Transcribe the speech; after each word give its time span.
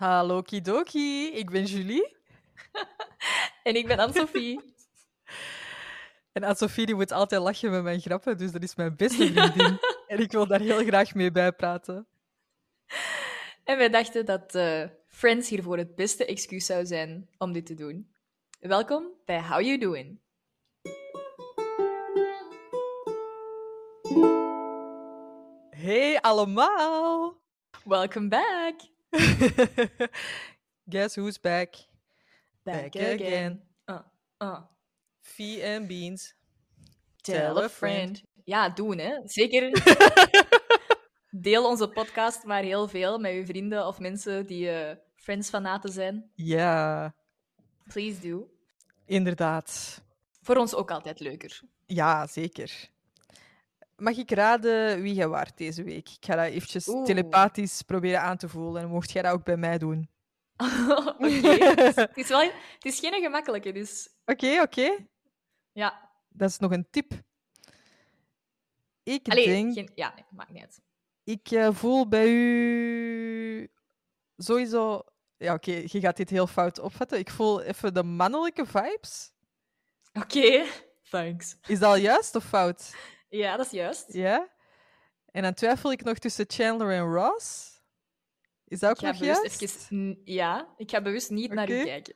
Hallo 0.00 0.42
Kidoki, 0.42 1.30
ik 1.32 1.50
ben 1.50 1.64
Julie. 1.64 2.16
En 3.62 3.74
ik 3.74 3.86
ben 3.86 3.98
Anne-Sophie. 3.98 4.60
En 6.32 6.42
Anne-Sophie 6.42 6.86
die 6.86 6.94
moet 6.94 7.12
altijd 7.12 7.42
lachen 7.42 7.70
met 7.70 7.82
mijn 7.82 8.00
grappen, 8.00 8.38
dus 8.38 8.52
dat 8.52 8.62
is 8.62 8.74
mijn 8.74 8.96
beste 8.96 9.32
vriendin. 9.32 9.78
en 10.06 10.18
ik 10.18 10.32
wil 10.32 10.46
daar 10.46 10.60
heel 10.60 10.84
graag 10.84 11.14
mee 11.14 11.30
bijpraten. 11.30 12.06
en 13.64 13.76
wij 13.76 13.88
dachten 13.88 14.26
dat 14.26 14.54
eh, 14.54 14.84
Friends 15.08 15.48
hiervoor 15.48 15.76
het 15.76 15.94
beste 15.94 16.24
excuus 16.24 16.66
zou 16.66 16.86
zijn 16.86 17.28
om 17.38 17.52
dit 17.52 17.66
te 17.66 17.74
doen. 17.74 18.14
Welkom 18.60 19.06
bij 19.24 19.42
How 19.42 19.60
You 19.60 19.78
Doing. 19.78 20.20
Hey 25.70 26.20
allemaal! 26.20 27.36
Welcome 27.84 28.28
back. 28.28 28.98
Guess 30.88 31.14
who's 31.16 31.38
back? 31.40 31.74
Back, 32.62 32.92
Back 32.92 32.96
again. 32.96 33.14
again. 33.20 33.62
Uh, 33.86 34.02
uh. 34.42 34.60
Fee 35.20 35.62
and 35.74 35.86
Beans. 35.88 36.34
Tell 37.22 37.58
a 37.58 37.68
friend. 37.68 38.22
Ja, 38.44 38.68
doen 38.68 38.98
hè. 38.98 39.20
Zeker. 39.24 39.70
Deel 41.30 41.66
onze 41.66 41.88
podcast 41.88 42.44
maar 42.44 42.62
heel 42.62 42.88
veel 42.88 43.18
met 43.18 43.32
uw 43.32 43.44
vrienden 43.44 43.86
of 43.86 43.98
mensen 43.98 44.46
die 44.46 44.70
eh 44.70 44.96
Friends-fanaten 45.16 45.92
zijn. 45.92 46.30
Ja, 46.34 47.14
Please 47.92 48.20
do. 48.28 48.48
inderdaad. 49.06 50.00
Voor 50.42 50.56
ons 50.56 50.74
ook 50.74 50.90
altijd 50.90 51.20
leuker. 51.20 51.60
Ja, 51.86 52.26
zeker. 52.26 52.88
Mag 54.00 54.16
ik 54.16 54.30
raden 54.30 55.02
wie 55.02 55.14
jij 55.14 55.28
waart 55.28 55.56
deze 55.58 55.82
week? 55.82 56.08
Ik 56.08 56.24
ga 56.24 56.36
dat 56.36 56.44
eventjes 56.46 56.88
Oeh. 56.88 57.04
telepathisch 57.04 57.82
proberen 57.82 58.20
aan 58.20 58.36
te 58.36 58.48
voelen. 58.48 58.82
En 58.82 58.88
mocht 58.88 59.10
jij 59.10 59.22
dat 59.22 59.32
ook 59.32 59.44
bij 59.44 59.56
mij 59.56 59.78
doen? 59.78 60.08
Oké. 61.18 61.26
Het, 61.82 62.16
is- 62.16 62.28
wel... 62.28 62.40
Het 62.40 62.84
is 62.84 62.98
geen 62.98 63.22
gemakkelijke, 63.22 63.72
dus... 63.72 64.08
Oké, 64.24 64.60
oké. 64.60 64.96
Ja. 65.72 66.10
Dat 66.28 66.50
is 66.50 66.58
nog 66.58 66.72
een 66.72 66.86
tip. 66.90 67.12
Ik 69.02 69.28
Allee, 69.28 69.46
denk, 69.46 69.74
geen... 69.74 69.90
Ja, 69.94 70.12
nee, 70.14 70.24
maakt 70.30 70.50
niet 70.50 70.62
uit. 70.62 70.80
ik 71.24 71.50
eh, 71.50 71.68
voel 71.72 72.08
bij 72.08 72.28
u 72.28 73.68
sowieso. 74.36 75.02
Ja, 75.36 75.54
oké, 75.54 75.72
je 75.86 76.00
gaat 76.00 76.16
dit 76.16 76.30
heel 76.30 76.46
fout 76.46 76.78
opvatten. 76.78 77.18
Ik 77.18 77.30
voel 77.30 77.62
even 77.62 77.94
de 77.94 78.02
mannelijke 78.02 78.66
vibes. 78.66 79.32
Oké. 80.12 80.64
Thanks. 81.10 81.56
Is 81.66 81.78
dat 81.78 81.88
al 81.88 81.96
juist 81.96 82.34
of 82.34 82.44
fout? 82.44 82.94
Ja, 83.30 83.56
dat 83.56 83.66
is 83.66 83.72
juist. 83.72 84.12
Ja? 84.12 84.48
En 85.30 85.42
dan 85.42 85.54
twijfel 85.54 85.92
ik 85.92 86.02
nog 86.04 86.18
tussen 86.18 86.44
Chandler 86.48 86.90
en 86.90 87.12
Ross. 87.14 87.68
Is 88.64 88.78
dat 88.78 88.90
ook 88.90 89.00
nog 89.00 89.16
juist? 89.16 89.62
even... 89.62 90.20
Ja, 90.24 90.74
ik 90.76 90.90
ga 90.90 91.02
bewust 91.02 91.30
niet 91.30 91.52
naar 91.52 91.70
u 91.70 91.84
kijken. 91.84 92.14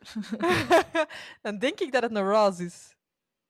dan 1.43 1.59
denk 1.59 1.81
ik 1.81 1.93
dat 1.93 2.03
het 2.03 2.15
een 2.15 2.29
Ross 2.31 2.61
is. 2.61 2.95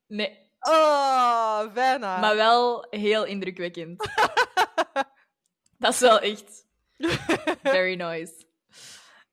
Nee, 0.06 0.45
Oh, 0.61 1.73
bijna. 1.73 2.19
maar 2.21 2.37
wel 2.37 2.87
heel 2.91 3.25
indrukwekkend. 3.25 4.09
dat 5.78 5.93
is 5.93 6.01
wel 6.01 6.21
echt 6.21 6.67
very 7.62 7.95
nice. 8.05 8.47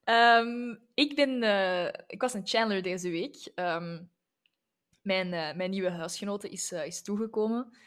Ehm, 0.03 0.75
ik 0.93 1.15
ben... 1.15 1.43
eh, 1.43 1.85
ik 2.07 2.21
was 2.21 2.33
een 2.33 2.47
Chandler 2.47 2.81
deze 2.81 3.09
week. 3.09 3.51
Ehm, 3.55 4.03
mijn, 5.01 5.33
eh, 5.33 5.55
mijn 5.55 5.69
nieuwe 5.69 5.89
huisgenote 5.89 6.49
is, 6.49 6.71
eh, 6.71 6.85
is 6.85 7.01
toegekomen. 7.01 7.77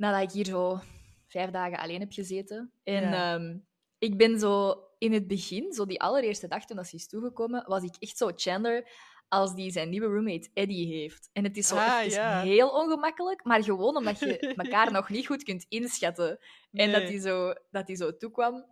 Nadat 0.00 0.22
ik 0.22 0.30
hier 0.30 0.44
zo 0.44 0.78
vijf 1.26 1.50
dagen 1.50 1.78
alleen 1.78 2.00
heb 2.00 2.12
gezeten. 2.12 2.72
En 2.84 3.02
Ja. 3.02 3.34
ehm, 3.34 3.58
ik 3.98 4.16
ben 4.16 4.38
zo 4.38 4.74
in 4.98 5.12
het 5.12 5.26
begin, 5.26 5.72
zo 5.72 5.86
die 5.86 6.00
allereerste 6.00 6.48
dag 6.48 6.64
toen 6.66 6.76
dat 6.76 6.86
ze 6.86 6.96
is 6.96 7.08
toegekomen, 7.08 7.64
was 7.68 7.82
ik 7.82 7.94
echt 7.98 8.16
zo 8.16 8.30
Chandler 8.34 8.88
als 9.28 9.54
die 9.54 9.70
zijn 9.70 9.88
nieuwe 9.88 10.06
roommate 10.06 10.50
Eddie 10.54 10.94
heeft. 10.94 11.30
En 11.32 11.44
het 11.44 11.56
is 11.56 11.68
zo 11.68 11.76
Ah, 11.76 12.04
ja. 12.06 12.42
heel 12.42 12.68
ongemakkelijk, 12.68 13.44
maar 13.44 13.64
gewoon 13.64 13.96
omdat 13.96 14.18
je 14.18 14.38
elkaar 14.64 14.92
nog 14.92 15.08
niet 15.08 15.26
goed 15.26 15.42
kunt 15.42 15.66
inschatten. 15.68 16.38
En 16.72 16.92
dat 16.92 17.02
hij 17.02 17.18
zo, 17.18 17.52
dat 17.70 17.86
die 17.86 17.96
zo 17.96 18.16
toekwam. 18.16 18.64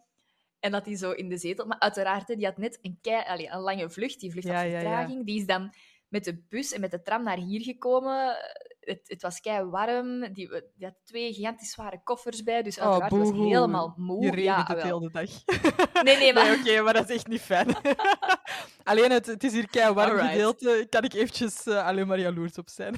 En 0.61 0.73
dat 0.73 0.87
hij 0.87 0.97
zo 0.97 1.11
in 1.11 1.29
de 1.29 1.37
zetel... 1.39 1.67
Maar 1.67 1.79
uiteraard, 1.79 2.29
hè, 2.29 2.35
die 2.35 2.45
had 2.47 2.57
net 2.57 2.79
een, 2.83 2.99
kei, 3.01 3.25
allee, 3.27 3.49
een 3.51 3.61
lange 3.61 3.91
vlucht. 3.91 4.21
Die 4.21 4.31
vlucht 4.31 4.47
Ja, 4.47 4.53
had 4.55 4.63
ja, 4.63 4.69
ja. 4.71 4.79
vertraging. 4.79 5.27
Die 5.27 5.39
is 5.41 5.47
dan 5.47 5.75
met 6.09 6.25
de 6.25 6.37
bus 6.49 6.73
en 6.73 6.81
met 6.81 6.91
de 6.91 7.03
tram 7.03 7.23
naar 7.23 7.39
hier 7.39 7.61
gekomen. 7.61 8.37
Het, 8.89 9.01
het 9.05 9.23
was 9.23 9.41
kei 9.41 9.65
warm. 9.65 10.21
Die, 10.21 10.49
die 10.77 10.87
had 10.87 10.95
twee 11.05 11.33
gigantisch 11.33 11.71
zware 11.71 12.01
koffers 12.05 12.43
bij. 12.43 12.63
Dus 12.63 12.79
Oh, 12.79 12.85
uiteraard 12.85 13.13
was 13.13 13.31
boehoe. 13.31 13.47
helemaal 13.47 13.95
moe. 13.97 14.25
Je 14.25 14.43
ja, 14.43 14.65
het 14.67 14.83
de 14.83 15.11
dag. 15.13 15.31
Nee, 16.05 16.17
nee, 16.17 16.33
maar... 16.33 16.45
Nee, 16.45 16.59
oké, 16.59 16.83
maar 16.83 16.93
dat 16.93 17.09
is 17.09 17.17
echt 17.17 17.27
niet 17.27 17.41
fijn. 17.41 17.77
alleen 18.85 19.11
het, 19.11 19.27
het 19.27 19.45
is 19.45 19.53
hier 19.53 19.69
kei 19.69 19.93
warm 19.93 20.11
Alright. 20.11 20.31
gedeelte. 20.31 20.87
Kan 20.91 21.03
ik 21.03 21.13
eventjes 21.13 21.67
eh, 21.67 21.87
alleen 21.87 22.07
maar 22.07 22.19
jaloers 22.19 22.59
op 22.59 22.69
zijn. 22.69 22.95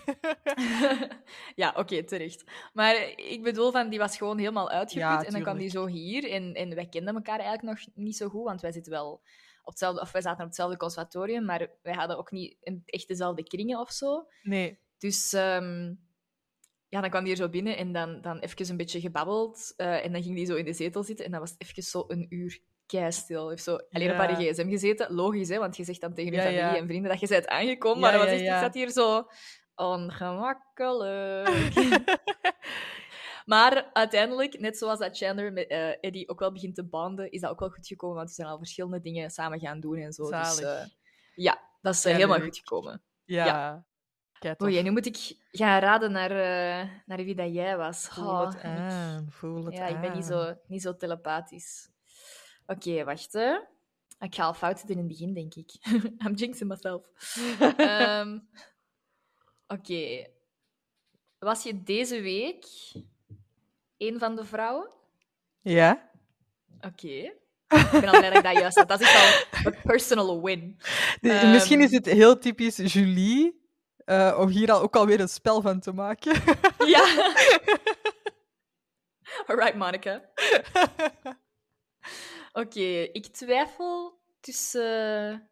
ja, 1.62 1.72
oké, 1.76 2.04
terecht. 2.04 2.44
Maar 2.72 2.94
ik 3.16 3.42
bedoel, 3.42 3.70
van, 3.70 3.88
die 3.88 3.98
was 3.98 4.16
gewoon 4.16 4.38
helemaal 4.38 4.70
uitgeput. 4.70 5.08
Ja, 5.08 5.24
en 5.24 5.32
dan 5.32 5.42
kwam 5.42 5.58
die 5.58 5.70
zo 5.70 5.86
hier. 5.86 6.30
En, 6.30 6.54
en 6.54 6.74
wij 6.74 6.86
kenden 6.86 7.14
elkaar 7.14 7.38
eigenlijk 7.38 7.78
nog 7.78 7.94
niet 7.94 8.16
zo 8.16 8.28
goed, 8.28 8.44
want 8.44 8.60
wij 8.60 8.72
zitten 8.72 8.92
wel 8.92 9.22
op 9.62 9.70
hetzelfde... 9.70 10.00
Of 10.00 10.12
wij 10.12 10.22
zaten 10.22 10.40
op 10.40 10.46
hetzelfde 10.46 10.76
conservatorium, 10.76 11.44
maar 11.44 11.70
wij 11.82 11.94
hadden 11.94 12.18
ook 12.18 12.30
niet 12.30 12.56
een, 12.60 12.82
echt 12.84 13.08
dezelfde 13.08 13.42
kringen 13.42 13.78
of 13.80 13.90
zo. 13.90 14.26
Nee. 14.42 14.78
Dus 15.00 15.32
ehm, 15.32 15.94
ja, 16.88 17.00
dan 17.00 17.10
kwam 17.10 17.24
die 17.24 17.32
hier 17.34 17.42
zo 17.42 17.48
binnen 17.48 17.76
en 17.76 17.92
dan, 17.92 18.20
dan 18.20 18.38
even 18.38 18.70
een 18.70 18.76
beetje 18.76 19.00
gebabbeld. 19.00 19.72
eh, 19.76 20.04
en 20.04 20.12
dan 20.12 20.22
ging 20.22 20.36
die 20.36 20.46
zo 20.46 20.54
in 20.54 20.64
de 20.64 20.72
zetel 20.72 21.02
zitten 21.02 21.24
en 21.24 21.30
dan 21.30 21.40
was 21.40 21.50
het 21.50 21.60
even 21.62 21.82
zo 21.82 22.04
een 22.08 22.26
uur 22.28 22.58
keistil. 22.86 23.48
Heeft 23.48 23.62
zo 23.62 23.78
alleen 23.90 24.10
op 24.10 24.16
Ja. 24.16 24.26
haar 24.26 24.36
gsm 24.36 24.68
gezeten. 24.68 25.14
Logisch, 25.14 25.48
hè, 25.48 25.58
want 25.58 25.76
je 25.76 25.84
zegt 25.84 26.00
dan 26.00 26.14
tegen 26.14 26.30
je 26.32 26.36
Ja, 26.36 26.42
familie 26.42 26.62
ja. 26.64 26.76
en 26.76 26.86
vrienden 26.86 27.10
dat 27.10 27.20
je 27.20 27.26
bent 27.26 27.46
aangekomen. 27.48 28.00
Maar 28.00 28.12
dat 28.12 28.20
was 28.20 28.30
ja, 28.30 28.36
echt, 28.36 28.54
ik 28.56 28.62
zat 28.62 28.74
hier 28.74 28.90
zo 28.90 29.26
ongemakkelijk. 29.74 31.74
maar 33.52 33.90
uiteindelijk, 33.92 34.60
net 34.60 34.78
zoals 34.78 34.98
dat 34.98 35.16
Chandler 35.16 35.52
met 35.52 35.66
eh, 35.68 35.88
Eddie 36.00 36.28
ook 36.28 36.38
wel 36.40 36.52
begint 36.52 36.74
te 36.74 36.84
banden, 36.84 37.30
is 37.30 37.40
dat 37.40 37.50
ook 37.50 37.60
wel 37.60 37.70
goed 37.70 37.86
gekomen, 37.86 38.16
want 38.16 38.28
we 38.28 38.34
zijn 38.34 38.48
al 38.48 38.58
verschillende 38.58 39.00
dingen 39.00 39.30
samen 39.30 39.60
gaan 39.60 39.80
doen 39.80 39.96
en 39.96 40.12
zo. 40.12 40.30
Dus 40.30 40.60
eh, 40.60 40.84
ja, 41.34 41.60
dat 41.80 41.94
is 41.94 42.04
helemaal 42.04 42.40
goed 42.40 42.58
gekomen. 42.58 43.02
Ja. 43.24 43.84
Tof. 44.40 44.60
Oei, 44.62 44.82
nu 44.82 44.90
moet 44.90 45.06
ik 45.06 45.36
gaan 45.50 45.80
raden 45.80 46.12
naar, 46.12 46.30
eh, 46.30 46.88
naar 47.06 47.16
wie 47.24 47.34
dat 47.34 47.52
jij 47.54 47.76
was. 47.76 48.08
Voel 48.08 48.24
Oh, 48.28 48.46
het 48.46 48.62
aan. 48.62 49.26
Voel 49.30 49.64
het 49.64 49.74
ja, 49.74 49.86
ik 49.86 50.00
ben 50.00 50.12
niet 50.14 50.24
zo, 50.24 50.54
niet 50.66 50.82
zo 50.82 50.96
telepathisch. 50.96 51.88
Oké, 52.66 53.04
wacht. 53.04 53.32
Hè. 53.32 53.54
Ik 54.20 54.34
ga 54.34 54.44
al 54.44 54.54
fout 54.54 54.78
zitten 54.78 54.96
in 54.96 55.02
het 55.02 55.08
begin, 55.10 55.34
denk 55.34 55.54
ik. 55.54 55.70
I'm 56.26 56.34
jinxing 56.34 56.68
myself. 56.70 57.06
Ehm, 57.76 58.38
Oké. 59.66 60.26
Was 61.38 61.62
je 61.62 61.82
deze 61.82 62.20
week 62.20 62.64
een 63.96 64.18
van 64.18 64.36
de 64.36 64.44
vrouwen? 64.44 64.90
Ja? 65.60 66.10
Oké. 66.80 67.06
Ik 67.06 67.88
ben 67.90 68.04
al 68.08 68.18
blij 68.18 68.28
dat 68.30 68.36
ik 68.36 68.42
dat 68.44 68.58
juist 68.58 68.76
had. 68.78 68.88
Dat 68.88 69.00
is 69.00 69.14
al 69.14 69.46
een 69.72 69.80
personal 69.82 70.42
win. 70.42 70.76
De- 71.20 71.30
Ehm. 71.32 71.50
Misschien 71.50 71.80
is 71.80 71.90
het 71.90 72.06
heel 72.06 72.38
typisch 72.38 72.76
Julie 72.76 73.59
eh, 74.10 74.38
om 74.38 74.48
hier 74.48 74.72
al 74.72 74.80
ook 74.80 74.96
alweer 74.96 75.20
een 75.20 75.28
spel 75.28 75.62
van 75.62 75.80
te 75.80 75.92
maken. 75.92 76.42
Ja. 76.94 77.04
Alright, 79.46 79.74
Monica. 79.74 80.30
Oké, 82.52 83.08
ik 83.12 83.26
twijfel 83.26 84.20
tussen... 84.40 85.48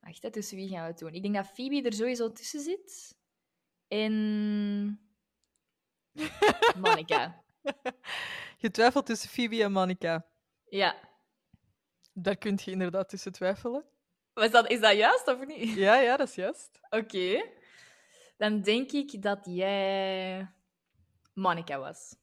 Wacht, 0.00 0.22
hè, 0.22 0.30
tussen 0.30 0.56
wie 0.56 0.68
gaan 0.68 0.82
we 0.82 0.88
het 0.88 0.98
doen? 0.98 1.14
Ik 1.14 1.22
denk 1.22 1.34
dat 1.34 1.50
Phoebe 1.54 1.82
er 1.82 1.92
sowieso 1.92 2.32
tussen 2.32 2.60
zit. 2.60 3.16
En... 3.88 5.00
Monica. 6.82 7.44
je 8.56 8.70
twijfelt 8.70 9.06
tussen 9.06 9.30
Phoebe 9.30 9.62
en 9.62 9.72
Monica. 9.72 10.26
Ja. 10.64 10.96
Daar 12.12 12.36
kun 12.36 12.58
je 12.64 12.70
inderdaad 12.70 13.08
tussen 13.08 13.32
twijfelen. 13.32 13.84
Is 14.40 14.50
dat, 14.50 14.70
is 14.70 14.80
dat 14.80 14.96
juist 14.96 15.28
of 15.28 15.46
niet? 15.46 15.74
Ja, 15.74 15.96
ja, 16.00 16.16
dat 16.16 16.28
is 16.28 16.34
juist. 16.34 16.70
Oké. 16.90 17.44
Dan 18.36 18.60
denk 18.62 18.90
ik 18.92 19.22
dat 19.22 19.38
jij 19.44 20.48
Monica 21.34 21.78
was. 21.78 22.14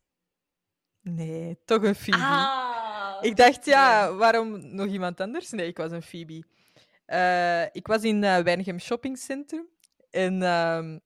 Nee, 1.01 1.59
toch 1.65 1.83
een 1.83 1.95
Phoebe. 1.95 2.19
Ah! 2.23 3.17
Ik 3.21 3.35
dacht, 3.35 3.65
ja, 3.65 4.13
waarom 4.13 4.75
nog 4.75 4.87
iemand 4.87 5.21
anders? 5.21 5.49
Nee, 5.51 5.67
ik 5.67 5.77
was 5.77 5.91
een 5.91 6.01
Phoebe. 6.01 6.43
Eh, 7.05 7.63
ik 7.63 7.87
was 7.87 8.03
in 8.03 8.19
Weinigem 8.21 8.79
Shopping 8.79 9.17
Center. 9.17 9.65
En 10.09 10.41
ehm, 10.41 10.99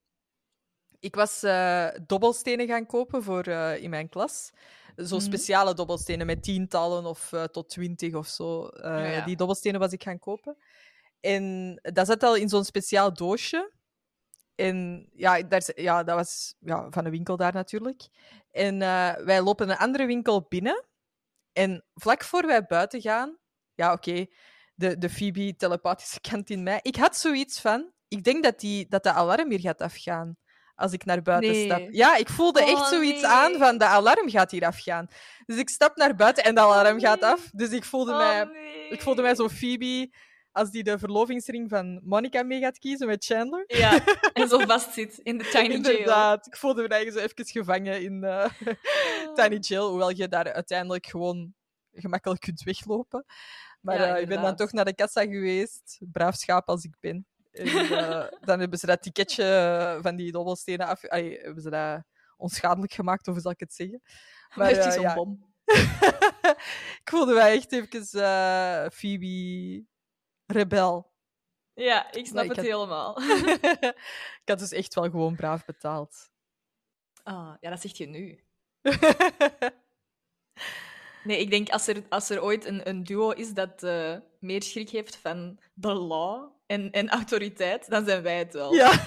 ik 0.99 1.15
was 1.15 1.43
eh, 1.43 1.87
dobbelstenen 2.05 2.67
gaan 2.67 2.85
kopen 2.85 3.23
voor 3.23 3.47
in 3.77 3.89
mijn 3.89 4.09
klas. 4.09 4.51
Zo 4.95 5.15
Mhm. 5.15 5.25
speciale 5.25 5.73
dobbelstenen 5.73 6.25
met 6.25 6.43
tientallen 6.43 7.05
of 7.05 7.31
tot 7.51 7.69
twintig 7.69 8.13
of 8.13 8.27
zo. 8.27 8.69
Ja, 8.73 9.05
ja. 9.05 9.25
Die 9.25 9.35
dobbelstenen 9.35 9.79
was 9.79 9.91
ik 9.91 10.03
gaan 10.03 10.19
kopen. 10.19 10.57
En 11.21 11.79
dat 11.81 12.07
zat 12.07 12.23
al 12.23 12.35
in 12.35 12.49
zo'n 12.49 12.63
speciaal 12.63 13.13
doosje. 13.13 13.71
En 14.55 15.09
ja, 15.13 15.41
daar, 15.41 15.61
ja 15.75 16.03
dat 16.03 16.15
was 16.15 16.55
ja, 16.59 16.87
van 16.89 17.05
een 17.05 17.11
winkel 17.11 17.37
daar 17.37 17.53
natuurlijk. 17.53 18.07
En 18.51 18.81
eh, 18.81 19.13
wij 19.13 19.41
lopen 19.41 19.69
een 19.69 19.77
andere 19.77 20.05
winkel 20.05 20.45
binnen. 20.49 20.85
En 21.53 21.85
vlak 21.93 22.23
voor 22.23 22.45
wij 22.45 22.65
buiten 22.65 23.01
gaan, 23.01 23.37
ja, 23.73 23.91
oké, 23.93 24.25
de, 24.75 24.97
de 24.97 25.09
Phoebe 25.09 25.55
telepathische 25.55 26.21
kant 26.29 26.49
in 26.49 26.63
mij. 26.63 26.79
Ik 26.81 26.95
had 26.95 27.17
zoiets 27.17 27.61
van, 27.61 27.91
ik 28.07 28.23
denk 28.23 28.43
dat, 28.43 28.59
die, 28.59 28.87
dat 28.89 29.03
de 29.03 29.11
alarm 29.11 29.49
weer 29.49 29.59
gaat 29.59 29.81
afgaan 29.81 30.37
als 30.75 30.91
ik 30.91 31.05
naar 31.05 31.21
buiten 31.21 31.51
Nee. 31.51 31.65
stap. 31.65 31.87
Ja, 31.89 32.15
ik 32.15 32.29
voelde 32.29 32.61
echt 32.61 32.73
Oh, 32.73 32.87
zoiets 32.87 33.21
nee. 33.21 33.31
aan 33.31 33.53
van 33.57 33.77
de 33.77 33.85
alarm 33.85 34.29
gaat 34.29 34.51
hier 34.51 34.65
afgaan. 34.65 35.07
Dus 35.45 35.57
ik 35.57 35.69
stap 35.69 35.95
naar 35.95 36.15
buiten 36.15 36.43
en 36.43 36.55
de 36.55 36.61
alarm 36.61 36.99
gaat 36.99 37.21
af. 37.21 37.49
Dus 37.53 37.69
ik 37.69 37.83
voelde, 37.85 38.11
Oh, 38.11 38.17
mij, 38.17 38.47
ik 38.89 39.01
voelde 39.01 39.21
mij 39.21 39.35
zo 39.35 39.47
Phoebe 39.47 40.13
als 40.51 40.71
die 40.71 40.83
de 40.83 40.99
verlovingsring 40.99 41.69
van 41.69 41.99
Monica 42.03 42.43
mee 42.43 42.59
gaat 42.59 42.77
kiezen 42.77 43.07
met 43.07 43.25
Chandler. 43.25 43.63
Ja, 43.67 44.05
en 44.33 44.47
zo 44.47 44.59
vast 44.59 44.93
zit 44.93 45.17
in 45.17 45.37
de 45.37 45.43
tiny 45.43 45.67
jail. 45.67 45.73
Inderdaad. 45.73 46.47
Ik 46.47 46.57
voelde 46.57 46.81
me 46.81 46.87
eigenlijk 46.87 47.27
zo 47.27 47.33
even 47.33 47.51
gevangen 47.51 48.01
in 48.01 48.19
Oh. 49.27 49.33
Tiny 49.33 49.57
Jail, 49.59 49.89
hoewel 49.89 50.09
je 50.09 50.27
daar 50.27 50.53
uiteindelijk 50.53 51.05
gewoon 51.05 51.53
gemakkelijk 51.93 52.41
kunt 52.41 52.63
weglopen. 52.63 53.25
Maar 53.81 53.95
Ja, 53.95 54.15
eh, 54.15 54.21
ik 54.21 54.27
ben 54.27 54.41
dan 54.41 54.55
toch 54.55 54.71
naar 54.71 54.85
de 54.85 54.95
kassa 54.95 55.21
geweest, 55.21 55.97
braaf 56.11 56.35
schaap 56.35 56.67
als 56.67 56.83
ik 56.83 56.95
ben. 56.99 57.25
En, 57.51 57.67
eh, 57.67 58.25
dan 58.47 58.59
hebben 58.59 58.79
ze 58.79 58.85
dat 58.85 59.01
ticketje 59.01 59.99
van 60.01 60.15
die 60.15 60.31
dobbelstenen 60.31 60.87
af... 60.87 61.01
Hebben 61.01 61.61
ze 61.61 61.69
dat 61.69 62.03
onschadelijk 62.37 62.93
gemaakt, 62.93 63.27
of 63.27 63.33
hoe 63.33 63.41
zal 63.41 63.51
ik 63.51 63.59
het 63.59 63.73
zeggen? 63.73 64.01
Maar 64.55 64.67
heeft 64.67 64.83
hij 64.83 64.91
zo'n 64.91 65.01
ja. 65.01 65.13
bom? 65.13 65.53
ik 67.01 67.09
voelde 67.09 67.33
mij 67.33 67.55
echt 67.55 67.71
even 67.71 68.91
Phoebe 68.91 69.85
rebel. 70.51 71.09
Ja, 71.73 72.11
ik 72.11 72.25
snap 72.25 72.43
ik 72.43 72.49
het 72.49 72.57
had- 72.57 72.65
helemaal. 72.65 73.21
ik 74.41 74.45
had 74.45 74.59
dus 74.59 74.71
echt 74.71 74.93
wel 74.93 75.03
gewoon 75.03 75.35
braaf 75.35 75.65
betaald. 75.65 76.29
Ah, 77.23 77.53
ja, 77.59 77.69
dat 77.69 77.81
zeg 77.81 77.97
je 77.97 78.05
nu. 78.07 78.43
Nee, 81.23 81.39
ik 81.39 81.49
denk 81.49 81.69
als 81.69 81.87
er, 81.87 82.03
als 82.09 82.29
er 82.29 82.41
ooit 82.43 82.65
een, 82.65 82.89
een 82.89 83.03
duo 83.03 83.29
is 83.29 83.53
dat 83.53 83.83
eh, 83.83 84.17
meer 84.39 84.63
schrik 84.63 84.89
heeft 84.89 85.15
van 85.15 85.59
de 85.73 85.93
law 85.93 86.49
en, 86.65 86.91
en 86.91 87.09
autoriteit, 87.09 87.89
dan 87.89 88.05
zijn 88.05 88.21
wij 88.21 88.37
het 88.37 88.53
wel. 88.53 88.73
ja. 88.73 88.91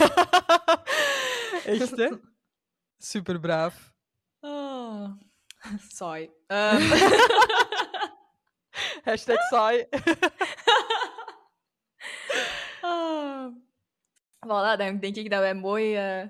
echt, 1.65 1.97
hè? 1.97 2.11
Super 2.99 3.41
braaf. 3.41 3.93
Ah, 4.41 5.11
saai. 5.89 6.31
Ehm, 6.47 6.91
Hashtag 9.05 9.41
saai. 9.51 9.87
Voilà, 14.45 14.77
dan 14.79 14.99
denk 14.99 15.17
ik 15.17 15.31
dat 15.31 15.41
wij 15.41 15.55
mooi 15.55 15.97
eh, 15.97 16.27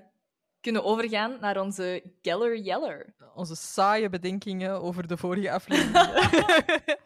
kunnen 0.61 0.83
overgaan 0.83 1.37
naar 1.41 1.61
onze 1.61 2.03
Geller 2.21 2.57
Yeller. 2.57 3.13
Onze 3.35 3.55
saaie 3.55 4.09
bedenkingen 4.09 4.81
over 4.81 5.07
de 5.07 5.17
vorige 5.17 5.51
aflevering. 5.51 5.93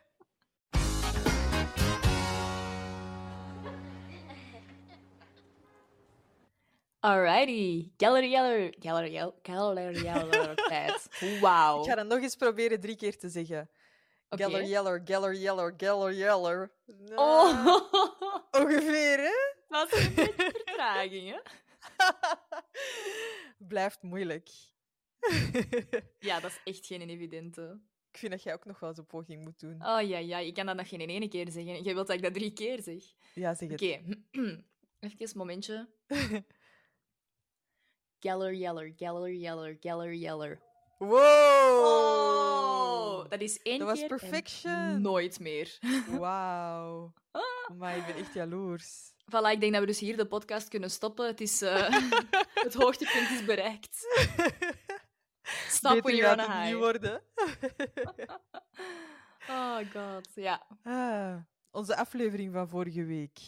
Alrighty, 6.99 7.91
Geller 7.97 8.25
Yeller. 8.25 8.73
Geller 8.79 9.07
Yeller. 9.07 9.33
Geller 9.43 9.91
Yeller. 10.03 10.55
tijd. 10.67 11.07
Wauw. 11.41 11.81
Ik 11.81 11.89
ga 11.89 11.95
dat 11.95 12.07
nog 12.07 12.19
eens 12.21 12.35
proberen 12.35 12.79
drie 12.79 12.95
keer 12.95 13.17
te 13.17 13.29
zeggen. 13.29 13.69
Geller 14.29 14.63
Yeller, 14.63 15.01
Geller 15.05 15.33
Yeller, 15.33 15.73
Geller 15.77 16.13
Yeller. 16.13 16.71
Nou, 16.85 17.15
Oh, 17.15 17.65
Ongeveer, 18.61 19.17
hè? 19.17 19.58
Is 19.69 20.07
een 20.07 20.13
beetje 20.15 20.33
vertraging, 20.35 21.29
hè? 21.29 21.39
Blijft 23.67 24.01
moeilijk. 24.01 24.49
Ja, 26.19 26.39
dat 26.39 26.51
is 26.51 26.59
echt 26.63 26.85
geen 26.85 27.09
evidente. 27.09 27.79
ik 28.11 28.17
vind 28.17 28.31
dat 28.31 28.43
jij 28.43 28.53
ook 28.53 28.65
nog 28.65 28.79
wel 28.79 28.89
eens 28.89 28.97
een 28.97 29.05
poging 29.05 29.43
moet 29.43 29.59
doen. 29.59 29.85
Oh 29.85 30.01
ja, 30.07 30.17
ja, 30.17 30.37
ik 30.37 30.53
kan 30.53 30.65
dat 30.65 30.75
nog 30.75 30.89
geen 30.89 30.99
ene 31.01 31.27
keer 31.27 31.51
zeggen. 31.51 31.81
Jij 31.81 31.93
wilt 31.93 32.07
dat 32.07 32.15
ik 32.15 32.21
dat 32.21 32.33
drie 32.33 32.53
keer 32.53 32.81
zeg. 32.81 33.03
Ja, 33.33 33.53
zeg 33.55 33.69
het. 33.69 33.81
Oké, 33.81 33.85
even 34.99 35.17
een 35.19 35.29
momentje. 35.33 35.89
Geller 38.19 38.53
Yeller, 38.53 38.93
Geller 38.95 39.33
Yeller, 39.33 39.77
Geller 39.79 40.13
Yeller. 40.13 40.61
Wow! 40.97 41.19
Oh, 43.21 43.29
dat 43.29 43.41
is 43.41 43.61
één 43.61 43.79
Dat 43.79 43.87
was 43.87 43.99
keer 43.99 44.11
en 44.11 44.17
perfection. 44.17 45.01
nooit 45.01 45.39
meer. 45.39 45.77
Wauw. 46.09 47.13
Maar 47.77 47.97
ik 47.97 48.05
ben 48.05 48.15
echt 48.15 48.33
jaloers. 48.33 49.13
Voilà, 49.29 49.51
ik 49.51 49.59
denk 49.59 49.71
dat 49.71 49.81
we 49.81 49.87
dus 49.87 49.99
hier 49.99 50.17
de 50.17 50.27
podcast 50.27 50.67
kunnen 50.67 50.91
stoppen. 50.91 51.27
Het, 51.27 51.41
is, 51.41 51.61
eh, 51.61 51.89
het 52.65 52.73
hoogtepunt 52.73 53.29
is 53.29 53.45
bereikt. 53.45 53.97
Stop 55.67 55.91
when 55.91 56.01
Beter 56.01 56.15
you're 56.15 56.43
on 56.43 56.49
a 56.49 56.63
high. 56.65 56.77
worden. 56.77 57.21
Oh 59.49 59.77
god, 59.91 60.31
ja. 60.33 60.67
Ah, 60.83 61.35
onze 61.71 61.95
aflevering 61.97 62.53
van 62.53 62.69
vorige 62.69 63.03
week. 63.05 63.39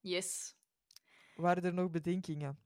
Yes. 0.00 0.54
Waren 1.34 1.62
er 1.62 1.74
nog 1.74 1.90
bedenkingen? 1.90 2.58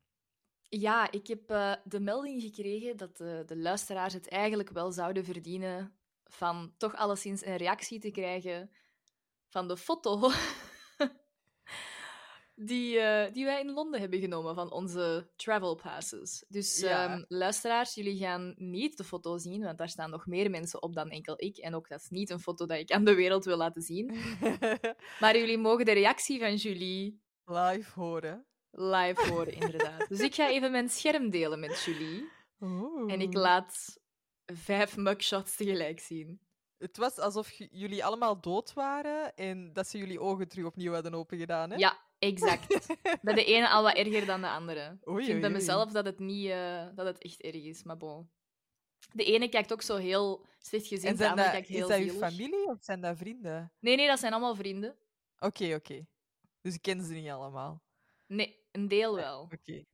Ja, 0.68 1.10
ik 1.10 1.26
heb 1.26 1.50
eh, 1.50 1.72
de 1.84 2.00
melding 2.00 2.42
gekregen 2.42 2.96
dat 2.96 3.16
de, 3.16 3.42
de 3.46 3.56
luisteraars 3.56 4.12
het 4.14 4.28
eigenlijk 4.28 4.70
wel 4.70 4.92
zouden 4.92 5.24
verdienen 5.24 5.96
van 6.24 6.74
toch 6.76 6.96
alleszins 6.96 7.44
een 7.44 7.56
reactie 7.56 8.00
te 8.00 8.10
krijgen 8.10 8.70
van 9.48 9.68
de 9.68 9.76
foto 9.76 10.30
die, 12.54 12.98
eh, 12.98 13.32
die 13.32 13.44
wij 13.44 13.60
in 13.60 13.70
Londen 13.72 14.00
hebben 14.00 14.20
genomen 14.20 14.54
van 14.54 14.72
onze 14.72 15.30
travel 15.36 15.74
passes. 15.74 16.44
Dus 16.48 16.78
Ja. 16.80 17.08
ehm, 17.08 17.24
luisteraars, 17.28 17.94
jullie 17.94 18.16
gaan 18.18 18.54
niet 18.56 18.96
de 18.96 19.04
foto 19.04 19.38
zien, 19.38 19.62
want 19.62 19.78
daar 19.78 19.88
staan 19.88 20.10
nog 20.10 20.26
meer 20.26 20.50
mensen 20.50 20.82
op 20.82 20.94
dan 20.94 21.10
enkel 21.10 21.34
ik. 21.36 21.56
En 21.56 21.74
ook 21.74 21.88
dat 21.88 22.00
is 22.00 22.08
niet 22.08 22.30
een 22.30 22.40
foto 22.40 22.66
dat 22.66 22.78
ik 22.78 22.90
aan 22.90 23.04
de 23.04 23.14
wereld 23.14 23.44
wil 23.44 23.56
laten 23.56 23.82
zien. 23.82 24.10
Maar 25.20 25.38
jullie 25.38 25.58
mogen 25.58 25.84
de 25.84 25.92
reactie 25.92 26.38
van 26.38 26.54
Julie 26.54 27.22
Live 27.44 28.00
horen. 28.00 28.46
live 28.70 29.30
horen, 29.30 29.52
inderdaad. 29.52 30.08
Dus 30.08 30.20
ik 30.20 30.34
ga 30.34 30.48
even 30.50 30.70
mijn 30.70 30.88
scherm 30.88 31.30
delen 31.30 31.60
met 31.60 31.82
Julie. 31.82 32.28
En 33.06 33.20
ik 33.20 33.34
laat 33.34 33.98
vijf 34.46 34.96
mugshots 34.96 35.56
tegelijk 35.56 36.00
zien. 36.00 36.40
Het 36.78 36.96
was 36.96 37.18
alsof 37.18 37.50
jullie 37.70 38.04
allemaal 38.04 38.40
dood 38.40 38.72
waren 38.72 39.34
en 39.34 39.72
dat 39.72 39.88
ze 39.88 39.98
jullie 39.98 40.20
ogen 40.20 40.48
terug 40.48 40.66
opnieuw 40.66 40.92
hadden 40.92 41.14
opengedaan. 41.14 41.70
Hè? 41.70 41.76
Ja, 41.76 41.98
exact. 42.26 42.86
Bij 43.22 43.34
de 43.34 43.44
ene 43.44 43.68
al 43.68 43.82
wat 43.82 43.94
erger 43.96 44.26
dan 44.26 44.40
de 44.40 44.48
andere. 44.48 44.98
Oei, 45.08 45.20
ik 45.20 45.26
vind 45.28 45.40
bij 45.40 45.50
mezelf 45.50 45.92
dat 45.92 46.04
het, 46.04 46.18
niet, 46.18 46.50
eh, 46.50 46.86
dat 46.94 47.06
het 47.06 47.18
echt 47.22 47.40
erg 47.42 47.62
is, 47.64 47.82
maar 47.82 47.96
bon. 47.96 48.30
De 49.12 49.24
ene 49.24 49.48
kijkt 49.48 49.72
ook 49.72 49.82
zo 49.82 49.96
heel 49.96 50.46
slecht 50.58 50.86
gezien, 50.86 51.08
En 51.08 51.16
de 51.16 51.28
andere 51.28 51.42
dat, 51.46 51.52
kijkt 51.52 51.68
is 51.68 51.74
heel 51.76 51.88
dat 51.88 51.98
uw 51.98 52.04
zielig. 52.08 52.28
familie 52.28 52.66
of 52.68 52.78
zijn 52.80 53.00
dat 53.00 53.16
vrienden? 53.16 53.72
Nee, 53.80 53.96
nee, 53.96 54.06
dat 54.06 54.18
zijn 54.18 54.32
allemaal 54.32 54.54
vrienden. 54.54 54.96
Oké, 55.38 55.74
oké. 55.74 56.06
Dus 56.60 56.74
ik 56.74 56.82
ken 56.82 57.04
ze 57.04 57.12
niet 57.12 57.30
allemaal. 57.30 57.82
Nee, 58.26 58.58
een 58.72 58.88
deel 58.88 59.14
wel. 59.14 59.40
Oké. 59.42 59.84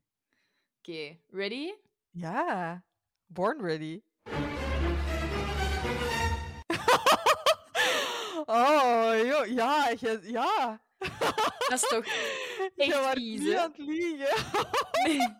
Oké, 0.78 1.18
ready? 1.28 1.72
Ja. 2.10 2.84
Born 3.26 3.60
ready. 3.64 4.00
oh, 8.46 9.12
joh. 9.24 9.46
Ja, 9.46 9.88
je- 10.00 10.20
ja. 10.22 10.82
Dat 11.68 11.82
is 11.82 11.88
toch 11.88 12.04
echt 12.04 12.76
niet 12.76 12.92
aan 12.94 13.70
het 13.70 13.78
liegen. 13.78 14.44
Nee. 15.04 15.18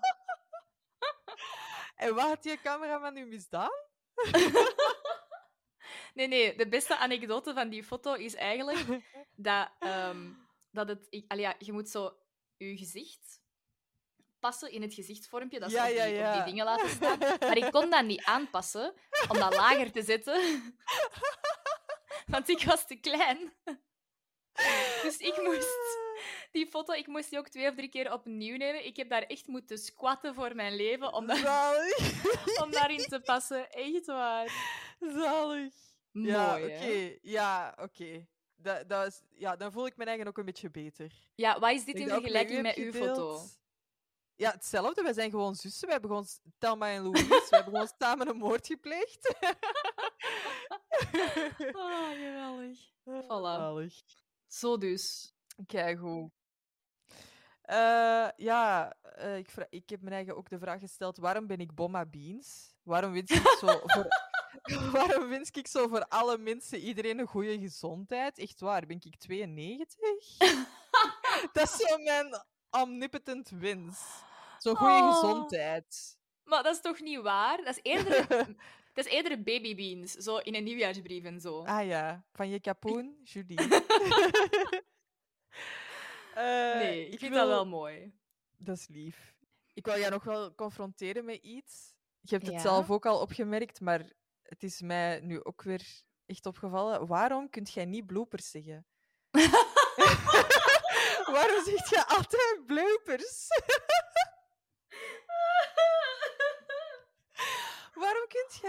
En 1.96 2.14
wat 2.14 2.24
had 2.24 2.44
je 2.44 2.58
cameraman 2.62 3.14
nu 3.14 3.26
misdaan? 3.26 3.70
Nee, 6.14 6.28
nee, 6.28 6.56
de 6.56 6.68
beste 6.68 6.96
anekdote 6.96 7.54
van 7.54 7.68
die 7.68 7.84
foto 7.84 8.14
is 8.14 8.34
eigenlijk 8.34 8.86
dat, 9.36 9.70
ehm, 9.78 10.32
dat 10.70 10.88
het... 10.88 11.06
Ik, 11.10 11.24
allee, 11.28 11.42
ja, 11.42 11.54
je 11.58 11.72
moet 11.72 11.88
zo 11.88 12.16
je 12.56 12.76
gezicht 12.76 13.40
passen 14.40 14.70
in 14.70 14.82
het 14.82 14.94
gezichtsvormpje 14.94 15.60
dat 15.60 15.70
ze 15.70 15.76
Ja, 15.76 15.82
op, 15.82 15.88
die, 15.88 15.98
ja, 15.98 16.06
op 16.06 16.14
ja. 16.14 16.34
die 16.34 16.44
dingen 16.44 16.64
laten 16.64 16.88
staan. 16.88 17.18
Maar 17.18 17.56
ik 17.56 17.72
kon 17.72 17.90
dat 17.90 18.04
niet 18.04 18.24
aanpassen 18.24 18.94
om 19.28 19.38
dat 19.38 19.54
lager 19.54 19.92
te 19.92 20.02
zetten. 20.02 20.62
Want 22.26 22.48
ik 22.48 22.64
was 22.64 22.86
te 22.86 22.96
klein. 22.96 23.52
Dus 25.02 25.16
ik 25.16 25.42
moest 25.42 25.98
die 26.50 26.66
foto, 26.66 26.92
ik 26.92 27.06
moest 27.06 27.30
die 27.30 27.38
ook 27.38 27.48
twee 27.48 27.68
of 27.68 27.74
drie 27.74 27.88
keer 27.88 28.12
opnieuw 28.12 28.56
nemen. 28.56 28.86
Ik 28.86 28.96
heb 28.96 29.08
daar 29.08 29.22
echt 29.22 29.46
moeten 29.46 29.78
squatten 29.78 30.34
voor 30.34 30.54
mijn 30.54 30.76
leven 30.76 31.12
om, 31.12 31.26
daar, 31.26 31.76
om 32.64 32.70
daarin 32.70 33.04
te 33.04 33.20
passen. 33.20 33.70
Echt 33.70 34.06
waar. 34.06 34.52
Zalig. 35.00 35.74
Mooi, 36.12 36.28
ja, 36.28 36.56
oké. 36.56 37.18
Ja, 37.22 37.74
oké. 37.80 38.26
Dat, 38.56 38.88
dat 38.88 39.06
is, 39.06 39.22
ja, 39.30 39.56
dan 39.56 39.72
voel 39.72 39.86
ik 39.86 39.96
me 39.96 40.04
eigen 40.04 40.26
ook 40.26 40.38
een 40.38 40.44
beetje 40.44 40.70
beter. 40.70 41.12
Ja, 41.34 41.58
wat 41.58 41.70
is 41.70 41.84
dit 41.84 41.94
in 41.94 42.08
vergelijking 42.08 42.62
met 42.62 42.76
uw 42.76 42.92
foto? 42.92 43.40
Ja, 44.36 44.50
hetzelfde. 44.50 45.02
Wij 45.02 45.12
zijn 45.12 45.30
gewoon 45.30 45.54
zussen. 45.54 45.86
We 45.86 45.92
hebben 45.92 46.10
gewoon 46.10 46.26
Thelma 46.58 46.88
en 46.90 47.02
Louise. 47.02 47.26
we 47.28 47.46
hebben 47.50 47.72
gewoon 47.72 47.90
samen 47.98 48.28
een 48.28 48.36
moord 48.36 48.66
gepleegd. 48.66 49.34
Oh, 51.72 52.08
geweldig. 52.10 52.78
Voilà. 53.04 53.56
Zalig. 53.56 54.02
Zo 54.50 54.78
dus. 54.78 55.34
Keigoed. 55.66 56.30
Eh 57.62 58.28
ja, 58.36 58.94
eh, 59.02 59.36
ik, 59.36 59.48
ik 59.70 59.90
heb 59.90 60.00
me 60.00 60.10
eigen 60.10 60.36
ook 60.36 60.48
de 60.48 60.58
vraag 60.58 60.80
gesteld: 60.80 61.16
waarom 61.16 61.46
ben 61.46 61.58
ik 61.60 61.74
Bomma 61.74 62.06
Beans? 62.06 62.74
Waarom 62.82 63.12
wens 63.12 63.30
ik 63.30 63.46
zo 63.58 63.66
voor, 63.86 64.06
Waarom 64.92 65.28
wens 65.28 65.50
ik 65.50 65.66
zo 65.66 65.88
voor 65.88 66.06
alle 66.08 66.38
mensen, 66.38 66.78
iedereen 66.78 67.18
een 67.18 67.26
goede 67.26 67.58
gezondheid? 67.58 68.38
Echt 68.38 68.60
waar, 68.60 68.86
ben 68.86 69.00
ik 69.02 69.16
92? 69.18 70.36
dat 71.52 71.62
is 71.62 71.76
zo 71.76 71.98
mijn 71.98 72.42
omnipotent 72.70 73.48
wens. 73.50 74.00
Zo'n 74.58 74.76
goede 74.76 74.92
Oh. 74.92 75.14
gezondheid. 75.14 76.18
Maar 76.44 76.62
dat 76.62 76.74
is 76.74 76.80
toch 76.80 77.00
niet 77.00 77.20
waar? 77.20 77.56
Dat 77.56 77.76
is 77.76 77.82
eerder, 77.82 78.46
dat 79.02 79.12
is 79.12 79.18
eerder 79.18 79.42
babybeans, 79.42 80.12
zo 80.12 80.36
in 80.36 80.54
een 80.54 80.64
nieuwjaarsbrief 80.64 81.24
en 81.24 81.40
zo. 81.40 81.62
Ah 81.64 81.86
ja, 81.86 82.24
van 82.32 82.48
je 82.48 82.60
kapoen, 82.60 83.20
Julie. 83.24 83.58
Eh, 86.34 86.74
nee, 86.74 87.08
ik, 87.08 87.18
vind 87.18 87.32
wil- 87.32 87.40
dat 87.40 87.48
wel 87.48 87.66
mooi. 87.66 88.12
Dat 88.56 88.76
is 88.76 88.88
lief. 88.88 89.34
Ik 89.74 89.84
wil 89.86 89.98
jou 89.98 90.10
nog 90.10 90.24
wel 90.24 90.54
confronteren 90.54 91.24
met 91.24 91.36
iets. 91.42 91.94
Je 92.20 92.34
hebt 92.34 92.46
het 92.46 92.54
Ja? 92.54 92.60
zelf 92.60 92.90
ook 92.90 93.06
al 93.06 93.20
opgemerkt, 93.20 93.80
maar 93.80 94.10
het 94.42 94.62
is 94.62 94.80
mij 94.80 95.20
nu 95.20 95.44
ook 95.44 95.62
weer 95.62 95.86
echt 96.26 96.46
opgevallen. 96.46 97.06
Waarom 97.06 97.50
kunt 97.50 97.72
jij 97.72 97.84
niet 97.84 98.06
bloopers 98.06 98.50
zeggen? 98.50 98.86
Waarom 101.36 101.64
zeg 101.64 101.90
je 101.90 102.04
altijd 102.06 102.62
bloopers? 102.66 103.46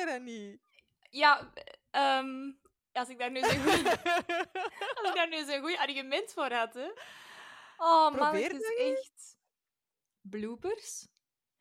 Dat 0.06 0.22
niet? 0.22 0.60
Ja, 1.10 1.54
ehm, 1.92 2.52
als 2.92 3.10
ik 3.10 3.18
daar 3.20 3.32
nu 3.32 3.40
zo'n 3.44 3.62
goeie- 3.64 3.86
als 4.98 5.10
ik 5.10 5.14
daar 5.16 5.30
nu 5.30 5.44
zo'n 5.46 5.62
goed 5.62 5.78
argument 5.78 6.34
voor 6.34 6.52
had, 6.52 6.74
hè. 6.74 6.92
Oh 7.78 8.12
man, 8.16 8.36
het 8.36 8.54
is 8.54 8.76
echt... 8.78 9.38
Bloopers? 10.22 11.08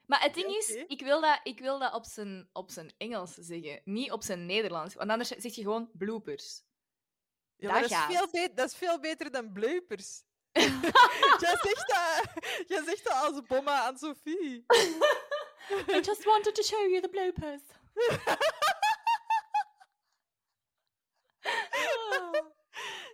Maar 0.07 0.23
het 0.23 0.35
ding 0.35 0.51
Ja, 0.51 0.57
is, 0.59 0.75
ik 0.87 1.01
wil 1.03 1.21
dat, 1.21 1.41
ik 1.43 1.59
wil 1.61 1.79
dat 1.79 1.95
op, 1.95 2.05
zijn, 2.05 2.49
op 2.53 2.71
zijn 2.71 2.93
Engels 2.99 3.35
zeggen, 3.35 3.81
niet 3.85 4.13
op 4.13 4.23
zijn 4.23 4.47
Nederlands. 4.47 4.95
Want 4.95 5.11
anders 5.11 5.29
zeg 5.29 5.55
je 5.55 5.63
gewoon 5.63 5.91
bloopers. 5.93 6.63
Ja, 7.57 7.81
Dat 7.81 7.91
is 7.91 7.97
veel 7.97 8.29
be- 8.31 8.53
dat 8.55 8.67
is 8.71 8.77
veel 8.77 9.01
beter 9.01 9.31
dan 9.31 9.53
bloopers. 9.53 10.23
jij, 11.43 11.57
zegt 11.63 11.89
dat, 11.89 12.45
jij 12.69 12.85
zegt 12.85 13.05
dat 13.05 13.13
als 13.13 13.43
bomma 13.47 13.81
aan 13.83 13.99
Sophie. 13.99 14.65
I 15.89 16.01
just 16.01 16.25
wanted 16.25 16.55
to 16.55 16.63
show 16.63 16.89
you 16.89 17.01
the 17.01 17.09
bloopers. 17.09 17.61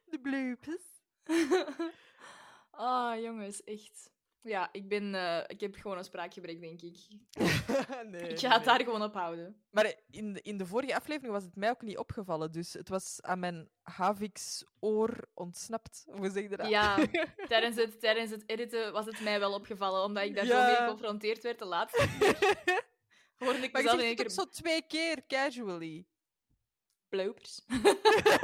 De 0.04 0.18
bloopers. 0.22 0.84
Ah, 2.78 3.20
jongens, 3.20 3.64
echt. 3.64 4.10
Ja, 4.40 4.68
ik, 4.72 4.88
ben, 4.88 5.14
eh, 5.14 5.42
ik 5.46 5.60
heb 5.60 5.74
gewoon 5.74 5.98
een 5.98 6.04
spraakgebrek, 6.04 6.60
denk 6.60 6.82
ik. 6.82 6.96
nee, 8.10 8.28
Ik 8.28 8.38
ga 8.38 8.48
het 8.48 8.56
nee. 8.56 8.64
daar 8.64 8.80
gewoon 8.80 9.02
op 9.02 9.14
houden. 9.14 9.62
Maar 9.70 9.94
in 10.10 10.32
de, 10.32 10.40
in 10.42 10.56
de 10.58 10.66
vorige 10.66 10.94
aflevering 10.94 11.32
was 11.32 11.44
het 11.44 11.56
mij 11.56 11.70
ook 11.70 11.82
niet 11.82 11.98
opgevallen. 11.98 12.52
Dus 12.52 12.72
het 12.72 12.88
was 12.88 13.18
aan 13.22 13.38
mijn 13.38 13.68
Havix-oor 13.82 15.28
ontsnapt. 15.34 16.06
Hoe 16.10 16.30
zeg 16.30 16.50
je 16.50 16.56
dat? 16.56 16.68
Ja, 16.68 17.06
tijdens 17.48 17.76
het, 17.76 18.00
tijdens 18.00 18.30
het 18.30 18.42
editen 18.48 18.92
was 18.92 19.06
het 19.06 19.20
mij 19.20 19.38
wel 19.38 19.54
opgevallen, 19.54 20.02
omdat 20.04 20.24
ik 20.24 20.34
daar 20.34 20.46
Ja. 20.46 20.60
zo 20.60 20.66
mee 20.72 20.76
geconfronteerd 20.76 21.42
werd 21.42 21.58
de 21.58 21.64
laatste 21.64 22.08
keer. 22.18 22.84
Ik 23.38 23.72
maar 23.72 23.82
je 23.82 23.88
zegt 23.88 24.08
het 24.08 24.16
keer 24.16 24.30
zo 24.30 24.44
twee 24.44 24.82
keer, 24.86 25.26
casually. 25.26 26.06
bloopers. 27.08 27.60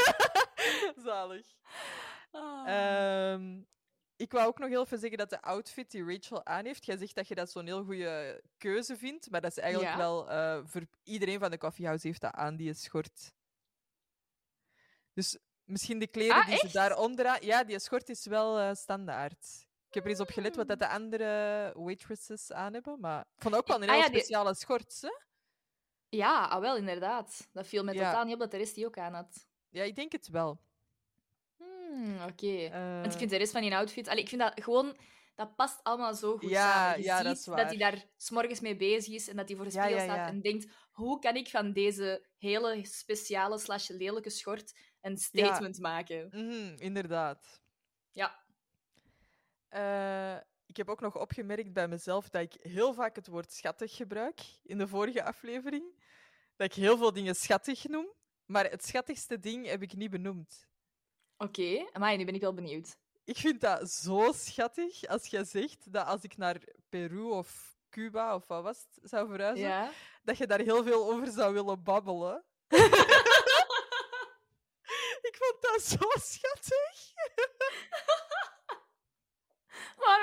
Zalig. 1.04 1.46
Ah. 2.30 2.64
Ehm, 2.66 3.61
ik 4.16 4.32
wou 4.32 4.46
ook 4.46 4.58
nog 4.58 4.68
heel 4.68 4.82
even 4.82 4.99
zeggen 4.99 5.18
dat 5.18 5.30
de 5.30 5.42
outfit 5.42 5.90
die 5.90 6.04
Rachel 6.04 6.44
aan 6.46 6.64
heeft, 6.64 6.84
jij 6.84 6.96
zegt 6.96 7.14
dat 7.14 7.28
je 7.28 7.34
dat 7.34 7.50
zo'n 7.50 7.66
heel 7.66 7.84
goede 7.84 8.42
keuze 8.58 8.96
vindt, 8.96 9.30
maar 9.30 9.40
dat 9.40 9.50
is 9.50 9.58
eigenlijk 9.58 9.92
Ja. 9.92 9.99
wel 9.99 10.30
eh, 10.30 10.61
voor 10.64 10.82
iedereen 11.02 11.38
van 11.38 11.50
de 11.50 11.58
coffeehouse 11.58 12.06
heeft 12.06 12.20
dat 12.20 12.32
aan, 12.32 12.56
die 12.56 12.75
schort. 12.75 13.32
Dus 15.12 15.38
misschien 15.64 15.99
de 15.99 16.06
kleren 16.06 16.37
Ah, 16.37 16.46
die 16.46 16.56
ze 16.56 16.72
daaronder 16.72 17.26
aan... 17.26 17.38
Ja, 17.40 17.64
die 17.64 17.78
schort 17.78 18.08
is 18.08 18.26
wel 18.26 18.58
eh, 18.58 18.75
standaard. 18.75 19.66
Ik 19.92 19.99
heb 19.99 20.04
er 20.04 20.11
eens 20.11 20.20
op 20.28 20.30
gelet 20.30 20.56
wat 20.56 20.68
dat 20.68 20.78
de 20.78 20.88
andere 20.88 21.72
waitresses 21.75 22.52
aan 22.52 22.72
hebben, 22.72 23.00
maar 23.00 23.20
ik 23.20 23.42
vond 23.42 23.54
ook 23.56 23.66
wel 23.66 23.82
een 23.82 23.88
Ah 23.88 23.96
die- 23.96 24.04
speciale 24.04 24.54
schort, 24.54 24.99
hè? 25.00 25.11
Ja, 26.08 26.44
ah, 26.46 26.61
wel, 26.61 26.76
inderdaad. 26.76 27.49
Dat 27.52 27.66
viel 27.66 27.84
me 27.84 27.92
Ja. 27.92 28.04
totaal 28.11 28.25
niet 28.25 28.34
op 28.34 28.40
dat 28.40 28.50
de 28.50 28.56
rest 28.56 28.75
die 28.75 28.87
ook 28.87 28.99
aan 28.99 29.14
had. 29.14 29.46
Ja, 29.68 29.82
ik 29.82 29.96
denk 29.96 30.12
het 30.12 30.28
wel. 30.28 30.61
Hmm, 31.56 32.14
Oké. 32.28 32.68
Want 32.70 32.72
Eh, 32.72 33.04
ik 33.04 33.12
vind 33.18 33.30
de 33.30 33.37
rest 33.37 33.52
van 33.52 33.61
die 33.61 33.75
outfit... 33.76 34.08
Allee, 34.08 34.22
ik 34.22 34.28
vind 34.28 34.40
dat 34.40 34.62
gewoon... 34.62 34.96
Dat 35.34 35.56
past 35.56 35.82
allemaal 35.82 36.14
zo 36.14 36.37
goed 36.38 36.50
Ja, 36.50 36.72
samen. 36.72 36.99
Je 36.99 37.04
ja, 37.04 37.16
ziet 37.16 37.26
dat 37.26 37.37
is 37.37 37.44
dat 37.44 37.54
waar. 37.54 37.66
hij 37.66 37.76
daar 37.76 38.04
s'morgens 38.16 38.61
mee 38.61 38.76
bezig 38.76 39.14
is 39.14 39.28
en 39.28 39.37
dat 39.37 39.49
hij 39.49 39.56
voor 39.56 39.66
Ja, 39.66 39.70
spiegel 39.82 40.00
staat 40.00 40.28
en 40.28 40.40
denkt 40.40 40.72
hoe 40.92 41.18
kan 41.18 41.37
ik 41.37 41.49
van 41.49 41.72
deze 41.72 42.26
hele 42.38 42.84
speciale 42.87 43.58
slash 43.58 43.88
lelijke 43.88 44.30
schort 44.30 44.72
een 45.00 45.16
statement 45.16 45.78
maken? 45.78 46.28
mhm, 46.32 46.75
inderdaad. 46.78 47.61
Ja. 48.11 48.41
Eh, 49.73 50.37
ik 50.67 50.76
heb 50.76 50.88
ook 50.88 51.00
nog 51.00 51.19
opgemerkt 51.19 51.73
bij 51.73 51.88
mezelf 51.88 52.29
dat 52.29 52.43
ik 52.43 52.55
heel 52.61 52.95
vaak 52.95 53.17
het 53.17 53.26
woord 53.26 53.52
schattig 53.52 53.97
gebruik 53.97 54.41
in 54.62 54.79
de 54.79 54.88
vorige 54.88 55.25
aflevering. 55.25 55.85
Dat 56.57 56.67
ik 56.67 56.75
heel 56.75 56.97
veel 56.97 57.12
dingen 57.12 57.35
schattig 57.35 57.88
noem, 57.88 58.12
maar 58.47 58.71
het 58.71 58.87
schattigste 58.87 59.38
ding 59.38 59.67
heb 59.67 59.83
ik 59.83 59.95
niet 59.95 60.11
benoemd. 60.11 60.67
Oké, 61.37 61.88
maar 61.99 62.17
nu 62.17 62.25
ben 62.25 62.35
ik 62.35 62.41
wel 62.41 62.55
benieuwd. 62.55 62.97
Ik 63.25 63.37
vind 63.37 63.61
dat 63.61 63.91
zo 63.91 64.33
schattig 64.35 65.07
als 65.07 65.26
jij 65.26 65.45
zegt 65.45 65.93
dat 65.93 66.07
als 66.07 66.23
ik 66.23 66.37
naar 66.37 66.57
Peru 66.88 67.23
of 67.23 67.76
Cuba 67.91 68.35
of 68.35 68.47
wat 68.47 68.62
was 68.62 68.79
het, 68.79 69.11
zou 69.11 69.29
verhuizen, 69.29 69.69
Ja? 69.69 69.91
dat 70.23 70.38
je 70.38 70.47
daar 70.47 70.61
heel 70.61 70.83
veel 70.83 71.12
over 71.12 71.31
zou 71.31 71.55
willen 71.55 71.83
babbelen. 71.83 72.45
ik 75.29 75.37
vond 75.38 75.57
dat 75.61 75.83
zo 75.83 76.09
schattig. 76.21 77.12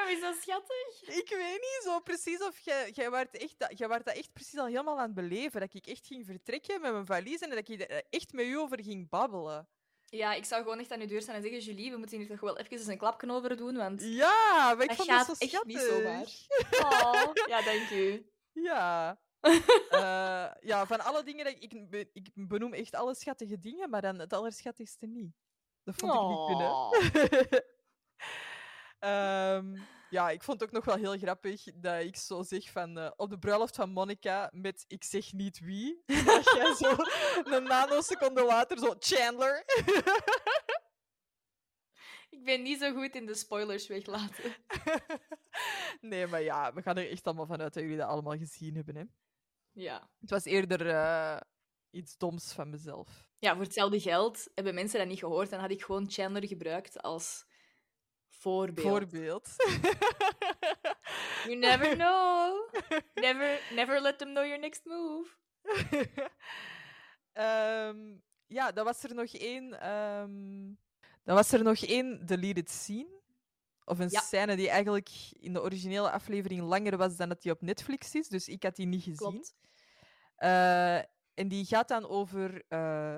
Waarom 0.09 0.31
is 0.31 0.37
dat 0.37 0.43
schattig? 0.43 1.17
Ik 1.17 1.29
weet 1.29 1.59
niet 1.59 1.79
zo 1.83 1.99
precies 1.99 2.41
of 2.43 2.59
jij, 2.59 2.89
jij, 2.91 3.09
waart 3.09 3.37
echt, 3.37 3.55
dat- 3.59 3.77
jij 3.77 3.87
waart 3.87 4.05
dat 4.05 4.15
echt 4.15 4.33
precies 4.33 4.59
al 4.59 4.65
helemaal 4.65 4.97
aan 4.99 5.05
het 5.05 5.13
beleven. 5.13 5.59
Dat 5.59 5.73
ik 5.73 5.87
echt 5.87 6.07
ging 6.07 6.25
vertrekken 6.25 6.81
met 6.81 6.91
mijn 6.91 7.05
valies 7.05 7.39
en 7.39 7.49
dat 7.49 7.57
ik 7.69 7.81
er 7.81 8.03
echt 8.09 8.33
met 8.33 8.45
u 8.45 8.57
over 8.57 8.83
ging 8.83 9.09
babbelen. 9.09 9.67
Ja, 10.05 10.33
ik 10.33 10.45
zou 10.45 10.61
gewoon 10.63 10.79
echt 10.79 10.91
aan 10.91 10.99
uw 11.01 11.07
deur 11.07 11.21
staan 11.21 11.35
en 11.35 11.41
zeggen: 11.41 11.59
Julie, 11.59 11.91
we 11.91 11.97
moeten 11.97 12.17
hier 12.17 12.27
toch 12.27 12.39
wel 12.39 12.57
even 12.57 12.71
eens 12.77 12.87
een 12.87 12.97
klapje 12.97 13.31
over 13.31 13.57
doen, 13.57 13.75
want. 13.75 14.01
Ja, 14.01 14.73
maar 14.73 14.81
ik 14.81 14.87
Dat 14.87 14.97
vond 14.97 15.09
gaat 15.09 15.27
dat 15.27 15.37
zo 15.37 15.43
echt 15.43 15.51
schattig. 15.53 15.73
niet 15.73 15.89
zomaar. 15.89 16.27
Oh, 17.05 17.31
ja, 17.47 17.61
dank 17.61 17.89
u. 17.89 18.31
Ja. 18.51 19.19
Eh, 19.89 20.51
ja, 20.59 20.85
van 20.87 20.99
alle 21.01 21.23
dingen, 21.23 21.45
dat 21.45 21.53
ik, 21.53 21.73
ik, 21.73 21.89
be- 21.89 22.09
ik 22.13 22.29
benoem 22.33 22.73
echt 22.73 22.95
alle 22.95 23.15
schattige 23.15 23.59
dingen, 23.59 23.89
maar 23.89 24.01
dan 24.01 24.19
het 24.19 24.33
allerschattigste 24.33 25.05
niet. 25.05 25.31
Dat 25.83 25.95
vond 25.95 26.13
ik 26.13 26.19
niet 26.19 26.45
kunnen. 26.45 26.71
Oh. 28.99 29.73
Ja, 30.09 30.29
ik 30.29 30.43
vond 30.43 30.59
het 30.59 30.69
ook 30.69 30.75
nog 30.75 30.85
wel 30.85 30.95
heel 30.95 31.17
grappig 31.17 31.63
dat 31.75 32.01
ik 32.01 32.15
zo 32.15 32.43
zeg 32.43 32.69
van 32.71 32.97
eh, 32.97 33.11
op 33.15 33.29
de 33.29 33.37
bruiloft 33.37 33.75
van 33.75 33.89
Monica 33.89 34.49
met 34.53 34.85
ik 34.87 35.03
zeg 35.03 35.33
niet 35.33 35.59
wie. 35.59 36.03
Dat 36.25 36.51
jij 36.55 36.73
zo 36.73 36.95
een 37.55 37.63
nanoseconde 37.63 38.43
later 38.43 38.77
zo 38.77 38.95
Chandler. 38.99 39.63
Ik 42.29 42.43
ben 42.43 42.61
niet 42.61 42.79
zo 42.79 42.93
goed 42.93 43.15
in 43.15 43.25
de 43.25 43.33
spoilers 43.33 43.87
weglaten. 43.87 44.55
nee, 46.01 46.27
maar 46.27 46.41
ja, 46.41 46.73
we 46.73 46.81
gaan 46.81 46.97
er 46.97 47.09
echt 47.09 47.25
allemaal 47.25 47.45
vanuit 47.45 47.73
dat 47.73 47.83
jullie 47.83 47.97
dat 47.97 48.07
allemaal 48.07 48.37
gezien 48.37 48.75
hebben. 48.75 48.95
Hè. 48.95 49.03
Ja. 49.71 50.09
Het 50.19 50.29
was 50.29 50.43
eerder 50.43 50.89
eh, 50.89 51.37
iets 51.89 52.17
doms 52.17 52.53
van 52.53 52.69
mezelf. 52.69 53.27
Ja, 53.39 53.53
voor 53.53 53.63
hetzelfde 53.63 53.99
geld 53.99 54.49
hebben 54.53 54.73
mensen 54.73 54.99
dat 54.99 55.07
niet 55.07 55.19
gehoord. 55.19 55.49
Dan 55.49 55.59
had 55.59 55.71
ik 55.71 55.83
gewoon 55.83 56.11
Chandler 56.11 56.47
gebruikt 56.47 57.01
als 57.01 57.45
voorbeeld. 58.29 58.87
Voorbeeld. 58.87 59.49
You 61.43 61.55
never 61.55 61.95
know. 61.95 62.69
Never, 63.15 63.59
never 63.73 64.01
let 64.01 64.17
them 64.17 64.29
know 64.29 64.43
your 64.45 64.59
next 64.59 64.85
move. 64.85 65.29
Ehm, 67.33 68.17
ja, 68.47 68.71
dan 68.71 68.85
was 68.85 69.03
er 69.03 69.13
nog 69.15 69.33
één. 69.33 69.79
ehm, 69.81 70.73
dan 71.23 71.35
was 71.35 71.51
er 71.51 71.63
nog 71.63 71.77
één 71.85 72.25
deleted 72.25 72.69
scene. 72.69 73.17
Of 73.85 73.99
een 73.99 74.09
Ja. 74.09 74.19
scène 74.19 74.55
die 74.55 74.69
eigenlijk 74.69 75.09
in 75.39 75.53
de 75.53 75.61
originele 75.61 76.11
aflevering 76.11 76.61
langer 76.61 76.97
was 76.97 77.15
dan 77.15 77.29
dat 77.29 77.41
die 77.41 77.51
op 77.51 77.61
Netflix 77.61 78.15
is. 78.15 78.27
Dus 78.27 78.47
ik 78.47 78.63
had 78.63 78.75
die 78.75 78.85
niet 78.87 79.03
gezien. 79.03 79.15
Klopt. 79.31 79.55
Eh, 80.35 80.97
en 81.33 81.47
die 81.47 81.65
gaat 81.65 81.87
dan 81.87 82.07
over 82.07 82.63
eh, 82.67 83.17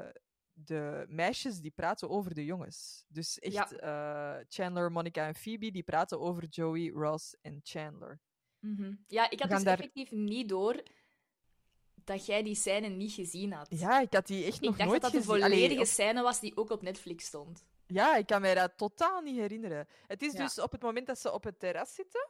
de 0.66 1.06
meisjes 1.08 1.60
die 1.60 1.72
praten 1.72 2.10
over 2.10 2.34
de 2.34 2.46
jongens. 2.46 3.06
Dus 3.08 3.40
echt 3.40 3.54
Ja. 3.70 4.38
eh, 4.40 4.46
Chandler, 4.50 4.92
Monica 4.92 5.28
en 5.28 5.36
Phoebe 5.36 5.72
die 5.72 5.84
praten 5.84 6.20
over 6.20 6.46
Joey, 6.50 6.90
Ross 6.90 7.36
en 7.42 7.60
Chandler. 7.64 8.20
Mhm. 8.60 8.96
Ja, 9.08 9.30
ik 9.30 9.40
had 9.40 9.50
dus 9.50 9.64
daar- 9.64 9.78
effectief 9.78 10.12
niet 10.12 10.50
door 10.50 10.84
dat 12.04 12.26
jij 12.26 12.44
die 12.44 12.56
scène 12.56 12.88
niet 12.88 13.12
gezien 13.12 13.52
had. 13.54 13.68
Ja, 13.70 14.00
ik 14.00 14.14
had 14.14 14.28
die 14.28 14.46
echt 14.46 14.56
ik 14.56 14.62
nog 14.62 14.78
dacht 14.78 14.90
nooit 14.90 15.02
dat 15.02 15.12
dat 15.12 15.22
de 15.22 15.28
gezien. 15.28 15.44
Allee, 15.44 15.56
volledige 15.58 15.82
op- 15.82 15.88
scène 15.88 16.22
was 16.22 16.40
die 16.40 16.58
ook 16.58 16.70
op 16.70 16.82
Netflix 16.82 17.26
stond. 17.26 17.66
Ja, 17.88 18.16
ik 18.16 18.26
kan 18.26 18.42
mij 18.42 18.54
dat 18.56 18.78
totaal 18.78 19.22
niet 19.22 19.36
herinneren. 19.36 19.88
Het 20.08 20.22
is 20.22 20.32
Ja. 20.34 20.40
dus 20.44 20.60
op 20.60 20.72
het 20.72 20.82
moment 20.82 21.08
dat 21.08 21.20
ze 21.20 21.32
op 21.32 21.44
het 21.44 21.60
terras 21.60 21.94
zitten 21.96 22.30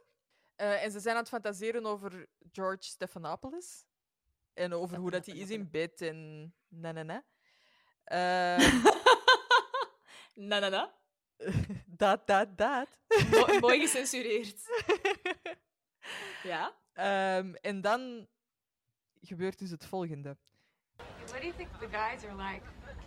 eh, 0.56 0.84
en 0.84 0.92
ze 0.92 1.00
zijn 1.00 1.16
aan 1.16 1.22
het 1.22 1.30
fantaseren 1.30 1.86
over 1.86 2.28
George 2.52 2.84
Stephanopoulos. 2.84 3.86
En 4.54 4.74
over 4.74 4.98
hoe 4.98 5.12
dat 5.12 5.26
hij 5.26 5.36
is 5.38 5.50
in 5.50 5.70
bed 5.70 6.02
en 6.02 6.54
na 6.68 6.92
na 6.92 7.04
na. 7.04 7.24
Ehm, 8.04 8.82
Na, 10.50 10.60
na, 10.60 10.70
na. 10.70 10.92
dat, 11.86 12.28
dat, 12.28 12.58
dat. 12.58 12.88
Mo- 13.32 13.60
mooi 13.68 13.80
gecensureerd. 13.80 14.62
Ja? 16.44 16.74
Ehm, 16.94 17.54
en 17.54 17.82
dan 17.82 18.28
gebeurt 19.22 19.60
dus 19.60 19.70
het 19.70 19.86
volgende. 19.86 20.38
What 21.26 21.42
do 21.42 21.48
you 21.48 21.54
think 21.58 21.70
the 21.80 21.88
guys 21.88 22.24
are 22.26 22.36
like? 22.36 22.62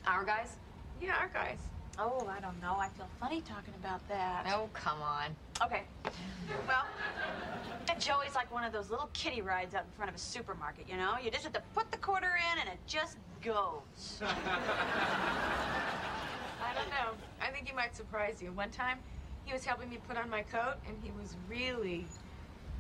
Our 0.05 0.27
guys? 0.27 0.51
Yeah, 0.99 1.19
our 1.21 1.31
guys. 1.33 1.61
Oh, 1.99 2.27
I 2.29 2.41
don't 2.41 2.61
know. 2.61 2.77
I 2.77 2.89
feel 2.89 3.09
funny 3.21 3.41
talking 3.43 3.75
about 3.81 4.07
that. 4.09 4.47
Oh, 4.53 4.69
come 4.73 5.01
on. 5.01 5.37
Okay. 5.63 5.83
Well, 6.67 6.85
Joey's 7.99 8.35
like 8.35 8.53
one 8.53 8.65
of 8.65 8.73
those 8.73 8.91
little 8.91 9.09
kiddie 9.13 9.43
rides 9.43 9.75
out 9.75 9.85
in 9.85 9.91
front 9.97 10.11
of 10.11 10.17
a 10.17 10.19
supermarket, 10.19 10.89
you 10.89 10.97
know? 10.97 11.15
You 11.23 11.31
just 11.31 11.45
have 11.45 11.53
to 11.53 11.63
put 11.73 11.93
the 11.93 11.99
quarter 11.99 12.33
in 12.37 12.59
and 12.61 12.69
it 12.69 12.79
just 12.87 13.17
goes. 13.43 14.21
I 14.23 14.35
don't 16.75 16.89
know. 16.89 17.13
I 17.41 17.51
think 17.51 17.69
he 17.69 17.75
might 17.75 17.95
surprise 17.95 18.43
you. 18.43 18.51
One 18.53 18.71
time, 18.71 18.99
he 19.45 19.53
was 19.53 19.65
helping 19.65 19.89
me 19.89 19.99
put 20.09 20.17
on 20.17 20.29
my 20.31 20.43
coat, 20.43 20.75
and 20.89 20.97
he 21.03 21.11
was 21.13 21.37
really 21.49 22.07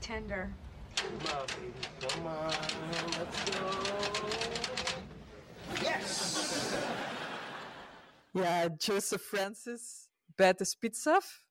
tender. 0.00 0.50
Come 0.96 1.38
on, 1.38 1.46
baby. 1.46 1.72
Come 2.08 2.26
on. 2.26 2.52
Let's 3.18 3.50
go. 3.50 4.73
Ja, 8.34 8.68
Joseph 8.76 9.22
Francis 9.22 10.08
bijt 10.34 10.58
de 10.58 10.64
spits 10.64 11.06
af. 11.06 11.44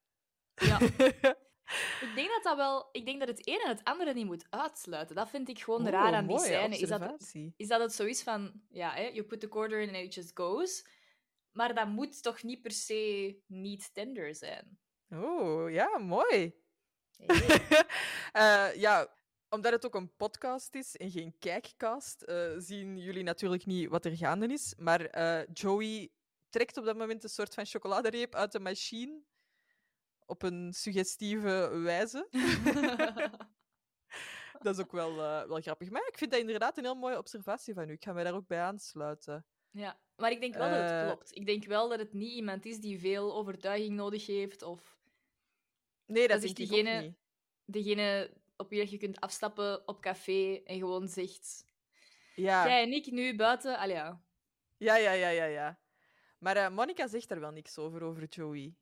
Ja. 0.55 0.79
Ik 2.01 2.11
denk 2.15 2.29
dat 2.29 2.43
dat 2.43 2.55
wel... 2.55 2.89
Ik 2.91 3.05
denk 3.05 3.19
dat 3.19 3.27
het 3.27 3.47
ene 3.47 3.67
het 3.67 3.83
andere 3.83 4.13
niet 4.13 4.25
moet 4.25 4.45
uitsluiten. 4.49 5.15
Dat 5.15 5.29
vind 5.29 5.49
ik 5.49 5.59
gewoon 5.59 5.87
raar 5.87 6.13
aan 6.13 6.27
die 6.27 6.39
scène. 6.39 6.77
Is 6.77 6.89
dat, 6.89 7.33
is 7.57 7.67
dat 7.67 7.81
het 7.81 7.93
zo 7.93 8.03
is 8.03 8.23
van... 8.23 8.61
Ja, 8.69 8.93
hè, 8.93 9.01
you 9.01 9.23
put 9.23 9.39
the 9.39 9.47
quarter 9.47 9.79
in 9.79 9.87
and 9.87 9.97
it 9.97 10.13
just 10.13 10.31
goes. 10.33 10.85
Maar 11.51 11.75
dat 11.75 11.87
moet 11.87 12.23
toch 12.23 12.43
niet 12.43 12.61
per 12.61 12.71
se 12.71 13.41
niet 13.47 13.93
tender 13.93 14.35
zijn? 14.35 14.79
Oh, 15.09 15.71
ja, 15.71 15.97
mooi. 15.97 16.55
Hey. 17.17 17.61
Eh, 18.31 18.75
ja, 18.75 19.13
omdat 19.49 19.71
het 19.71 19.85
ook 19.85 19.95
een 19.95 20.15
podcast 20.15 20.75
is 20.75 20.95
en 20.95 21.11
geen 21.11 21.35
kijkcast, 21.39 22.21
eh, 22.21 22.53
zien 22.57 22.97
jullie 22.97 23.23
natuurlijk 23.23 23.65
niet 23.65 23.89
wat 23.89 24.05
er 24.05 24.17
gaande 24.17 24.47
is. 24.47 24.73
Maar 24.77 25.05
eh, 25.05 25.47
Joey 25.53 26.11
trekt 26.53 26.77
op 26.77 26.85
dat 26.85 26.97
moment 26.97 27.23
een 27.23 27.29
soort 27.29 27.53
van 27.53 27.65
chocoladereep 27.65 28.35
uit 28.35 28.51
de 28.51 28.59
machine. 28.59 29.21
Op 30.25 30.41
een 30.43 30.73
suggestieve 30.73 31.69
wijze. 31.83 32.27
dat 34.61 34.77
is 34.77 34.81
ook 34.83 34.91
wel, 34.91 35.09
eh, 35.09 35.47
wel 35.47 35.61
grappig. 35.61 35.89
Maar 35.89 36.07
ik 36.07 36.17
vind 36.17 36.31
dat 36.31 36.39
inderdaad 36.39 36.77
een 36.77 36.83
heel 36.83 36.95
mooie 36.95 37.17
observatie 37.17 37.73
van 37.73 37.89
u. 37.89 37.91
Ik 37.91 38.03
ga 38.03 38.13
mij 38.13 38.23
daar 38.23 38.33
ook 38.33 38.47
bij 38.47 38.59
aansluiten. 38.61 39.45
Ja, 39.71 39.99
maar 40.15 40.31
ik 40.31 40.41
denk 40.41 40.55
wel 40.55 40.69
dat 40.69 40.79
het 40.79 40.91
Eh. 40.91 41.05
klopt. 41.05 41.35
Ik 41.35 41.45
denk 41.45 41.65
wel 41.65 41.89
dat 41.89 41.99
het 41.99 42.13
niet 42.13 42.31
iemand 42.33 42.65
is 42.65 42.79
die 42.79 42.99
veel 42.99 43.35
overtuiging 43.35 43.95
nodig 43.95 44.25
heeft 44.25 44.61
of 44.61 45.01
Nee, 46.05 46.27
dat, 46.27 46.37
Dat 46.41 46.49
is 46.49 46.53
diegene- 46.53 47.01
niet. 47.01 47.15
degene 47.65 48.33
op 48.57 48.69
wie 48.69 48.91
je 48.91 48.97
kunt 48.97 49.19
afstappen 49.19 49.87
op 49.87 50.01
café 50.01 50.61
en 50.65 50.77
gewoon 50.77 51.07
zegt... 51.07 51.65
Ja. 52.35 52.67
Jij 52.67 52.83
en 52.83 52.91
ik 52.91 53.11
nu 53.11 53.35
buiten... 53.35 53.77
Allee, 53.77 53.95
ja. 53.95 54.21
Ja, 54.77 54.95
ja, 54.95 55.11
ja, 55.11 55.29
ja, 55.29 55.45
ja. 55.45 55.79
Maar 56.43 56.57
eh, 56.57 56.69
Monica 56.69 57.07
zegt 57.07 57.27
daar 57.29 57.39
wel 57.39 57.51
niks 57.51 57.77
over, 57.77 58.03
over 58.03 58.23
Joey. 58.25 58.75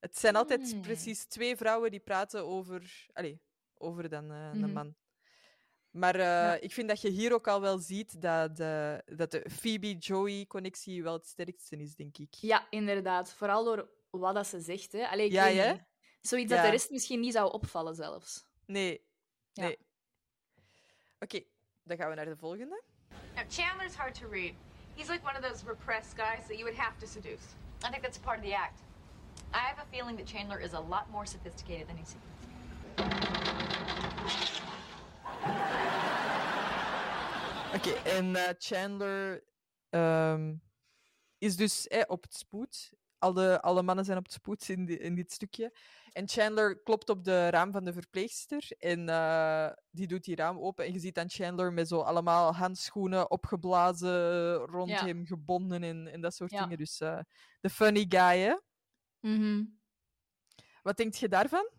Het 0.00 0.16
zijn 0.18 0.36
altijd 0.36 0.70
Hmm. 0.70 0.80
precies 0.80 1.26
twee 1.26 1.56
vrouwen 1.56 1.90
die 1.90 2.00
praten 2.00 2.44
over... 2.46 3.06
Allee, 3.12 3.40
over 3.74 4.08
dan 4.08 4.30
eh, 4.30 4.50
Mhm. 4.52 4.62
een 4.62 4.72
man. 4.72 4.94
Maar 5.90 6.14
eh, 6.14 6.62
ik 6.62 6.72
vind 6.72 6.88
dat 6.88 7.00
je 7.00 7.08
hier 7.08 7.32
ook 7.32 7.48
al 7.48 7.60
wel 7.60 7.78
ziet 7.78 8.20
dat 8.20 8.56
de, 8.56 9.02
dat 9.06 9.30
de 9.30 9.50
Phoebe-Joey-connectie 9.50 11.02
wel 11.02 11.12
het 11.12 11.26
sterkste 11.26 11.76
is, 11.76 11.94
denk 11.94 12.18
ik. 12.18 12.34
ja, 12.34 12.66
inderdaad. 12.70 13.32
Vooral 13.34 13.64
door 13.64 13.90
wat 14.10 14.34
dat 14.34 14.46
ze 14.46 14.60
zegt. 14.60 14.92
Hè. 14.92 15.06
Allee, 15.08 15.26
ik 15.26 15.32
Ja, 15.32 15.44
weet 15.44 15.56
hè? 15.56 15.72
niet. 15.72 15.84
Zoiets 16.20 16.48
dat 16.50 16.58
Ja. 16.58 16.64
de 16.64 16.70
rest 16.70 16.90
misschien 16.90 17.20
niet 17.20 17.32
zou 17.32 17.52
opvallen 17.52 17.94
zelfs. 17.94 18.44
Nee. 18.66 19.06
Ja. 19.52 19.62
Nee. 19.64 19.78
Oké, 21.18 21.42
dan 21.82 21.96
gaan 21.96 22.08
we 22.08 22.14
naar 22.14 22.24
de 22.24 22.36
volgende. 22.36 22.82
Now, 23.34 23.44
Chandler's 23.50 23.94
hard 23.94 24.14
to 24.20 24.28
read. 24.28 24.54
He's 24.96 25.08
like 25.08 25.22
one 25.24 25.36
of 25.36 25.42
those 25.42 25.64
repressed 25.64 26.16
guys 26.16 26.44
that 26.48 26.58
you 26.58 26.64
would 26.64 26.74
have 26.74 26.98
to 27.00 27.06
seduce. 27.06 27.54
I 27.84 27.90
think 27.90 28.02
that's 28.02 28.18
part 28.18 28.38
of 28.38 28.44
the 28.44 28.54
act. 28.54 28.80
I 29.52 29.58
have 29.58 29.78
a 29.78 29.86
feeling 29.94 30.16
that 30.16 30.26
Chandler 30.26 30.58
is 30.58 30.72
a 30.72 30.80
lot 30.80 31.10
more 31.10 31.26
sophisticated 31.26 31.86
than 31.88 31.96
he 31.96 32.04
seems. 32.04 33.36
Oké, 37.74 37.90
en 37.90 38.36
eh, 38.36 38.54
Chandler 38.58 39.44
ehm, 39.90 40.54
is 41.38 41.56
dus 41.56 41.86
eh, 41.88 42.02
op 42.06 42.22
het 42.22 42.34
spoed. 42.34 42.92
Alle, 43.18 43.60
alle 43.62 43.82
mannen 43.82 44.04
zijn 44.04 44.18
op 44.18 44.24
het 44.24 44.32
spoed 44.32 44.68
in, 44.68 44.84
di- 44.84 44.94
in 44.94 45.14
dit 45.14 45.32
stukje. 45.32 45.72
En 46.16 46.28
Chandler 46.28 46.82
klopt 46.82 47.08
op 47.08 47.24
de 47.24 47.48
raam 47.50 47.72
van 47.72 47.84
de 47.84 47.92
verpleegster. 47.92 48.70
En 48.78 49.08
eh, 49.08 49.70
die 49.90 50.06
doet 50.06 50.24
die 50.24 50.36
raam 50.36 50.58
open. 50.58 50.84
En 50.84 50.92
je 50.92 50.98
ziet 50.98 51.14
dan 51.14 51.30
Chandler 51.30 51.72
met 51.72 51.88
zo 51.88 52.00
allemaal 52.00 52.54
handschoenen 52.54 53.30
opgeblazen, 53.30 54.54
rond 54.54 54.90
Ja. 54.90 55.04
hem 55.04 55.26
gebonden 55.26 55.82
en, 55.82 56.06
en 56.06 56.20
dat 56.20 56.34
soort 56.34 56.50
Ja. 56.50 56.62
dingen. 56.62 56.78
Dus 56.78 57.00
eh, 57.00 57.20
de 57.60 57.70
funny 57.70 58.06
guy, 58.08 58.38
hè? 58.38 58.56
Wat 60.82 60.96
denk 60.96 61.14
je 61.14 61.28
daarvan? 61.28 61.70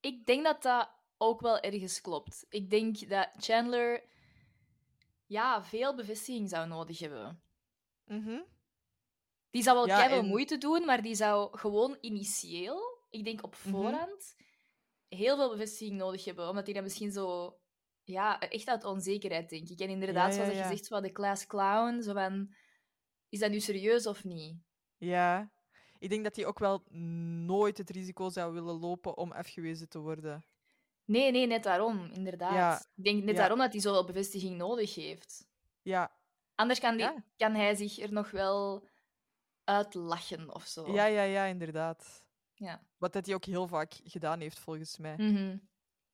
Ik 0.00 0.26
denk 0.26 0.44
dat 0.44 0.62
dat 0.62 0.90
ook 1.16 1.40
wel 1.40 1.60
ergens 1.60 2.00
klopt. 2.00 2.46
Ik 2.48 2.70
denk 2.70 3.08
dat 3.08 3.28
Chandler 3.36 4.04
ja, 5.26 5.62
veel 5.62 5.94
bevestiging 5.94 6.48
zou 6.48 6.68
nodig 6.68 6.98
hebben. 6.98 7.42
Mhm. 8.04 8.40
Die 9.54 9.62
zou 9.62 9.76
wel 9.76 9.86
Ja, 9.86 10.10
en- 10.10 10.26
moeite 10.26 10.58
doen, 10.58 10.84
maar 10.84 11.02
die 11.02 11.14
zou 11.14 11.58
gewoon 11.58 11.96
initieel, 12.00 12.98
ik 13.10 13.24
denk 13.24 13.42
op 13.42 13.56
Mhm. 13.62 13.70
voorhand, 13.70 14.34
heel 15.08 15.36
veel 15.36 15.50
bevestiging 15.50 15.96
nodig 15.98 16.24
hebben. 16.24 16.48
Omdat 16.48 16.64
hij 16.64 16.74
dan 16.74 16.82
misschien 16.82 17.12
zo... 17.12 17.58
Ja, 18.02 18.38
echt 18.40 18.68
uit 18.68 18.84
onzekerheid, 18.84 19.48
denk 19.48 19.68
ik. 19.68 19.80
En 19.80 19.88
inderdaad, 19.88 20.28
Ja, 20.28 20.32
zoals 20.34 20.50
ja, 20.52 20.54
dat 20.58 20.62
je 20.70 20.76
zegt, 20.76 20.86
zo 20.86 21.00
de 21.00 21.12
class 21.12 21.46
clown, 21.46 22.00
zo 22.02 22.12
van... 22.12 22.54
Is 23.28 23.38
dat 23.38 23.50
nu 23.50 23.60
serieus 23.60 24.06
of 24.06 24.24
niet? 24.24 24.56
Ja. 24.96 25.52
Ik 25.98 26.08
denk 26.10 26.24
dat 26.24 26.36
hij 26.36 26.46
ook 26.46 26.58
wel 26.58 26.82
nooit 27.46 27.78
het 27.78 27.90
risico 27.90 28.28
zou 28.28 28.52
willen 28.52 28.78
lopen 28.78 29.16
om 29.16 29.32
afgewezen 29.32 29.88
te 29.88 29.98
worden. 29.98 30.44
Nee, 31.04 31.30
nee, 31.30 31.46
net 31.46 31.62
daarom, 31.62 32.10
inderdaad. 32.12 32.52
Ja, 32.54 32.82
Ik 32.94 33.04
denk 33.04 33.24
net 33.24 33.36
daarom 33.36 33.58
dat 33.58 33.72
hij 33.72 33.80
zoveel 33.80 34.04
bevestiging 34.04 34.56
nodig 34.56 34.94
heeft. 34.94 35.46
Ja, 35.82 36.12
Anders 36.54 36.80
kan, 36.80 36.96
die, 36.96 37.10
kan 37.36 37.54
hij 37.54 37.74
zich 37.74 37.98
er 37.98 38.12
nog 38.12 38.30
wel 38.30 38.88
uitlachen 39.64 40.54
of 40.54 40.66
zo. 40.66 40.92
ja, 40.92 41.04
ja, 41.04 41.22
ja, 41.22 41.44
inderdaad. 41.44 42.24
Ja. 42.54 42.82
Wat 42.98 43.12
dat 43.12 43.26
hij 43.26 43.34
ook 43.34 43.44
heel 43.44 43.68
vaak 43.68 43.92
gedaan 44.04 44.40
heeft, 44.40 44.58
volgens 44.58 44.98
mij. 44.98 45.14
Mhm. 45.16 45.50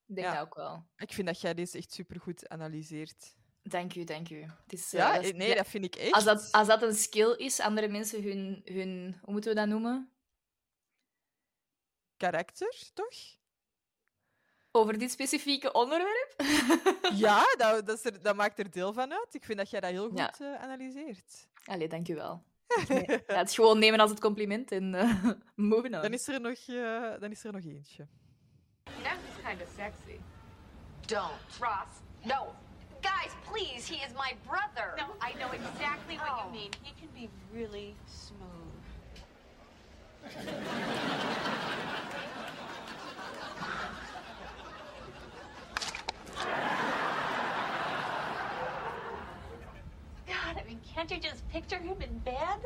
Ik 0.05 0.15
denk 0.15 0.27
Ja. 0.27 0.33
dat 0.33 0.41
ook 0.45 0.55
wel. 0.55 0.85
Ik 0.95 1.13
vind 1.13 1.27
dat 1.27 1.41
jij 1.41 1.53
deze 1.53 1.77
echt 1.77 1.93
supergoed 1.93 2.49
analyseert. 2.49 3.35
Dank 3.63 3.95
u, 3.95 4.03
dank 4.03 4.29
u. 4.29 4.41
Het 4.41 4.73
is, 4.73 4.93
eh, 4.93 4.99
Ja, 4.99 5.13
dat 5.15 5.23
is- 5.23 5.33
nee, 5.33 5.49
ja, 5.49 5.55
dat 5.55 5.67
vind 5.67 5.85
ik 5.85 5.95
echt. 5.95 6.13
als, 6.13 6.23
dat, 6.23 6.51
als 6.51 6.67
dat 6.67 6.81
een 6.81 6.93
skill 6.93 7.31
is, 7.37 7.59
andere 7.59 7.87
mensen 7.87 8.23
hun, 8.23 8.61
hun... 8.65 9.17
Hoe 9.21 9.33
moeten 9.33 9.49
we 9.53 9.59
dat 9.59 9.67
noemen? 9.67 10.11
Karakter, 12.17 12.75
toch? 12.93 13.13
Over 14.71 14.97
dit 14.97 15.11
specifieke 15.11 15.71
onderwerp? 15.71 16.33
Ja, 17.13 17.43
dat, 17.57 17.85
dat, 17.87 18.05
er, 18.05 18.21
dat 18.21 18.35
maakt 18.35 18.59
er 18.59 18.71
deel 18.71 18.93
van 18.93 19.13
uit. 19.13 19.33
Ik 19.33 19.43
vind 19.45 19.57
dat 19.57 19.69
jij 19.69 19.79
dat 19.79 19.89
heel 19.89 20.09
goed 20.09 20.17
Ja. 20.17 20.33
eh, 20.39 20.61
analyseert. 20.61 21.47
Allee, 21.65 21.87
dank 21.87 22.07
u 22.07 22.15
wel. 22.15 22.43
Ik 22.79 22.89
ne- 23.07 23.23
ja, 23.27 23.35
het 23.37 23.53
gewoon 23.53 23.79
nemen 23.79 23.99
als 23.99 24.09
het 24.09 24.19
compliment 24.19 24.71
en 24.71 24.95
eh 24.95 25.25
moving 25.55 25.95
on. 25.95 26.01
Dan 26.01 26.13
is 26.13 26.27
er 26.27 26.41
nog, 26.41 26.57
eh, 26.67 27.19
dan 27.19 27.31
is 27.31 27.43
er 27.43 27.51
nog 27.53 27.63
eentje. 27.63 28.07
Now 28.83 28.93
he's 29.05 29.43
kind 29.47 29.61
of 29.61 29.67
sexy. 29.77 30.19
Don't. 31.05 31.31
Ross. 31.59 31.99
No. 32.23 32.55
Guys, 33.01 33.31
please, 33.51 33.93
he 33.93 34.05
is 34.05 34.11
my 34.13 34.35
brother. 34.45 34.93
No, 34.97 35.03
I 35.29 35.33
know 35.33 35.51
exactly 35.51 36.15
what 36.17 36.27
you 36.27 36.45
Oh. 36.47 36.51
mean. 36.51 36.69
He 36.83 36.93
can 36.99 37.09
be 37.13 37.29
really 37.53 37.95
smooth. 38.05 38.69
God, 50.27 50.57
I 50.57 50.63
mean, 50.67 50.79
can't 50.95 51.09
you 51.09 51.21
just 51.21 51.47
picture 51.51 51.79
him 51.79 52.01
in 52.01 52.21
bed? 52.23 52.59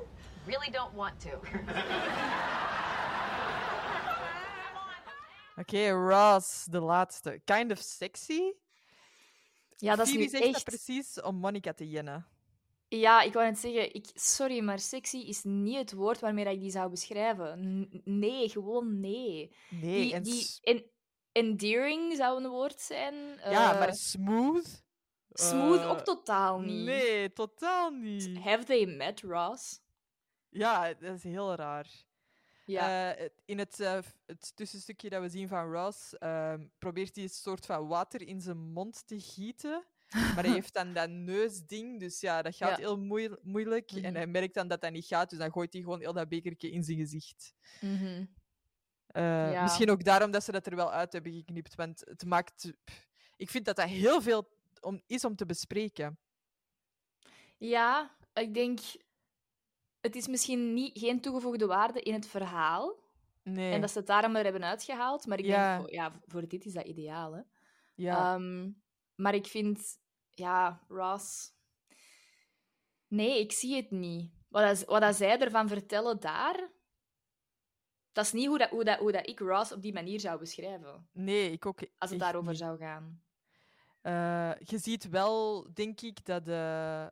Really 0.45 0.69
don't 0.71 0.93
want 0.93 1.19
to. 1.21 1.29
Oké, 5.61 5.89
Ross, 5.89 6.65
de 6.65 6.79
laatste. 6.79 7.41
Kind 7.45 7.71
of 7.71 7.79
sexy. 7.79 8.41
Ja, 9.77 9.95
dat 9.95 10.05
is 10.05 10.11
Phoebe 10.11 10.23
nu 10.23 10.29
zegt 10.29 10.43
dat 10.43 10.53
echt... 10.55 10.63
precies 10.63 11.21
om 11.21 11.35
Monica 11.35 11.73
te 11.73 11.89
jennen. 11.89 12.27
Ja, 12.87 13.21
ik 13.21 13.33
wou 13.33 13.45
net 13.45 13.59
zeggen, 13.59 13.93
ik, 13.93 14.05
sorry, 14.13 14.63
maar 14.63 14.79
sexy 14.79 15.17
is 15.17 15.43
niet 15.43 15.77
het 15.77 15.93
woord 15.93 16.19
waarmee 16.19 16.43
dat 16.43 16.53
ik 16.53 16.59
die 16.59 16.71
zou 16.71 16.89
beschrijven. 16.89 17.59
N- 17.59 18.01
nee, 18.03 18.49
gewoon 18.49 18.99
nee. 18.99 19.55
Nee, 19.69 20.01
die, 20.01 20.13
en 20.13 20.23
die 20.23 20.47
en, 20.61 20.83
endearing 21.31 22.15
zou 22.15 22.43
een 22.43 22.49
woord 22.49 22.79
zijn. 22.81 23.13
ja, 23.49 23.73
eh, 23.73 23.79
maar 23.79 23.93
smooth. 23.93 24.83
Smooth 25.39 25.79
Eh, 25.79 25.89
ook 25.89 25.99
totaal 25.99 26.59
niet. 26.59 26.85
Nee, 26.85 27.33
totaal 27.33 27.89
niet. 27.91 28.37
Have 28.37 28.63
they 28.63 28.85
met 28.85 29.21
Ross? 29.21 29.79
Ja, 30.49 30.93
dat 30.93 31.15
is 31.15 31.23
heel 31.23 31.55
raar. 31.55 31.87
Ja. 32.65 33.13
Eh, 33.15 33.29
in 33.45 33.59
het, 33.59 33.79
eh, 33.79 33.99
het 34.25 34.55
tussenstukje 34.55 35.09
dat 35.09 35.21
we 35.21 35.29
zien 35.29 35.47
van 35.47 35.71
Ross, 35.71 36.17
ehm, 36.17 36.65
probeert 36.79 37.15
hij 37.15 37.23
een 37.23 37.29
soort 37.29 37.65
van 37.65 37.87
water 37.87 38.21
in 38.27 38.41
zijn 38.41 38.57
mond 38.71 39.07
te 39.07 39.19
gieten. 39.19 39.83
Maar 40.09 40.43
hij 40.43 40.53
heeft 40.61 40.73
dan 40.73 40.93
dat 40.93 41.09
neusding, 41.09 41.99
dus 41.99 42.19
ja, 42.19 42.41
dat 42.41 42.55
gaat 42.55 42.69
Ja. 42.69 42.75
heel 42.77 42.97
moeil- 42.97 43.37
moeilijk. 43.41 43.91
En 43.91 44.01
Mhm. 44.01 44.13
hij 44.15 44.27
merkt 44.27 44.53
dan 44.53 44.67
dat 44.67 44.81
dat 44.81 44.91
niet 44.91 45.05
gaat, 45.05 45.29
dus 45.29 45.39
dan 45.39 45.51
gooit 45.51 45.73
hij 45.73 45.81
gewoon 45.81 45.99
heel 45.99 46.13
dat 46.13 46.29
bekertje 46.29 46.71
in 46.71 46.83
zijn 46.83 46.97
gezicht. 46.97 47.53
Mhm. 47.81 48.25
Ja. 49.13 49.61
Misschien 49.61 49.91
ook 49.91 50.03
daarom 50.03 50.31
dat 50.31 50.43
ze 50.43 50.51
dat 50.51 50.65
er 50.65 50.75
wel 50.75 50.91
uit 50.91 51.13
hebben 51.13 51.33
geknipt, 51.33 51.75
want 51.75 52.01
het 52.05 52.25
maakt... 52.25 52.71
pff, 52.83 53.07
Ik 53.37 53.49
vind 53.49 53.65
dat 53.65 53.75
dat 53.75 53.85
heel 53.87 54.21
veel 54.21 54.54
om, 54.85 55.01
is 55.05 55.25
om 55.25 55.35
te 55.35 55.45
bespreken. 55.45 56.19
Ja, 57.57 58.15
ik 58.33 58.53
denk... 58.53 58.79
Het 59.99 60.15
is 60.15 60.27
misschien 60.27 60.73
niet, 60.73 60.99
geen 60.99 61.21
toegevoegde 61.21 61.65
waarde 61.65 62.01
in 62.01 62.13
het 62.13 62.27
verhaal. 62.27 63.03
Nee. 63.43 63.71
En 63.73 63.81
dat 63.81 63.91
ze 63.91 63.97
het 63.97 64.07
daarom 64.07 64.35
er 64.35 64.43
hebben 64.43 64.63
uitgehaald. 64.63 65.25
Maar 65.25 65.39
ik 65.39 65.45
Ja. 65.45 65.69
denk, 65.75 65.81
voor, 65.81 65.93
ja, 65.93 66.21
voor 66.25 66.47
dit 66.47 66.65
is 66.65 66.73
dat 66.73 66.85
ideaal. 66.85 67.33
Hè? 67.33 67.41
ja. 67.93 68.33
Ehm, 68.35 68.71
maar 69.15 69.35
ik 69.35 69.45
vind, 69.47 69.99
ja, 70.29 70.83
Ross. 70.87 71.53
Nee, 73.07 73.39
ik 73.39 73.51
zie 73.51 73.75
het 73.75 73.91
niet. 73.91 74.31
Wat, 74.47 74.63
dat, 74.63 74.85
wat 74.85 75.01
dat 75.01 75.15
zij 75.15 75.39
ervan 75.39 75.67
vertellen 75.67 76.19
daar, 76.19 76.69
dat 78.11 78.25
is 78.25 78.31
niet 78.31 78.47
hoe, 78.47 78.57
dat, 78.57 78.69
hoe, 78.69 78.83
dat, 78.83 78.99
hoe 78.99 79.11
dat 79.11 79.27
ik 79.27 79.39
Ross 79.39 79.71
op 79.71 79.81
die 79.81 79.93
manier 79.93 80.19
zou 80.19 80.39
beschrijven. 80.39 81.09
nee, 81.11 81.51
ik 81.51 81.65
ook 81.65 81.79
Als 81.97 82.09
het 82.09 82.19
daarover 82.19 82.49
niet. 82.49 82.59
zou 82.59 82.77
gaan. 82.77 83.23
Eh, 84.05 84.51
je 84.59 84.77
ziet 84.77 85.09
wel, 85.09 85.67
denk 85.73 86.01
ik, 86.01 86.25
dat, 86.25 86.47
eh, 86.47 87.07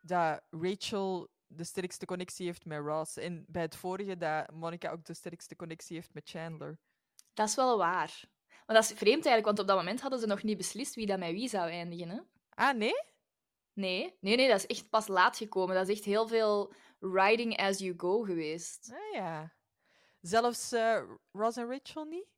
dat 0.00 0.42
Rachel 0.50 1.28
de 1.46 1.64
sterkste 1.64 2.06
connectie 2.06 2.46
heeft 2.46 2.64
met 2.64 2.78
Ross. 2.78 3.16
En 3.16 3.44
bij 3.48 3.62
het 3.62 3.76
vorige 3.76 4.16
dat 4.16 4.50
Monica 4.52 4.90
ook 4.90 5.04
de 5.04 5.14
sterkste 5.14 5.56
connectie 5.56 5.96
heeft 5.96 6.14
met 6.14 6.28
Chandler. 6.28 6.78
Dat 7.34 7.48
is 7.48 7.54
wel 7.54 7.78
waar. 7.78 8.24
Maar 8.66 8.76
dat 8.76 8.84
is 8.84 8.96
vreemd 8.96 9.26
eigenlijk, 9.26 9.44
want 9.44 9.58
op 9.58 9.66
dat 9.66 9.76
moment 9.76 10.00
hadden 10.00 10.20
ze 10.20 10.26
nog 10.26 10.42
niet 10.42 10.56
beslist 10.56 10.94
wie 10.94 11.06
dat 11.06 11.18
met 11.18 11.30
wie 11.30 11.48
zou 11.48 11.70
eindigen. 11.70 12.08
Hè? 12.08 12.20
Ah, 12.48 12.76
nee? 12.76 13.02
Nee, 13.72 14.16
nee, 14.20 14.36
nee, 14.36 14.48
dat 14.48 14.58
is 14.58 14.66
echt 14.66 14.90
pas 14.90 15.06
laat 15.06 15.36
gekomen. 15.36 15.74
Dat 15.74 15.88
is 15.88 15.96
echt 15.96 16.04
heel 16.04 16.28
veel 16.28 16.72
riding 17.00 17.56
as 17.56 17.78
you 17.78 17.94
go 17.96 18.22
geweest. 18.22 18.92
Ah 18.92 19.12
ja. 19.12 19.52
Zelfs 20.20 20.72
eh, 20.72 21.02
Ross 21.32 21.56
en 21.56 21.68
Rachel 21.68 22.04
niet? 22.04 22.35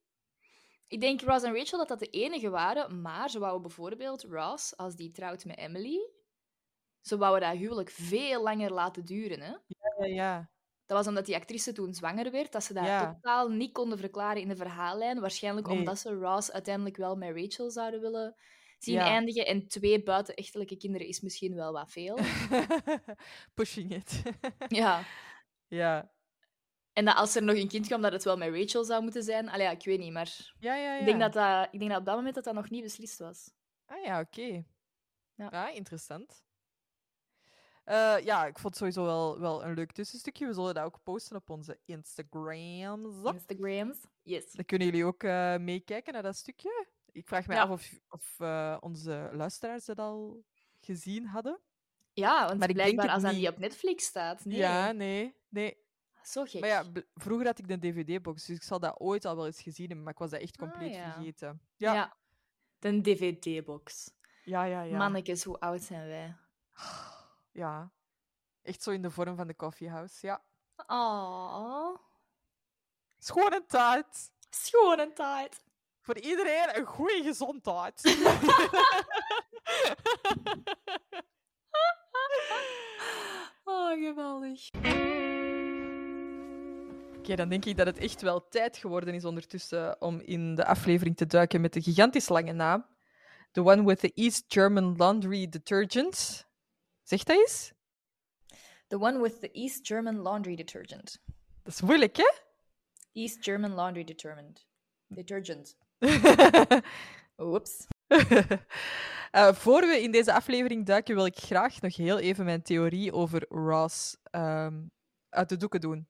Ik 0.88 1.00
denk 1.00 1.20
Ross 1.20 1.44
en 1.44 1.54
Rachel 1.54 1.78
dat 1.78 1.88
dat 1.88 1.98
de 1.98 2.06
enige 2.10 2.48
waren, 2.50 3.00
maar 3.00 3.30
ze 3.30 3.38
wouden 3.38 3.62
bijvoorbeeld 3.62 4.22
Ross, 4.22 4.76
als 4.76 4.94
die 4.96 5.10
trouwt 5.10 5.44
met 5.44 5.58
Emily, 5.58 6.10
ze 7.00 7.16
wouden 7.18 7.48
dat 7.48 7.58
huwelijk 7.58 7.90
veel 7.90 8.42
langer 8.42 8.72
laten 8.72 9.04
duren. 9.04 9.40
Hè? 9.40 9.52
Ja, 9.98 10.06
ja. 10.06 10.50
Dat 10.86 10.96
was 10.96 11.06
omdat 11.06 11.26
die 11.26 11.34
actrice 11.36 11.72
toen 11.72 11.94
zwanger 11.94 12.30
werd, 12.30 12.52
dat 12.52 12.64
ze 12.64 12.72
dat 12.74 12.84
Ja. 12.84 13.12
totaal 13.14 13.48
niet 13.48 13.72
konden 13.72 13.98
verklaren 13.98 14.42
in 14.42 14.48
de 14.48 14.56
verhaallijn. 14.56 15.20
Waarschijnlijk 15.20 15.66
Nee. 15.66 15.78
omdat 15.78 15.98
ze 15.98 16.14
Ross 16.14 16.52
uiteindelijk 16.52 16.96
wel 16.96 17.16
met 17.16 17.36
Rachel 17.36 17.70
zouden 17.70 18.00
willen 18.00 18.34
zien 18.78 18.94
Ja. 18.94 19.04
eindigen. 19.06 19.46
En 19.46 19.66
twee 19.68 20.02
buitenechtelijke 20.02 20.76
kinderen 20.76 21.06
is 21.06 21.20
misschien 21.20 21.54
wel 21.54 21.72
wat 21.72 21.90
veel. 21.90 22.18
Pushing 23.54 23.94
it. 23.94 24.22
ja. 24.68 25.02
ja. 25.66 26.10
En 26.98 27.04
dat 27.04 27.16
als 27.16 27.34
er 27.34 27.42
nog 27.42 27.56
een 27.56 27.68
kind 27.68 27.86
kwam, 27.86 28.02
dat 28.02 28.12
het 28.12 28.24
wel 28.24 28.36
met 28.36 28.54
Rachel 28.54 28.84
zou 28.84 29.02
moeten 29.02 29.22
zijn. 29.22 29.48
Allee, 29.48 29.66
ja, 29.66 29.70
ik 29.70 29.84
weet 29.84 29.98
niet, 29.98 30.12
maar 30.12 30.52
Ja, 30.58 30.74
ja, 30.74 30.92
ja. 30.94 30.98
ik, 30.98 31.04
denk 31.04 31.20
dat 31.20 31.32
dat, 31.32 31.68
ik 31.70 31.78
denk 31.78 31.90
dat 31.90 32.00
op 32.00 32.06
dat 32.06 32.16
moment 32.16 32.34
dat 32.34 32.44
dat 32.44 32.54
nog 32.54 32.70
niet 32.70 32.82
beslist 32.82 33.18
was. 33.18 33.50
Ah 33.86 34.04
ja, 34.04 34.20
oké. 34.20 34.64
Ja. 35.34 35.46
Ah, 35.46 35.74
interessant. 35.74 36.44
Eh, 37.84 38.16
ja, 38.24 38.46
ik 38.46 38.58
vond 38.58 38.64
het 38.64 38.76
sowieso 38.76 39.04
wel, 39.04 39.40
wel 39.40 39.64
een 39.64 39.74
leuk 39.74 39.92
tussenstukje. 39.92 40.46
We 40.46 40.52
zullen 40.52 40.74
dat 40.74 40.84
ook 40.84 41.02
posten 41.02 41.36
op 41.36 41.50
onze 41.50 41.78
Instagrams. 41.84 43.32
Instagrams? 43.32 43.98
Yes. 44.22 44.52
Dan 44.52 44.64
kunnen 44.64 44.86
jullie 44.86 45.04
ook 45.04 45.22
eh, 45.22 45.56
meekijken 45.56 46.12
naar 46.12 46.22
dat 46.22 46.36
stukje. 46.36 46.86
Ik 47.12 47.26
vraag 47.26 47.46
me 47.46 47.54
Ja. 47.54 47.62
af 47.62 47.70
of, 47.70 48.00
of 48.08 48.34
eh, 48.40 48.76
onze 48.80 49.30
luisteraars 49.32 49.84
dat 49.84 49.98
al 49.98 50.44
gezien 50.80 51.26
hadden. 51.26 51.60
Ja, 52.12 52.46
want 52.46 52.58
Maar 52.58 52.72
blijkbaar 52.72 53.08
als 53.08 53.22
dat 53.22 53.32
niet 53.32 53.48
op 53.48 53.58
Netflix 53.58 54.04
staat. 54.04 54.44
Nee. 54.44 54.58
Ja, 54.58 54.92
nee, 54.92 55.34
nee. 55.48 55.86
Zo 56.22 56.44
gek. 56.44 56.60
Maar 56.60 56.68
ja, 56.70 56.84
vroeger 57.14 57.46
had 57.46 57.58
ik 57.58 57.68
de 57.68 57.78
DVD-box, 57.78 58.44
dus 58.46 58.56
ik 58.56 58.62
zal 58.62 58.80
dat 58.80 59.00
ooit 59.00 59.24
al 59.24 59.36
wel 59.36 59.46
eens 59.46 59.62
gezien 59.62 59.86
hebben, 59.86 60.04
maar 60.04 60.12
ik 60.12 60.18
was 60.18 60.30
dat 60.30 60.40
echt 60.40 60.58
Ah, 60.60 60.68
compleet 60.68 60.94
ja. 60.94 61.12
vergeten. 61.12 61.60
Ja, 61.76 61.94
ja, 61.94 62.16
De 62.78 63.00
DVD-box. 63.00 64.10
ja. 64.44 64.64
ja, 64.64 64.96
Mannekes, 64.96 65.44
hoe 65.44 65.60
oud 65.60 65.82
zijn 65.82 66.06
wij? 66.08 66.36
Ja. 67.52 67.92
Echt 68.62 68.82
zo 68.82 68.90
in 68.90 69.02
de 69.02 69.10
vorm 69.10 69.36
van 69.36 69.46
de 69.46 69.56
coffeehouse, 69.56 70.26
ja. 70.26 70.42
Oh, 70.86 71.96
Schoon 73.18 73.52
en 73.52 73.66
tijd. 73.66 74.30
schoon 74.50 74.98
en 74.98 75.14
tijd. 75.14 75.64
Voor 76.00 76.18
iedereen 76.18 76.78
een 76.78 76.86
goede 76.86 77.22
gezondheid. 77.22 78.02
Oh, 83.64 83.90
geweldig. 83.90 84.70
Oké, 87.28 87.36
dan 87.36 87.48
denk 87.48 87.64
ik 87.64 87.76
dat 87.76 87.86
het 87.86 87.98
echt 87.98 88.20
wel 88.20 88.48
tijd 88.48 88.76
geworden 88.76 89.14
is 89.14 89.24
ondertussen 89.24 90.00
om 90.00 90.20
in 90.20 90.54
de 90.54 90.64
aflevering 90.64 91.16
te 91.16 91.26
duiken 91.26 91.60
met 91.60 91.72
de 91.72 91.82
gigantisch 91.82 92.28
lange 92.28 92.52
naam. 92.52 92.86
The 93.52 93.64
one 93.64 93.84
with 93.84 93.98
the 93.98 94.12
East 94.14 94.44
German 94.46 94.96
Laundry 94.96 95.48
Detergent. 95.48 96.46
Zeg 97.02 97.22
dat 97.22 97.36
eens? 97.36 97.72
The 98.86 99.00
one 99.00 99.20
with 99.20 99.40
the 99.40 99.50
East 99.50 99.86
German 99.86 100.22
laundry 100.22 100.54
detergent. 100.54 101.18
Dat 101.62 101.72
is 101.72 101.80
moeilijk, 101.80 102.16
hè? 102.16 102.30
East 103.12 103.44
German 103.44 103.74
laundry 103.74 104.04
detergent. 104.04 104.66
Detergent. 105.06 105.76
Oeps. 107.38 107.86
Eh, 109.30 109.52
voor 109.52 109.80
we 109.80 110.02
in 110.02 110.10
deze 110.10 110.32
aflevering 110.32 110.86
duiken, 110.86 111.14
wil 111.14 111.26
ik 111.26 111.36
graag 111.36 111.80
nog 111.80 111.96
heel 111.96 112.18
even 112.18 112.44
mijn 112.44 112.62
theorie 112.62 113.12
over 113.12 113.46
Ross 113.48 114.16
ehm, 114.22 114.80
uit 115.28 115.48
de 115.48 115.56
doeken 115.56 115.80
doen. 115.80 116.08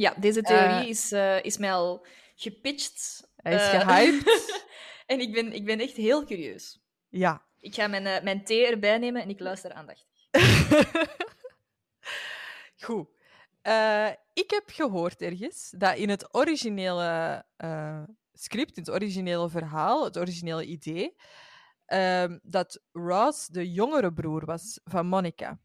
Ja, 0.00 0.14
deze 0.18 0.42
theorie 0.42 0.82
Eh. 0.82 0.88
is, 0.88 1.12
eh, 1.12 1.42
is 1.42 1.58
mij 1.58 1.72
al 1.72 2.06
gepitcht. 2.34 3.28
Hij 3.36 3.54
is 3.54 3.60
eh, 3.60 3.80
gehyped. 3.80 4.64
en 5.06 5.20
ik 5.20 5.32
ben, 5.32 5.52
ik 5.52 5.64
ben 5.64 5.80
echt 5.80 5.96
heel 5.96 6.24
curieus. 6.24 6.80
Ja. 7.08 7.44
Ik 7.58 7.74
ga 7.74 7.86
mijn, 7.86 8.24
mijn 8.24 8.44
thee 8.44 8.66
erbij 8.66 8.98
nemen 8.98 9.22
en 9.22 9.28
ik 9.28 9.40
luister 9.40 9.72
aandachtig. 9.72 10.08
Goed. 12.84 13.08
Ik 14.32 14.50
heb 14.50 14.62
gehoord 14.66 15.22
ergens 15.22 15.74
dat 15.78 15.96
in 15.96 16.08
het 16.08 16.34
originele 16.34 17.44
script, 18.32 18.76
in 18.76 18.82
het 18.82 18.92
originele 18.92 19.48
verhaal, 19.48 20.04
het 20.04 20.18
originele 20.18 20.64
idee, 20.64 21.16
ehm, 21.86 22.38
dat 22.42 22.82
Ross 22.92 23.46
de 23.46 23.72
jongere 23.72 24.12
broer 24.12 24.44
was 24.44 24.80
van 24.84 25.06
Monica. 25.06 25.58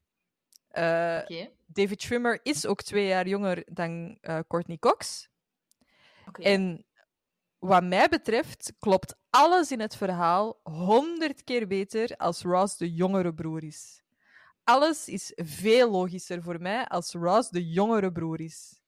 Oké. 0.69 1.49
David 1.65 2.01
Schwimmer 2.01 2.39
is 2.43 2.65
ook 2.65 2.81
twee 2.81 3.07
jaar 3.07 3.27
jonger 3.27 3.63
dan 3.73 4.17
eh, 4.21 4.39
Courtney 4.47 4.77
Cox. 4.77 5.29
En 6.45 6.85
wat 7.59 7.83
mij 7.83 8.09
betreft 8.09 8.73
klopt 8.79 9.15
alles 9.29 9.71
in 9.71 9.79
het 9.79 9.95
verhaal 9.95 10.59
honderd 10.63 11.43
keer 11.43 11.67
beter 11.67 12.15
als 12.17 12.41
Ross 12.41 12.77
de 12.77 12.93
jongere 12.93 13.33
broer 13.33 13.63
is. 13.63 14.01
Alles 14.63 15.07
is 15.07 15.31
veel 15.35 15.91
logischer 15.91 16.41
voor 16.43 16.61
mij 16.61 16.85
als 16.87 17.11
Ross 17.13 17.49
de 17.49 17.69
jongere 17.69 18.11
broer 18.11 18.41
is. 18.41 18.79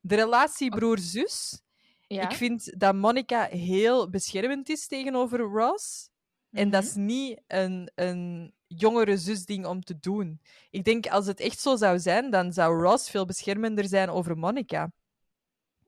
De 0.00 0.14
relatie 0.14 0.70
broer-zus. 0.70 1.60
ja? 2.06 2.28
Ik 2.30 2.36
vind 2.36 2.80
dat 2.80 2.94
Monica 2.94 3.44
heel 3.44 4.10
beschermend 4.10 4.68
is 4.68 4.86
tegenover 4.86 5.38
Ross. 5.38 6.10
En 6.50 6.70
dat 6.70 6.82
Mhm. 6.82 6.90
is 6.90 6.96
niet 6.96 7.40
een, 7.46 7.90
een 7.94 8.54
jongere 8.66 9.16
zusding 9.16 9.66
om 9.66 9.80
te 9.80 9.98
doen. 9.98 10.40
Ik 10.70 10.84
denk 10.84 11.06
als 11.06 11.26
het 11.26 11.40
echt 11.40 11.60
zo 11.60 11.76
zou 11.76 11.98
zijn, 11.98 12.30
dan 12.30 12.52
zou 12.52 12.82
Ross 12.82 13.10
veel 13.10 13.24
beschermender 13.24 13.88
zijn 13.88 14.10
over 14.10 14.38
Monica. 14.38 14.92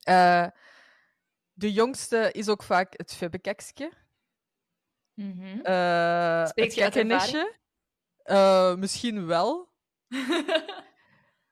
Eh, 0.02 0.46
de 1.52 1.72
jongste 1.72 2.32
is 2.32 2.48
ook 2.48 2.62
vaak 2.62 2.92
het 2.96 3.14
febbekekske. 3.14 3.92
Mhm. 5.14 5.60
Eh 5.60 6.46
Spreekt 6.46 6.68
het 6.68 6.74
je 6.74 6.82
uit 6.82 6.96
ervaring? 6.96 7.22
gekkennesje. 7.22 7.56
Eh, 8.22 8.74
misschien 8.74 9.26
wel. 9.26 9.72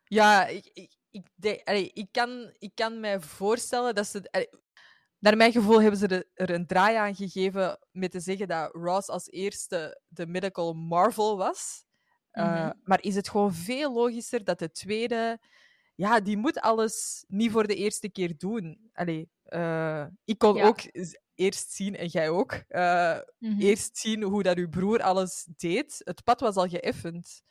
Ja, 0.08 0.46
ik, 0.46 0.70
ik, 0.72 0.92
ik, 1.10 1.60
allee, 1.64 1.90
ik, 1.92 2.08
kan, 2.12 2.54
ik 2.58 2.70
kan 2.74 3.00
mij 3.00 3.20
voorstellen 3.20 3.94
dat 3.94 4.06
ze. 4.06 4.28
allee, 4.30 4.48
naar 5.26 5.36
mijn 5.36 5.52
gevoel 5.52 5.80
hebben 5.82 6.00
ze 6.00 6.26
er- 6.34 6.50
een 6.50 6.66
draai 6.66 6.96
aan 6.96 7.14
gegeven 7.14 7.78
met 7.92 8.10
te 8.10 8.20
zeggen 8.20 8.48
dat 8.48 8.74
Ross 8.74 9.08
als 9.08 9.30
eerste 9.30 10.00
de 10.08 10.26
Medical 10.26 10.72
Marvel 10.74 11.36
was. 11.36 11.84
Uh, 12.32 12.44
Mhm. 12.44 12.72
Maar 12.84 13.02
is 13.02 13.14
het 13.14 13.28
gewoon 13.28 13.54
veel 13.54 13.92
logischer 13.92 14.44
dat 14.44 14.58
de 14.58 14.70
tweede. 14.70 15.38
Ja, 15.94 16.20
die 16.20 16.36
moet 16.36 16.60
alles 16.60 17.24
niet 17.28 17.50
voor 17.50 17.66
de 17.66 17.74
eerste 17.74 18.08
keer 18.08 18.34
doen. 18.36 18.90
Allee, 18.92 19.28
eh, 19.44 20.06
ik 20.24 20.38
kon 20.38 20.54
Ja. 20.54 20.66
ook 20.66 20.78
eerst 21.34 21.70
zien, 21.72 21.96
en 21.96 22.06
jij 22.06 22.28
ook, 22.30 22.52
eh, 22.68 23.18
Mhm. 23.38 23.60
eerst 23.60 23.96
zien 23.98 24.22
hoe 24.22 24.42
dat 24.42 24.56
uw 24.56 24.68
broer 24.68 25.02
alles 25.02 25.46
deed. 25.56 26.00
Het 26.04 26.24
pad 26.24 26.40
was 26.40 26.56
al 26.56 26.68
geëffend. 26.68 27.42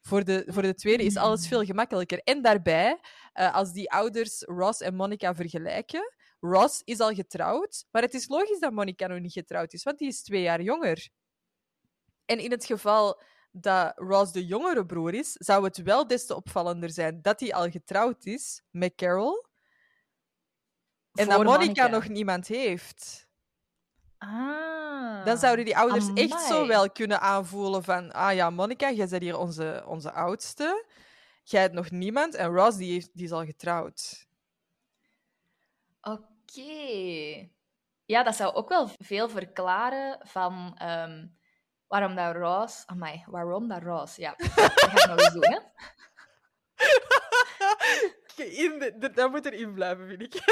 Voor 0.00 0.24
de, 0.24 0.44
voor 0.46 0.62
de 0.62 0.74
tweede 0.74 1.04
is 1.04 1.16
alles 1.16 1.48
veel 1.48 1.64
gemakkelijker. 1.64 2.18
En 2.24 2.42
daarbij, 2.42 3.00
eh, 3.32 3.54
als 3.54 3.72
die 3.72 3.90
ouders 3.90 4.42
Ross 4.42 4.80
en 4.80 4.94
Monica 4.94 5.34
vergelijken, 5.34 6.14
Ross 6.50 6.82
is 6.84 7.00
al 7.00 7.14
getrouwd, 7.14 7.84
maar 7.90 8.02
het 8.02 8.14
is 8.14 8.28
logisch 8.28 8.58
dat 8.58 8.72
Monica 8.72 9.06
nog 9.06 9.20
niet 9.20 9.32
getrouwd 9.32 9.72
is, 9.72 9.82
want 9.82 9.98
die 9.98 10.08
is 10.08 10.22
twee 10.22 10.42
jaar 10.42 10.62
jonger. 10.62 11.08
En 12.24 12.38
in 12.38 12.50
het 12.50 12.64
geval 12.64 13.20
dat 13.50 13.92
Ross 13.96 14.32
de 14.32 14.46
jongere 14.46 14.86
broer 14.86 15.14
is, 15.14 15.32
zou 15.32 15.64
het 15.64 15.76
wel 15.76 16.06
des 16.06 16.26
te 16.26 16.34
opvallender 16.34 16.90
zijn 16.90 17.22
dat 17.22 17.40
hij 17.40 17.54
al 17.54 17.70
getrouwd 17.70 18.24
is 18.24 18.62
met 18.70 18.94
Carol 18.94 19.46
en 21.12 21.28
dat 21.28 21.44
Monica 21.44 21.86
nog 21.86 22.08
niemand 22.08 22.46
heeft. 22.46 23.28
Ah. 24.18 25.24
Dan 25.24 25.38
zouden 25.38 25.64
die 25.64 25.76
ouders 25.76 26.12
echt 26.14 26.40
zo 26.40 26.66
wel 26.66 26.90
kunnen 26.90 27.20
aanvoelen 27.20 27.84
van 27.84 28.12
ah 28.12 28.34
ja, 28.34 28.50
Monica, 28.50 28.90
jij 28.90 29.08
bent 29.08 29.22
hier 29.22 29.38
onze, 29.38 29.84
onze 29.86 30.12
oudste. 30.12 30.84
Jij 31.42 31.60
hebt 31.60 31.74
nog 31.74 31.90
niemand 31.90 32.34
en 32.34 32.54
Ross 32.54 32.76
die, 32.76 32.92
heeft, 32.92 33.10
die 33.12 33.24
is 33.24 33.32
al 33.32 33.44
getrouwd. 33.44 34.26
Oké. 36.00 36.35
Ja, 38.04 38.22
dat 38.22 38.36
zou 38.36 38.54
ook 38.54 38.68
wel 38.68 38.88
veel 38.98 39.28
verklaren 39.28 40.18
van 40.22 40.74
ehm, 40.78 41.26
waarom 41.86 42.14
dat 42.14 42.34
Ross... 42.34 42.86
Amai, 42.86 43.24
waarom 43.26 43.68
dat 43.68 43.82
Ross? 43.82 44.16
Ja, 44.16 44.34
dat 44.36 44.48
ga 44.72 45.02
ik 45.02 45.08
nog 45.08 45.18
eens 45.18 45.32
doen, 45.32 45.44
hè. 45.52 45.58
In 48.44 48.78
de, 48.78 48.98
de- 48.98 49.10
dat 49.10 49.30
moet 49.30 49.46
erin 49.46 49.74
blijven, 49.74 50.06
vind 50.08 50.22
ik. 50.22 50.32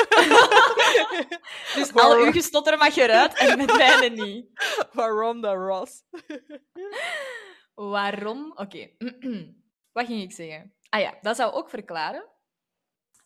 Dus 1.74 1.90
Waarom- 1.90 2.18
al 2.18 2.24
uw 2.24 2.32
gestotter 2.32 2.78
mag 2.78 2.96
eruit 2.96 3.34
en 3.38 3.58
met 3.58 3.76
mijne 3.76 4.08
niet. 4.24 4.46
Waarom 4.92 5.40
dat 5.40 5.54
Ross? 5.56 6.02
Waarom? 7.74 8.52
Oké. 8.54 8.90
Wat 9.92 10.06
ging 10.06 10.22
ik 10.22 10.32
zeggen? 10.32 10.74
Ah 10.88 11.00
ja, 11.00 11.18
dat 11.20 11.36
zou 11.36 11.52
ook 11.52 11.68
verklaren 11.70 12.28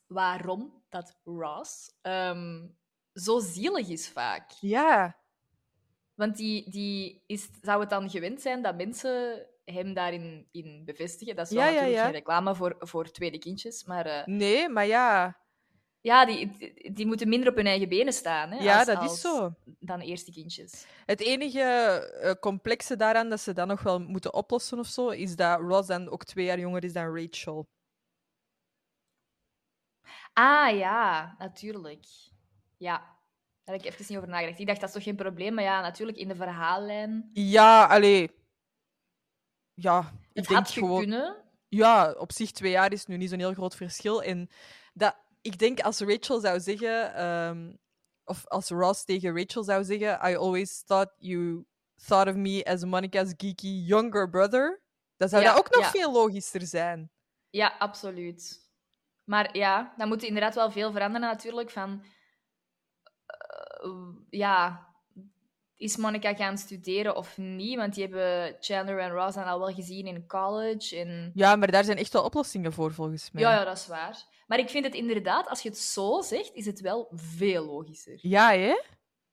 waarom 0.06 0.77
dat 0.88 1.18
Ross 1.24 1.92
ehm, 2.02 2.66
zo 3.12 3.38
zielig 3.38 3.88
is 3.88 4.08
vaak. 4.08 4.50
Ja. 4.60 5.16
Want 6.14 6.36
die, 6.36 6.70
die 6.70 7.22
is, 7.26 7.48
zou 7.62 7.80
het 7.80 7.90
dan 7.90 8.10
gewend 8.10 8.40
zijn 8.40 8.62
dat 8.62 8.76
mensen 8.76 9.46
hem 9.64 9.94
daarin 9.94 10.48
in 10.52 10.82
bevestigen. 10.84 11.36
Dat 11.36 11.46
is 11.46 11.52
wel 11.56 11.64
Ja, 11.64 11.70
natuurlijk 11.70 11.96
ja. 11.96 12.04
geen 12.04 12.12
reclame 12.12 12.54
voor, 12.54 12.76
voor 12.78 13.10
tweede 13.10 13.38
kindjes. 13.38 13.84
Maar 13.84 14.06
eh, 14.06 14.26
Nee, 14.26 14.68
maar 14.68 14.86
ja. 14.86 15.36
ja, 16.00 16.26
die, 16.26 16.50
die, 16.92 17.06
moeten 17.06 17.28
minder 17.28 17.48
op 17.48 17.56
hun 17.56 17.66
eigen 17.66 17.88
benen 17.88 18.12
staan. 18.12 18.50
Hè, 18.50 18.62
Ja, 18.62 18.76
als- 18.76 18.86
dat 18.86 18.96
als- 18.96 19.12
is 19.14 19.20
zo. 19.20 19.54
Dan 19.64 20.00
eerste 20.00 20.32
kindjes. 20.32 20.86
Het 21.06 21.20
enige 21.20 21.60
eh, 21.60 22.32
complexe 22.40 22.96
daaraan 22.96 23.28
dat 23.28 23.40
ze 23.40 23.52
dan 23.52 23.68
nog 23.68 23.82
wel 23.82 23.98
moeten 24.00 24.34
oplossen 24.34 24.78
of 24.78 24.86
zo, 24.86 25.08
is 25.08 25.36
dat 25.36 25.60
Ross 25.60 25.88
dan 25.88 26.08
ook 26.08 26.24
twee 26.24 26.44
jaar 26.44 26.58
jonger 26.58 26.84
is 26.84 26.92
dan 26.92 27.16
Rachel. 27.16 27.68
Ah 30.38 30.76
ja, 30.76 31.34
natuurlijk. 31.38 32.04
Ja, 32.76 32.98
daar 33.64 33.74
heb 33.74 33.84
ik 33.84 33.92
even 33.92 34.04
niet 34.08 34.16
over 34.16 34.28
nagedacht. 34.28 34.58
Ik 34.58 34.66
dacht, 34.66 34.80
dat 34.80 34.88
is 34.88 34.94
toch 34.94 35.04
geen 35.04 35.16
probleem? 35.16 35.54
Maar 35.54 35.64
ja, 35.64 35.80
natuurlijk, 35.80 36.18
in 36.18 36.28
de 36.28 36.34
verhaallijn... 36.34 37.30
Ja, 37.32 37.86
allee. 37.86 38.30
Ja, 39.74 39.98
ik 40.00 40.06
Het 40.32 40.48
denk 40.48 40.60
had 40.60 40.70
gewoon... 40.70 40.98
kunnen. 40.98 41.36
Ja, 41.68 42.12
op 42.12 42.32
zich 42.32 42.50
twee 42.50 42.70
jaar 42.70 42.92
is 42.92 43.06
nu 43.06 43.16
niet 43.16 43.30
zo'n 43.30 43.38
heel 43.38 43.52
groot 43.52 43.74
verschil. 43.74 44.22
En 44.22 44.50
dat, 44.92 45.16
ik 45.40 45.58
denk 45.58 45.80
als 45.80 46.00
Rachel 46.00 46.40
zou 46.40 46.60
zeggen, 46.60 47.14
ehm, 47.14 47.74
of 48.24 48.46
als 48.46 48.68
Ross 48.68 49.04
tegen 49.04 49.36
Rachel 49.36 49.64
zou 49.64 49.84
zeggen, 49.84 50.30
I 50.30 50.36
always 50.36 50.82
thought 50.82 51.12
you 51.16 51.64
thought 52.06 52.28
of 52.28 52.34
me 52.34 52.64
as 52.64 52.84
Monica's 52.84 53.32
geeky 53.36 53.82
younger 53.86 54.30
brother, 54.30 54.82
dan 55.16 55.28
zou 55.28 55.42
Ja, 55.42 55.48
dat 55.48 55.58
ook 55.58 55.74
nog 55.74 55.84
ja. 55.84 55.90
veel 55.90 56.12
logischer 56.12 56.66
zijn. 56.66 57.10
Ja, 57.50 57.74
absoluut. 57.78 58.67
Maar 59.28 59.56
ja, 59.56 59.94
dan 59.96 60.08
moet 60.08 60.20
er 60.22 60.28
inderdaad 60.28 60.54
wel 60.54 60.70
veel 60.70 60.92
veranderen 60.92 61.28
natuurlijk. 61.28 61.70
Van, 61.70 62.02
eh, 63.26 63.90
ja, 64.30 64.86
is 65.76 65.96
Monica 65.96 66.34
gaan 66.34 66.58
studeren 66.58 67.16
of 67.16 67.38
niet? 67.38 67.76
Want 67.76 67.94
die 67.94 68.02
hebben 68.04 68.56
Chandler 68.60 68.98
en 68.98 69.10
Ross 69.10 69.34
dan 69.34 69.44
al 69.44 69.58
wel 69.58 69.74
gezien 69.74 70.06
in 70.06 70.26
college. 70.26 70.96
En... 70.96 71.30
Ja, 71.34 71.56
maar 71.56 71.70
daar 71.70 71.84
zijn 71.84 71.98
echt 71.98 72.12
wel 72.12 72.24
oplossingen 72.24 72.72
voor, 72.72 72.92
volgens 72.92 73.30
mij. 73.30 73.42
Ja, 73.42 73.52
ja, 73.52 73.64
dat 73.64 73.76
is 73.76 73.86
waar. 73.86 74.22
Maar 74.46 74.58
ik 74.58 74.68
vind 74.68 74.84
het 74.84 74.94
inderdaad, 74.94 75.48
als 75.48 75.62
je 75.62 75.68
het 75.68 75.78
zo 75.78 76.20
zegt, 76.22 76.54
is 76.54 76.66
het 76.66 76.80
wel 76.80 77.08
veel 77.14 77.64
logischer. 77.64 78.18
Ja, 78.22 78.50
hè? 78.50 78.80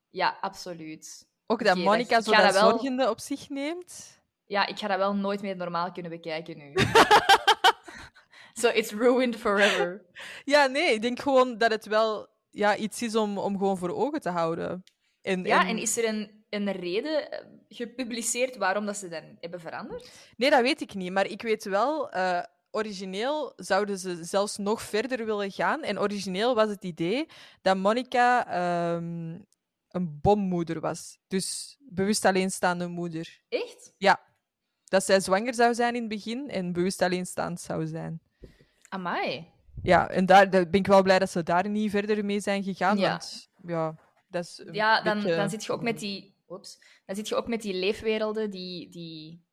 Ja, 0.09 0.37
absoluut. 0.41 1.27
Ook 1.45 1.63
dat 1.63 1.75
Oké, 1.75 1.83
Monica 1.85 2.21
zo 2.21 2.31
dat 2.31 2.41
dat 2.41 2.53
wel- 2.53 2.69
zorgende 2.69 3.09
op 3.09 3.19
zich 3.19 3.49
neemt. 3.49 4.21
Ja, 4.45 4.65
ik 4.65 4.79
ga 4.79 4.87
dat 4.87 4.97
wel 4.97 5.15
nooit 5.15 5.41
meer 5.41 5.55
normaal 5.55 5.91
kunnen 5.91 6.11
bekijken 6.11 6.57
nu. 6.57 6.73
so 8.59 8.67
it's 8.67 8.91
ruined 8.91 9.35
forever. 9.35 10.05
Ja, 10.45 10.65
nee, 10.65 10.93
ik 10.93 11.01
denk 11.01 11.19
gewoon 11.19 11.57
dat 11.57 11.71
het 11.71 11.85
wel 11.85 12.27
ja, 12.49 12.75
iets 12.75 13.01
is 13.01 13.15
om, 13.15 13.37
om 13.37 13.57
gewoon 13.57 13.77
voor 13.77 13.95
ogen 13.95 14.21
te 14.21 14.29
houden. 14.29 14.83
En, 15.21 15.43
Ja, 15.43 15.67
en 15.67 15.77
is 15.77 15.97
er 15.97 16.07
een, 16.07 16.45
een 16.49 16.71
reden 16.71 17.31
eh, 17.31 17.45
gepubliceerd 17.67 18.57
waarom 18.57 18.85
dat 18.85 18.97
ze 18.97 19.07
dan 19.07 19.37
hebben 19.39 19.59
veranderd? 19.59 20.11
Nee, 20.37 20.49
dat 20.49 20.61
weet 20.61 20.81
ik 20.81 20.93
niet. 20.93 21.11
Maar 21.11 21.27
ik 21.27 21.41
weet 21.41 21.63
wel, 21.63 22.09
eh, 22.09 22.43
origineel 22.71 23.53
zouden 23.55 23.99
ze 23.99 24.23
zelfs 24.23 24.57
nog 24.57 24.81
verder 24.81 25.25
willen 25.25 25.51
gaan. 25.51 25.83
En 25.83 25.99
origineel 25.99 26.55
was 26.55 26.69
het 26.69 26.83
idee 26.83 27.25
dat 27.61 27.77
Monica 27.77 28.47
ehm, 28.47 29.39
een 29.89 30.19
bommoeder 30.21 30.79
was. 30.79 31.17
Dus 31.27 31.77
bewust 31.79 32.25
alleenstaande 32.25 32.87
moeder. 32.87 33.41
Echt? 33.49 33.93
Dat 34.85 35.03
zij 35.03 35.19
zwanger 35.19 35.53
zou 35.53 35.73
zijn 35.73 35.95
in 35.95 35.99
het 35.99 36.09
begin 36.09 36.49
en 36.49 36.73
bewust 36.73 37.01
alleenstaand 37.01 37.61
zou 37.61 37.87
zijn. 37.87 38.21
Amai. 38.89 39.47
Ja, 39.83 40.09
en 40.09 40.25
daar, 40.25 40.49
daar 40.49 40.69
ben 40.69 40.79
ik 40.79 40.87
wel 40.87 41.03
blij 41.03 41.19
dat 41.19 41.29
ze 41.29 41.43
daar 41.43 41.69
niet 41.69 41.91
verder 41.91 42.25
mee 42.25 42.39
zijn 42.39 42.63
gegaan. 42.63 42.97
Ja. 42.97 43.09
Want 43.09 43.49
ja, 43.65 43.95
dat 44.27 44.43
is. 44.43 44.63
Ja, 44.71 45.01
dan, 45.01 45.17
beetje- 45.21 45.35
dan 45.35 45.49
zit 45.49 45.65
je 45.65 45.71
ook 45.71 45.81
met 45.81 45.99
die... 45.99 46.33
Oeps. 46.47 46.79
Dan 47.05 47.15
zit 47.15 47.27
je 47.27 47.35
ook 47.35 47.47
met 47.47 47.61
die 47.61 47.73
leefwerelden 47.73 48.49
die, 48.51 48.89
die, 48.89 49.45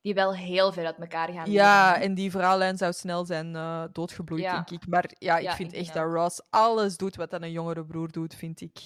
die 0.00 0.14
wel 0.14 0.34
heel 0.34 0.72
ver 0.72 0.86
uit 0.86 0.98
elkaar 0.98 1.28
gaan. 1.32 1.50
Ja, 1.50 1.86
liggen. 1.86 2.02
en 2.04 2.14
die 2.14 2.30
verhaallijn 2.30 2.76
zou 2.76 2.92
snel 2.92 3.24
zijn 3.24 3.56
eh, 3.56 3.84
doodgebloeid, 3.92 4.42
Ja. 4.42 4.52
denk 4.54 4.70
ik. 4.82 4.88
Maar 4.88 5.10
ja, 5.18 5.36
ik 5.36 5.42
Ja, 5.42 5.54
vind 5.54 5.72
ik 5.72 5.78
echt 5.78 5.94
dat 5.94 6.12
Ross 6.12 6.42
alles 6.50 6.96
doet 6.96 7.16
wat 7.16 7.30
dan 7.30 7.42
een 7.42 7.50
jongere 7.52 7.84
broer 7.84 8.10
doet, 8.12 8.34
vind 8.34 8.60
ik. 8.60 8.78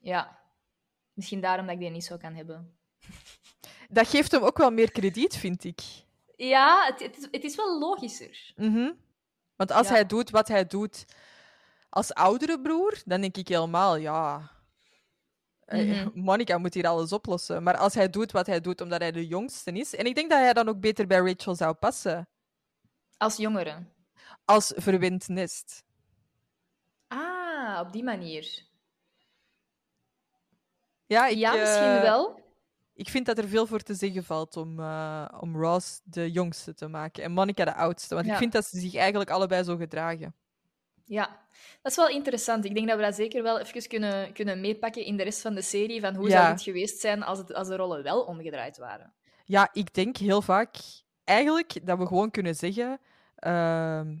Ja. 0.00 0.38
Misschien 1.12 1.40
daarom 1.40 1.66
dat 1.66 1.74
ik 1.74 1.80
die 1.80 1.90
niet 1.90 2.04
zo 2.04 2.16
kan 2.16 2.34
hebben. 2.34 2.76
Dat 3.88 4.08
geeft 4.08 4.30
hem 4.32 4.42
ook 4.42 4.58
wel 4.58 4.70
meer 4.70 4.90
krediet, 4.92 5.36
vind 5.36 5.64
ik. 5.64 5.80
Ja, 6.36 6.84
het, 6.86 7.00
het, 7.02 7.16
is, 7.18 7.28
het 7.30 7.44
is 7.44 7.56
wel 7.56 7.78
logischer. 7.78 8.52
Mhm. 8.56 8.90
Want 9.56 9.72
als 9.72 9.86
Ja. 9.86 9.92
hij 9.92 10.06
doet 10.06 10.30
wat 10.30 10.48
hij 10.48 10.66
doet 10.66 11.04
als 11.88 12.14
oudere 12.14 12.60
broer, 12.60 13.02
dan 13.04 13.20
denk 13.20 13.36
ik 13.36 13.48
helemaal, 13.48 13.96
ja. 13.96 14.50
Mhm. 15.66 16.08
Monica 16.28 16.58
moet 16.58 16.74
hier 16.74 16.86
alles 16.86 17.12
oplossen. 17.12 17.62
Maar 17.62 17.76
als 17.76 17.94
hij 17.94 18.10
doet 18.10 18.32
wat 18.32 18.46
hij 18.46 18.60
doet 18.60 18.80
omdat 18.80 19.00
hij 19.00 19.12
de 19.12 19.26
jongste 19.26 19.72
is. 19.72 19.94
En 19.94 20.06
ik 20.06 20.14
denk 20.14 20.30
dat 20.30 20.38
hij 20.38 20.52
dan 20.52 20.68
ook 20.68 20.80
beter 20.80 21.06
bij 21.06 21.18
Rachel 21.18 21.54
zou 21.54 21.74
passen. 21.74 22.28
Als 23.16 23.36
jongere. 23.36 23.86
Als 24.44 24.72
verwend 24.76 25.28
nest. 25.28 25.84
Ah, 27.08 27.80
op 27.80 27.92
die 27.92 28.02
manier. 28.04 28.62
Ja, 31.06 31.26
ik, 31.26 31.36
ja, 31.36 31.54
misschien 31.54 31.96
eh, 31.96 32.00
wel. 32.00 32.43
Ik 32.94 33.08
vind 33.08 33.26
dat 33.26 33.38
er 33.38 33.48
veel 33.48 33.66
voor 33.66 33.80
te 33.80 33.94
zeggen 33.94 34.24
valt 34.24 34.56
om, 34.56 34.80
eh, 34.80 35.28
om 35.40 35.56
Ross 35.56 36.00
de 36.04 36.30
jongste 36.30 36.74
te 36.74 36.88
maken 36.88 37.22
en 37.22 37.32
Monica 37.32 37.64
de 37.64 37.74
oudste. 37.74 38.14
Want 38.14 38.26
ik 38.26 38.34
vind 38.36 38.52
dat 38.52 38.64
ze 38.64 38.78
zich 38.78 38.94
eigenlijk 38.94 39.30
allebei 39.30 39.62
zo 39.62 39.76
gedragen. 39.76 40.34
Ja, 41.06 41.46
dat 41.82 41.90
is 41.92 41.96
wel 41.96 42.08
interessant. 42.08 42.64
Ik 42.64 42.74
denk 42.74 42.88
dat 42.88 42.96
we 42.96 43.02
dat 43.02 43.14
zeker 43.14 43.42
wel 43.42 43.60
even 43.60 43.88
kunnen, 43.88 44.32
kunnen 44.32 44.60
meepakken 44.60 45.04
in 45.04 45.16
de 45.16 45.22
rest 45.22 45.40
van 45.40 45.54
de 45.54 45.62
serie. 45.62 46.00
Van 46.00 46.14
hoe 46.14 46.28
Ja. 46.28 46.36
zou 46.40 46.48
het 46.52 46.62
geweest 46.62 47.00
zijn 47.00 47.22
als, 47.22 47.38
het, 47.38 47.54
als 47.54 47.68
de 47.68 47.76
rollen 47.76 48.02
wel 48.02 48.20
omgedraaid 48.22 48.78
waren? 48.78 49.12
Ja, 49.44 49.68
ik 49.72 49.94
denk 49.94 50.16
heel 50.16 50.42
vaak 50.42 50.76
eigenlijk 51.24 51.86
dat 51.86 51.98
we 51.98 52.06
gewoon 52.06 52.30
kunnen 52.30 52.54
zeggen. 52.54 52.98
ehm, 53.34 54.16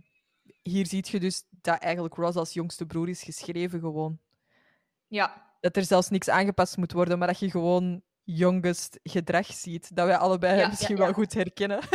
hier 0.62 0.86
zie 0.86 1.04
je 1.08 1.20
dus 1.20 1.44
dat 1.50 1.78
eigenlijk 1.78 2.14
Ross 2.14 2.36
als 2.36 2.52
jongste 2.52 2.86
broer 2.86 3.08
is 3.08 3.22
geschreven 3.22 3.80
gewoon. 3.80 4.18
Ja, 5.06 5.52
Dat 5.60 5.76
er 5.76 5.84
zelfs 5.84 6.08
niks 6.10 6.28
aangepast 6.28 6.76
moet 6.76 6.92
worden, 6.92 7.18
maar 7.18 7.28
dat 7.28 7.38
je 7.38 7.50
gewoon 7.50 8.02
youngest 8.24 8.98
gedrag 9.02 9.46
ziet. 9.46 9.96
Dat 9.96 10.06
wij 10.06 10.16
allebei 10.16 10.58
Ja, 10.58 10.68
misschien 10.68 10.96
ja, 10.96 11.02
wel 11.02 11.12
goed 11.12 11.34
herkennen. 11.34 11.80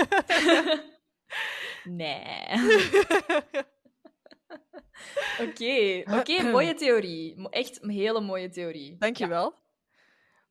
nee. 1.83 2.47
Oké, 5.41 6.03
oké, 6.17 6.43
mooie 6.43 6.73
theorie. 6.83 7.49
Echt 7.49 7.83
een 7.83 7.89
hele 7.89 8.21
mooie 8.21 8.49
theorie. 8.49 8.97
Dankjewel. 8.97 9.53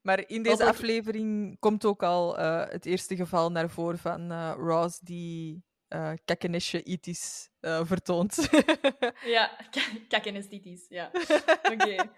Maar 0.01 0.29
in 0.29 0.43
deze 0.43 0.65
aflevering 0.65 1.57
komt 1.59 1.85
ook 1.85 2.03
al 2.03 2.39
eh, 2.39 2.69
het 2.69 2.87
eerste 2.87 3.17
geval 3.17 3.51
naar 3.51 3.71
voren 3.71 3.99
van 3.99 4.31
eh, 4.31 4.55
Ross 4.57 4.99
die 4.99 5.63
uh, 5.89 6.13
kakkenesje-itis 6.25 7.51
eh, 7.61 7.81
vertoont. 7.85 8.49
Ja, 9.25 9.59
kakenestitis, 10.09 10.87
ja. 10.89 11.11
Oké. 11.73 12.11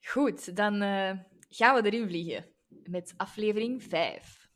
Goed, 0.00 0.56
dan 0.56 0.82
gaan 1.54 1.74
we 1.82 1.90
erin 1.90 2.06
vliegen 2.06 2.46
met 2.68 3.14
aflevering 3.16 3.82
5. 3.82 4.50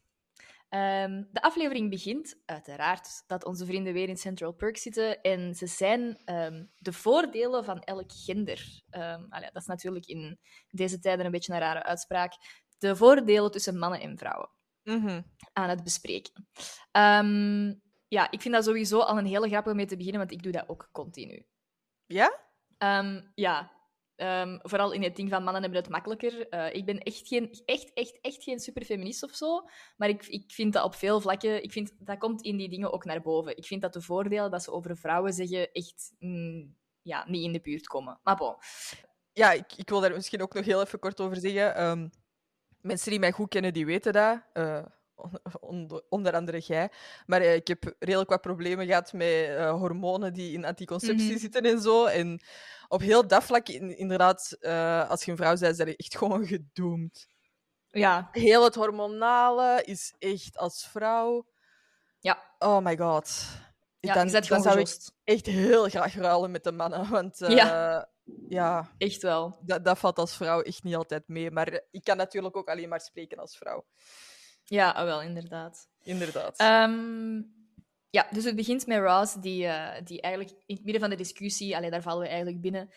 Ehm, 0.69 1.23
de 1.31 1.43
aflevering 1.43 1.91
begint 1.91 2.43
uiteraard 2.45 3.23
dat 3.27 3.45
onze 3.45 3.67
vrienden 3.67 3.93
weer 3.93 4.09
in 4.09 4.17
Central 4.17 4.53
Perk 4.53 4.77
zitten 4.77 5.21
en 5.21 5.55
ze 5.55 5.67
zijn 5.67 6.21
ehm, 6.25 6.65
de 6.79 6.93
voordelen 6.93 7.65
van 7.65 7.81
elk 7.81 8.13
gender. 8.13 8.83
Ehm, 8.91 9.25
allee, 9.29 9.51
dat 9.53 9.63
is 9.63 9.69
natuurlijk 9.69 10.07
in 10.07 10.39
deze 10.71 10.99
tijden 10.99 11.25
een 11.25 11.31
beetje 11.31 11.53
een 11.53 11.59
rare 11.59 11.83
uitspraak. 11.83 12.33
De 12.79 12.97
voordelen 12.97 13.51
tussen 13.51 13.79
mannen 13.79 14.01
en 14.01 14.19
vrouwen 14.19 14.51
Mhm. 14.83 15.23
aan 15.53 15.69
het 15.69 15.83
bespreken. 15.85 16.49
Ja, 18.09 18.31
ik 18.31 18.41
vind 18.41 18.55
dat 18.55 18.65
sowieso 18.65 18.99
al 19.01 19.19
een 19.19 19.27
hele 19.27 19.49
grappige 19.49 19.71
om 19.71 19.77
mee 19.77 19.87
te 19.87 19.97
beginnen, 19.97 20.21
want 20.21 20.33
ik 20.33 20.43
doe 20.43 20.53
dat 20.53 20.69
ook 20.69 20.89
continu. 20.93 21.47
Ja? 22.07 22.41
Ja, 23.35 23.76
Ehm, 24.17 24.59
vooral 24.63 24.93
in 24.93 25.03
het 25.03 25.17
ding 25.17 25.31
van 25.31 25.43
mannen 25.43 25.63
hebben 25.63 25.81
het 25.81 25.91
makkelijker. 25.91 26.49
Eh, 26.49 26.75
ik 26.75 26.85
ben 26.85 26.99
echt, 26.99 27.29
geen, 27.29 27.51
echt, 27.65 27.93
echt, 27.93 28.19
echt 28.21 28.43
geen 28.43 28.59
superfeminist 28.59 29.23
of 29.23 29.35
zo. 29.35 29.69
Maar 29.97 30.09
ik, 30.09 30.27
ik 30.27 30.53
vind 30.53 30.73
dat 30.73 30.85
op 30.85 30.95
veel 30.95 31.21
vlakken... 31.21 31.63
Ik 31.63 31.73
vind, 31.73 31.93
dat 31.99 32.19
komt 32.19 32.43
in 32.43 32.57
die 32.57 32.69
dingen 32.69 32.93
ook 32.93 33.05
naar 33.05 33.23
boven. 33.23 33.57
Ik 33.57 33.65
vind 33.65 33.83
dat 33.83 33.93
de 33.93 34.01
voordelen 34.01 34.51
dat 34.51 34.63
ze 34.63 34.73
over 34.73 34.97
vrouwen 34.97 35.33
zeggen 35.33 35.73
echt 35.73 36.13
mm, 36.19 36.77
ja, 37.03 37.25
niet 37.29 37.45
in 37.45 37.53
de 37.53 37.61
buurt 37.61 37.87
komen. 37.87 38.21
Maar 38.23 38.37
bon. 38.37 38.55
Ja, 39.33 39.53
ik, 39.53 39.73
ik 39.77 39.89
wil 39.89 40.01
daar 40.01 40.13
misschien 40.13 40.43
ook 40.43 40.55
nog 40.55 40.65
heel 40.65 40.81
even 40.81 40.99
kort 40.99 41.21
over 41.21 41.37
zeggen. 41.37 41.75
Ehm, 41.75 42.09
mensen 42.81 43.11
die 43.11 43.21
mij 43.21 43.33
goed 43.33 43.49
kennen, 43.49 43.73
die 43.73 43.87
weten 43.87 44.13
dat. 44.13 44.43
Eh, 44.53 44.85
onder, 45.61 46.03
onder 46.09 46.33
andere 46.35 46.59
jij. 46.59 46.91
Maar 47.27 47.41
eh, 47.41 47.55
ik 47.55 47.69
heb 47.69 47.95
redelijk 47.99 48.31
wat 48.31 48.41
problemen 48.41 48.87
gehad 48.87 49.13
met 49.13 49.29
eh, 49.49 49.71
hormonen 49.71 50.33
die 50.33 50.53
in 50.53 50.65
anticonceptie 50.65 51.31
Mhm. 51.31 51.39
zitten 51.39 51.63
en 51.63 51.81
zo. 51.81 52.05
En 52.05 52.41
op 52.89 53.01
heel 53.01 53.27
dat 53.27 53.45
vlak, 53.45 53.69
in- 53.69 53.97
inderdaad, 53.99 54.57
eh, 54.61 55.11
als 55.11 55.25
je 55.25 55.31
een 55.31 55.37
vrouw 55.37 55.57
bent, 55.59 55.77
ben 55.77 55.87
je 55.87 55.97
echt 55.97 56.17
gewoon 56.19 56.47
gedoemd. 56.47 57.27
Ja, 57.89 58.29
Heel 58.33 58.65
het 58.65 58.75
hormonale 58.75 59.83
is 59.85 60.15
echt 60.19 60.57
als 60.59 60.87
vrouw... 60.89 61.47
Ja. 62.21 62.55
Oh 62.59 62.79
my 62.85 62.97
god. 62.97 63.45
ja 64.01 64.15
dan, 64.15 64.29
dan 64.29 64.63
zou 64.63 64.79
ik 64.81 64.97
echt 65.25 65.47
heel 65.47 65.89
graag 65.89 66.15
ruilen 66.15 66.51
met 66.51 66.65
de 66.65 66.73
mannen. 66.73 67.11
Want 67.11 67.39
Ja. 67.39 68.09
ja 68.49 68.91
Echt 68.99 69.23
wel. 69.23 69.59
dat, 69.63 69.85
dat 69.85 69.99
valt 69.99 70.19
als 70.19 70.37
vrouw 70.37 70.61
echt 70.63 70.83
niet 70.83 70.95
altijd 70.97 71.29
mee. 71.29 71.51
Maar 71.51 71.81
ik 71.91 72.05
kan 72.05 72.17
natuurlijk 72.17 72.57
ook 72.57 72.69
alleen 72.69 72.89
maar 72.89 73.01
spreken 73.01 73.39
als 73.39 73.57
vrouw. 73.57 73.85
Ja, 74.69 74.91
ah, 74.91 75.05
wel, 75.05 75.23
inderdaad. 75.23 75.89
Inderdaad. 76.03 76.59
Ehm, 76.59 77.43
ja, 78.11 78.27
dus 78.31 78.45
het 78.45 78.57
begint 78.57 78.87
met 78.87 78.99
Ross, 78.99 79.35
die, 79.35 79.67
eh, 79.67 80.05
die 80.05 80.21
eigenlijk 80.21 80.57
in 80.67 80.75
het 80.75 80.85
midden 80.85 81.01
van 81.01 81.11
de 81.11 81.17
discussie, 81.17 81.77
allee, 81.77 81.91
daar 81.91 82.03
vallen 82.03 82.23
we 82.23 82.29
eigenlijk 82.29 82.61
binnen, 82.61 82.91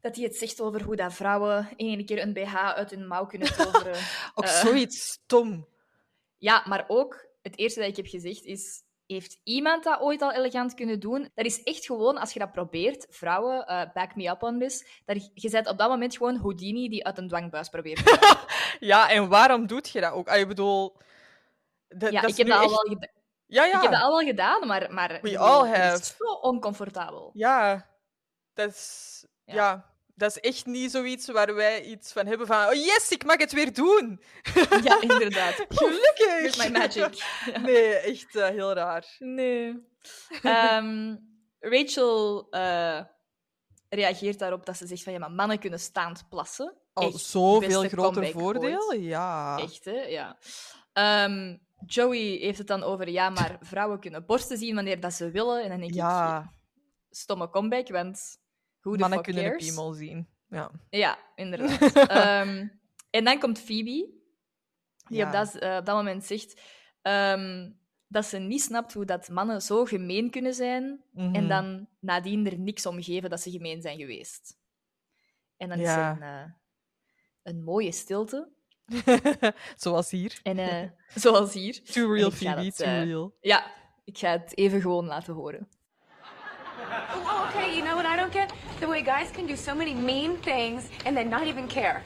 dat 0.00 0.16
hij 0.16 0.24
het 0.24 0.36
zegt 0.36 0.60
over 0.60 0.82
hoe 0.82 0.96
dat 0.96 1.12
vrouwen 1.14 1.68
één 1.76 2.04
keer 2.04 2.22
een 2.22 2.32
BH 2.32 2.54
uit 2.54 2.90
hun 2.90 3.06
mouw 3.06 3.26
kunnen 3.26 3.54
toveren. 3.56 3.96
ook 4.34 4.44
eh, 4.44 4.50
zoiets 4.50 5.08
stom. 5.08 5.68
Ja, 6.38 6.64
maar 6.66 6.84
ook 6.88 7.28
het 7.42 7.58
eerste 7.58 7.80
dat 7.80 7.88
ik 7.88 7.96
heb 7.96 8.06
gezegd 8.06 8.44
is: 8.44 8.82
heeft 9.06 9.40
iemand 9.44 9.84
dat 9.84 10.00
ooit 10.00 10.22
al 10.22 10.32
elegant 10.32 10.74
kunnen 10.74 11.00
doen? 11.00 11.30
Dat 11.34 11.44
is 11.46 11.62
echt 11.62 11.86
gewoon, 11.86 12.18
als 12.18 12.32
je 12.32 12.38
dat 12.38 12.52
probeert, 12.52 13.06
vrouwen, 13.10 13.66
eh, 13.66 13.92
back 13.94 14.16
me 14.16 14.28
up 14.28 14.42
on 14.42 14.58
this, 14.58 15.00
dat 15.04 15.30
je 15.34 15.50
bent 15.50 15.68
op 15.68 15.78
dat 15.78 15.88
moment 15.88 16.16
gewoon 16.16 16.36
Houdini 16.36 16.88
die 16.88 17.04
uit 17.06 17.18
een 17.18 17.28
dwangbuis 17.28 17.68
probeert. 17.68 18.02
Ja, 18.80 19.10
en 19.10 19.28
waarom 19.28 19.66
doet 19.66 19.88
je 19.88 20.00
dat 20.00 20.12
ook? 20.12 20.28
Ah, 20.28 20.38
je 20.38 20.46
bedoel... 20.46 20.96
dat- 21.88 22.12
ja, 22.12 22.20
dat 22.20 22.30
ik 22.30 22.36
heb 22.36 22.46
dat, 22.46 22.58
al 22.60 22.68
wel 22.68 22.78
geda- 22.78 23.10
Ja, 23.46 23.64
ja. 23.64 23.76
ik 23.76 23.82
heb 23.82 23.90
dat 23.92 24.00
al 24.02 24.16
wel 24.16 24.26
gedaan, 24.26 24.66
maar, 24.66 24.92
maar 24.92 25.18
We 25.22 25.30
ik 25.30 25.36
all 25.36 25.66
het 25.68 25.76
have. 25.76 25.98
is 26.00 26.16
zo 26.16 26.24
oncomfortabel. 26.32 27.30
Ja. 27.34 27.86
Dat 28.54 28.68
is... 28.68 29.24
Ja. 29.44 29.54
Ja. 29.54 29.94
Dat 30.16 30.30
is 30.30 30.40
echt 30.40 30.66
niet 30.66 30.90
zoiets 30.90 31.26
waar 31.30 31.54
wij 31.54 31.82
iets 31.84 32.12
van 32.12 32.26
hebben 32.26 32.46
van... 32.46 32.66
Oh 32.66 32.74
yes, 32.74 33.10
ik 33.10 33.24
mag 33.24 33.36
het 33.38 33.52
weer 33.52 33.72
doen! 33.72 34.20
Ja, 34.82 35.00
inderdaad. 35.00 35.54
Gelukkig! 35.68 36.26
Here's 36.38 36.56
my 36.56 36.68
magic. 36.70 37.14
Ja. 37.14 37.58
Nee, 37.68 37.94
echt 37.94 38.36
eh, 38.36 38.48
heel 38.48 38.72
raar. 38.72 39.16
Nee. 39.18 39.86
Ehm, 40.42 41.16
Rachel 41.60 42.46
eh, 42.50 43.00
reageert 43.88 44.38
daarop 44.38 44.66
dat 44.66 44.76
ze 44.76 44.86
zegt 44.86 45.02
van 45.02 45.12
ja, 45.12 45.18
maar 45.18 45.30
mannen 45.30 45.58
kunnen 45.58 45.80
staand 45.80 46.28
plassen. 46.28 46.74
Al 46.92 47.12
zoveel 47.12 47.88
groter 47.88 48.30
voordeel? 48.30 48.88
ooit. 48.88 49.02
Ja. 49.02 49.58
Echt, 49.58 49.84
hè? 49.84 50.00
Ja. 50.00 50.38
Ehm, 50.92 51.56
Joey 51.86 52.18
heeft 52.18 52.58
het 52.58 52.66
dan 52.66 52.82
over 52.82 53.08
ja, 53.08 53.30
maar 53.30 53.56
vrouwen 53.60 54.00
kunnen 54.00 54.26
borsten 54.26 54.58
zien 54.58 54.74
wanneer 54.74 55.00
dat 55.00 55.12
ze 55.12 55.30
willen. 55.30 55.62
En 55.62 55.68
dan 55.68 55.78
denk 55.78 55.90
ik, 55.90 55.96
Ja. 55.96 56.52
stomme 57.10 57.50
comeback, 57.50 57.88
want 57.88 58.38
who 58.86 58.92
the 58.94 58.98
Mannen 59.00 59.22
kunnen 59.22 59.44
een 59.44 59.50
cares? 59.50 59.66
piemel 59.66 59.92
zien. 59.92 60.28
Ja. 60.48 60.70
Ja, 60.90 61.18
inderdaad. 61.34 61.92
Ehm, 62.10 62.68
en 63.10 63.24
dan 63.24 63.38
komt 63.38 63.58
Phoebe, 63.58 63.84
die 65.08 65.16
Ja. 65.18 65.26
op, 65.26 65.32
dat, 65.32 65.54
eh, 65.56 65.76
op 65.76 65.86
dat 65.86 65.94
moment 65.96 66.24
zegt 66.24 66.60
ehm, 67.02 67.70
dat 68.08 68.24
ze 68.24 68.38
niet 68.38 68.62
snapt 68.62 68.92
hoe 68.92 69.04
dat 69.04 69.28
mannen 69.28 69.62
zo 69.62 69.84
gemeen 69.84 70.30
kunnen 70.30 70.54
zijn 70.54 71.04
en 71.14 71.30
Mhm. 71.30 71.48
dan 71.48 71.88
nadien 72.00 72.46
er 72.46 72.58
niks 72.58 72.86
om 72.86 73.02
geven 73.02 73.30
dat 73.30 73.40
ze 73.40 73.50
gemeen 73.50 73.82
zijn 73.82 73.98
geweest. 73.98 74.58
En 75.56 75.68
dan 75.68 75.78
is 75.78 75.88
er 75.88 75.98
een, 76.10 76.22
eh, 76.22 76.44
een 77.42 77.62
mooie 77.64 77.92
stilte. 77.92 78.48
Zoals 79.76 80.10
hier. 80.10 80.40
En 80.42 80.58
eh, 80.58 80.90
zoals 81.22 81.52
hier. 81.54 81.82
Too 81.84 82.12
real, 82.12 82.30
Phoebe, 82.30 82.64
dat, 82.64 82.76
too 82.76 83.04
real. 83.04 83.36
Ja, 83.40 83.72
ik 84.04 84.18
ga 84.18 84.30
het 84.30 84.56
even 84.56 84.80
gewoon 84.80 85.06
laten 85.06 85.34
horen. 85.34 85.68
Oh, 87.14 87.48
okay, 87.48 87.74
you 87.76 87.82
know 87.84 87.96
what 87.96 88.06
I 88.06 88.16
don't 88.16 88.32
get? 88.32 88.52
The 88.80 88.86
way 88.86 89.02
guys 89.02 89.30
can 89.32 89.46
do 89.46 89.56
so 89.56 89.74
many 89.74 89.94
mean 89.94 90.36
things 90.42 90.88
and 91.04 91.16
then 91.16 91.28
not 91.30 91.46
even 91.46 91.66
care. 91.68 92.02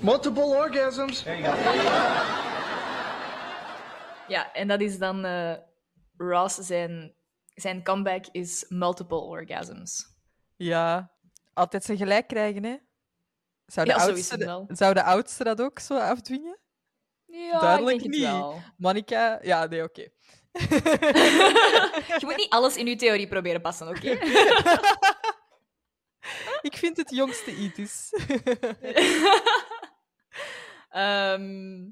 Multiple 0.00 0.42
orgasms. 0.44 1.22
Ja, 4.28 4.52
en 4.52 4.68
dat 4.68 4.80
is 4.80 4.98
dan 4.98 5.24
eh, 5.24 5.52
Ross, 6.16 6.54
zijn, 6.56 7.14
zijn 7.54 7.82
comeback 7.82 8.24
is 8.32 8.64
multiple 8.68 9.18
orgasms. 9.20 10.16
Ja. 10.56 11.10
Altijd 11.54 11.84
zijn 11.84 11.98
gelijk 11.98 12.26
krijgen, 12.28 12.64
hè? 12.64 12.76
Zou 13.66 13.86
de, 13.86 13.92
Ja, 13.92 13.98
zo 13.98 14.04
is 14.08 14.14
oudste, 14.14 14.34
het 14.34 14.44
wel. 14.44 14.66
zou 14.68 14.94
de 14.94 15.02
oudste 15.02 15.44
dat 15.44 15.60
ook 15.60 15.78
zo 15.78 15.98
afdwingen? 15.98 16.58
Ja, 17.46 17.58
Duidelijk 17.60 17.96
ik 17.96 18.02
denk 18.02 18.14
niet. 18.14 18.22
het 18.24 18.32
wel. 18.32 18.62
Monica? 18.76 19.38
Ja, 19.42 19.66
nee, 19.66 19.82
oké. 19.82 20.00
Je 22.18 22.24
moet 22.24 22.36
niet 22.36 22.50
alles 22.50 22.76
in 22.76 22.86
je 22.86 22.96
theorie 22.96 23.28
proberen 23.28 23.60
passen, 23.60 23.88
oké? 23.88 24.10
Ik 26.60 26.76
vind 26.76 26.96
het 26.96 27.10
jongste 27.10 27.54
iets. 27.54 28.10
Ehm, 30.88 31.84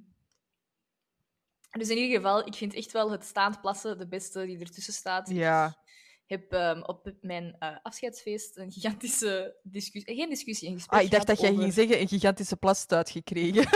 dus 1.71 1.89
in 1.89 1.97
ieder 1.97 2.17
geval, 2.17 2.47
ik 2.47 2.55
vind 2.55 2.75
echt 2.75 2.93
wel 2.93 3.11
het 3.11 3.25
staand 3.25 3.61
plassen 3.61 3.99
de 3.99 4.09
beste 4.09 4.47
die 4.47 4.59
ertussen 4.59 4.93
staat. 4.93 5.29
ja. 5.31 5.85
Ik 6.29 6.39
heb 6.41 6.53
ehm, 6.53 6.81
op 6.83 7.13
mijn 7.21 7.57
eh, 7.59 7.77
afscheidsfeest 7.83 8.57
een 8.57 8.73
gigantische 8.73 9.57
discussie... 9.63 10.15
Geen 10.15 10.29
discussie, 10.29 10.69
een 10.69 10.75
gesprek 10.75 10.99
Ah, 10.99 11.05
ik 11.05 11.11
dacht 11.11 11.27
dat 11.27 11.41
jij 11.41 11.55
ging 11.55 11.73
zeggen 11.73 12.01
een 12.01 12.09
gigantische 12.09 12.57
plastuit 12.57 13.11
gekregen. 13.11 13.69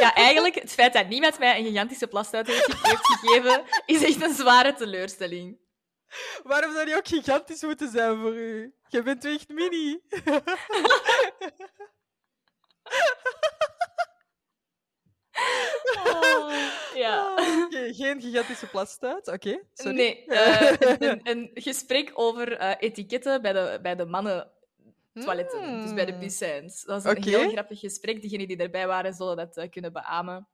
Ja, 0.00 0.14
eigenlijk, 0.14 0.54
het 0.54 0.72
feit 0.72 0.92
dat 0.92 1.08
niemand 1.08 1.38
mij 1.38 1.58
een 1.58 1.64
gigantische 1.64 2.06
plastuit 2.06 2.46
heeft, 2.46 2.64
ge- 2.64 2.88
heeft 2.88 3.06
gegeven, 3.06 3.62
is 3.86 4.02
echt 4.04 4.22
een 4.22 4.34
zware 4.34 4.74
teleurstelling. 4.74 5.58
Waarom 6.42 6.72
zou 6.72 6.84
die 6.84 6.96
ook 6.96 7.08
gigantisch 7.08 7.62
moeten 7.62 7.90
zijn 7.90 8.20
voor 8.20 8.34
u? 8.34 8.74
Je 8.88 9.02
bent 9.02 9.24
echt 9.24 9.48
mini. 9.48 10.00
Ja. 16.94 17.34
Ah, 17.34 17.66
geen 17.94 18.20
gigantische 18.20 18.66
plastuit, 18.66 19.28
oké. 19.28 19.60
Nee, 19.82 20.24
eh, 20.26 20.70
een, 20.78 21.08
een, 21.08 21.20
een 21.22 21.50
gesprek 21.54 22.10
over 22.14 22.56
eh, 22.56 22.74
etiketten 22.78 23.42
bij 23.42 23.52
de, 23.52 23.78
bij 23.82 23.96
de 23.96 24.04
mannen 24.04 24.50
toiletten, 25.12 25.80
dus 25.82 25.94
bij 25.94 26.04
de 26.04 26.10
Hmm. 26.12 26.20
piscijns. 26.20 26.84
Dat 26.84 27.02
was 27.02 27.16
een 27.16 27.22
heel 27.22 27.48
grappig 27.50 27.78
gesprek. 27.80 28.20
Diegenen 28.20 28.48
die 28.48 28.56
erbij 28.56 28.86
waren, 28.86 29.14
zullen 29.14 29.36
dat 29.36 29.56
eh, 29.56 29.68
kunnen 29.70 29.92
beamen. 29.92 30.48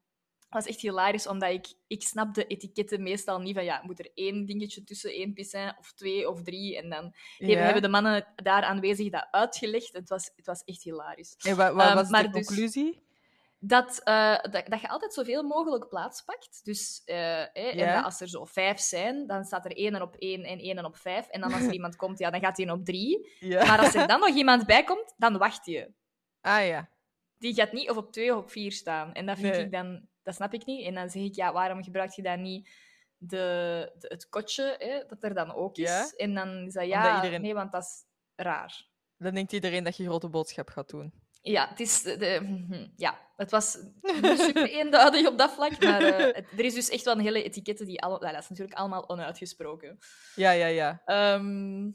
Dat 0.49 0.65
was 0.65 0.67
echt 0.67 0.81
hilarisch, 0.81 1.27
omdat 1.27 1.51
ik, 1.51 1.67
ik 1.87 2.03
snap 2.03 2.35
de 2.35 2.47
etiketten 2.47 3.03
meestal 3.03 3.41
niet 3.41 3.55
van, 3.55 3.65
ja, 3.65 3.83
moet 3.85 3.99
er 3.99 4.11
één 4.15 4.47
dingetje 4.47 4.85
tussen, 4.85 5.11
één 5.11 5.33
piscijn, 5.33 5.77
of 5.79 5.93
twee, 5.93 6.31
of 6.31 6.43
drie, 6.43 6.77
en 6.77 6.91
dan 6.91 7.15
hebben, 7.37 7.83
de 7.83 7.89
mannen 7.89 8.27
daar 8.37 8.63
aanwezig 8.63 9.11
dat 9.11 9.27
uitgelegd. 9.31 9.93
Het 9.93 10.09
was, 10.09 10.31
het 10.37 10.47
was 10.47 10.63
echt 10.65 10.83
hilarisch. 10.83 11.35
En 11.39 11.57
wat, 11.57 11.73
wat 11.75 11.87
Ehm, 11.87 11.95
was 11.95 12.09
maar 12.09 12.23
de 12.23 12.29
dus- 12.31 12.47
conclusie? 12.47 13.06
Dat, 13.59 14.01
eh, 14.05 14.39
dat, 14.43 14.67
dat 14.67 14.81
je 14.81 14.89
altijd 14.89 15.13
zoveel 15.15 15.43
mogelijk 15.43 15.89
plaats 15.89 16.23
pakt. 16.23 16.65
Dus 16.65 17.03
eh, 17.05 17.17
hè, 17.53 17.69
en 17.69 17.95
dat 17.95 18.05
als 18.05 18.21
er 18.21 18.29
zo 18.29 18.45
vijf 18.45 18.79
zijn, 18.79 19.27
dan 19.27 19.45
staat 19.45 19.65
er 19.65 19.77
één 19.77 20.03
op 20.03 20.17
één 20.17 20.43
en 20.45 20.59
één 20.59 20.85
op 20.85 20.97
vijf. 20.97 21.27
En 21.29 21.41
dan 21.41 21.53
als 21.53 21.63
er 21.63 21.73
iemand 21.81 21.97
komt, 21.97 22.19
ja, 22.19 22.31
dan 22.31 22.41
gaat 22.41 22.57
hij 22.57 22.71
op 22.71 22.85
drie. 22.85 23.31
Maar 23.41 23.79
als 23.79 23.95
er 23.95 24.07
dan 24.07 24.21
nog 24.21 24.29
iemand 24.35 24.67
bij 24.67 24.85
komt, 24.85 25.15
dan 25.17 25.39
wacht 25.39 25.67
je. 25.67 25.93
Ah 26.41 26.67
ja. 26.67 26.89
Die 27.39 27.55
gaat 27.55 27.73
niet 27.73 27.91
of 27.91 27.97
op 27.97 28.13
twee 28.13 28.35
of 28.37 28.39
op 28.43 28.51
vier 28.51 28.73
staan. 28.73 29.13
En 29.13 29.27
dat 29.27 29.39
vind 29.39 29.53
Nee. 29.55 29.65
ik 29.65 29.73
dan... 29.73 30.09
Dat 30.23 30.35
snap 30.35 30.55
ik 30.55 30.65
niet. 30.67 30.87
En 30.87 30.95
dan 30.95 31.11
zeg 31.11 31.23
ik, 31.23 31.35
ja, 31.35 31.53
waarom 31.53 31.83
gebruik 31.85 32.11
je 32.11 32.23
dat 32.23 32.39
niet 32.39 32.69
de, 33.17 33.93
de- 33.99 34.09
het 34.09 34.29
kotje, 34.29 34.75
hè, 34.79 35.05
dat 35.07 35.23
er 35.23 35.35
dan 35.35 35.55
ook 35.55 35.77
is. 35.77 36.15
En 36.17 36.35
dan 36.35 36.67
is 36.67 36.73
dat 36.73 36.87
ja, 36.87 37.17
iedereen- 37.17 37.41
nee, 37.43 37.55
want 37.55 37.73
dat 37.73 37.83
is 37.83 38.05
raar. 38.37 38.87
Dan 39.17 39.35
denkt 39.35 39.53
iedereen 39.53 39.85
dat 39.85 39.97
je 39.97 40.05
grote 40.05 40.29
boodschap 40.29 40.69
gaat 40.69 40.89
doen. 40.91 41.13
Ja, 41.49 41.69
het, 41.69 41.81
is 41.81 42.03
de, 42.03 42.17
de- 42.17 42.91
ja, 42.97 43.19
het 43.37 43.51
was 43.51 43.79
niet 44.03 44.39
super 44.41 44.69
eenduidig 44.71 45.27
op 45.27 45.39
dat 45.39 45.53
vlak, 45.53 45.83
maar 45.83 46.01
eh, 46.03 46.35
het- 46.37 46.47
er 46.59 46.65
is 46.65 46.75
dus 46.75 46.89
echt 46.89 47.05
wel 47.05 47.15
een 47.15 47.21
hele 47.21 47.43
etiketten 47.43 47.87
die... 47.87 48.01
Alle, 48.03 48.19
nou, 48.19 48.33
dat 48.33 48.43
is 48.43 48.49
natuurlijk 48.49 48.79
allemaal 48.79 49.09
onuitgesproken. 49.09 49.99
Ja, 50.35 50.51
ja, 50.51 50.67
ja. 50.67 51.03
Ehm, 51.05 51.91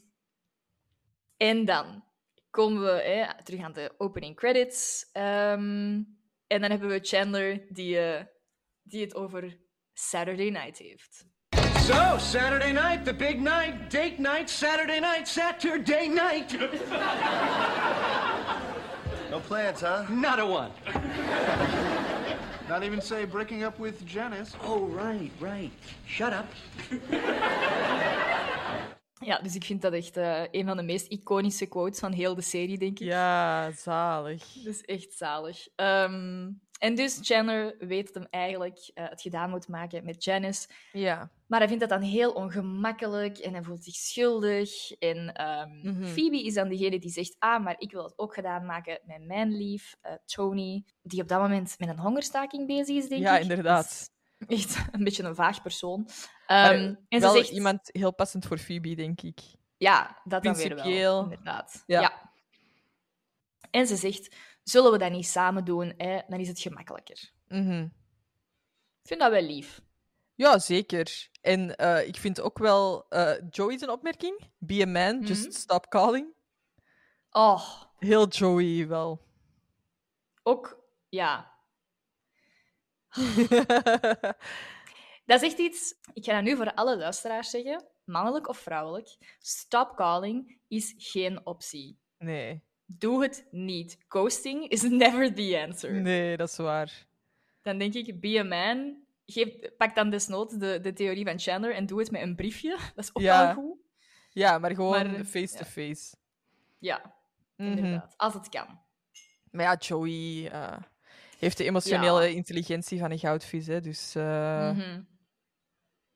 en 1.36 1.64
dan 1.64 2.04
komen 2.50 2.82
we 2.82 2.90
hè, 3.02 3.42
terug 3.44 3.60
aan 3.62 3.72
de 3.72 3.94
opening 3.98 4.36
credits. 4.36 5.08
Ehm, 5.12 6.02
en 6.46 6.60
dan 6.60 6.70
hebben 6.70 6.88
we 6.88 6.98
Chandler 7.02 7.66
die, 7.68 7.98
eh, 7.98 8.24
die 8.82 9.00
het 9.00 9.14
over 9.14 9.58
Saturday 9.92 10.48
Night 10.48 10.78
heeft. 10.78 11.24
So, 11.78 12.18
Saturday 12.18 12.72
night, 12.72 13.04
the 13.04 13.14
big 13.14 13.36
night, 13.36 13.90
date 13.90 14.14
night, 14.18 14.50
Saturday 14.50 14.98
night, 15.00 15.28
Saturday 15.28 16.06
night. 16.06 16.50
No 19.32 19.40
plans, 19.40 19.80
huh? 19.80 20.04
Not 20.10 20.40
a 20.40 20.44
one. 20.44 20.70
Not 22.68 22.82
even 22.82 23.00
say 23.00 23.24
breaking 23.24 23.64
up 23.64 23.78
with 23.78 24.04
Janice. 24.04 24.54
Oh, 24.62 24.84
right, 24.84 25.32
right. 25.40 25.72
Shut 26.06 26.34
up. 26.34 26.44
Ja, 29.24 29.38
dus 29.38 29.54
ik 29.54 29.64
vind 29.64 29.82
dat 29.82 29.92
echt 29.92 30.16
eh, 30.16 30.42
een 30.50 30.66
van 30.66 30.76
de 30.76 30.82
meest 30.82 31.06
iconische 31.06 31.66
quotes 31.66 31.98
van 31.98 32.12
heel 32.12 32.34
de 32.34 32.42
serie, 32.42 32.78
denk 32.78 32.98
ik. 32.98 33.06
Ja, 33.06 33.70
zalig. 33.70 34.52
Dat 34.52 34.74
is 34.74 34.84
echt 34.84 35.12
zalig. 35.12 35.68
Ehm, 35.74 36.50
en 36.82 36.94
dus 36.94 37.18
Chandler 37.22 37.74
weet 37.78 38.06
dat 38.06 38.14
hem 38.14 38.26
eigenlijk 38.30 38.90
eh, 38.94 39.08
het 39.08 39.20
gedaan 39.20 39.50
moet 39.50 39.68
maken 39.68 40.04
met 40.04 40.24
Janice. 40.24 40.68
Ja. 40.92 41.30
Maar 41.46 41.58
hij 41.58 41.68
vindt 41.68 41.88
dat 41.88 42.00
dan 42.00 42.08
heel 42.08 42.32
ongemakkelijk 42.32 43.38
en 43.38 43.52
hij 43.52 43.62
voelt 43.62 43.84
zich 43.84 43.94
schuldig. 43.94 44.90
En 44.98 45.24
Mhm. 45.82 46.04
Phoebe 46.04 46.44
is 46.44 46.54
dan 46.54 46.68
degene 46.68 46.98
die 46.98 47.10
zegt: 47.10 47.36
Ah, 47.38 47.64
maar 47.64 47.74
ik 47.78 47.90
wil 47.92 48.04
het 48.04 48.18
ook 48.18 48.34
gedaan 48.34 48.66
maken 48.66 48.98
met 49.04 49.26
mijn 49.26 49.56
lief, 49.56 49.96
eh, 50.00 50.12
Tony, 50.24 50.84
die 51.02 51.22
op 51.22 51.28
dat 51.28 51.40
moment 51.40 51.74
met 51.78 51.88
een 51.88 51.98
hongerstaking 51.98 52.66
bezig 52.66 52.96
is, 52.96 53.08
denk 53.08 53.22
Ja, 53.22 53.36
ik. 53.36 53.42
inderdaad. 53.42 54.10
Dat 54.38 54.50
is 54.50 54.64
Echt 54.64 54.76
een 54.94 55.04
beetje 55.04 55.22
een 55.22 55.34
vaag 55.34 55.62
persoon. 55.62 56.08
Maar 56.46 56.72
Ehm, 56.74 56.82
en 57.08 57.20
ze 57.20 57.26
wel 57.26 57.34
zegt: 57.34 57.50
iemand 57.50 57.80
heel 57.92 58.14
passend 58.14 58.46
voor 58.46 58.58
Phoebe, 58.58 58.94
denk 58.94 59.20
ik. 59.22 59.40
Ja, 59.76 60.20
dat 60.24 60.42
dan 60.42 60.54
weer 60.54 60.68
wel. 60.68 60.76
Principieel. 60.76 61.22
Inderdaad. 61.22 61.82
Ja. 61.86 62.00
Ja. 62.00 62.30
En 63.70 63.86
ze 63.86 63.96
zegt: 63.96 64.36
Zullen 64.62 64.92
we 64.92 64.98
dat 64.98 65.10
niet 65.10 65.26
samen 65.26 65.64
doen? 65.64 65.94
Hè? 65.96 66.20
Dan 66.28 66.40
is 66.40 66.48
het 66.48 66.60
gemakkelijker. 66.60 67.30
Mhm. 67.48 67.82
Ik 69.02 69.08
vind 69.08 69.20
dat 69.20 69.30
wel 69.30 69.42
lief. 69.42 69.80
Ja, 70.34 70.58
zeker. 70.58 71.28
En 71.40 71.76
eh, 71.76 72.06
ik 72.06 72.16
vind 72.16 72.40
ook 72.40 72.58
wel... 72.58 73.08
eh 73.08 73.34
Joey's 73.50 73.80
een 73.82 73.90
opmerking. 73.90 74.40
Be 74.58 74.82
a 74.82 74.86
man, 74.86 75.16
Mhm. 75.16 75.26
just 75.26 75.54
stop 75.54 75.88
calling. 75.88 76.34
Oh, 77.30 77.82
Heel 77.98 78.28
Joey 78.28 78.86
wel. 78.88 79.20
ook, 80.42 80.84
ja. 81.08 81.50
Dat 85.26 85.42
is 85.42 85.48
echt 85.48 85.58
iets, 85.58 85.94
ik 86.12 86.24
ga 86.24 86.32
dat 86.34 86.42
nu 86.42 86.56
voor 86.56 86.74
alle 86.74 86.96
luisteraars 86.96 87.50
zeggen, 87.50 87.84
mannelijk 88.04 88.48
of 88.48 88.58
vrouwelijk. 88.58 89.36
Stop 89.38 89.96
calling 89.96 90.60
is 90.68 90.94
geen 90.96 91.46
optie. 91.46 91.98
nee. 92.18 92.62
Doe 92.98 93.22
het 93.22 93.46
niet. 93.50 93.98
Ghosting 94.08 94.68
is 94.68 94.82
never 95.02 95.34
the 95.34 95.64
answer. 95.66 95.92
Nee, 96.00 96.36
dat 96.36 96.48
is 96.48 96.56
waar. 96.56 97.06
Dan 97.62 97.78
denk 97.78 97.94
ik, 97.94 98.20
be 98.20 98.38
a 98.38 98.42
man. 98.44 98.96
Geef, 99.26 99.76
pak 99.76 99.94
dan 99.94 100.10
desnoods 100.10 100.54
de, 100.54 100.80
de 100.80 100.92
theorie 100.92 101.24
van 101.24 101.38
Chandler 101.38 101.74
en 101.74 101.86
doe 101.86 101.98
het 101.98 102.10
met 102.10 102.22
een 102.22 102.36
briefje. 102.36 102.70
Dat 102.94 103.04
is 103.04 103.10
ook 103.12 103.22
Ja. 103.22 103.44
wel 103.44 103.54
goed. 103.54 103.78
Ja, 104.30 104.58
maar 104.58 104.74
gewoon 104.74 105.24
face-to-face. 105.24 106.16
Ja, 106.78 107.14
Mhm. 107.56 107.68
inderdaad. 107.76 108.14
Als 108.16 108.34
het 108.34 108.48
kan. 108.48 108.80
Maar 109.50 109.64
ja, 109.64 109.76
Joey 109.76 110.48
eh, 110.50 110.78
heeft 111.38 111.56
de 111.56 111.64
emotionele 111.64 112.22
Ja. 112.22 112.34
intelligentie 112.34 112.98
van 112.98 113.10
een 113.10 113.18
goudvis, 113.18 113.66
hè, 113.66 113.80
dus 113.80 114.14
eh, 114.14 114.70
Mhm. 114.70 115.02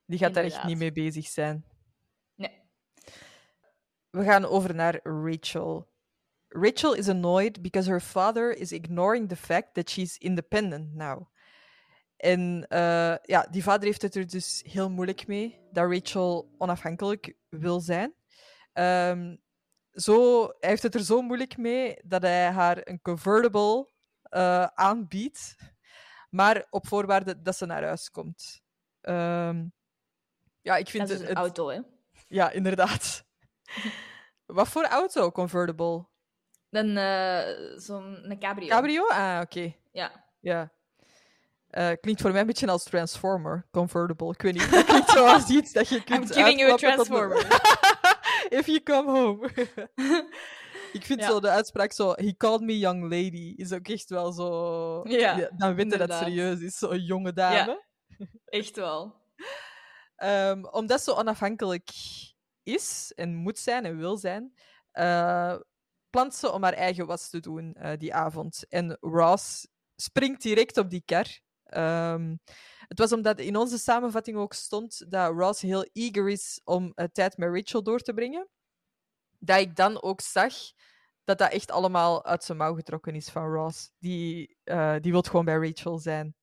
die 0.07 0.18
gaat 0.18 0.35
daar 0.35 0.45
echt 0.45 0.64
niet 0.64 0.79
mee 0.79 0.93
bezig 0.93 1.27
zijn. 1.27 1.64
Nee. 2.35 2.61
We 4.11 4.24
gaan 4.24 4.45
over 4.45 4.74
naar 4.74 5.01
Rachel. 5.03 5.89
Rachel 6.61 6.95
is 6.95 7.09
annoyed 7.09 7.63
because 7.63 7.91
her 7.91 8.01
father 8.01 8.51
is 8.57 8.73
ignoring 8.73 9.29
the 9.29 9.37
fact 9.37 9.75
that 9.75 9.91
she's 9.91 10.17
independent 10.19 10.95
now. 10.95 11.27
En 12.17 12.67
eh, 12.69 13.15
ja, 13.23 13.47
die 13.51 13.63
vader 13.63 13.85
heeft 13.85 14.03
het 14.03 14.15
er 14.15 14.27
dus 14.27 14.63
heel 14.67 14.91
moeilijk 14.91 15.27
mee 15.27 15.61
dat 15.73 15.91
Rachel 15.93 16.55
onafhankelijk 16.59 17.37
wil 17.49 17.81
zijn. 17.81 18.15
Ehm, 18.73 19.37
zo, 19.93 20.43
hij 20.61 20.71
heeft 20.71 20.83
het 20.83 20.95
er 20.95 21.05
zo 21.05 21.23
moeilijk 21.23 21.57
mee 21.57 21.99
dat 22.05 22.23
hij 22.23 22.51
haar 22.51 22.79
een 22.89 23.01
convertible 23.03 23.91
eh, 24.23 24.65
aanbiedt, 24.65 25.57
maar 26.31 26.67
op 26.71 26.87
voorwaarde 26.87 27.43
dat 27.43 27.57
ze 27.57 27.67
naar 27.67 27.85
huis 27.85 28.11
komt. 28.11 28.61
Ehm, 29.01 29.67
ja, 30.61 30.77
ik 30.77 30.89
vind 30.89 31.09
Dat 31.09 31.13
is 31.13 31.21
het, 31.21 31.31
een 31.31 31.37
het- 31.37 31.45
auto, 31.45 31.69
hè. 31.69 31.81
ja, 32.29 32.51
inderdaad. 32.51 33.25
Wat 34.47 34.69
voor 34.69 34.85
auto? 34.85 35.31
Convertible? 35.31 36.07
Dan 36.71 36.97
eh, 36.97 37.77
zo'n 37.77 38.31
een 38.31 38.39
cabrio. 38.39 38.69
Cabrio? 38.69 39.07
Ah, 39.07 39.41
oké. 39.43 39.75
Ja. 39.93 40.25
Ja. 40.41 40.73
Eh, 41.71 41.91
klinkt 42.01 42.21
voor 42.21 42.31
mij 42.31 42.41
een 42.41 42.47
beetje 42.47 42.67
als 42.67 42.85
Transformer. 42.85 43.67
Convertible. 43.71 44.31
Ik 44.31 44.43
weet 44.43 44.53
niet. 44.53 44.71
Dat 44.71 44.85
klinkt 44.85 45.11
zoals 45.11 45.49
iets 45.49 45.73
dat 45.73 45.89
je 45.89 46.05
kunt 46.11 46.31
I'm 46.31 46.35
giving 46.35 46.59
you 46.61 46.73
a 46.73 46.77
transformer. 46.77 47.37
If 48.59 48.67
you 48.67 48.83
come 48.83 49.11
home. 49.11 49.51
ik 50.93 51.05
vind 51.05 51.21
Ja. 51.21 51.27
zo 51.27 51.41
de 51.41 51.49
uitspraak 51.49 51.93
zo... 51.93 52.12
He 52.12 52.35
called 52.37 52.61
me 52.61 52.79
young 52.79 53.03
lady. 53.03 53.55
Is 53.57 53.73
ook 53.73 53.89
echt 53.89 54.11
wel 54.11 54.33
zo... 54.33 55.09
Ja, 55.09 55.51
dan 55.57 55.75
weet 55.75 55.93
je 55.93 55.99
dat 55.99 56.12
serieus 56.12 56.61
is. 56.61 56.79
Zo'n 56.79 57.01
jonge 57.01 57.33
dame. 57.33 57.85
Echt 58.45 58.77
wel. 58.77 59.14
Ehm, 60.17 60.64
omdat 60.64 61.03
ze 61.03 61.17
onafhankelijk 61.17 61.91
is 62.62 63.12
en 63.17 63.35
moet 63.35 63.59
zijn 63.59 63.85
en 63.85 63.99
wil 63.99 64.17
zijn, 64.17 64.53
eh, 64.93 65.55
plant 66.11 66.35
ze 66.35 66.53
om 66.53 66.63
haar 66.63 66.73
eigen 66.73 67.07
was 67.07 67.29
te 67.31 67.41
doen 67.41 67.75
eh, 67.75 67.99
die 67.99 68.15
avond. 68.15 68.69
En 68.69 68.97
Ross 69.01 69.69
springt 69.97 70.43
direct 70.43 70.77
op 70.77 70.91
die 70.91 71.03
kar. 71.05 71.27
Ehm, 71.65 72.37
het 72.89 72.99
was 72.99 73.13
omdat 73.13 73.41
in 73.41 73.57
onze 73.57 73.79
samenvatting 73.79 74.37
ook 74.37 74.53
stond 74.53 75.11
dat 75.11 75.33
Ross 75.33 75.61
heel 75.61 75.89
eager 75.93 76.29
is 76.29 76.61
om 76.65 76.93
eh, 76.95 77.07
tijd 77.13 77.37
met 77.37 77.55
Rachel 77.55 77.83
door 77.83 78.01
te 78.01 78.15
brengen. 78.15 78.49
Dat 79.39 79.61
ik 79.61 79.77
dan 79.77 80.03
ook 80.03 80.21
zag 80.21 80.55
dat 81.25 81.39
dat 81.39 81.53
echt 81.53 81.71
allemaal 81.71 82.25
uit 82.25 82.45
zijn 82.45 82.59
mouw 82.59 82.75
getrokken 82.75 83.15
is 83.15 83.29
van 83.29 83.53
Ross. 83.53 83.91
Die, 83.99 84.57
eh 84.65 84.97
die 85.01 85.13
wil 85.13 85.23
gewoon 85.23 85.45
bij 85.45 85.57
Rachel 85.57 85.99
zijn. 85.99 86.35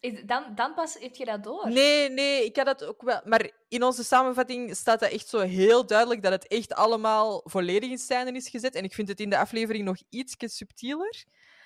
Is, 0.00 0.22
dan, 0.26 0.44
dan 0.54 0.74
pas 0.74 0.96
heb 1.00 1.14
je 1.14 1.24
dat 1.24 1.42
door. 1.44 1.68
Nee, 1.70 2.08
nee, 2.10 2.44
ik 2.44 2.56
had 2.56 2.66
dat 2.66 2.84
ook 2.84 3.02
wel. 3.02 3.20
Maar 3.24 3.50
in 3.68 3.82
onze 3.82 4.04
samenvatting 4.04 4.76
staat 4.76 5.00
dat 5.00 5.10
echt 5.10 5.28
zo 5.28 5.38
heel 5.38 5.86
duidelijk 5.86 6.22
dat 6.22 6.32
het 6.32 6.46
echt 6.46 6.74
allemaal 6.74 7.40
volledig 7.44 7.90
in 7.90 7.98
scène 7.98 8.32
is 8.32 8.48
gezet. 8.48 8.74
En 8.74 8.84
ik 8.84 8.94
vind 8.94 9.08
het 9.08 9.20
in 9.20 9.30
de 9.30 9.38
aflevering 9.38 9.84
nog 9.84 9.96
iets 10.08 10.34
subtieler. 10.38 11.24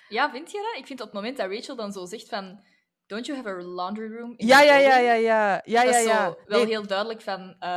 Ja, 0.09 0.31
vind 0.31 0.51
je 0.51 0.69
dat? 0.71 0.79
Ik 0.81 0.87
vind 0.87 0.99
op 0.99 1.05
het 1.05 1.15
moment 1.15 1.37
dat 1.37 1.51
Rachel 1.51 1.75
dan 1.75 1.91
zo 1.91 2.05
zegt 2.05 2.29
van... 2.29 2.59
Don't 3.07 3.25
you 3.25 3.37
have 3.37 3.49
a 3.49 3.61
laundry 3.61 4.15
room 4.17 4.33
Ja, 4.37 4.61
ja, 4.61 4.75
ja, 4.77 4.87
building?" 4.89 5.05
ja, 5.05 5.13
ja. 5.13 5.61
Ja, 5.65 5.83
Dat 5.83 5.93
ja, 5.93 5.99
is 5.99 6.05
ja. 6.05 6.25
zo 6.25 6.35
wel 6.45 6.57
Nee, 6.59 6.67
heel 6.67 6.87
duidelijk 6.87 7.21
van 7.21 7.55
eh, 7.59 7.69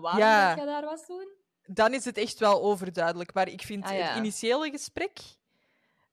waarom 0.00 0.18
Ja. 0.18 0.48
dat 0.48 0.56
jij 0.56 0.66
daar 0.66 0.84
was 0.84 1.06
doen. 1.06 1.32
Dan 1.66 1.94
is 1.94 2.04
het 2.04 2.16
echt 2.18 2.38
wel 2.38 2.62
overduidelijk. 2.62 3.34
Maar 3.34 3.48
ik 3.48 3.62
vind 3.62 3.84
Ah, 3.84 3.96
ja. 3.96 4.06
het 4.06 4.16
initiële 4.16 4.70
gesprek. 4.70 5.18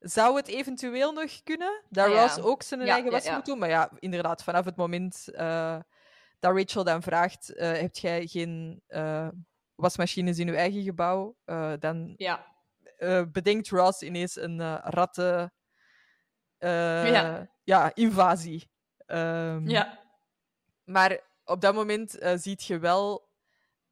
Zou 0.01 0.35
het 0.35 0.47
eventueel 0.47 1.11
nog 1.11 1.43
kunnen? 1.43 1.81
Dat 1.89 2.05
Ah, 2.07 2.13
ja. 2.13 2.21
Ross 2.21 2.39
ook 2.39 2.63
zijn 2.63 2.81
Ja, 2.85 2.93
eigen 2.93 3.11
was 3.11 3.23
ja. 3.23 3.35
moet 3.35 3.45
doen? 3.45 3.59
Maar 3.59 3.69
ja, 3.69 3.91
inderdaad, 3.99 4.43
vanaf 4.43 4.65
het 4.65 4.75
moment 4.75 5.27
eh, 5.33 5.79
dat 6.39 6.55
Rachel 6.57 6.83
dan 6.83 7.01
vraagt: 7.03 7.53
eh 7.53 7.79
Heb 7.79 7.95
jij 7.95 8.27
geen 8.27 8.81
eh, 8.87 9.27
wasmachines 9.75 10.39
in 10.39 10.47
uw 10.47 10.55
eigen 10.55 10.83
gebouw? 10.83 11.35
Dan 11.79 12.13
Ja. 12.17 12.45
bedenkt 13.31 13.69
Ross 13.69 14.01
ineens 14.01 14.35
een 14.35 14.77
ratten 14.77 15.53
Ja. 17.63 17.91
invasie. 17.93 18.69
Ehm, 19.05 19.67
Ja. 19.69 19.99
Maar 20.83 21.19
op 21.45 21.61
dat 21.61 21.73
moment 21.73 22.17
ziet 22.35 22.63
je 22.63 22.79
wel 22.79 23.29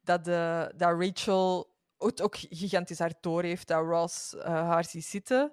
dat, 0.00 0.24
de, 0.24 0.72
dat 0.76 1.00
Rachel 1.02 1.70
het 1.98 2.22
ook 2.22 2.36
gigantisch 2.36 2.98
hard 2.98 3.16
door 3.22 3.42
heeft 3.42 3.68
dat 3.68 3.84
Ross 3.84 4.34
haar 4.42 4.84
ziet 4.84 5.04
zitten. 5.04 5.52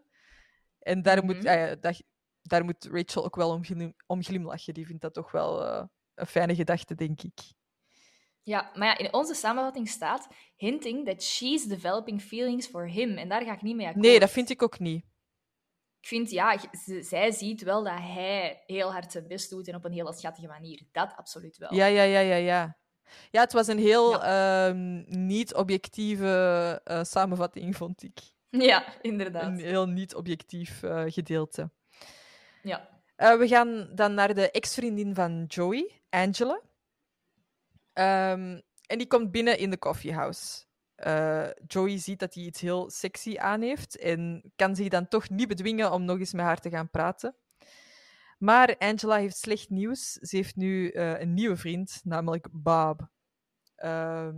En 0.88 1.02
daar, 1.02 1.24
moet, 1.24 1.38
Mhm. 1.38 1.46
eh, 1.46 1.76
dat, 1.80 2.04
daar 2.42 2.64
moet 2.66 2.88
Rachel 2.92 3.26
ook 3.26 3.36
wel 3.36 3.52
om, 3.52 3.64
glim- 3.64 3.96
om 4.06 4.24
glimlachen. 4.24 4.74
Die 4.74 4.86
vindt 4.86 5.02
dat 5.02 5.14
toch 5.14 5.32
wel 5.32 5.66
eh, 5.66 5.84
een 6.16 6.26
fijne 6.28 6.56
gedachte, 6.56 6.96
denk 6.96 7.22
ik. 7.22 7.40
Ja, 8.44 8.72
maar 8.76 8.88
ja, 8.88 8.98
in 8.98 9.14
onze 9.14 9.34
samenvatting 9.34 9.90
staat 9.90 10.28
hinting 10.56 11.06
that 11.06 11.24
she's 11.24 11.64
developing 11.64 12.22
feelings 12.22 12.68
for 12.68 12.90
him. 12.90 13.18
En 13.18 13.30
daar 13.30 13.44
ga 13.44 13.54
ik 13.54 13.62
niet 13.62 13.76
mee 13.76 13.88
akkoord. 13.88 14.06
Nee, 14.06 14.20
dat 14.20 14.30
vind 14.30 14.50
ik 14.50 14.62
ook 14.64 14.80
niet. 14.80 15.06
ik 16.00 16.08
vind, 16.08 16.30
ja, 16.32 16.58
zij 17.02 17.32
ziet 17.32 17.62
wel 17.62 17.84
dat 17.84 17.94
hij 17.98 18.64
heel 18.66 18.92
hard 18.92 19.12
zijn 19.12 19.28
best 19.28 19.50
doet 19.50 19.68
en 19.68 19.76
op 19.76 19.86
een 19.86 19.92
hele 19.92 20.14
schattige 20.14 20.48
manier. 20.48 20.88
Dat 20.92 21.14
absoluut 21.16 21.58
wel. 21.58 21.74
Ja, 21.74 21.86
ja, 21.86 22.04
ja, 22.04 22.20
ja, 22.20 22.36
ja. 22.36 22.78
Ja, 23.32 23.42
het 23.42 23.54
was 23.54 23.68
een 23.68 23.78
heel 23.80 24.24
ehm, 24.24 25.04
niet 25.28 25.54
objectieve 25.56 26.82
eh, 26.84 27.04
samenvatting, 27.04 27.76
vond 27.76 28.04
ik. 28.04 28.20
Ja, 28.72 29.02
inderdaad. 29.02 29.44
Een 29.44 29.60
heel 29.60 29.88
niet 29.88 30.16
objectief 30.16 30.84
eh, 30.84 31.04
gedeelte. 31.08 31.70
Ja. 32.62 32.90
Eh, 33.16 33.38
we 33.38 33.48
gaan 33.48 33.90
dan 33.96 34.14
naar 34.14 34.34
de 34.34 34.52
ex-vriendin 34.52 35.16
van 35.16 35.46
Joey, 35.48 36.02
Angela. 36.10 36.62
Ehm, 37.94 38.60
en 38.86 38.98
die 38.98 39.08
komt 39.08 39.32
binnen 39.32 39.58
in 39.58 39.70
de 39.70 39.80
coffeehouse. 39.80 40.66
Eh, 40.96 41.48
Joey 41.68 41.98
ziet 41.98 42.20
dat 42.20 42.34
hij 42.34 42.44
iets 42.44 42.62
heel 42.62 42.90
sexy 42.90 43.38
aan 43.38 43.62
heeft 43.62 43.98
en 43.98 44.52
kan 44.56 44.76
zich 44.76 44.88
dan 44.88 45.08
toch 45.08 45.30
niet 45.30 45.48
bedwingen 45.48 45.92
om 45.92 46.06
nog 46.06 46.20
eens 46.20 46.34
met 46.34 46.46
haar 46.46 46.60
te 46.60 46.70
gaan 46.70 46.90
praten. 46.90 47.36
Maar 48.38 48.78
Angela 48.78 49.18
heeft 49.18 49.38
slecht 49.38 49.70
nieuws. 49.70 50.12
Ze 50.12 50.36
heeft 50.36 50.56
nu 50.56 50.94
een 50.94 51.34
nieuwe 51.34 51.56
vriend, 51.56 52.02
namelijk 52.04 52.48
Bob. 52.52 53.10
Ehm, 53.76 54.36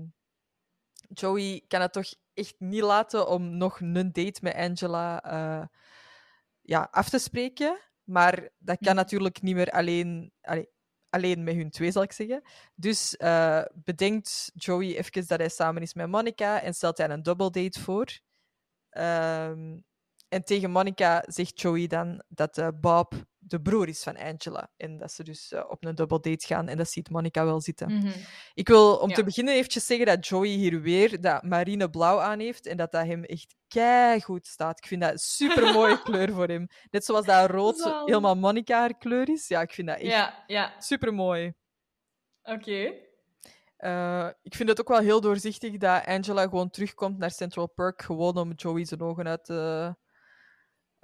Joey 1.13 1.63
kan 1.67 1.81
het 1.81 1.93
toch 1.93 2.13
echt 2.33 2.55
niet 2.57 2.81
laten 2.81 3.27
om 3.27 3.57
nog 3.57 3.79
een 3.79 3.93
date 3.93 4.39
met 4.41 4.55
Angela 4.55 5.23
eh, 5.23 5.67
ja, 6.61 6.87
af 6.91 7.09
te 7.09 7.17
spreken. 7.17 7.79
Maar 8.03 8.49
dat 8.57 8.77
kan 8.79 8.95
natuurlijk 8.95 9.41
niet 9.41 9.55
meer 9.55 9.71
alleen, 9.71 10.33
allee, 10.41 10.69
alleen 11.09 11.43
met 11.43 11.55
hun 11.55 11.69
twee, 11.69 11.91
zal 11.91 12.03
ik 12.03 12.11
zeggen. 12.11 12.41
Dus 12.75 13.17
eh, 13.17 13.63
bedenkt 13.73 14.51
Joey 14.53 14.97
even 14.97 15.27
dat 15.27 15.39
hij 15.39 15.49
samen 15.49 15.81
is 15.81 15.93
met 15.93 16.07
Monica 16.07 16.61
en 16.61 16.73
stelt 16.73 16.97
hij 16.97 17.09
een 17.09 17.23
double 17.23 17.51
date 17.51 17.79
voor. 17.81 18.19
Ehm, 18.89 19.79
en 20.29 20.43
tegen 20.43 20.71
Monica 20.71 21.23
zegt 21.27 21.61
Joey 21.61 21.87
dan 21.87 22.23
dat 22.27 22.57
eh, 22.57 22.67
Bob 22.75 23.13
de 23.37 23.61
broer 23.61 23.87
is 23.87 24.03
van 24.03 24.17
Angela. 24.17 24.71
En 24.77 24.97
dat 24.97 25.11
ze 25.11 25.23
dus 25.23 25.51
eh, 25.51 25.63
op 25.69 25.85
een 25.85 25.95
double 25.95 26.19
date 26.19 26.45
gaan. 26.45 26.67
En 26.67 26.77
dat 26.77 26.89
ziet 26.89 27.09
Monica 27.09 27.45
wel 27.45 27.61
zitten. 27.61 27.93
Mhm. 27.93 28.11
Ik 28.53 28.67
wil 28.67 28.95
om 28.97 29.09
Ja. 29.09 29.15
te 29.15 29.23
beginnen 29.23 29.53
eventjes 29.53 29.85
zeggen 29.85 30.05
dat 30.05 30.27
Joey 30.27 30.47
hier 30.47 30.81
weer 30.81 31.21
dat 31.21 31.43
marine 31.43 31.89
blauw 31.89 32.19
aan 32.19 32.39
heeft. 32.39 32.65
En 32.65 32.77
dat 32.77 32.91
dat 32.91 33.05
hem 33.05 33.23
echt 33.23 33.55
goed 34.23 34.47
staat. 34.47 34.77
Ik 34.77 34.85
vind 34.87 35.01
dat 35.01 35.11
een 35.11 35.17
super 35.17 35.73
mooie 35.73 36.01
kleur 36.03 36.31
voor 36.31 36.47
hem. 36.47 36.67
Net 36.91 37.05
zoals 37.05 37.25
dat 37.25 37.49
rood 37.49 37.83
helemaal 38.05 38.35
Monica 38.35 38.79
haar 38.79 38.97
kleur 38.97 39.29
is. 39.29 39.47
Ja, 39.47 39.61
ik 39.61 39.71
vind 39.73 39.87
dat 39.87 39.97
echt 39.97 40.07
Ja, 40.11 40.43
ja. 40.47 40.73
super 40.79 41.13
mooi. 41.13 41.53
Oké. 42.43 42.93
ik 44.41 44.55
vind 44.55 44.69
het 44.69 44.79
ook 44.79 44.87
wel 44.87 44.99
heel 44.99 45.21
doorzichtig 45.21 45.77
dat 45.77 46.05
Angela 46.05 46.43
gewoon 46.43 46.69
terugkomt 46.69 47.17
naar 47.17 47.31
Central 47.31 47.67
Park. 47.69 48.01
Gewoon 48.01 48.37
om 48.37 48.51
Joey 48.51 48.85
zijn 48.85 49.01
ogen 49.01 49.27
uit 49.27 49.45
te, 49.45 49.95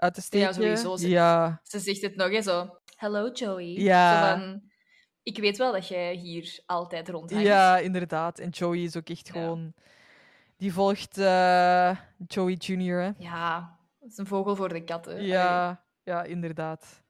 uit 0.05 0.13
te 0.13 0.21
steken. 0.21 0.47
Ja, 0.47 0.53
sowieso. 0.53 0.95
Ze, 0.97 1.09
Ja, 1.09 1.59
ze 1.63 1.79
zegt 1.79 2.01
het 2.01 2.15
nog 2.15 2.29
eens 2.29 2.45
zo. 2.45 2.79
Hello, 2.95 3.29
Joey. 3.31 3.65
Ja. 3.65 4.31
Zo 4.33 4.37
van, 4.39 4.61
ik 5.23 5.37
weet 5.37 5.57
wel 5.57 5.71
dat 5.71 5.87
jij 5.87 6.13
hier 6.15 6.59
altijd 6.65 7.09
rondhangt. 7.09 7.45
ja, 7.45 7.77
inderdaad. 7.77 8.39
En 8.39 8.49
Joey 8.49 8.79
is 8.79 8.97
ook 8.97 9.09
echt 9.09 9.27
Ja. 9.27 9.33
gewoon... 9.33 9.73
Die 10.57 10.73
volgt 10.73 11.17
eh, 11.17 11.97
Joey 12.27 12.53
Jr., 12.53 12.99
hè. 13.01 13.11
Ja, 13.17 13.77
dat 13.99 14.09
is 14.09 14.17
een 14.17 14.27
vogel 14.27 14.55
voor 14.55 14.69
de 14.69 14.83
katten. 14.83 15.13
Allee. 15.13 15.27
Ja, 15.27 15.85
ja, 16.03 16.23
inderdaad. 16.23 17.03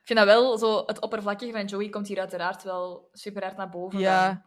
Ik 0.00 0.06
vind 0.10 0.18
dat 0.18 0.28
wel 0.28 0.58
zo... 0.58 0.82
Het 0.86 1.00
oppervlakkige 1.00 1.52
van 1.52 1.64
Joey 1.64 1.88
komt 1.88 2.08
hier 2.08 2.18
uiteraard 2.18 2.62
wel 2.62 3.08
super 3.12 3.42
hard 3.42 3.56
naar 3.56 3.68
boven. 3.68 3.98
Ja. 3.98 4.46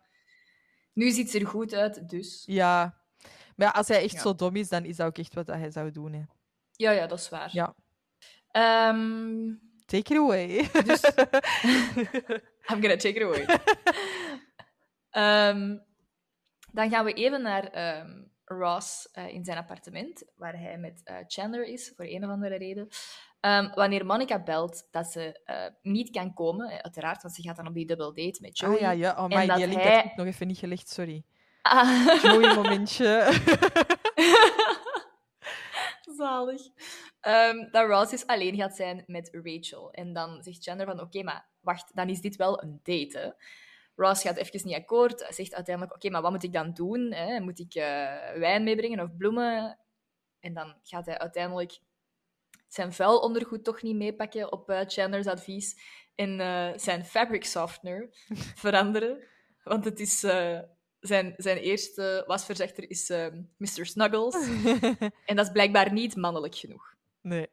Nu 0.93 1.11
ziet 1.11 1.31
ze 1.31 1.39
er 1.39 1.47
goed 1.47 1.73
uit, 1.73 2.09
dus... 2.09 2.43
Ja. 2.45 2.95
Maar 3.55 3.67
ja, 3.67 3.73
als 3.73 3.87
hij 3.87 4.03
echt 4.03 4.13
Ja. 4.13 4.19
zo 4.19 4.35
dom 4.35 4.55
is, 4.55 4.69
dan 4.69 4.85
is 4.85 4.95
dat 4.95 5.07
ook 5.07 5.17
echt 5.17 5.33
wat 5.33 5.47
hij 5.47 5.71
zou 5.71 5.91
doen. 5.91 6.13
Hè. 6.13 6.21
Ja, 6.77 6.91
ja, 6.91 7.07
dat 7.07 7.19
is 7.19 7.29
waar. 7.29 7.49
Ja. 7.51 7.75
Ehm, 8.51 9.53
Take 9.85 10.13
it 10.13 10.17
away. 10.17 10.69
Dus- 10.85 11.03
I'm 12.69 12.81
gonna 12.81 12.95
take 12.95 13.09
it 13.15 13.21
away. 13.23 13.45
Ehm, 15.09 15.77
dan 16.71 16.89
gaan 16.89 17.05
we 17.05 17.13
even 17.13 17.41
naar 17.41 17.63
ehm, 17.63 18.23
Ross 18.45 19.09
eh, 19.11 19.27
in 19.33 19.45
zijn 19.45 19.57
appartement, 19.57 20.23
waar 20.35 20.59
hij 20.59 20.77
met 20.77 21.01
eh, 21.03 21.15
Chandler 21.27 21.65
is, 21.65 21.93
voor 21.95 22.05
een 22.05 22.23
of 22.23 22.29
andere 22.29 22.55
reden. 22.57 22.87
Wanneer 23.73 24.05
Monica 24.05 24.43
belt 24.43 24.87
dat 24.91 25.07
ze 25.07 25.41
eh, 25.45 25.65
niet 25.81 26.09
kan 26.09 26.33
komen, 26.33 26.83
uiteraard, 26.83 27.21
want 27.21 27.33
ze 27.35 27.41
gaat 27.41 27.55
dan 27.55 27.67
op 27.67 27.73
die 27.73 27.85
double 27.85 28.13
date 28.25 28.37
met 28.41 28.57
Joey. 28.59 28.73
Ah 28.75 28.79
ja, 28.81 28.91
ja. 28.91 29.11
Oh, 29.17 29.31
En 29.31 29.37
my, 29.39 29.45
dat 29.45 29.57
die 29.57 29.67
link 29.67 29.81
hij- 29.81 29.95
had 29.95 30.05
ik 30.05 30.15
nog 30.15 30.25
even 30.25 30.47
niet 30.47 30.57
gelegd, 30.57 30.89
sorry. 30.89 31.23
Ah. 31.61 32.21
Joey 32.23 32.55
momentje. 32.55 33.31
Zalig. 36.17 36.61
Ehm, 37.19 37.71
dat 37.71 37.87
Ross 37.87 38.11
dus 38.11 38.27
alleen 38.27 38.55
gaat 38.55 38.75
zijn 38.75 39.03
met 39.07 39.29
Rachel. 39.31 39.91
En 39.91 40.13
dan 40.13 40.43
zegt 40.43 40.63
Chandler 40.63 40.87
van, 40.87 41.01
oké, 41.01 41.23
maar 41.23 41.49
wacht, 41.59 41.95
dan 41.95 42.09
is 42.09 42.21
dit 42.21 42.35
wel 42.35 42.63
een 42.63 42.79
date, 42.83 43.17
hè? 43.17 43.29
Ross 43.95 44.21
gaat 44.21 44.35
even 44.35 44.67
niet 44.67 44.75
akkoord. 44.75 45.27
Zegt 45.29 45.53
uiteindelijk, 45.53 45.95
oké, 45.95 46.09
maar 46.09 46.21
wat 46.21 46.31
moet 46.31 46.43
ik 46.43 46.53
dan 46.53 46.73
doen? 46.73 47.11
Hè? 47.11 47.39
Moet 47.39 47.59
ik 47.59 47.73
eh, 47.73 47.83
wijn 48.35 48.63
meebrengen 48.63 48.99
of 48.99 49.17
bloemen? 49.17 49.79
En 50.39 50.53
dan 50.53 50.75
gaat 50.83 51.05
hij 51.05 51.17
uiteindelijk 51.17 51.79
zijn 52.67 52.93
vuil 52.93 53.19
ondergoed 53.19 53.63
toch 53.63 53.81
niet 53.81 53.95
meepakken 53.95 54.51
op 54.51 54.69
eh, 54.69 54.81
Chandler's 54.87 55.27
advies. 55.27 55.79
En 56.15 56.39
eh, 56.39 56.69
zijn 56.75 57.05
fabric 57.05 57.45
softener 57.45 58.09
veranderen. 58.63 59.23
Want 59.63 59.85
het 59.85 59.99
is... 59.99 60.25
zijn, 60.99 61.33
zijn 61.37 61.57
eerste 61.57 62.23
wasverzachter 62.27 62.89
is 62.89 63.09
eh, 63.09 63.25
Mr. 63.57 63.85
Snuggles. 63.85 64.35
En 65.25 65.35
dat 65.35 65.45
is 65.45 65.51
blijkbaar 65.51 65.91
niet 65.93 66.15
mannelijk 66.15 66.55
genoeg. 66.55 66.93
nee. 67.21 67.47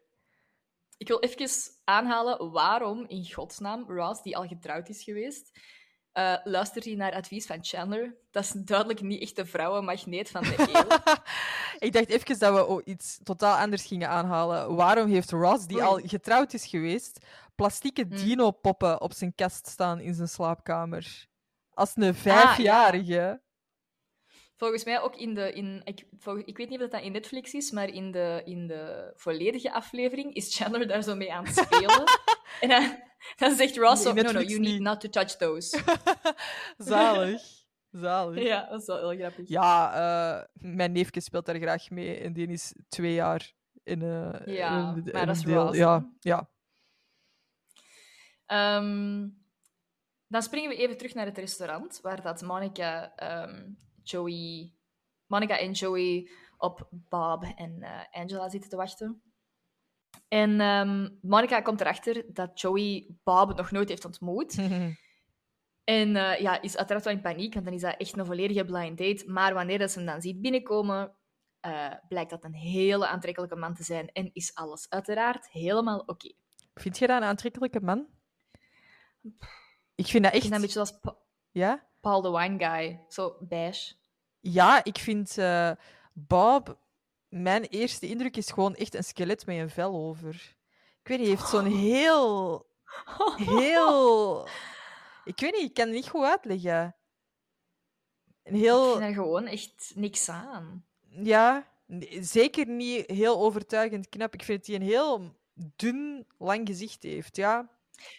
Ik 0.96 1.08
wil 1.08 1.20
even 1.20 1.48
aanhalen 1.84 2.50
waarom 2.50 3.04
in 3.08 3.32
godsnaam 3.32 3.84
Ross, 3.90 4.22
die 4.22 4.36
al 4.36 4.46
getrouwd 4.46 4.88
is 4.88 5.02
geweest, 5.02 5.50
eh, 6.12 6.36
luistert 6.44 6.84
hij 6.84 6.94
naar 6.94 7.12
advies 7.12 7.46
van 7.46 7.58
Chandler. 7.64 8.14
Dat 8.30 8.42
is 8.44 8.50
duidelijk 8.54 9.00
niet 9.00 9.20
echt 9.22 9.36
de 9.36 9.46
vrouwenmagneet 9.46 10.30
van 10.30 10.42
de 10.42 10.54
eeuw. 10.58 11.14
Ik 11.86 11.92
dacht 11.92 12.08
even 12.08 12.38
dat 12.38 12.68
we 12.68 12.82
iets 12.84 13.18
totaal 13.22 13.56
anders 13.56 13.84
gingen 13.84 14.08
aanhalen. 14.08 14.74
Waarom 14.74 15.10
heeft 15.10 15.30
Ross, 15.30 15.66
die 15.66 15.76
Oei. 15.76 15.86
al 15.86 16.00
getrouwd 16.04 16.52
is 16.52 16.66
geweest, 16.66 17.26
plastieke 17.54 18.06
Hm. 18.08 18.16
dino-poppen 18.16 19.00
op 19.00 19.12
zijn 19.12 19.34
kast 19.34 19.66
staan 19.66 20.00
in 20.00 20.14
zijn 20.14 20.28
slaapkamer? 20.28 21.26
Als 21.74 21.92
een 21.96 22.02
Ah, 22.02 22.14
vijfjarige. 22.14 23.42
Volgens 24.56 24.84
mij 24.84 25.00
ook 25.00 25.16
in 25.16 25.34
de... 25.34 25.52
In, 25.52 25.80
ik, 25.84 26.04
volg- 26.18 26.38
ik 26.44 26.56
weet 26.56 26.68
niet 26.68 26.82
of 26.82 26.88
dat 26.90 27.02
in 27.02 27.12
Netflix 27.12 27.52
is, 27.54 27.70
maar 27.70 27.88
in 27.88 28.10
de, 28.10 28.42
in 28.44 28.66
de 28.66 29.12
volledige 29.16 29.72
aflevering 29.72 30.34
is 30.34 30.56
Chandler 30.56 30.86
daar 30.88 31.02
zo 31.02 31.14
mee 31.14 31.32
aan 31.32 31.44
het 31.46 31.56
spelen. 31.56 32.04
en 32.60 32.68
dan, 32.68 32.98
dan 33.36 33.56
zegt 33.56 33.76
Ross 33.76 34.04
Nee, 34.04 34.12
no, 34.22 34.30
no, 34.32 34.40
you 34.40 34.58
need 34.60 34.72
niet." 34.72 34.80
not 34.80 35.00
to 35.00 35.08
touch 35.08 35.36
those. 35.36 35.82
Zalig. 36.76 37.42
Zalig. 37.90 38.42
ja, 38.44 38.66
dat 38.70 38.80
is 38.80 38.86
wel 38.86 39.08
heel 39.10 39.18
grappig. 39.18 39.48
Ja, 39.48 39.92
eh, 39.94 40.44
mijn 40.52 40.92
neefje 40.92 41.20
speelt 41.20 41.46
daar 41.46 41.56
graag 41.60 41.90
mee 41.90 42.18
en 42.18 42.32
die 42.32 42.48
is 42.48 42.74
twee 42.88 43.14
jaar 43.14 43.52
in, 43.82 44.02
eh 44.02 44.40
Ja, 44.46 44.68
in, 44.94 45.02
maar 45.12 45.20
in 45.20 45.26
dat 45.26 45.36
is 45.36 45.42
deel. 45.42 45.64
Ross, 45.66 45.78
Ja, 45.78 46.10
ja. 46.20 46.50
Ehm, 48.46 49.28
dan 50.34 50.42
springen 50.42 50.70
we 50.70 50.76
even 50.76 50.96
terug 50.96 51.14
naar 51.14 51.26
het 51.26 51.38
restaurant, 51.38 52.00
waar 52.02 52.22
dat 52.22 52.42
Monica, 52.42 53.14
ehm, 53.16 53.70
Joey, 54.02 54.72
Monica 55.26 55.58
en 55.58 55.72
Joey 55.72 56.30
op 56.56 56.88
Bob 56.90 57.44
en 57.56 57.82
eh, 57.82 58.00
Angela 58.10 58.48
zitten 58.48 58.70
te 58.70 58.76
wachten. 58.76 59.22
En 60.28 60.60
ehm, 60.60 61.08
Monica 61.20 61.60
komt 61.60 61.80
erachter 61.80 62.24
dat 62.32 62.60
Joey 62.60 63.16
Bob 63.22 63.56
nog 63.56 63.70
nooit 63.70 63.88
heeft 63.88 64.04
ontmoet. 64.04 64.58
En 65.84 66.16
eh, 66.16 66.40
ja, 66.40 66.62
is 66.62 66.76
uiteraard 66.76 67.04
wel 67.04 67.14
in 67.14 67.20
paniek, 67.20 67.54
want 67.54 67.64
dan 67.64 67.74
is 67.74 67.80
dat 67.80 67.96
echt 67.96 68.16
een 68.16 68.26
volledige 68.26 68.64
blind 68.64 68.98
date. 68.98 69.24
Maar 69.26 69.54
wanneer 69.54 69.78
dat 69.78 69.90
ze 69.90 69.98
hem 69.98 70.06
dan 70.06 70.20
ziet 70.20 70.40
binnenkomen, 70.40 71.16
eh, 71.60 71.92
blijkt 72.08 72.30
dat 72.30 72.44
een 72.44 72.54
hele 72.54 73.06
aantrekkelijke 73.06 73.56
man 73.56 73.74
te 73.74 73.82
zijn. 73.82 74.12
En 74.12 74.30
is 74.32 74.54
alles 74.54 74.90
uiteraard 74.90 75.50
helemaal 75.50 75.98
oké. 75.98 76.32
Vind 76.74 76.98
je 76.98 77.06
dat 77.06 77.16
een 77.16 77.28
aantrekkelijke 77.28 77.80
man? 77.80 78.06
Ik 79.94 80.06
vind 80.06 80.24
dat 80.24 80.32
Ik 80.34 80.40
echt... 80.42 80.48
vind 80.48 80.50
dat 80.50 80.52
een 80.52 80.60
beetje 80.60 80.72
zoals 80.72 81.00
Pa- 81.00 81.16
Ja? 81.50 81.86
Paul 82.00 82.22
the 82.22 82.30
Wine 82.38 82.58
Guy. 82.64 83.04
Zo 83.08 83.36
beige. 83.40 83.94
Ja, 84.40 84.84
ik 84.84 84.98
vind 84.98 85.38
eh, 85.38 85.70
Bob... 86.12 86.82
Mijn 87.28 87.62
eerste 87.62 88.08
indruk 88.08 88.36
is 88.36 88.50
gewoon 88.50 88.74
echt 88.74 88.94
een 88.94 89.04
skelet 89.04 89.46
met 89.46 89.56
een 89.58 89.70
vel 89.70 89.94
over. 89.94 90.56
Ik 91.02 91.08
weet 91.08 91.18
niet, 91.18 91.26
hij 91.28 91.36
heeft 91.36 91.48
zo'n 91.48 91.66
heel... 91.90 92.66
Heel... 93.36 94.48
Ik 95.24 95.40
weet 95.40 95.52
niet, 95.52 95.62
ik 95.62 95.74
kan 95.74 95.84
het 95.86 95.94
niet 95.94 96.08
goed 96.08 96.24
uitleggen. 96.24 96.96
Een 98.42 98.54
Ik 98.54 98.60
heel... 98.60 98.90
vind 98.90 99.02
er 99.04 99.12
gewoon 99.14 99.46
echt 99.46 99.92
niks 99.94 100.28
aan. 100.28 100.86
Ja, 101.08 101.68
zeker 102.20 102.66
niet 102.66 103.10
heel 103.10 103.38
overtuigend 103.40 104.08
knap. 104.08 104.34
Ik 104.34 104.42
vind 104.42 104.58
dat 104.58 104.66
hij 104.66 104.76
een 104.76 104.82
heel 104.92 105.34
dun, 105.76 106.26
lang 106.38 106.66
gezicht 106.68 107.02
heeft. 107.02 107.36
Ja, 107.36 107.68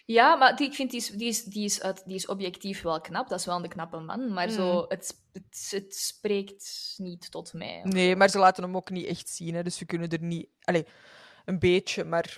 Ja, 0.05 0.35
maar 0.35 0.55
die, 0.55 0.67
ik 0.67 0.73
vind 0.73 0.91
die 0.91 0.99
is, 0.99 1.07
die, 1.09 1.27
is, 1.27 1.43
die, 1.43 1.65
is 1.65 1.81
uit, 1.81 2.03
die 2.05 2.15
is 2.15 2.27
objectief 2.27 2.81
wel 2.81 3.01
knap. 3.01 3.29
Dat 3.29 3.39
is 3.39 3.45
wel 3.45 3.63
een 3.63 3.69
knappe 3.69 3.99
man. 3.99 4.33
Maar 4.33 4.49
zo, 4.49 4.85
het, 4.87 5.15
het, 5.31 5.67
het 5.69 5.95
spreekt 5.95 6.93
niet 6.97 7.31
tot 7.31 7.53
mij. 7.53 7.81
nee, 7.83 8.15
maar 8.15 8.29
ze 8.29 8.39
laten 8.39 8.63
hem 8.63 8.75
ook 8.75 8.89
niet 8.89 9.05
echt 9.05 9.29
zien. 9.29 9.55
Hè, 9.55 9.63
dus 9.63 9.79
we 9.79 9.85
kunnen 9.85 10.09
er 10.09 10.21
niet. 10.21 10.49
Allee, 10.61 10.85
een 11.45 11.59
beetje, 11.59 12.03
maar 12.03 12.37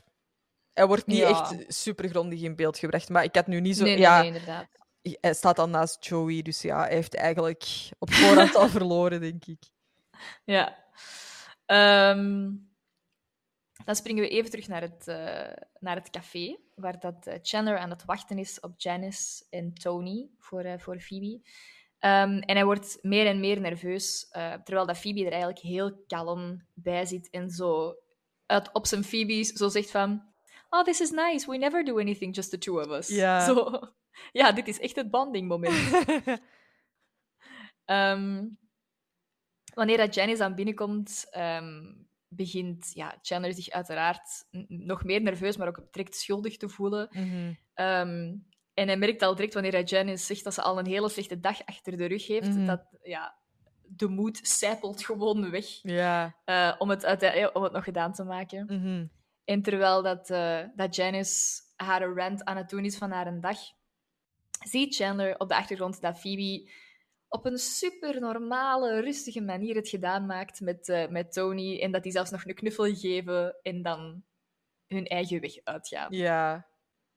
hij 0.73 0.87
wordt 0.87 1.05
niet 1.07 1.17
Ja. 1.17 1.29
echt 1.29 1.75
super 1.75 2.09
grondig 2.09 2.41
in 2.41 2.55
beeld 2.55 2.77
gebracht. 2.77 3.09
Maar 3.09 3.23
ik 3.23 3.35
had 3.35 3.47
nu 3.47 3.59
niet 3.61 3.77
zo. 3.77 3.83
nee, 3.83 3.93
nee, 3.93 4.01
ja, 4.01 4.17
nee, 4.17 4.27
inderdaad. 4.27 4.67
hij 5.01 5.33
staat 5.33 5.55
dan 5.55 5.69
naast 5.69 6.05
Joey, 6.05 6.41
dus 6.41 6.61
ja, 6.61 6.79
hij 6.79 6.93
heeft 6.93 7.15
eigenlijk 7.15 7.89
op 7.99 8.11
voorhand 8.11 8.55
al 8.55 8.69
verloren, 8.77 9.21
denk 9.21 9.45
ik. 9.45 9.63
Ja. 10.45 10.85
Ehm, 11.65 12.51
dan 13.85 13.95
springen 13.95 14.23
we 14.23 14.29
even 14.29 14.49
terug 14.49 14.67
naar 14.67 14.81
het, 14.81 15.07
eh, 15.07 15.63
naar 15.79 15.95
het 15.95 16.09
café, 16.09 16.57
waar 16.77 16.99
dat, 16.99 17.27
eh, 17.27 17.39
Chandler 17.41 17.77
aan 17.77 17.89
het 17.89 18.05
wachten 18.05 18.37
is 18.37 18.59
op 18.59 18.73
Janice 18.79 19.45
en 19.49 19.73
Tony 19.73 20.29
voor, 20.37 20.61
eh, 20.61 20.77
voor 20.77 20.99
Phoebe. 20.99 21.41
Ehm, 21.99 22.37
en 22.37 22.55
hij 22.55 22.65
wordt 22.65 22.97
meer 23.01 23.25
en 23.25 23.39
meer 23.39 23.59
nerveus, 23.59 24.27
eh, 24.29 24.53
terwijl 24.53 24.85
dat 24.85 24.97
Phoebe 24.97 25.25
er 25.25 25.31
eigenlijk 25.31 25.61
heel 25.61 26.03
kalm 26.07 26.65
bij 26.73 27.05
zit 27.05 27.29
en 27.29 27.49
zo 27.49 27.95
uit, 28.45 28.71
op 28.73 28.87
zijn 28.87 29.03
Phoebe's 29.03 29.47
zo 29.47 29.69
zegt 29.69 29.91
van... 29.91 30.35
Oh, 30.69 30.83
this 30.83 31.01
is 31.01 31.11
nice. 31.11 31.51
We 31.51 31.57
never 31.57 31.85
do 31.85 31.99
anything, 31.99 32.35
just 32.35 32.49
the 32.49 32.57
two 32.57 32.79
of 32.81 32.87
us. 32.87 33.07
Ja. 33.07 33.39
Zo, 33.47 33.79
ja, 34.31 34.51
dit 34.51 34.67
is 34.67 34.79
echt 34.79 34.95
het 34.95 35.11
bonding 35.11 35.47
moment. 35.47 35.91
Ehm, 37.85 38.47
wanneer 39.73 39.97
dat 39.97 40.13
Janice 40.13 40.43
aan 40.43 40.55
binnenkomt, 40.55 41.27
ehm, 41.29 41.93
begint 42.27 42.91
ja, 42.93 43.17
Chandler 43.21 43.53
zich 43.53 43.69
uiteraard 43.69 44.45
nog 44.67 45.03
meer 45.03 45.21
nerveus, 45.21 45.57
maar 45.57 45.67
ook 45.67 45.87
direct 45.91 46.15
schuldig 46.15 46.57
te 46.57 46.69
voelen. 46.69 47.07
Mhm. 47.11 47.53
Ehm, 47.73 48.35
en 48.73 48.87
hij 48.87 48.97
merkt 48.97 49.21
al 49.21 49.35
direct 49.35 49.53
wanneer 49.53 49.71
hij 49.71 49.83
Janice 49.83 50.25
zegt 50.25 50.43
dat 50.43 50.53
ze 50.53 50.61
al 50.61 50.79
een 50.79 50.85
hele 50.87 51.09
slechte 51.09 51.39
dag 51.39 51.65
achter 51.65 51.97
de 51.97 52.05
rug 52.05 52.27
heeft, 52.27 52.47
Mhm. 52.55 52.65
dat 52.65 52.83
ja, 53.03 53.35
de 53.89 54.07
moed 54.07 54.39
sijpelt 54.41 55.05
gewoon 55.05 55.49
weg 55.51 55.65
Ja. 55.81 56.35
eh, 56.45 56.73
om, 56.77 56.89
het 56.89 57.05
uite- 57.05 57.25
eh, 57.27 57.49
om 57.53 57.63
het 57.63 57.71
nog 57.71 57.83
gedaan 57.83 58.13
te 58.13 58.23
maken. 58.23 58.65
mhm. 58.65 59.05
En 59.45 59.61
terwijl 59.61 60.01
dat, 60.03 60.29
eh, 60.29 60.59
dat 60.75 60.95
Janice 60.95 61.61
haar 61.75 62.13
rant 62.13 62.43
aan 62.43 62.57
het 62.57 62.69
doen 62.69 62.85
is 62.85 62.97
van 62.97 63.11
haar 63.11 63.27
een 63.27 63.41
dag, 63.41 63.57
ziet 64.65 64.95
Chandler 64.95 65.39
op 65.39 65.49
de 65.49 65.55
achtergrond 65.55 66.01
dat 66.01 66.19
Phoebe 66.19 66.71
op 67.29 67.45
een 67.45 67.57
super 67.57 68.19
normale, 68.19 68.99
rustige 68.99 69.41
manier 69.41 69.75
het 69.75 69.89
gedaan 69.89 70.25
maakt 70.25 70.59
met, 70.61 70.89
eh, 70.89 71.07
met 71.07 71.33
Tony. 71.33 71.79
En 71.81 71.91
dat 71.91 72.03
die 72.03 72.11
zelfs 72.11 72.31
nog 72.31 72.45
een 72.45 72.55
knuffel 72.55 72.95
geven 72.95 73.55
en 73.61 73.81
dan 73.81 74.23
hun 74.87 75.05
eigen 75.07 75.41
weg 75.41 75.53
uitgaan. 75.63 76.07
Ja. 76.13 76.67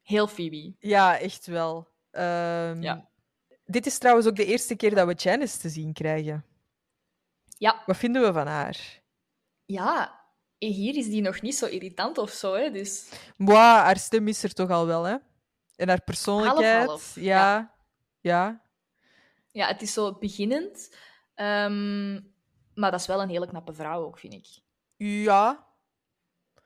Heel 0.03 0.27
Phoebe. 0.27 0.75
ja, 0.79 1.19
echt 1.19 1.47
wel. 1.47 1.89
Ehm, 2.11 2.83
Ja. 2.83 3.09
Dit 3.65 3.87
is 3.87 3.99
trouwens 3.99 4.27
ook 4.27 4.37
de 4.37 4.45
eerste 4.45 4.77
keer 4.77 4.95
dat 4.95 5.07
we 5.07 5.15
Janice 5.15 5.59
te 5.59 5.69
zien 5.69 5.93
krijgen. 5.93 6.45
Ja, 7.59 7.83
Wat 7.87 7.97
vinden 7.97 8.23
we 8.23 8.33
van 8.33 8.47
haar? 8.47 9.03
ja. 9.65 10.19
Hier 10.59 10.97
is 10.97 11.07
die 11.09 11.21
nog 11.23 11.41
niet 11.41 11.55
zo 11.55 11.67
irritant 11.67 12.19
of 12.19 12.31
zo, 12.31 12.55
hè? 12.55 12.71
Dus 12.71 13.11
Mwah, 13.37 13.83
haar 13.83 13.97
stem 13.97 14.29
is 14.29 14.43
er 14.43 14.53
toch 14.53 14.71
al 14.71 14.87
wel, 14.87 15.05
hè? 15.05 15.17
En 15.77 15.89
haar 15.89 16.03
persoonlijkheid. 16.03 16.87
half, 16.87 17.15
ja. 17.15 17.23
ja. 17.23 17.75
Ja. 18.21 18.65
Ja, 19.53 19.67
het 19.67 19.83
is 19.83 19.93
zo 19.93 20.15
beginnend. 20.15 20.95
Ehm, 21.35 22.13
maar 22.75 22.91
dat 22.91 23.01
is 23.01 23.07
wel 23.07 23.23
een 23.23 23.29
hele 23.29 23.47
knappe 23.47 23.73
vrouw 23.73 24.05
ook, 24.05 24.19
vind 24.19 24.33
ik. 24.35 24.47
Ja. 24.97 25.67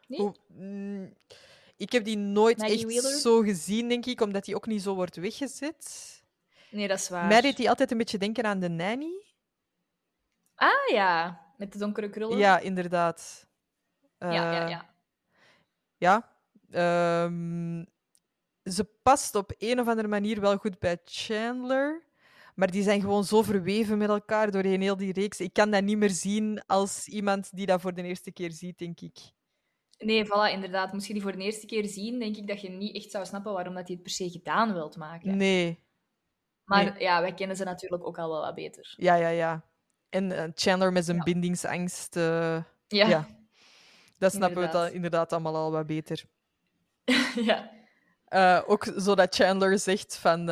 Nee? 0.06 0.20
Hoe- 0.20 0.34
mm, 0.48 1.14
ik 1.76 1.92
heb 1.92 2.04
die 2.04 2.16
nooit 2.16 2.58
Maggie 2.58 2.76
echt 2.76 2.84
Wheeler? 2.86 3.18
zo 3.18 3.40
gezien, 3.40 3.88
denk 3.88 4.06
ik, 4.06 4.20
omdat 4.20 4.44
die 4.44 4.54
ook 4.54 4.66
niet 4.66 4.82
zo 4.82 4.94
wordt 4.94 5.16
weggezet. 5.16 6.12
Nee, 6.70 6.88
dat 6.88 6.98
is 6.98 7.08
waar. 7.08 7.26
Mij 7.26 7.40
deed 7.40 7.56
die 7.56 7.68
altijd 7.68 7.90
een 7.90 7.98
beetje 7.98 8.18
denken 8.18 8.44
aan 8.44 8.58
de 8.60 8.68
nanny. 8.68 9.24
Ah 10.54 10.88
ja, 10.92 11.40
met 11.56 11.72
de 11.72 11.78
donkere 11.78 12.10
krullen. 12.10 12.38
Ja, 12.38 12.58
inderdaad. 12.58 13.46
ja, 14.18 14.32
ja. 14.32 14.62
Eh, 14.64 14.68
ja. 14.70 14.92
Ja. 15.96 16.32
ehm, 16.70 17.84
ze 18.64 18.84
past 19.02 19.34
op 19.34 19.52
een 19.58 19.80
of 19.80 19.88
andere 19.88 20.08
manier 20.08 20.40
wel 20.40 20.56
goed 20.56 20.78
bij 20.78 20.98
Chandler. 21.04 22.02
Maar 22.54 22.70
die 22.70 22.82
zijn 22.82 23.00
gewoon 23.00 23.24
zo 23.24 23.42
verweven 23.42 23.98
met 23.98 24.08
elkaar 24.08 24.50
doorheen 24.50 24.80
heel 24.80 24.96
die 24.96 25.12
reeks. 25.12 25.40
Ik 25.40 25.52
kan 25.52 25.70
dat 25.70 25.82
niet 25.82 25.96
meer 25.98 26.10
zien 26.10 26.62
als 26.66 27.08
iemand 27.08 27.56
die 27.56 27.66
dat 27.66 27.80
voor 27.80 27.94
de 27.94 28.02
eerste 28.02 28.32
keer 28.32 28.50
ziet, 28.52 28.78
denk 28.78 29.00
ik. 29.00 29.18
Nee, 29.98 30.24
voilà, 30.24 30.52
inderdaad. 30.52 30.92
Moest 30.92 31.06
je 31.06 31.12
die 31.12 31.22
voor 31.22 31.32
de 31.36 31.42
eerste 31.42 31.66
keer 31.66 31.86
zien, 31.86 32.18
denk 32.18 32.36
ik 32.36 32.46
dat 32.48 32.60
je 32.60 32.68
niet 32.70 32.94
echt 32.96 33.10
zou 33.10 33.26
snappen 33.26 33.52
waarom 33.52 33.74
dat 33.74 33.86
hij 33.86 33.94
het 33.94 34.02
per 34.04 34.12
se 34.12 34.30
gedaan 34.30 34.72
wilt 34.72 34.96
maken. 34.96 35.36
Nee. 35.36 35.82
maar 36.64 36.84
nee. 36.84 37.02
ja, 37.02 37.20
wij 37.20 37.34
kennen 37.34 37.56
ze 37.56 37.64
natuurlijk 37.64 38.06
ook 38.06 38.18
al 38.18 38.28
wel 38.30 38.40
wat 38.40 38.54
beter. 38.54 38.94
Ja, 38.96 39.14
ja, 39.14 39.28
ja. 39.28 39.64
En 40.08 40.32
eh, 40.32 40.50
Chandler 40.54 40.92
met 40.92 41.04
zijn 41.04 41.16
Ja. 41.16 41.22
bindingsangst. 41.22 42.16
eh, 42.16 42.62
Ja, 42.88 43.08
Ja. 43.08 43.26
dat 44.18 44.32
snappen 44.32 44.58
we 44.58 44.64
Inderdaad. 44.64 44.88
al, 44.88 44.94
inderdaad 44.94 45.32
allemaal 45.32 45.56
al 45.56 45.70
wat 45.72 45.86
beter. 45.86 46.24
ja. 47.50 47.70
Eh, 48.24 48.62
ook 48.66 48.92
zodat 48.96 49.34
Chandler 49.34 49.78
zegt 49.78 50.16
van... 50.16 50.48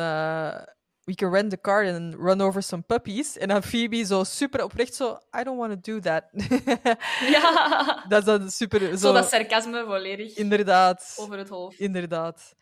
we 1.05 1.15
can 1.15 1.31
rent 1.31 1.49
the 1.49 1.61
car 1.61 1.85
and 1.93 2.15
run 2.15 2.41
over 2.41 2.63
some 2.63 2.81
puppies. 2.81 3.37
En 3.37 3.47
dan 3.47 3.63
Phoebe 3.63 4.03
zo 4.05 4.23
super 4.23 4.63
oprecht 4.63 4.95
zo... 4.95 5.17
I 5.39 5.43
don't 5.43 5.57
want 5.59 5.83
to 5.83 5.91
do 5.93 5.99
that. 5.99 6.23
ja. 7.35 8.03
dat 8.09 8.19
is 8.19 8.25
dan 8.25 8.49
super... 8.51 8.79
Zo, 8.79 8.95
Zo 8.95 9.13
dat 9.13 9.29
sarcasme 9.29 9.83
volledig 9.85 10.35
Inderdaad. 10.35 11.13
over 11.19 11.37
het 11.37 11.49
hoofd. 11.49 11.79
Inderdaad. 11.79 12.55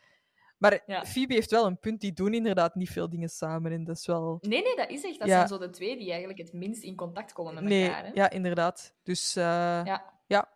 Maar 0.58 0.82
Ja. 0.86 1.06
Phoebe 1.06 1.34
heeft 1.34 1.52
wel 1.52 1.66
een 1.66 1.80
punt. 1.80 2.02
Die 2.02 2.14
doen 2.14 2.34
inderdaad 2.34 2.76
niet 2.76 2.90
veel 2.90 3.10
dingen 3.10 3.30
samen. 3.30 3.72
En 3.72 3.84
dat 3.84 3.98
is 3.98 4.06
wel... 4.06 4.38
Nee, 4.42 4.62
nee, 4.64 4.76
dat 4.76 4.90
is 4.90 5.04
echt. 5.04 5.20
Dat 5.20 5.28
Ja. 5.28 5.36
zijn 5.36 5.48
zo 5.48 5.58
de 5.58 5.70
twee 5.70 5.98
die 5.98 6.10
eigenlijk 6.10 6.40
het 6.40 6.54
minst 6.54 6.84
in 6.84 6.96
contact 6.96 7.34
komen 7.34 7.54
met 7.54 7.64
Nee, 7.64 7.86
elkaar. 7.88 8.04
Hè? 8.06 8.12
ja, 8.14 8.30
inderdaad. 8.30 8.94
Dus 9.04 9.36
eh, 9.36 9.44
Ja. 9.84 10.04
ja. 10.28 10.50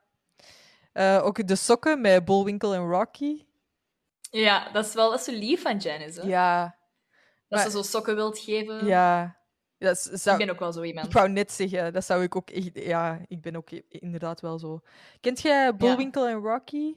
Eh, 0.94 1.22
ook 1.26 1.48
de 1.48 1.56
sokken 1.56 2.02
met 2.02 2.26
Bullwinkle 2.26 2.76
en 2.76 2.90
Rocky. 2.90 3.46
ja, 4.32 4.72
dat 4.72 4.86
is 4.86 4.94
wel 4.94 5.10
dat 5.10 5.20
is 5.20 5.26
zo 5.26 5.32
lief 5.32 5.62
van 5.62 5.78
Janice. 5.78 6.22
Hè? 6.22 6.28
Ja. 6.28 6.76
Dat 7.48 7.60
maar- 7.60 7.70
ze 7.70 7.78
zo 7.78 7.82
sokken 7.82 8.16
wilt 8.16 8.40
geven. 8.40 8.86
Ja. 8.86 9.38
Dat 9.78 10.10
zou... 10.14 10.40
Ik 10.40 10.46
ben 10.46 10.54
ook 10.56 10.60
wel 10.60 10.74
zo 10.74 10.82
iemand. 10.84 11.06
Ik 11.08 11.14
wou 11.14 11.30
net 11.30 11.52
zeggen, 11.52 11.94
dat 11.94 12.06
zou 12.06 12.24
ik 12.24 12.36
ook 12.36 12.50
echt... 12.50 12.70
Ja, 12.74 13.20
ik 13.28 13.42
ben 13.42 13.56
ook 13.56 13.70
inderdaad 13.90 14.42
wel 14.42 14.60
zo. 14.60 14.82
Kent 15.22 15.42
jij 15.42 15.76
Bullwinkle 15.76 16.30
en 16.30 16.36
Rocky? 16.36 16.96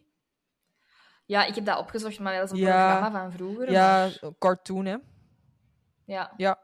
Ja, 1.26 1.44
ik 1.44 1.54
heb 1.54 1.64
dat 1.64 1.78
opgezocht, 1.78 2.18
maar 2.18 2.34
dat 2.38 2.44
is 2.44 2.50
een 2.50 2.56
Ja. 2.66 2.90
programma 2.90 3.20
van 3.20 3.32
vroeger. 3.32 3.70
Ja, 3.70 3.98
maar- 3.98 4.16
een 4.20 4.36
cartoon, 4.38 4.84
hè. 4.86 4.96
ja. 6.04 6.32
Ja. 6.36 6.58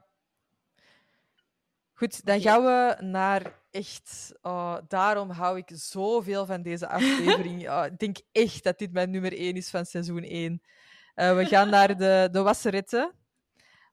Goed, 1.92 2.24
dan 2.24 2.40
gaan 2.40 2.62
we 2.64 2.96
naar 3.00 3.60
echt... 3.70 4.32
oh, 4.42 4.76
daarom 4.88 5.30
hou 5.30 5.58
ik 5.58 5.70
zoveel 5.74 6.46
van 6.46 6.62
deze 6.62 6.88
aflevering. 6.88 7.68
Oh, 7.70 7.84
ik 7.84 7.98
denk 7.98 8.16
echt 8.32 8.64
dat 8.64 8.78
dit 8.78 8.92
mijn 8.92 9.10
nummer 9.10 9.32
1 9.32 9.54
is 9.56 9.70
van 9.70 9.84
seizoen 9.86 10.22
1. 10.22 10.62
Eh, 11.14 11.36
we 11.36 11.44
gaan 11.46 11.68
naar 11.70 11.96
de, 11.96 12.28
de 12.32 12.42
wasseretten, 12.42 13.12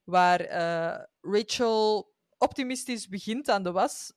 waar 0.04 0.40
eh, 0.40 1.04
Rachel 1.22 2.12
optimistisch 2.38 3.08
begint 3.08 3.50
aan 3.50 3.64
de 3.64 3.72
was. 3.72 4.14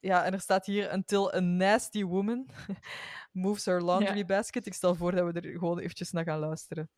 Ja, 0.00 0.24
en 0.24 0.32
er 0.32 0.40
staat 0.40 0.66
hier, 0.66 0.92
until 0.92 1.34
a 1.34 1.40
nasty 1.40 2.04
woman 2.04 2.48
moves 3.32 3.64
her 3.64 3.82
laundry 3.82 4.16
Ja. 4.18 4.24
basket. 4.24 4.66
Ik 4.66 4.74
stel 4.74 4.94
voor 4.94 5.12
dat 5.12 5.32
we 5.32 5.40
er 5.40 5.58
gewoon 5.58 5.78
eventjes 5.78 6.10
naar 6.12 6.24
gaan 6.24 6.38
luisteren. 6.38 6.90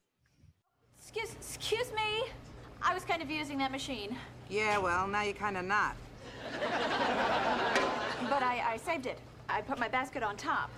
Excuse, 0.99 1.37
excuse 1.37 1.93
me. 1.95 2.29
I 2.91 2.93
was 2.95 3.05
kind 3.05 3.23
of 3.23 3.29
using 3.41 3.59
that 3.61 3.71
machine, 3.71 4.17
Yeah, 4.49 4.83
well, 4.83 5.07
now 5.07 5.23
you're 5.23 5.39
kind 5.39 5.57
of 5.57 5.63
not. 5.63 5.95
but 8.29 8.43
I, 8.43 8.75
I 8.75 8.79
saved 8.79 9.07
it. 9.07 9.19
I 9.49 9.63
put 9.63 9.79
my 9.79 9.89
basket 9.89 10.23
on 10.23 10.37
top. 10.37 10.71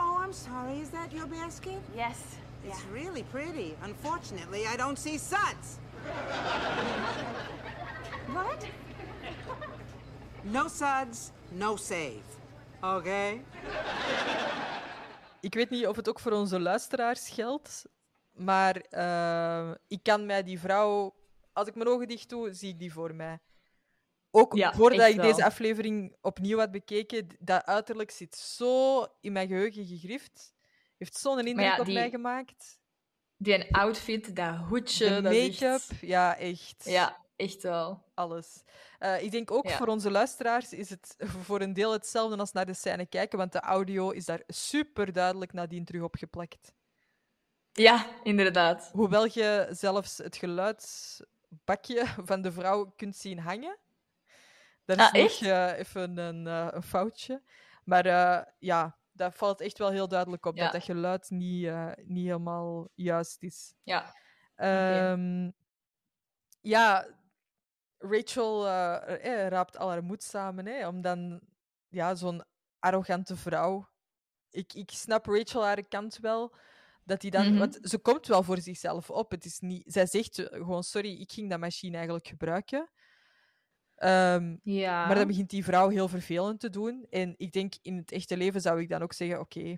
Oh, 0.00 0.18
I'm 0.24 0.32
sorry. 0.32 0.80
Is 0.80 0.90
that 0.90 1.12
your 1.12 1.26
basket? 1.26 1.80
Yes. 1.96 2.16
It's 2.64 2.84
really 2.92 3.22
pretty. 3.32 3.74
Unfortunately, 3.82 4.66
I 4.66 4.76
don't 4.76 4.98
see 4.98 5.18
suds. 5.18 5.78
What? 8.26 8.66
No 10.42 10.68
suds, 10.68 11.30
no 11.50 11.76
save. 11.76 12.20
Okay? 12.80 13.44
Ik 15.40 15.54
weet 15.54 15.70
niet 15.70 15.86
of 15.86 15.96
het 15.96 16.08
ook 16.08 16.20
voor 16.20 16.32
onze 16.32 16.60
luisteraars 16.60 17.28
geldt, 17.28 17.84
maar 18.32 18.76
eh, 18.76 19.70
ik 19.88 20.02
kan 20.02 20.26
mij 20.26 20.42
die 20.42 20.58
vrouw, 20.60 21.14
als 21.52 21.68
ik 21.68 21.74
mijn 21.74 21.88
ogen 21.88 22.08
dicht 22.08 22.28
doe, 22.28 22.52
zie 22.54 22.68
ik 22.68 22.78
die 22.78 22.92
voor 22.92 23.14
mij. 23.14 23.38
Ook 24.30 24.54
Ja, 24.54 24.72
voordat 24.74 25.08
ik 25.08 25.20
deze 25.20 25.44
aflevering 25.44 26.16
opnieuw 26.20 26.58
had 26.58 26.70
bekeken, 26.70 27.26
dat 27.38 27.64
uiterlijk 27.64 28.10
zit 28.10 28.36
zo 28.36 29.06
in 29.20 29.32
mijn 29.32 29.48
geheugen 29.48 29.86
gegrift. 29.86 30.54
Heeft 30.96 31.16
zo'n 31.16 31.46
indruk 31.46 31.66
ja, 31.66 31.78
op 31.78 31.84
die- 31.84 31.94
mij 31.94 32.10
gemaakt. 32.10 32.80
Die 33.40 33.74
outfit, 33.74 34.36
dat 34.36 34.56
hoedje, 34.56 35.08
De 35.08 35.20
dat 35.20 35.32
make-up, 35.32 35.60
echt- 35.62 36.00
ja, 36.00 36.36
echt. 36.36 36.84
Ja, 36.84 37.16
echt 37.36 37.62
wel. 37.62 38.02
Alles. 38.14 38.62
Eh, 38.98 39.22
ik 39.22 39.30
denk 39.30 39.50
ook 39.50 39.68
Ja. 39.68 39.76
voor 39.76 39.86
onze 39.86 40.10
luisteraars 40.10 40.72
is 40.72 40.90
het 40.90 41.14
voor 41.44 41.60
een 41.60 41.72
deel 41.72 41.92
hetzelfde 41.92 42.36
als 42.36 42.52
naar 42.52 42.66
de 42.66 42.74
scène 42.74 43.06
kijken, 43.06 43.38
want 43.38 43.52
de 43.52 43.60
audio 43.60 44.10
is 44.10 44.24
daar 44.24 44.42
super 44.46 45.12
duidelijk 45.12 45.52
nadien 45.52 45.84
terug 45.84 46.02
opgeplakt. 46.02 46.72
Ja, 47.72 48.06
inderdaad. 48.22 48.90
Hoewel 48.92 49.24
je 49.32 49.66
zelfs 49.70 50.18
het 50.18 50.36
geluidsbakje 50.36 52.06
van 52.24 52.42
de 52.42 52.52
vrouw 52.52 52.92
kunt 52.96 53.16
zien 53.16 53.38
hangen. 53.38 53.76
Dat 54.84 54.96
is 54.98 55.04
Ah, 55.04 55.12
nog 55.12 55.22
echt? 55.22 55.42
eh, 55.42 55.78
even 55.78 56.18
een, 56.18 56.46
eh, 56.46 56.68
een 56.70 56.82
foutje. 56.82 57.42
Maar 57.84 58.06
ja, 58.58 58.96
dat 59.18 59.34
valt 59.34 59.60
echt 59.60 59.78
wel 59.78 59.90
heel 59.90 60.08
duidelijk 60.08 60.46
op, 60.46 60.56
Ja. 60.56 60.62
dat 60.64 60.72
dat 60.72 60.82
geluid 60.84 61.30
niet, 61.30 61.64
eh, 61.66 61.92
niet 62.04 62.26
helemaal 62.26 62.88
juist 62.94 63.42
is. 63.42 63.74
Ja. 63.82 64.14
Ehm, 64.54 65.50
Ja, 66.60 67.06
Rachel 67.98 68.66
eh, 68.66 69.42
eh, 69.44 69.48
raapt 69.48 69.76
al 69.78 69.88
haar 69.88 70.04
moed 70.04 70.22
samen, 70.22 70.66
hè, 70.66 70.88
om 70.88 71.00
dan 71.00 71.40
ja, 71.88 72.14
zo'n 72.14 72.44
arrogante 72.78 73.36
vrouw. 73.36 73.88
Ik, 74.50 74.72
ik 74.74 74.90
snap 74.90 75.26
Rachel 75.26 75.64
haar 75.64 75.82
kant 75.88 76.18
wel. 76.18 76.54
Dat 77.04 77.20
die 77.20 77.30
dan, 77.30 77.46
Mhm. 77.48 77.58
Want 77.58 77.78
ze 77.82 77.98
komt 77.98 78.26
wel 78.26 78.42
voor 78.42 78.58
zichzelf 78.60 79.10
op. 79.10 79.30
Het 79.30 79.44
is 79.44 79.58
niet, 79.60 79.92
zij 79.92 80.06
zegt 80.06 80.38
eh, 80.38 80.46
gewoon: 80.58 80.82
Sorry, 80.82 81.20
ik 81.20 81.32
ging 81.32 81.50
dat 81.50 81.58
machine 81.60 81.94
eigenlijk 81.96 82.26
gebruiken. 82.28 82.90
Ehm, 83.98 84.56
Ja. 84.62 85.06
maar 85.06 85.14
dan 85.14 85.26
begint 85.26 85.50
die 85.50 85.64
vrouw 85.64 85.88
heel 85.88 86.08
vervelend 86.08 86.60
te 86.60 86.70
doen. 86.70 87.06
En 87.10 87.34
ik 87.36 87.52
denk 87.52 87.74
in 87.82 87.96
het 87.96 88.12
echte 88.12 88.36
leven 88.36 88.60
zou 88.60 88.80
ik 88.80 88.88
dan 88.88 89.02
ook 89.02 89.12
zeggen: 89.12 89.40
Oké, 89.40 89.76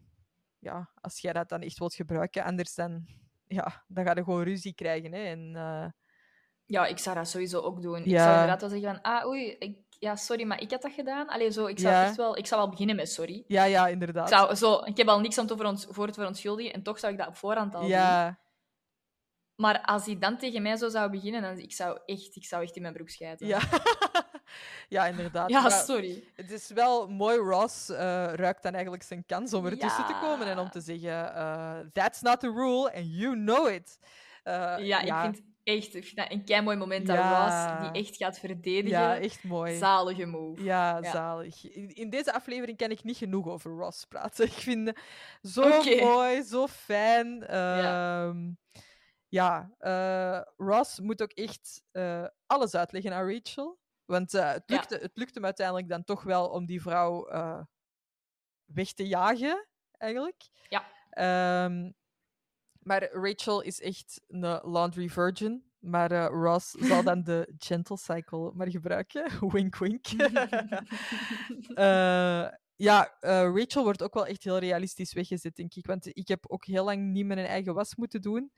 ja, 0.58 0.90
als 1.00 1.18
jij 1.20 1.32
dat 1.32 1.48
dan 1.48 1.60
echt 1.60 1.78
wilt 1.78 1.94
gebruiken, 1.94 2.44
anders 2.44 2.74
dan, 2.74 3.06
ja, 3.46 3.84
dan 3.88 4.04
ga 4.04 4.12
je 4.14 4.24
gewoon 4.24 4.42
ruzie 4.42 4.74
krijgen. 4.74 5.12
Hè, 5.12 5.22
en, 5.22 5.52
eh, 5.56 5.86
Ja, 6.64 6.86
ik 6.86 6.98
zou 6.98 7.16
dat 7.16 7.28
sowieso 7.28 7.60
ook 7.60 7.82
doen. 7.82 7.96
Ik 7.98 8.06
Ja. 8.10 8.22
zou 8.22 8.32
inderdaad 8.32 8.60
wel 8.60 8.70
zeggen 8.70 8.88
van, 8.88 9.02
ah, 9.02 9.26
oei, 9.26 9.50
ik, 9.58 9.78
ja, 9.98 10.16
sorry, 10.16 10.44
maar 10.46 10.60
ik 10.60 10.70
had 10.70 10.82
dat 10.82 10.92
gedaan. 10.92 11.28
Allee, 11.28 11.50
zo, 11.50 11.66
ik 11.66 11.78
zou 11.78 11.94
Ja. 11.94 12.02
echt 12.06 12.16
wel, 12.16 12.36
ik 12.36 12.46
zou 12.46 12.60
wel 12.60 12.70
beginnen 12.70 12.96
met 12.96 13.10
sorry. 13.10 13.44
ja, 13.46 13.64
ja, 13.64 13.86
Ik, 13.86 13.92
inderdaad. 13.92 14.28
zou, 14.28 14.54
zo, 14.54 14.80
ik 14.84 14.96
heb 14.96 15.08
al 15.08 15.20
niks 15.20 15.38
om 15.38 15.46
te 15.46 15.56
veront, 15.56 15.86
voor 15.90 16.06
te 16.06 16.12
verontschuldigen 16.12 16.72
en 16.72 16.82
toch 16.82 16.98
zou 16.98 17.12
ik 17.12 17.18
dat 17.18 17.28
op 17.28 17.36
voorhand 17.36 17.74
al 17.74 17.80
doen. 17.80 17.90
Maar 19.60 19.80
als 19.82 20.06
hij 20.06 20.18
dan 20.18 20.38
tegen 20.38 20.62
mij 20.62 20.76
zo 20.76 20.88
zou 20.88 21.10
beginnen, 21.10 21.42
dan 21.42 21.58
ik 21.58 21.72
zou 21.72 21.98
echt, 22.06 22.36
ik 22.36 22.44
zou 22.44 22.62
echt 22.62 22.76
in 22.76 22.82
mijn 22.82 22.94
broek 22.94 23.08
schijten. 23.08 23.46
ja. 23.46 23.60
ja, 24.88 25.06
inderdaad. 25.06 25.50
Ja, 25.50 25.60
Maar 25.60 25.70
sorry. 25.70 26.24
Het 26.36 26.50
is 26.50 26.70
wel 26.70 27.08
mooi, 27.08 27.36
Ross 27.38 27.88
eh, 27.90 27.96
ruikt 28.34 28.62
dan 28.62 28.72
eigenlijk 28.72 29.02
zijn 29.02 29.24
kans 29.26 29.54
om 29.54 29.66
ertussen 29.66 30.06
te 30.06 30.18
komen 30.20 30.46
en 30.46 30.58
om 30.58 30.70
te 30.70 30.80
zeggen: 30.80 31.34
eh, 31.34 31.78
That's 31.92 32.20
not 32.20 32.40
the 32.40 32.50
rule 32.52 32.92
and 32.94 33.06
you 33.08 33.34
know 33.34 33.68
it. 33.68 33.98
Eh, 34.42 34.74
Ja, 34.78 35.00
ik 35.00 35.14
vind 35.14 35.42
echt 35.64 35.94
ik 35.94 36.04
vind 36.04 36.16
dat 36.16 36.30
een 36.30 36.44
kei 36.44 36.62
mooi 36.62 36.76
moment 36.76 37.06
dat 37.06 37.16
Ja. 37.16 37.44
Ross 37.80 37.92
die 37.92 38.02
echt 38.02 38.16
gaat 38.16 38.38
verdedigen. 38.38 38.98
ja, 38.98 39.16
echt 39.18 39.44
mooi. 39.44 39.76
Zalige 39.76 40.26
move. 40.26 40.62
Ja, 40.62 40.98
Ja. 41.02 41.10
zalig. 41.10 41.70
In, 41.74 41.88
in 41.94 42.10
deze 42.10 42.32
aflevering 42.32 42.76
kan 42.78 42.90
ik 42.90 43.04
niet 43.04 43.16
genoeg 43.16 43.46
over 43.48 43.70
Ross 43.70 44.04
praten. 44.04 44.44
Ik 44.52 44.52
vind 44.52 44.86
het 44.88 44.98
zo 45.52 45.82
mooi, 46.00 46.42
zo 46.42 46.66
fijn. 46.66 47.44
Ja. 47.48 48.34
Ja, 49.30 49.74
eh, 49.78 50.40
Ross 50.56 51.00
moet 51.00 51.22
ook 51.22 51.32
echt 51.32 51.82
eh, 51.90 52.26
alles 52.46 52.74
uitleggen 52.74 53.12
aan 53.12 53.32
Rachel. 53.32 53.78
Want 54.04 54.34
eh, 54.34 54.52
het, 54.52 54.62
Ja. 54.66 54.74
lukte, 54.76 54.94
het 54.96 55.10
lukte 55.14 55.34
hem 55.34 55.44
uiteindelijk 55.44 55.88
dan 55.88 56.04
toch 56.04 56.22
wel 56.22 56.48
om 56.48 56.66
die 56.66 56.82
vrouw 56.82 57.28
weg 58.64 58.92
te 58.92 59.06
jagen, 59.06 59.68
eigenlijk. 59.90 60.48
Ja. 60.68 60.84
Ehm, 61.10 61.90
maar 62.78 63.12
Rachel 63.12 63.60
is 63.60 63.80
echt 63.80 64.20
een 64.26 64.60
laundry 64.62 65.08
virgin. 65.08 65.70
Maar 65.78 66.10
eh, 66.10 66.26
Ross 66.26 66.70
zal 66.90 67.02
dan 67.02 67.22
de 67.22 67.54
gentle 67.58 67.96
cycle 67.98 68.52
maar 68.54 68.70
gebruiken. 68.70 69.30
wink, 69.52 69.76
wink. 69.76 70.06
Ja, 72.80 73.16
Rachel 73.20 73.82
wordt 73.82 74.02
ook 74.02 74.14
wel 74.14 74.26
echt 74.26 74.44
heel 74.44 74.58
realistisch 74.58 75.12
weggezet, 75.12 75.56
denk 75.56 75.74
ik. 75.74 75.86
Want 75.86 76.16
ik 76.16 76.28
heb 76.28 76.44
ook 76.50 76.64
heel 76.64 76.84
lang 76.84 77.02
niet 77.12 77.26
mijn 77.26 77.38
eigen 77.46 77.74
was 77.74 77.94
moeten 77.94 78.22
doen. 78.22 78.52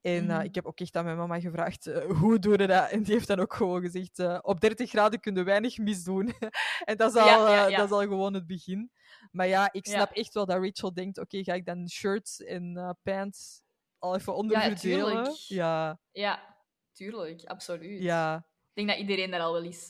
En 0.00 0.30
eh, 0.30 0.36
Mhm. 0.36 0.44
ik 0.44 0.54
heb 0.54 0.66
ook 0.66 0.80
echt 0.80 0.96
aan 0.96 1.04
mijn 1.04 1.16
mama 1.16 1.40
gevraagd, 1.40 1.86
eh, 1.86 2.04
hoe 2.10 2.38
doe 2.38 2.58
je 2.58 2.66
dat? 2.66 2.90
En 2.90 3.02
die 3.02 3.12
heeft 3.14 3.26
dan 3.26 3.40
ook 3.40 3.54
gewoon 3.54 3.80
gezegd, 3.82 4.18
eh, 4.18 4.38
op 4.42 4.60
30 4.60 4.90
graden 4.90 5.20
kun 5.20 5.34
je 5.34 5.42
weinig 5.42 5.78
misdoen. 5.78 6.32
en 6.84 6.96
dat 6.96 7.14
is, 7.14 7.20
al, 7.20 7.26
Ja, 7.26 7.48
ja, 7.54 7.66
ja. 7.66 7.76
dat 7.76 7.86
is 7.86 7.92
al 7.92 8.00
gewoon 8.00 8.34
het 8.34 8.46
begin. 8.46 8.90
Maar 9.30 9.46
ja, 9.46 9.72
ik 9.72 9.86
snap 9.86 10.10
echt 10.10 10.34
wel 10.34 10.46
dat 10.46 10.62
Rachel 10.64 10.94
denkt, 10.94 11.18
oké, 11.18 11.42
ga 11.44 11.52
ik 11.54 11.64
dan 11.66 11.88
shirts 11.88 12.40
en 12.42 12.96
pants 13.02 13.62
al 13.98 14.14
even 14.14 14.34
onderverdelen? 14.34 15.34
ja, 15.46 15.98
Ja, 16.12 16.56
tuurlijk, 16.92 17.44
absoluut. 17.44 18.02
ja, 18.02 18.36
Ik 18.36 18.74
denk 18.74 18.88
dat 18.88 18.98
iedereen 18.98 19.30
daar 19.30 19.40
al 19.40 19.52
wel 19.52 19.64
eens... 19.64 19.86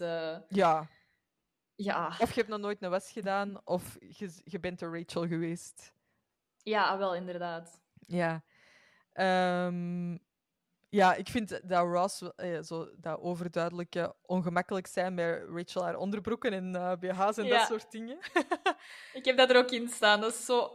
ja. 0.48 0.88
ja. 1.74 2.08
Of 2.18 2.28
je 2.28 2.34
hebt 2.40 2.48
nog 2.48 2.60
nooit 2.60 2.82
een 2.82 2.90
was 2.90 3.10
gedaan, 3.10 3.60
of 3.64 3.96
je, 4.00 4.30
je 4.44 4.60
bent 4.60 4.80
een 4.80 4.92
Rachel 4.94 5.26
geweest. 5.26 5.92
ja, 6.62 6.98
wel, 6.98 7.14
inderdaad. 7.14 7.80
Ja. 8.06 8.44
Ehm, 9.16 10.16
ja, 10.88 11.14
ik 11.14 11.28
vind 11.28 11.60
dat 11.68 11.84
Ross 11.86 12.22
eh, 12.36 12.62
zo 12.62 12.90
dat 12.96 13.20
overduidelijke 13.20 14.14
ongemakkelijk 14.22 14.86
zijn 14.86 15.14
met 15.14 15.42
Rachel 15.48 15.82
haar 15.82 15.96
onderbroeken 15.96 16.52
en 16.52 16.74
eh, 16.76 16.92
BH's 17.00 17.36
en 17.36 17.44
Ja. 17.44 17.58
dat 17.58 17.66
soort 17.66 17.90
dingen. 17.90 18.18
Ik 19.12 19.24
heb 19.24 19.36
dat 19.36 19.50
er 19.50 19.56
ook 19.56 19.70
in 19.70 19.88
staan. 19.88 20.20
Dat 20.20 20.32
is 20.32 20.44
zo 20.44 20.70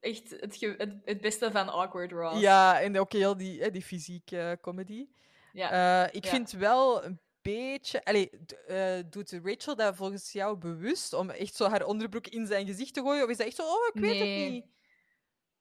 echt 0.00 0.30
het, 0.30 0.60
het, 0.60 0.94
het 1.04 1.20
beste 1.20 1.50
van 1.50 1.68
Awkward 1.68 2.12
Ross. 2.12 2.40
Ja, 2.40 2.80
en 2.80 2.98
ook 2.98 3.12
heel 3.12 3.36
die, 3.36 3.60
eh, 3.62 3.72
die 3.72 3.82
fysieke 3.82 4.58
comedy. 4.60 5.08
Ja. 5.52 6.04
Eh, 6.06 6.14
ik 6.14 6.24
Ja. 6.24 6.30
vind 6.30 6.50
wel 6.50 7.04
een 7.04 7.20
beetje... 7.42 8.04
Allee, 8.04 8.30
eh, 8.66 8.98
doet 9.10 9.38
Rachel 9.42 9.76
dat 9.76 9.96
volgens 9.96 10.32
jou 10.32 10.56
bewust 10.56 11.12
om 11.12 11.30
echt 11.30 11.54
zo 11.54 11.68
haar 11.68 11.84
onderbroek 11.84 12.26
in 12.26 12.46
zijn 12.46 12.66
gezicht 12.66 12.94
te 12.94 13.00
gooien? 13.00 13.24
Of 13.24 13.30
is 13.30 13.36
dat 13.36 13.46
echt 13.46 13.56
zo, 13.56 13.62
oh, 13.62 13.86
ik 13.94 14.00
weet 14.00 14.18
het 14.18 14.50
niet? 14.50 14.66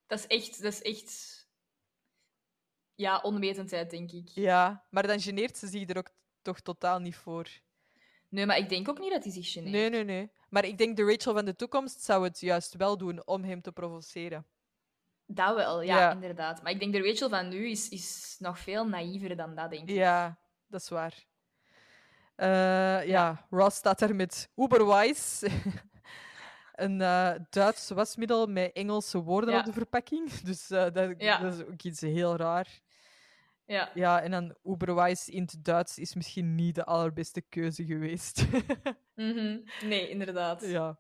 Dat 0.08 0.20
is 0.20 0.28
echt... 0.28 0.62
Dat 0.62 0.74
is 0.74 0.82
echt... 0.82 1.37
Ja, 2.98 3.18
onwetendheid, 3.20 3.90
denk 3.90 4.12
ik. 4.12 4.28
Ja, 4.30 4.86
maar 4.90 5.08
dan 5.08 5.20
geneert 5.20 5.58
ze 5.58 5.68
zich 5.68 5.90
er 5.90 5.98
ook 5.98 6.10
toch 6.42 6.60
totaal 6.60 7.00
niet 7.00 7.16
voor. 7.16 7.48
Nee, 8.30 8.46
maar 8.46 8.58
ik 8.58 8.70
denk 8.70 8.90
ook 8.90 9.00
niet 9.00 9.12
dat 9.12 9.24
hij 9.24 9.32
zich 9.34 9.52
geneert. 9.52 9.72
Nee, 9.72 9.90
nee, 9.90 10.04
nee. 10.04 10.32
Maar 10.50 10.66
ik 10.66 10.78
denk 10.78 10.98
de 10.98 11.04
Rachel 11.04 11.34
van 11.34 11.46
de 11.46 11.56
toekomst 11.56 12.02
zou 12.02 12.24
het 12.24 12.40
juist 12.40 12.74
wel 12.76 12.98
doen 12.98 13.28
om 13.28 13.44
hem 13.44 13.62
te 13.62 13.72
provoceren. 13.72 14.46
Dat 15.26 15.56
wel, 15.56 15.82
ja, 15.82 15.98
Ja. 16.00 16.12
inderdaad. 16.12 16.62
Maar 16.64 16.72
ik 16.72 16.80
denk 16.80 16.94
de 16.94 17.02
Rachel 17.02 17.30
van 17.30 17.48
nu 17.50 17.70
is, 17.70 17.90
is 17.90 18.36
nog 18.40 18.60
veel 18.60 18.88
naïver 18.88 19.36
dan 19.36 19.56
dat, 19.56 19.70
denk 19.70 19.90
ik. 19.90 19.96
Ja, 19.96 20.38
dat 20.68 20.82
is 20.82 20.90
waar. 20.90 21.26
Eh, 22.36 23.08
ja. 23.08 23.46
Ross 23.50 23.78
staat 23.78 24.00
daar 24.00 24.16
met 24.16 24.50
Uberwise. 24.56 25.48
een 26.76 27.02
eh, 27.02 27.32
Duits 27.50 27.90
wasmiddel 27.90 28.48
met 28.48 28.72
Engelse 28.74 29.22
woorden 29.22 29.54
Ja. 29.54 29.60
op 29.60 29.66
de 29.66 29.74
verpakking. 29.74 30.32
Dus 30.32 30.70
eh, 30.70 30.84
dat, 30.84 31.20
dat 31.20 31.54
is 31.54 31.62
ook 31.66 31.82
iets 31.84 32.02
heel 32.02 32.36
raar. 32.36 32.80
Ja. 33.68 33.92
Ja, 33.94 34.22
en 34.22 34.32
dan 34.32 34.56
Uberwise 34.64 35.32
in 35.32 35.42
het 35.42 35.64
Duits 35.64 35.98
is 35.98 36.16
misschien 36.16 36.56
niet 36.56 36.76
de 36.76 36.86
allerbeste 36.86 37.42
keuze 37.42 37.86
geweest. 37.86 38.46
Mhm. 39.16 39.60
Nee, 39.84 40.10
inderdaad. 40.10 40.62
ja. 40.62 41.00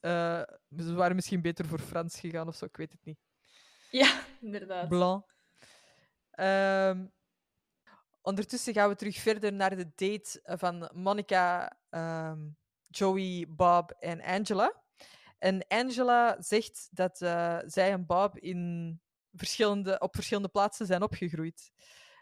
Eh, 0.00 0.42
ze 0.76 0.94
waren 0.94 1.14
misschien 1.14 1.40
beter 1.42 1.64
voor 1.66 1.78
Frans 1.78 2.20
gegaan 2.20 2.48
of 2.48 2.54
zo, 2.56 2.64
ik 2.64 2.76
weet 2.76 2.92
het 2.92 3.04
niet. 3.04 3.18
Ja, 3.90 4.20
inderdaad. 4.40 4.88
Blanc. 4.88 5.24
Ehm, 6.30 7.06
ondertussen 8.22 8.72
gaan 8.74 8.88
we 8.88 8.94
terug 8.94 9.16
verder 9.16 9.52
naar 9.52 9.76
de 9.76 9.90
date 9.94 10.40
van 10.44 10.90
Monica, 10.94 11.76
ehm, 11.90 12.48
Joey, 12.86 13.46
Bob 13.48 13.90
en 13.90 14.22
Angela. 14.22 14.82
En 15.38 15.64
Angela 15.68 16.36
zegt 16.42 16.88
dat 16.90 17.20
eh, 17.22 17.58
zij 17.66 17.90
en 17.92 18.06
Bob 18.06 18.38
in 18.38 19.00
verschillende, 19.32 19.98
op 19.98 20.14
verschillende 20.14 20.48
plaatsen 20.48 20.86
zijn 20.86 21.02
opgegroeid. 21.02 21.70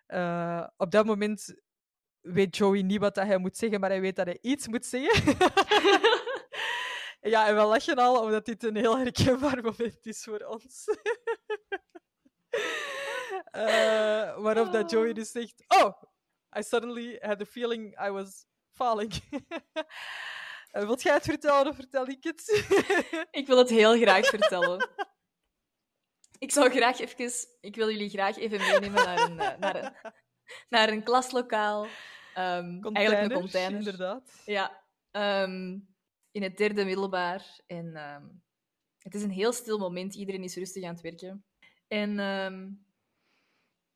Eh, 0.06 0.66
op 0.76 0.90
dat 0.90 1.06
moment 1.06 1.54
weet 2.20 2.56
Joey 2.56 2.82
niet 2.82 3.00
wat 3.00 3.14
dat 3.14 3.26
hij 3.26 3.38
moet 3.38 3.56
zeggen, 3.56 3.80
maar 3.80 3.90
hij 3.90 4.00
weet 4.00 4.16
dat 4.16 4.26
hij 4.26 4.38
iets 4.40 4.68
moet 4.68 4.86
zeggen. 4.86 5.36
ja, 7.32 7.48
en 7.48 7.56
we 7.56 7.62
lachen 7.62 7.96
al, 7.96 8.22
omdat 8.22 8.44
dit 8.44 8.64
een 8.64 8.76
heel 8.76 8.98
herkenbaar 8.98 9.62
moment 9.62 10.06
is 10.06 10.22
voor 10.22 10.40
ons. 10.40 10.84
Eh, 13.50 14.36
waarop 14.36 14.72
dat 14.72 14.90
Joey 14.90 15.12
dus 15.12 15.30
zegt: 15.30 15.64
Oh, 15.68 16.02
I 16.58 16.62
suddenly 16.62 17.18
had 17.20 17.38
the 17.38 17.46
feeling 17.46 18.06
I 18.06 18.10
was 18.10 18.44
falling. 18.70 19.12
Eh, 20.68 20.84
wilt 20.84 21.02
jij 21.02 21.14
het 21.14 21.24
vertellen 21.24 21.66
of 21.66 21.74
vertel 21.74 22.08
ik 22.08 22.24
het? 22.24 22.66
Ik 23.30 23.46
wil 23.46 23.58
het 23.58 23.68
heel 23.68 23.96
graag 23.96 24.26
vertellen. 24.26 24.88
Ik 26.38 26.52
zou 26.52 26.70
graag 26.70 26.98
even... 26.98 27.48
Ik 27.60 27.76
wil 27.76 27.90
jullie 27.90 28.08
graag 28.08 28.36
even 28.36 28.58
meenemen 28.58 29.04
naar 29.04 29.30
een, 29.30 29.40
eh, 29.40 29.58
naar 29.58 29.84
een, 29.84 30.12
naar 30.74 30.88
een 30.88 31.02
klaslokaal. 31.02 31.86
Ehm, 32.34 32.84
eigenlijk 32.92 33.32
een 33.32 33.40
container. 33.40 33.78
Inderdaad. 33.78 34.42
Ja. 34.46 34.84
ehm, 35.10 35.78
in 36.30 36.42
het 36.42 36.56
derde 36.56 36.84
middelbaar. 36.84 37.60
En 37.66 37.96
ehm, 37.96 38.26
het 38.98 39.14
is 39.14 39.22
een 39.22 39.30
heel 39.30 39.52
stil 39.52 39.78
moment. 39.78 40.14
Iedereen 40.14 40.42
is 40.42 40.56
rustig 40.56 40.84
aan 40.84 40.92
het 40.92 41.00
werken. 41.00 41.44
En 41.88 42.18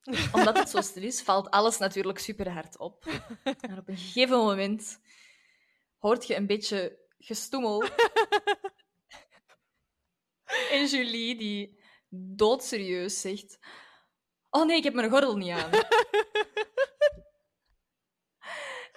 omdat 0.37 0.59
het 0.59 0.69
zo 0.69 0.81
stil 0.81 1.03
is, 1.03 1.23
valt 1.23 1.51
alles 1.51 1.79
natuurlijk 1.79 2.19
super 2.19 2.51
hard 2.51 2.79
op. 2.79 3.05
En 3.45 3.79
op 3.79 3.89
een 3.89 3.97
gegeven 3.97 4.37
moment 4.37 5.01
hoort 5.99 6.27
je 6.27 6.37
een 6.37 6.47
beetje 6.47 6.99
gestoemel. 7.19 7.83
en 10.71 10.87
Julie, 10.87 11.37
die 11.37 11.81
doodserieus 12.15 13.21
zegt... 13.21 13.59
Oh 14.51 14.67
nee, 14.67 14.77
ik 14.77 14.85
heb 14.85 14.95
mijn 14.95 15.11
gordel 15.11 15.37
niet 15.37 15.51
aan. 15.51 15.71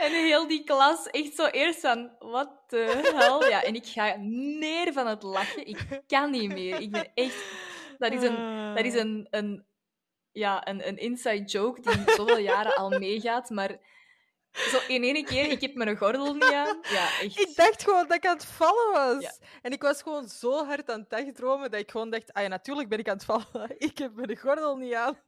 en 0.05 0.11
heel 0.11 0.47
die 0.47 0.63
klas 0.63 1.07
echt 1.09 1.35
zo 1.35 1.45
eerst 1.45 1.79
van, 1.79 2.15
what 2.19 2.49
the 2.67 3.11
hell? 3.15 3.49
Ja, 3.49 3.63
en 3.63 3.75
ik 3.75 3.85
ga 3.85 4.15
neer 4.59 4.93
van 4.93 5.07
het 5.07 5.23
lachen. 5.23 5.67
Ik 5.67 6.01
kan 6.07 6.31
niet 6.31 6.51
meer. 6.51 6.79
Ik 6.79 6.91
ben 6.91 7.11
echt... 7.13 7.43
Dat 7.97 8.13
is 8.13 8.21
een, 8.21 8.73
dat 8.75 8.85
is 8.85 8.93
een, 8.93 9.27
een, 9.29 9.65
ja, 10.31 10.67
een, 10.67 10.87
een 10.87 10.97
inside 10.97 11.43
joke 11.43 11.81
die 11.81 12.15
zoveel 12.15 12.37
jaren 12.37 12.75
al 12.75 12.89
meegaat, 12.89 13.49
maar 13.49 13.79
zo 14.55 14.79
in 14.87 15.03
één 15.03 15.25
keer, 15.25 15.51
ik 15.51 15.61
heb 15.61 15.75
mijn 15.75 15.97
gordel 15.97 16.33
niet 16.33 16.43
aan. 16.43 16.79
Ja, 16.81 17.07
echt. 17.21 17.39
Ik 17.39 17.55
dacht 17.55 17.83
gewoon 17.83 18.07
dat 18.07 18.17
ik 18.17 18.25
aan 18.25 18.35
het 18.35 18.45
vallen 18.45 18.91
was. 18.91 19.23
Ja. 19.23 19.31
En 19.61 19.71
ik 19.71 19.81
was 19.81 20.01
gewoon 20.01 20.27
zo 20.29 20.65
hard 20.65 20.89
aan 20.89 20.99
het 20.99 21.09
dagdromen 21.09 21.71
dat 21.71 21.79
ik 21.79 21.91
gewoon 21.91 22.09
dacht, 22.09 22.33
ah 22.33 22.41
ja, 22.43 22.47
natuurlijk 22.49 22.89
ben 22.89 22.99
ik 22.99 23.09
aan 23.09 23.15
het 23.15 23.25
vallen. 23.25 23.75
Ik 23.77 23.97
heb 23.97 24.15
mijn 24.15 24.37
gordel 24.37 24.75
niet 24.77 24.93
aan. 24.93 25.17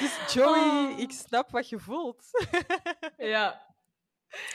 dus 0.00 0.32
Joey, 0.34 0.58
Oh. 0.92 0.98
ik 0.98 1.10
snap 1.10 1.50
wat 1.50 1.68
je 1.68 1.78
voelt. 1.78 2.24
Ja. 3.16 3.64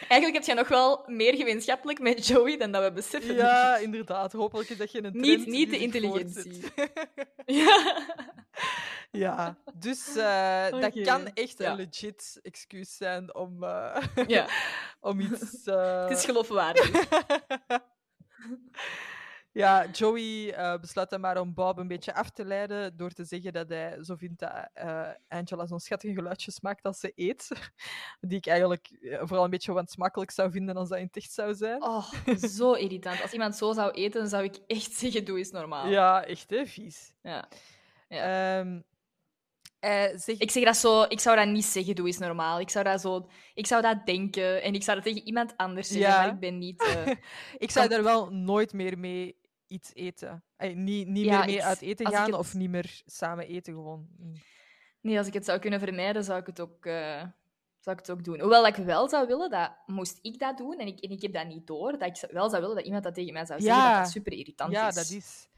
Eigenlijk 0.08 0.34
heb 0.34 0.44
je 0.44 0.54
nog 0.62 0.68
wel 0.68 1.04
meer 1.08 1.36
gemeenschappelijk 1.36 2.00
met 2.00 2.28
Joey 2.28 2.58
dan 2.58 2.72
dat 2.72 2.84
we 2.84 2.92
beseffen. 2.92 3.36
ja, 3.36 3.78
inderdaad. 3.78 4.32
Hopelijk 4.32 4.70
is 4.70 4.78
dat 4.78 4.90
geen 4.90 5.02
trend 5.02 5.16
Niet- 5.16 5.46
niet 5.48 5.70
de 5.70 5.78
intelligentie. 5.78 6.64
Ja. 7.46 8.06
Ja, 9.12 9.58
dus 9.74 10.16
eh, 10.16 10.70
dat 10.82 11.02
kan 11.02 11.28
echt 11.34 11.58
ja. 11.58 11.72
een 11.72 11.78
legit 11.78 12.40
excuus 12.42 12.98
zijn 12.98 13.36
om, 13.36 13.64
eh, 13.64 14.08
ja. 14.28 14.48
om 15.10 15.20
iets... 15.20 15.64
eh, 15.66 16.02
Het 16.08 16.18
is 16.18 16.26
geloofwaardig. 16.26 17.10
Ja, 19.54 19.88
Joey 19.90 20.56
besluit 20.80 21.10
dan 21.10 21.20
maar 21.20 21.40
om 21.40 21.54
Bob 21.54 21.78
een 21.78 21.88
beetje 21.88 22.14
af 22.14 22.30
te 22.30 22.46
leiden 22.46 22.98
door 22.98 23.10
te 23.10 23.24
zeggen 23.24 23.54
dat 23.54 23.70
hij 23.70 23.98
zo 24.04 24.16
vindt 24.16 24.40
dat 24.40 24.70
Angela 25.28 25.66
zo'n 25.66 25.80
schattige 25.80 26.14
geluidjes 26.14 26.62
maakt 26.62 26.84
als 26.84 27.00
ze 27.00 27.12
eet. 27.16 27.48
Die 28.20 28.38
ik 28.38 28.48
eigenlijk 28.48 28.88
vooral 29.20 29.44
een 29.44 29.50
beetje 29.50 29.74
wansmakelijk 29.74 30.32
zou 30.32 30.52
vinden 30.52 30.76
als 30.76 30.90
dat 30.90 30.98
in 30.98 31.06
het 31.06 31.16
echt 31.16 31.32
zou 31.32 31.54
zijn. 31.54 31.84
Oh, 31.84 32.12
zo 32.58 32.74
irritant. 32.74 33.22
Als 33.22 33.32
iemand 33.32 33.56
zo 33.56 33.74
zou 33.74 33.92
eten, 33.92 34.28
zou 34.28 34.44
ik 34.44 34.60
echt 34.68 34.94
zeggen, 34.94 35.26
doe 35.26 35.38
eens 35.38 35.52
normaal. 35.52 35.88
Ja, 35.88 36.24
echt 36.26 36.50
hè, 36.50 36.66
vies. 36.66 37.14
Ja. 37.22 37.48
Ehm, 38.12 38.80
hij 39.82 40.18
zegt... 40.18 40.42
Ik 40.42 40.52
zeg 40.52 40.64
dat 40.64 40.78
zo, 40.78 41.04
ik 41.04 41.20
zou 41.20 41.36
dat 41.36 41.48
niet 41.48 41.66
zeggen, 41.66 41.96
doe 41.96 42.08
eens 42.08 42.18
normaal. 42.18 42.60
Ik 42.60 42.70
zou 42.70 42.86
dat 42.86 43.02
zo, 43.02 43.30
ik 43.54 43.68
zou 43.68 43.82
dat 43.82 44.06
denken 44.06 44.62
en 44.62 44.74
ik 44.74 44.84
zou 44.84 44.96
dat 45.02 45.06
tegen 45.06 45.28
iemand 45.28 45.54
anders 45.58 45.88
zeggen, 45.88 46.10
Ja. 46.10 46.18
maar 46.22 46.34
ik 46.34 46.40
ben 46.40 46.58
niet... 46.58 46.82
eh, 46.84 47.12
ik 47.66 47.72
zou 47.72 47.88
daar 47.88 48.04
wel 48.04 48.30
nooit 48.30 48.74
meer 48.74 48.98
mee 49.00 49.36
iets 49.68 49.92
eten. 49.94 50.44
Niet 50.74 51.08
niet 51.08 51.26
Ja, 51.26 51.38
meer 51.38 51.46
mee 51.46 51.64
uit 51.64 51.82
eten 51.82 52.06
als 52.06 52.16
gaan 52.16 52.26
het- 52.26 52.36
of 52.40 52.54
niet 52.54 52.70
meer 52.70 53.02
samen 53.06 53.48
eten 53.48 53.74
gewoon. 53.74 54.08
Mm. 54.18 54.34
Nee, 55.02 55.18
als 55.18 55.28
ik 55.28 55.34
het 55.34 55.46
zou 55.46 55.60
kunnen 55.60 55.80
vermijden, 55.80 56.24
zou 56.24 56.40
ik 56.40 56.46
het 56.46 56.60
ook, 56.60 56.86
eh, 56.86 57.24
zou 57.80 57.98
ik 57.98 58.06
het 58.06 58.12
ook 58.12 58.24
doen. 58.24 58.40
Hoewel 58.40 58.68
ik 58.68 58.76
wel 58.76 59.10
zou 59.10 59.28
willen, 59.28 59.50
dat 59.50 59.72
moest 59.86 60.20
ik 60.22 60.40
dat 60.40 60.58
doen 60.58 60.78
en 60.80 60.88
ik, 60.88 61.00
en 61.00 61.10
ik 61.10 61.22
heb 61.22 61.34
dat 61.34 61.48
niet 61.48 61.68
door, 61.68 61.92
dat 61.98 62.18
ik 62.24 62.32
wel 62.32 62.50
zou 62.50 62.62
willen 62.62 62.76
dat 62.76 62.86
iemand 62.86 63.04
dat 63.04 63.14
tegen 63.14 63.34
mij 63.34 63.46
zou 63.46 63.62
zeggen, 63.62 63.82
Ja. 63.82 63.94
dat 63.94 64.04
dat 64.04 64.12
super 64.12 64.32
irritant 64.34 64.72
Ja, 64.72 64.88
is. 64.88 64.96
dat 64.96 65.10
is. 65.10 65.50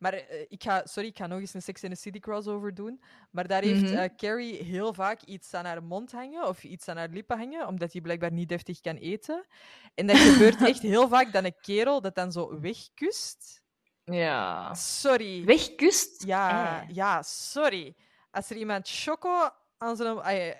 Maar 0.00 0.12
eh, 0.12 0.40
ik 0.48 0.62
ga, 0.62 0.86
sorry, 0.86 1.08
ik 1.08 1.16
ga 1.16 1.26
nog 1.26 1.40
eens 1.40 1.54
een 1.54 1.62
Sex 1.62 1.84
and 1.84 1.92
the 1.94 1.98
City 2.00 2.18
crossover 2.18 2.74
doen. 2.74 3.02
Maar 3.30 3.46
daar 3.46 3.62
heeft 3.62 3.82
Mhm. 3.82 3.94
eh, 3.96 4.08
Carrie 4.16 4.62
heel 4.62 4.94
vaak 4.94 5.22
iets 5.22 5.54
aan 5.54 5.64
haar 5.64 5.82
mond 5.82 6.12
hangen 6.12 6.46
of 6.48 6.64
iets 6.64 6.88
aan 6.88 6.96
haar 6.96 7.08
lippen 7.08 7.38
hangen, 7.38 7.66
omdat 7.66 7.92
hij 7.92 8.00
blijkbaar 8.00 8.32
niet 8.32 8.48
deftig 8.48 8.80
kan 8.80 8.96
eten. 8.96 9.46
En 9.94 10.06
dat 10.06 10.16
gebeurt 10.16 10.62
echt 10.68 10.82
heel 10.82 11.08
vaak 11.08 11.32
dat 11.32 11.44
een 11.44 11.56
kerel 11.60 12.00
dat 12.00 12.14
dan 12.14 12.32
zo 12.32 12.60
wegkust. 12.60 13.62
Ja. 14.04 14.74
Sorry. 14.74 15.44
Wegkust? 15.44 16.24
Ja, 16.24 16.80
Eh. 16.82 16.94
ja, 16.94 17.22
sorry. 17.22 17.94
Als 18.30 18.50
er 18.50 18.56
iemand 18.56 18.88
choco 18.88 19.48
aan 19.78 19.96
zijn... 19.96 20.58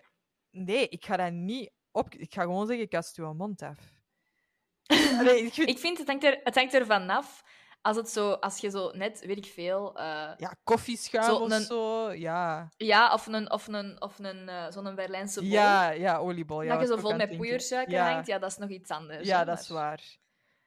Nee, 0.50 0.88
ik 0.88 1.04
ga 1.04 1.16
dat 1.16 1.32
niet 1.32 1.70
op... 1.90 2.14
Ik 2.14 2.32
ga 2.34 2.42
gewoon 2.42 2.66
zeggen, 2.66 2.88
kast 2.88 3.18
uw 3.18 3.32
mond 3.32 3.62
af. 3.62 3.78
Allee, 5.18 5.42
ik 5.44 5.52
vind... 5.52 5.68
Ik 5.68 5.78
vind, 5.78 5.98
het 5.98 6.06
hangt, 6.06 6.24
er, 6.24 6.40
het 6.44 6.54
hangt 6.54 6.74
ervan 6.74 7.10
af, 7.10 7.44
als, 7.82 7.96
het 7.96 8.08
zo, 8.08 8.30
als 8.32 8.58
je 8.58 8.70
zo 8.70 8.90
net, 8.94 9.24
weet 9.26 9.36
ik 9.36 9.46
veel... 9.46 9.96
eh, 9.96 10.30
Ja, 10.36 10.56
koffieschuim 10.64 11.30
of 11.34 11.50
een- 11.50 11.60
zo. 11.60 12.12
Ja, 12.12 12.68
ja, 12.76 13.12
of 13.12 13.26
een, 13.26 13.50
of 13.50 13.66
een, 13.66 14.02
of 14.02 14.18
een 14.18 14.48
eh, 14.48 14.66
zo'n 14.70 14.94
Berlijnse 14.94 15.40
bol. 15.40 15.48
ja, 15.48 15.90
ja 15.90 16.16
oliebol. 16.18 16.62
Ja, 16.62 16.72
dat 16.72 16.80
je 16.80 16.86
zo 16.94 17.00
vol 17.00 17.16
met 17.16 17.36
poeiersuiker 17.36 17.94
ja. 17.94 18.12
hangt, 18.12 18.26
ja, 18.26 18.38
dat 18.38 18.50
is 18.50 18.56
nog 18.56 18.68
iets 18.70 18.90
anders. 18.90 19.26
Ja, 19.28 19.44
dat 19.44 19.60
is 19.60 19.68
waar. 19.68 20.18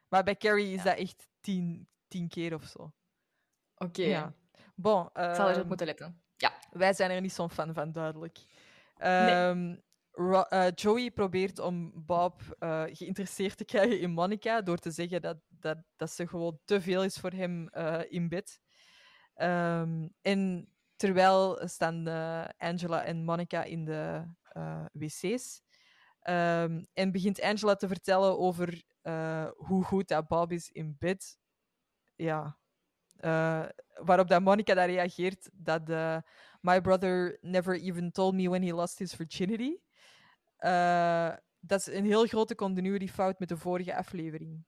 Maar 0.08 0.24
bij 0.24 0.36
Carrie 0.38 0.74
is 0.76 0.84
dat 0.84 0.98
echt 0.98 1.28
tien, 1.42 1.88
tien 2.08 2.28
keer 2.28 2.54
of 2.54 2.64
zo. 2.64 2.92
Oké, 3.78 4.02
Ja. 4.04 4.34
Bon, 4.76 5.06
ik 5.06 5.12
zal 5.36 5.46
erop 5.48 5.56
ehm, 5.60 5.68
moeten 5.68 5.86
letten. 5.86 6.22
Ja. 6.36 6.52
Wij 6.72 6.94
zijn 6.94 7.12
er 7.12 7.22
niet 7.22 7.34
zo'n 7.34 7.50
fan 7.50 7.74
van, 7.74 7.92
duidelijk. 7.92 8.40
Ehm, 8.98 9.76
Eh, 10.14 10.68
Joey 10.76 11.12
probeert 11.12 11.60
om 11.60 11.92
Bob 11.96 12.42
eh, 12.60 12.84
geïnteresseerd 12.86 13.58
te 13.58 13.66
krijgen 13.66 14.00
in 14.00 14.12
Monica 14.12 14.62
door 14.62 14.78
te 14.78 14.92
zeggen 14.92 15.22
dat, 15.22 15.38
dat, 15.50 15.78
dat 15.96 16.12
ze 16.12 16.28
gewoon 16.28 16.60
te 16.66 16.82
veel 16.82 17.04
is 17.04 17.18
voor 17.18 17.32
hem 17.32 17.70
eh, 17.70 18.02
in 18.10 18.30
bed. 18.30 18.62
Ehm, 19.34 20.08
en 20.22 20.70
terwijl 20.96 21.68
staan 21.68 22.08
Angela 22.58 23.04
en 23.04 23.24
Monica 23.24 23.64
in 23.64 23.86
de 23.86 24.26
wc's. 24.92 25.62
Ehm, 26.20 26.84
en 26.94 27.12
begint 27.12 27.42
Angela 27.42 27.76
te 27.76 27.88
vertellen 27.88 28.40
over 28.40 28.84
hoe 29.56 29.84
goed 29.84 30.08
dat 30.08 30.28
Bob 30.28 30.52
is 30.52 30.72
in 30.72 30.96
bed. 31.00 31.38
Ja. 32.16 32.58
Waarop 33.94 34.28
dat 34.28 34.42
Monica 34.42 34.74
daar 34.74 34.90
reageert 34.90 35.50
dat 35.54 35.88
My 36.62 36.82
brother 36.82 37.38
never 37.42 37.76
even 37.76 38.12
told 38.12 38.36
me 38.36 38.50
when 38.50 38.64
he 38.64 38.74
lost 38.74 39.00
his 39.00 39.14
virginity. 39.14 39.82
Eh, 40.64 41.30
dat 41.60 41.80
is 41.80 41.88
een 41.88 42.06
heel 42.06 42.26
grote 42.26 42.56
continuity 42.56 43.08
fout 43.08 43.40
met 43.40 43.50
de 43.50 43.58
vorige 43.58 43.96
aflevering. 43.96 44.66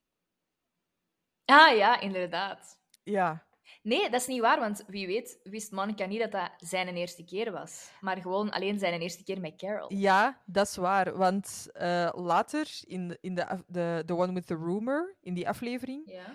Ah 1.45 1.75
ja, 1.77 1.99
inderdaad. 1.99 2.79
Ja, 3.03 3.43
Nee, 3.81 4.09
dat 4.09 4.21
is 4.21 4.27
niet 4.27 4.41
waar, 4.41 4.59
want 4.59 4.83
wie 4.87 5.07
weet 5.07 5.39
wist 5.43 5.71
Monica 5.71 6.05
niet 6.05 6.19
dat 6.19 6.31
dat 6.31 6.51
zijn 6.57 6.87
eerste 6.95 7.23
keer 7.23 7.51
was. 7.51 7.91
Maar 8.01 8.17
gewoon 8.21 8.49
alleen 8.51 8.79
zijn 8.79 9.01
eerste 9.01 9.23
keer 9.23 9.39
met 9.39 9.55
Carol. 9.55 9.93
ja 9.93 10.41
dat 10.45 10.67
is 10.67 10.75
waar. 10.75 11.17
Want 11.17 11.67
eh, 11.73 12.09
later, 12.13 12.67
in, 12.81 13.07
de, 13.07 13.17
in 13.21 13.35
de, 13.35 13.63
de 13.67 14.03
The 14.05 14.15
One 14.15 14.33
with 14.33 14.47
the 14.47 14.55
Rumor, 14.55 15.15
in 15.21 15.33
die 15.33 15.47
aflevering, 15.49 16.11
Ja. 16.11 16.25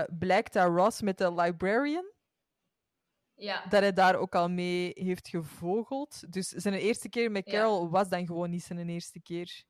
eh, 0.00 0.16
blijkt 0.18 0.52
dat 0.52 0.66
Ross 0.74 1.00
met 1.02 1.18
de 1.18 1.32
librarian, 1.34 2.04
Ja. 3.36 3.62
dat 3.68 3.80
hij 3.80 3.92
daar 3.92 4.16
ook 4.16 4.34
al 4.34 4.48
mee 4.48 4.92
heeft 4.94 5.28
gevogeld. 5.28 6.32
Dus 6.32 6.48
zijn 6.48 6.74
eerste 6.74 7.08
keer 7.08 7.30
met 7.30 7.50
Ja. 7.50 7.52
Carol 7.52 7.90
was 7.90 8.08
dan 8.08 8.26
gewoon 8.26 8.50
niet 8.50 8.62
zijn 8.62 8.88
eerste 8.88 9.20
keer. 9.20 9.64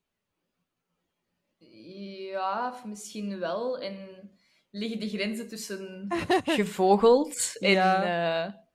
Ja, 2.31 2.71
of 2.71 2.85
misschien 2.85 3.39
wel. 3.39 3.79
En 3.79 4.31
liggen 4.71 5.01
de 5.01 5.09
grenzen 5.09 5.49
tussen 5.49 6.07
gevogeld 6.59 7.57
en... 7.61 7.71
Ja. 7.71 8.07
Ja. 8.07 8.69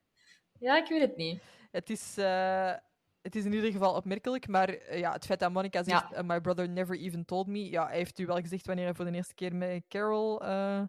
ja, 0.58 0.76
ik 0.76 0.88
weet 0.88 1.00
het 1.00 1.16
niet. 1.16 1.42
Het 1.70 1.90
is, 1.90 2.16
eh, 2.16 2.72
het 3.20 3.36
is 3.36 3.44
in 3.44 3.52
ieder 3.52 3.72
geval 3.72 3.94
opmerkelijk, 3.94 4.48
maar 4.48 4.68
eh, 4.68 4.98
ja, 4.98 5.12
het 5.12 5.26
feit 5.26 5.40
dat 5.40 5.52
Monica 5.52 5.82
zegt, 5.82 6.10
Ja. 6.10 6.18
"Uh, 6.22 6.28
my 6.28 6.40
brother 6.40 6.68
never 6.68 6.98
even 6.98 7.24
told 7.24 7.46
me, 7.46 7.70
ja, 7.70 7.86
hij 7.86 7.96
heeft 7.96 8.18
u 8.18 8.26
wel 8.26 8.40
gezegd 8.40 8.66
wanneer 8.66 8.84
hij 8.84 8.94
voor 8.94 9.04
de 9.04 9.12
eerste 9.12 9.34
keer 9.34 9.54
met 9.56 9.84
Carol 9.88 10.42
eh, 10.42 10.82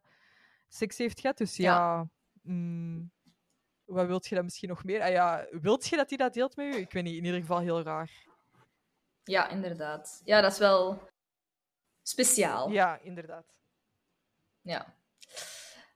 seks 0.67 0.97
heeft 0.97 1.19
gehad. 1.19 1.37
Dus 1.37 1.55
ja, 1.55 1.63
Ja. 1.73 2.09
mm, 2.41 3.11
wat 3.91 4.07
wilt 4.07 4.27
je 4.27 4.35
dan 4.35 4.43
misschien 4.43 4.69
nog 4.69 4.83
meer? 4.83 5.01
Ah, 5.01 5.09
ja, 5.09 5.47
wilt 5.51 5.87
je 5.87 5.95
dat 5.95 6.09
hij 6.09 6.17
dat 6.17 6.33
deelt 6.33 6.55
met 6.55 6.75
u? 6.75 6.77
Ik 6.77 6.91
weet 6.91 7.03
niet, 7.03 7.17
in 7.17 7.25
ieder 7.25 7.39
geval 7.39 7.59
heel 7.59 7.81
raar. 7.81 8.11
Ja, 9.23 9.49
inderdaad. 9.49 10.21
Ja, 10.25 10.41
dat 10.41 10.51
is 10.51 10.57
wel 10.57 11.09
speciaal. 12.01 12.69
Ja, 12.69 12.99
inderdaad. 13.01 13.53
Ja. 14.61 14.95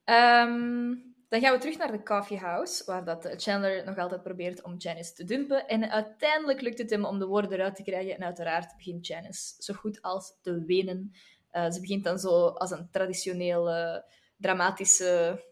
Ehm, 0.03 0.93
dan 1.29 1.41
gaan 1.41 1.53
we 1.53 1.57
terug 1.59 1.77
naar 1.77 1.91
de 1.91 2.03
coffee 2.03 2.37
house, 2.37 2.83
waar 2.85 3.05
dat 3.05 3.33
Chandler 3.37 3.85
nog 3.85 3.97
altijd 3.97 4.23
probeert 4.23 4.63
om 4.63 4.77
Janice 4.77 5.13
te 5.13 5.23
dumpen. 5.23 5.67
En 5.67 5.91
uiteindelijk 5.91 6.61
lukt 6.61 6.77
het 6.77 6.89
hem 6.89 7.05
om 7.05 7.19
de 7.19 7.25
woorden 7.25 7.51
eruit 7.51 7.75
te 7.75 7.83
krijgen. 7.83 8.15
En 8.15 8.23
uiteraard 8.23 8.75
begint 8.77 9.07
Janice 9.07 9.53
zo 9.57 9.73
goed 9.73 10.01
als 10.01 10.37
te 10.41 10.63
wenen. 10.65 11.11
Eh, 11.49 11.71
ze 11.71 11.79
begint 11.79 12.03
dan 12.03 12.19
zo 12.19 12.47
als 12.47 12.71
een 12.71 12.89
traditionele, 12.91 14.05
dramatische 14.37 15.43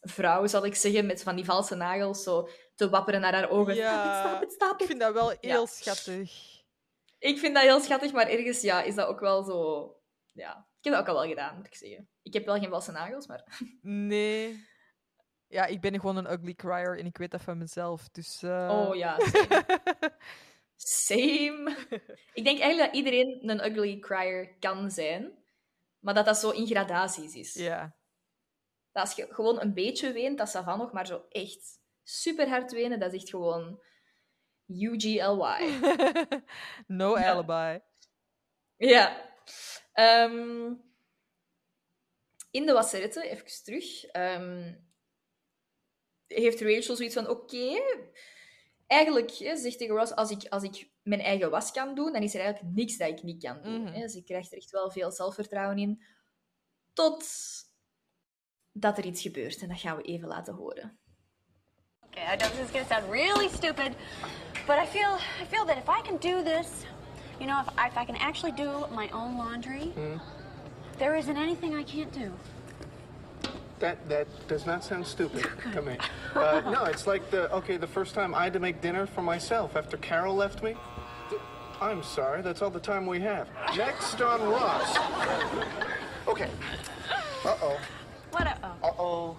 vrouw, 0.00 0.46
zal 0.46 0.64
ik 0.64 0.74
zeggen, 0.74 1.06
met 1.06 1.22
van 1.22 1.36
die 1.36 1.44
valse 1.44 1.74
nagels 1.74 2.22
zo 2.22 2.48
te 2.74 2.88
wapperen 2.88 3.20
naar 3.20 3.34
haar 3.34 3.50
ogen. 3.50 3.74
Ja, 3.74 4.42
it, 4.42 4.52
stop 4.52 4.80
Ik 4.80 4.86
vind 4.86 5.00
dat 5.00 5.12
wel 5.12 5.34
heel 5.40 5.66
schattig. 5.66 6.58
Ik 7.18 7.38
vind 7.38 7.54
dat 7.54 7.62
heel 7.62 7.80
schattig, 7.80 8.12
maar 8.12 8.28
ergens 8.28 8.60
ja, 8.60 8.82
is 8.82 8.94
dat 8.94 9.08
ook 9.08 9.20
wel 9.20 9.42
zo... 9.42 9.94
Ja, 10.32 10.66
ik 10.78 10.84
heb 10.84 10.92
dat 10.92 11.02
ook 11.02 11.08
al 11.08 11.20
wel 11.20 11.28
gedaan, 11.28 11.56
moet 11.56 11.66
ik 11.66 11.74
zeggen. 11.74 12.08
Ik 12.22 12.32
heb 12.32 12.44
wel 12.44 12.58
geen 12.58 12.70
valse 12.70 12.92
nagels, 12.92 13.26
maar... 13.26 13.44
Nee. 13.82 14.68
Ja, 15.46 15.66
ik 15.66 15.80
ben 15.80 15.94
gewoon 15.94 16.16
een 16.16 16.32
ugly 16.32 16.54
crier 16.54 16.98
en 16.98 17.06
ik 17.06 17.16
weet 17.16 17.30
dat 17.30 17.42
van 17.42 17.58
mezelf. 17.58 18.08
Dus, 18.08 18.42
eh, 18.42 18.86
Oh 18.88 18.96
ja, 18.96 19.18
same. 19.18 19.64
Same. 20.76 21.76
Ik 22.32 22.44
denk 22.44 22.60
eigenlijk 22.60 22.78
dat 22.78 22.94
iedereen 22.94 23.50
een 23.50 23.64
ugly 23.64 23.98
crier 23.98 24.56
kan 24.58 24.90
zijn, 24.90 25.32
maar 25.98 26.14
dat 26.14 26.24
dat 26.24 26.38
zo 26.38 26.50
in 26.50 26.66
gradaties 26.66 27.34
is. 27.34 27.54
ja. 27.54 27.98
Dat 28.92 29.02
als 29.02 29.16
je 29.16 29.26
gewoon 29.30 29.60
een 29.60 29.74
beetje 29.74 30.12
weent, 30.12 30.38
dat 30.38 30.46
is 30.46 30.52
van 30.52 30.78
nog, 30.78 30.92
maar 30.92 31.06
zo 31.06 31.24
echt 31.28 31.78
super 32.02 32.48
hard 32.48 32.72
wenen, 32.72 33.00
dat 33.00 33.12
is 33.12 33.20
echt 33.20 33.30
gewoon... 33.30 33.82
U-G-L-Y. 34.66 35.78
no 36.86 37.18
Ja. 37.18 37.30
alibi. 37.30 37.82
Ja. 38.76 39.34
Ehm, 39.92 40.74
in 42.50 42.66
de 42.66 42.72
wasseretten, 42.72 43.22
even 43.22 43.62
terug, 43.64 44.04
ehm, 44.04 44.74
heeft 46.26 46.60
Rachel 46.60 46.96
zoiets 46.96 47.14
van: 47.14 47.28
Oké, 47.28 47.80
eigenlijk 48.86 49.30
hè, 49.30 49.56
zegt 49.56 49.78
tegen 49.78 49.96
Ross: 49.96 50.14
als 50.14 50.30
ik, 50.30 50.46
als 50.48 50.62
ik 50.62 50.90
mijn 51.02 51.20
eigen 51.20 51.50
was 51.50 51.70
kan 51.70 51.94
doen, 51.94 52.12
dan 52.12 52.22
is 52.22 52.34
er 52.34 52.40
eigenlijk 52.40 52.74
niks 52.74 52.96
dat 52.96 53.08
ik 53.08 53.22
niet 53.22 53.42
kan 53.42 53.62
doen. 53.62 53.82
Mhm. 53.82 53.92
hè. 53.92 54.08
Ze 54.08 54.22
krijgt 54.22 54.52
er 54.52 54.58
echt 54.58 54.70
wel 54.70 54.90
veel 54.90 55.10
zelfvertrouwen 55.10 55.78
in. 55.78 56.04
Tot 56.92 57.24
dat 58.72 58.98
er 58.98 59.04
iets 59.04 59.22
gebeurt. 59.22 59.62
En 59.62 59.68
dat 59.68 59.80
gaan 59.80 59.96
we 59.96 60.02
even 60.02 60.28
laten 60.28 60.54
horen. 60.54 60.98
Okay, 62.06 62.34
I 62.34 62.36
know 62.36 62.50
this 62.50 62.60
is 62.60 62.70
gonna 62.70 62.86
sound 62.86 63.10
really 63.10 63.48
stupid, 63.48 63.94
but 64.66 64.76
I 64.78 64.86
feel 64.86 65.14
I 65.40 65.46
feel 65.48 65.64
that 65.64 65.76
if 65.76 65.88
I 65.88 66.02
can 66.02 66.16
do 66.16 66.42
this, 66.42 66.68
you 67.38 67.46
know, 67.46 67.60
if, 67.60 67.68
if 67.86 67.96
I 67.96 68.04
can 68.04 68.16
actually 68.16 68.52
do 68.52 68.86
my 68.94 69.08
own 69.12 69.36
laundry, 69.36 69.92
there 70.98 71.16
isn't 71.16 71.36
anything 71.36 71.74
I 71.74 71.84
can't 71.84 72.12
do. 72.12 72.32
That 73.78 73.96
that 74.08 74.26
does 74.48 74.66
not 74.66 74.84
sound 74.84 75.06
stupid 75.06 75.46
to 75.72 75.82
me. 75.82 75.96
Uh, 76.34 76.60
no, 76.70 76.84
it's 76.84 77.06
like 77.06 77.30
the 77.30 77.48
okay, 77.52 77.78
the 77.78 77.86
first 77.86 78.14
time 78.14 78.34
I 78.34 78.42
had 78.44 78.52
to 78.52 78.60
make 78.60 78.80
dinner 78.80 79.06
for 79.06 79.22
myself 79.22 79.76
after 79.76 79.96
Carol 79.98 80.34
left 80.34 80.62
me. 80.62 80.74
I'm 81.80 82.02
sorry, 82.02 82.42
that's 82.42 82.60
all 82.60 82.70
the 82.70 82.80
time 82.80 83.06
we 83.06 83.20
have. 83.20 83.48
Next 83.76 84.20
on 84.20 84.40
Ross. 84.42 84.98
Okay. 86.26 86.50
Uh 87.44 87.56
oh. 87.62 87.78
What 89.10 89.16
a 89.16 89.20
oh. 89.20 89.36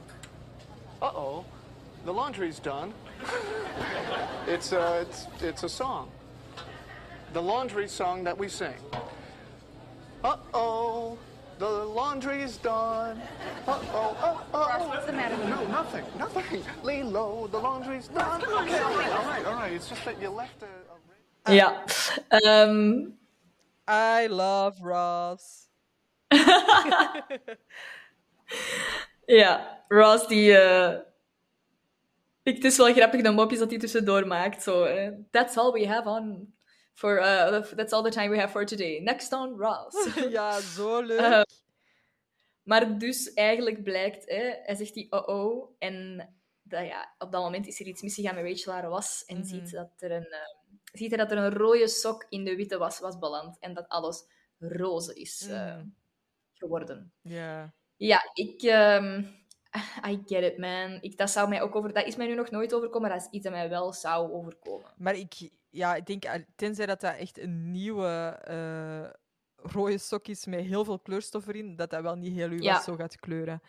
Uh 1.01 1.05
oh. 1.05 1.07
Uh 1.07 1.11
oh. 1.15 1.45
The 2.05 2.11
laundry's 2.13 2.59
done. 2.59 2.93
It's 4.47 4.71
a 4.71 5.01
it's 5.01 5.27
it's 5.39 5.63
a 5.63 5.69
song. 5.69 6.09
The 7.31 7.41
laundry 7.41 7.87
song 7.87 8.23
that 8.23 8.37
we 8.37 8.49
sing. 8.49 8.73
Uh 10.23 10.37
oh. 10.53 11.17
The 11.59 11.69
laundry's 11.69 12.57
done. 12.57 13.21
Uh 13.67 13.79
oh. 13.93 14.17
Uh 14.21 14.37
oh. 14.53 14.87
what's 14.89 15.05
the 15.05 15.13
matter 15.13 15.37
with 15.37 15.47
No, 15.47 15.63
nothing. 15.67 16.03
Nothing. 16.17 16.63
Lay 16.83 17.03
low. 17.03 17.47
The 17.51 17.59
laundry's 17.59 18.07
done. 18.07 18.41
Okay. 18.43 18.79
All 18.79 18.97
right. 18.97 19.11
All 19.11 19.25
right. 19.25 19.45
All 19.45 19.53
right. 19.53 19.73
It's 19.73 19.87
just 19.87 20.03
that 20.05 20.19
you 20.19 20.29
left 20.29 20.63
a. 20.63 21.51
a... 21.51 21.55
Ja. 21.55 21.77
Ehm, 22.31 23.13
I 23.87 24.27
love 24.27 24.81
Ross. 24.81 25.67
ja, 29.35 29.83
Ross 29.87 30.27
die... 30.27 30.57
eh, 30.57 30.99
ik, 32.43 32.55
het 32.55 32.63
is 32.63 32.77
wel 32.77 32.93
grappig 32.93 33.21
de 33.21 33.31
mopjes 33.31 33.59
dat 33.59 33.69
hij 33.69 33.79
tussendoor 33.79 34.27
maakt. 34.27 34.63
Zo, 34.63 34.83
eh, 34.83 35.11
that's 35.31 35.57
all 35.57 35.71
we 35.71 35.87
have 35.87 36.09
on... 36.09 36.53
For, 36.93 37.17
uh, 37.19 37.61
that's 37.61 37.93
all 37.93 38.03
the 38.03 38.09
time 38.09 38.29
we 38.29 38.37
have 38.39 38.51
for 38.51 38.65
today. 38.65 38.99
Next 38.99 39.33
on 39.33 39.57
Ross. 39.59 40.15
ja, 40.29 40.59
zo 40.59 41.01
leuk. 41.05 41.19
Eh, 41.19 41.41
Maar 42.63 42.97
dus 42.97 43.33
eigenlijk 43.33 43.83
blijkt, 43.83 44.29
hè, 44.29 44.53
hij 44.63 44.75
zegt 44.75 44.93
die 44.93 45.11
oh-oh. 45.11 45.75
En 45.79 46.29
dat, 46.61 46.85
ja, 46.85 47.15
op 47.17 47.31
dat 47.31 47.41
moment 47.41 47.67
is 47.67 47.79
er 47.79 47.85
iets 47.85 48.01
misgegaan 48.01 48.35
met 48.35 48.43
Rachel 48.45 48.73
haar 48.73 48.89
was. 48.89 49.23
En 49.25 49.37
Mhm. 49.37 49.45
ziet, 49.45 49.71
dat 49.71 49.91
er 49.97 50.11
een, 50.11 50.31
eh, 50.31 50.39
ziet 50.93 51.09
hij 51.09 51.17
dat 51.17 51.31
er 51.31 51.37
een 51.37 51.53
rode 51.53 51.87
sok 51.87 52.25
in 52.29 52.43
de 52.43 52.55
witte 52.55 52.77
was 52.77 52.99
was 52.99 53.17
beland. 53.17 53.57
En 53.59 53.73
dat 53.73 53.87
alles 53.87 54.23
roze 54.59 55.13
is 55.13 55.47
eh, 55.49 55.75
Mhm. 55.75 55.85
geworden. 56.53 57.13
Ja. 57.21 57.73
Ja, 58.07 58.29
ik... 58.33 58.61
ehm, 58.61 59.23
I 60.09 60.21
get 60.25 60.43
it, 60.43 60.57
man. 60.57 60.97
Ik, 61.01 61.17
dat, 61.17 61.29
zou 61.29 61.49
mij 61.49 61.61
ook 61.61 61.75
over, 61.75 61.93
dat 61.93 62.05
is 62.05 62.15
mij 62.15 62.27
nu 62.27 62.35
nog 62.35 62.49
nooit 62.49 62.73
overkomen, 62.73 63.09
maar 63.09 63.17
dat 63.17 63.27
is 63.27 63.33
iets 63.33 63.43
dat 63.43 63.53
mij 63.53 63.69
wel 63.69 63.93
zou 63.93 64.31
overkomen. 64.31 64.91
Maar 64.97 65.15
ik, 65.15 65.49
ja, 65.69 65.95
ik 65.95 66.05
denk, 66.05 66.25
al- 66.25 66.45
tenzij 66.55 66.85
dat 66.85 67.01
dat 67.01 67.15
echt 67.15 67.37
een 67.39 67.71
nieuwe 67.71 68.07
eh, 68.43 69.09
rode 69.71 69.97
sok 69.97 70.27
is 70.27 70.45
met 70.45 70.59
heel 70.65 70.85
veel 70.85 70.99
kleurstof 70.99 71.47
erin, 71.47 71.75
dat 71.75 71.89
dat 71.89 72.01
wel 72.01 72.15
niet 72.15 72.33
heel 72.33 72.49
uw 72.49 72.61
Ja. 72.61 72.73
was 72.73 72.83
zo 72.83 72.95
gaat 72.95 73.19
kleuren. 73.19 73.61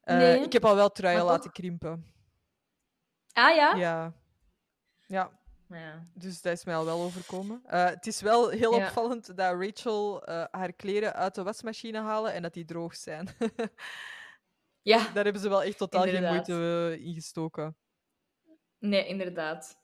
Eh, 0.00 0.16
Nee, 0.16 0.40
ik 0.40 0.52
heb 0.52 0.64
al 0.64 0.74
wel 0.74 0.90
truien 0.90 1.18
maar 1.18 1.32
laten 1.32 1.52
krimpen. 1.52 2.12
Ah 3.32 3.54
ja? 3.54 3.74
Ja. 3.74 4.12
Ja, 5.06 5.40
Ja. 5.72 6.06
dus 6.14 6.42
dat 6.42 6.52
is 6.52 6.64
mij 6.64 6.74
al 6.74 6.84
wel 6.84 7.00
overkomen. 7.00 7.62
Eh, 7.66 7.84
het 7.84 8.06
is 8.06 8.20
wel 8.20 8.48
heel 8.48 8.78
Ja. 8.78 8.86
opvallend 8.86 9.36
dat 9.36 9.60
Rachel 9.60 10.24
eh, 10.24 10.44
haar 10.50 10.72
kleren 10.72 11.14
uit 11.14 11.34
de 11.34 11.42
wasmachine 11.42 12.00
halen 12.00 12.32
en 12.32 12.42
dat 12.42 12.54
die 12.54 12.64
droog 12.64 12.96
zijn. 12.96 13.28
Ja, 14.84 15.12
Daar 15.12 15.24
hebben 15.24 15.42
ze 15.42 15.48
wel 15.48 15.62
echt 15.62 15.78
totaal 15.78 16.02
geen 16.02 16.24
moeite 16.24 16.52
eh, 16.98 17.06
in 17.06 17.14
gestoken. 17.14 17.76
nee, 18.78 19.06
inderdaad. 19.06 19.78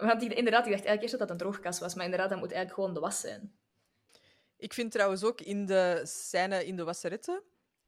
Want 0.00 0.22
ik, 0.22 0.32
inderdaad, 0.32 0.66
ik 0.66 0.72
dacht 0.72 0.84
eigenlijk 0.84 1.00
eerst 1.02 1.10
dat 1.18 1.20
dat 1.20 1.30
een 1.30 1.36
droogkas 1.36 1.78
was, 1.80 1.94
maar 1.94 2.04
inderdaad, 2.04 2.28
dat 2.30 2.38
moet 2.38 2.52
eigenlijk 2.52 2.74
gewoon 2.80 2.94
de 2.94 3.00
was 3.00 3.20
zijn. 3.20 3.58
Ik 4.56 4.72
vind 4.72 4.92
trouwens 4.92 5.24
ook 5.24 5.40
in 5.40 5.66
de 5.66 6.00
scène 6.04 6.66
in 6.66 6.76
de 6.76 6.84
wasseretten, 6.84 7.42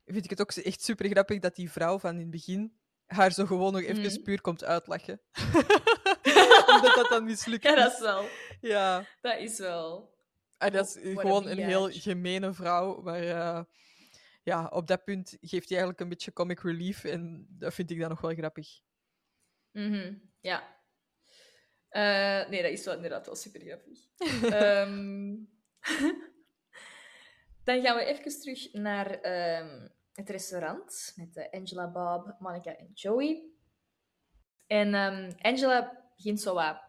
vind 0.05 0.25
ik 0.25 0.31
het 0.31 0.41
ook 0.41 0.53
echt 0.53 0.83
super 0.83 1.09
grappig 1.09 1.39
dat 1.39 1.55
die 1.57 1.71
vrouw 1.71 1.99
van 1.99 2.15
in 2.15 2.21
het 2.21 2.31
begin 2.31 2.79
haar 3.07 3.33
zo 3.33 3.47
gewoon 3.47 3.73
nog 3.73 3.83
even 3.83 4.03
Mhm. 4.03 4.23
puur 4.23 4.41
komt 4.41 4.65
uitlachen. 4.65 5.21
Omdat 6.83 6.95
dat 6.95 7.09
dan 7.09 7.25
mislukt 7.25 7.63
Ja, 7.69 7.75
dat 7.75 7.93
is. 7.93 7.99
wel. 8.01 8.25
Ja, 8.61 9.05
Dat 9.21 9.39
is 9.39 9.59
wel. 9.59 10.15
en 10.59 10.73
dat 10.73 10.87
is 10.87 11.13
What 11.13 11.21
gewoon 11.21 11.47
een 11.47 11.59
heel 11.59 11.91
gemene 11.91 12.53
vrouw, 12.53 13.01
maar 13.03 13.23
eh, 13.23 13.63
ja, 14.43 14.67
op 14.67 14.87
dat 14.87 15.05
punt 15.05 15.29
geeft 15.41 15.69
hij 15.69 15.79
eigenlijk 15.79 16.01
een 16.01 16.09
beetje 16.09 16.33
comic 16.33 16.61
relief 16.61 17.05
en 17.05 17.47
dat 17.51 17.75
vind 17.75 17.91
ik 17.91 18.01
dan 18.01 18.09
nog 18.09 18.21
wel 18.21 18.35
grappig. 18.35 18.69
Mhm, 19.71 20.15
Ja. 20.41 20.81
Eh, 21.89 22.49
nee, 22.49 22.63
dat 22.63 22.71
is 22.71 22.85
wel 22.85 22.95
inderdaad 22.95 23.27
wel 23.27 23.35
super 23.37 23.61
grappig. 23.61 23.99
Ehm, 24.61 25.35
dan 27.65 27.83
gaan 27.83 27.97
we 27.97 28.05
even 28.05 28.41
terug 28.41 28.73
naar 28.73 29.11
ehm, 29.11 29.89
het 30.13 30.31
restaurant 30.31 31.13
met 31.17 31.37
eh, 31.37 31.61
Angela, 31.61 31.91
Bob, 31.91 32.37
Monica 32.39 32.77
en 32.77 32.91
Joey. 32.95 33.51
En 34.67 34.95
ehm, 34.95 35.33
Angela 35.39 36.02
begint 36.23 36.41
zo 36.41 36.55
wat 36.55 36.81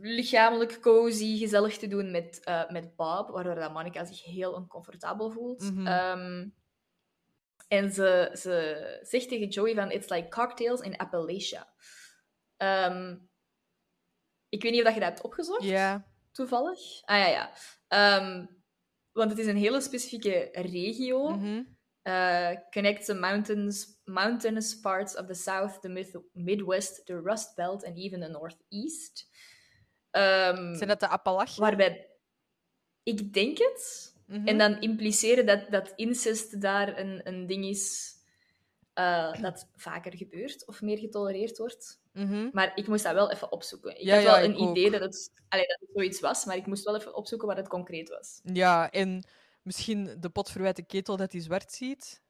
lichamelijk 0.00 0.80
cozy, 0.80 1.38
gezellig 1.38 1.78
te 1.78 1.86
doen 1.86 2.10
met, 2.10 2.40
eh, 2.44 2.70
met 2.70 2.96
Bob, 2.96 3.30
waardoor 3.30 3.54
dat 3.54 3.72
Monica 3.72 4.04
zich 4.04 4.24
heel 4.24 4.52
oncomfortabel 4.52 5.30
voelt. 5.30 5.62
Mhm. 5.62 5.86
Ehm, 5.86 6.48
en 7.68 7.90
ze, 7.92 8.30
ze 8.38 8.98
zegt 9.02 9.28
tegen 9.28 9.48
Joey 9.48 9.74
van, 9.74 9.90
it's 9.90 10.08
like 10.08 10.28
cocktails 10.28 10.80
in 10.80 10.96
Appalachia. 10.96 11.72
Ehm, 12.56 13.16
ik 14.48 14.62
weet 14.62 14.72
niet 14.72 14.80
of 14.80 14.86
dat 14.86 14.94
je 14.94 15.00
dat 15.00 15.08
hebt 15.08 15.22
opgezocht, 15.22 15.64
toevallig. 16.32 17.02
Ah 17.04 17.18
ja, 17.18 17.26
ja. 17.26 17.50
Ehm, 17.88 18.46
want 19.12 19.30
het 19.30 19.38
is 19.38 19.46
een 19.46 19.56
hele 19.56 19.80
specifieke 19.80 20.48
regio. 20.52 21.30
Uh, 22.02 22.50
connects 22.70 23.06
the 23.06 23.14
mountains, 23.14 23.95
mountainous 24.06 24.80
parts 24.80 25.16
of 25.16 25.26
the 25.26 25.34
South, 25.34 25.80
the 25.80 25.88
mid- 25.88 26.18
Midwest, 26.32 27.06
the 27.06 27.20
Rust 27.20 27.54
Belt 27.54 27.84
and 27.84 27.96
even 27.96 28.20
the 28.20 28.28
Northeast. 28.28 29.28
Ehm, 30.10 30.74
zijn 30.74 30.88
dat 30.88 31.00
de 31.00 31.08
Appalachiën? 31.08 31.62
Waarbij... 31.62 32.10
Ik 33.02 33.32
denk 33.32 33.58
het. 33.58 34.14
Mhm. 34.26 34.46
En 34.46 34.58
dan 34.58 34.80
impliceren 34.80 35.46
dat, 35.46 35.70
dat 35.70 35.92
incest 35.96 36.60
daar 36.60 36.98
een, 36.98 37.20
een 37.24 37.46
ding 37.46 37.64
is 37.64 38.14
eh, 38.92 39.42
dat 39.42 39.68
vaker 39.74 40.16
gebeurt 40.16 40.66
of 40.66 40.82
meer 40.82 40.98
getolereerd 40.98 41.58
wordt. 41.58 42.00
Mhm. 42.12 42.48
Maar 42.52 42.72
ik 42.74 42.86
moest 42.86 43.04
dat 43.04 43.14
wel 43.14 43.30
even 43.30 43.52
opzoeken. 43.52 43.90
Ik 44.00 44.02
Ja, 44.06 44.14
had 44.14 44.22
ja, 44.22 44.30
wel 44.40 44.44
een 44.44 44.56
ook. 44.56 44.70
idee 44.76 44.90
dat 44.90 45.00
het, 45.00 45.32
allee, 45.48 45.66
dat 45.66 45.80
het 45.80 45.88
zoiets 45.94 46.20
was, 46.20 46.44
maar 46.44 46.56
ik 46.56 46.66
moest 46.66 46.84
wel 46.84 46.96
even 46.96 47.14
opzoeken 47.14 47.48
wat 47.48 47.56
het 47.56 47.68
concreet 47.68 48.08
was. 48.08 48.40
Ja, 48.42 48.90
en 48.90 49.24
misschien 49.62 50.16
de 50.20 50.30
potverwijte 50.30 50.82
ketel 50.82 51.16
dat 51.16 51.32
hij 51.32 51.40
zwart 51.40 51.72
ziet. 51.72 52.22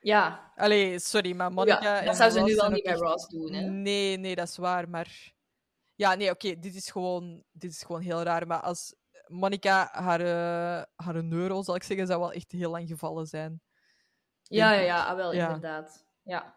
Ja, 0.00 0.52
Allee, 0.56 0.98
sorry, 0.98 1.34
maar 1.34 1.52
Monica... 1.52 1.98
ja 1.98 2.04
dat 2.04 2.16
zou 2.16 2.30
ze 2.30 2.38
Ross 2.38 2.50
nu 2.50 2.56
wel 2.56 2.70
niet 2.70 2.84
bij 2.84 2.94
Ross 2.94 3.28
doen. 3.28 3.52
Hè? 3.52 3.60
Nee, 3.60 4.16
nee, 4.16 4.34
dat 4.34 4.48
is 4.48 4.56
waar, 4.56 4.88
maar... 4.88 5.32
Ja, 5.94 6.14
nee, 6.14 6.30
oké, 6.30 6.58
dit, 6.58 6.74
is 6.74 6.90
gewoon, 6.90 7.44
dit 7.52 7.70
is 7.70 7.82
gewoon 7.82 8.00
heel 8.00 8.22
raar. 8.22 8.46
Maar 8.46 8.60
als 8.60 8.94
Monica 9.26 9.88
haar, 9.92 10.20
eh, 10.20 10.84
haar 10.96 11.24
neuro, 11.24 11.62
zal 11.62 11.74
ik 11.74 11.82
zeggen, 11.82 12.06
zou 12.06 12.20
wel 12.20 12.32
echt 12.32 12.52
heel 12.52 12.70
lang 12.70 12.88
gevallen 12.88 13.26
zijn. 13.26 13.60
Ja, 14.42 14.72
ja, 14.72 14.80
ja, 14.80 15.04
ah, 15.06 15.16
wel, 15.16 15.34
Ja. 15.34 15.46
inderdaad. 15.46 16.04
Ja. 16.22 16.56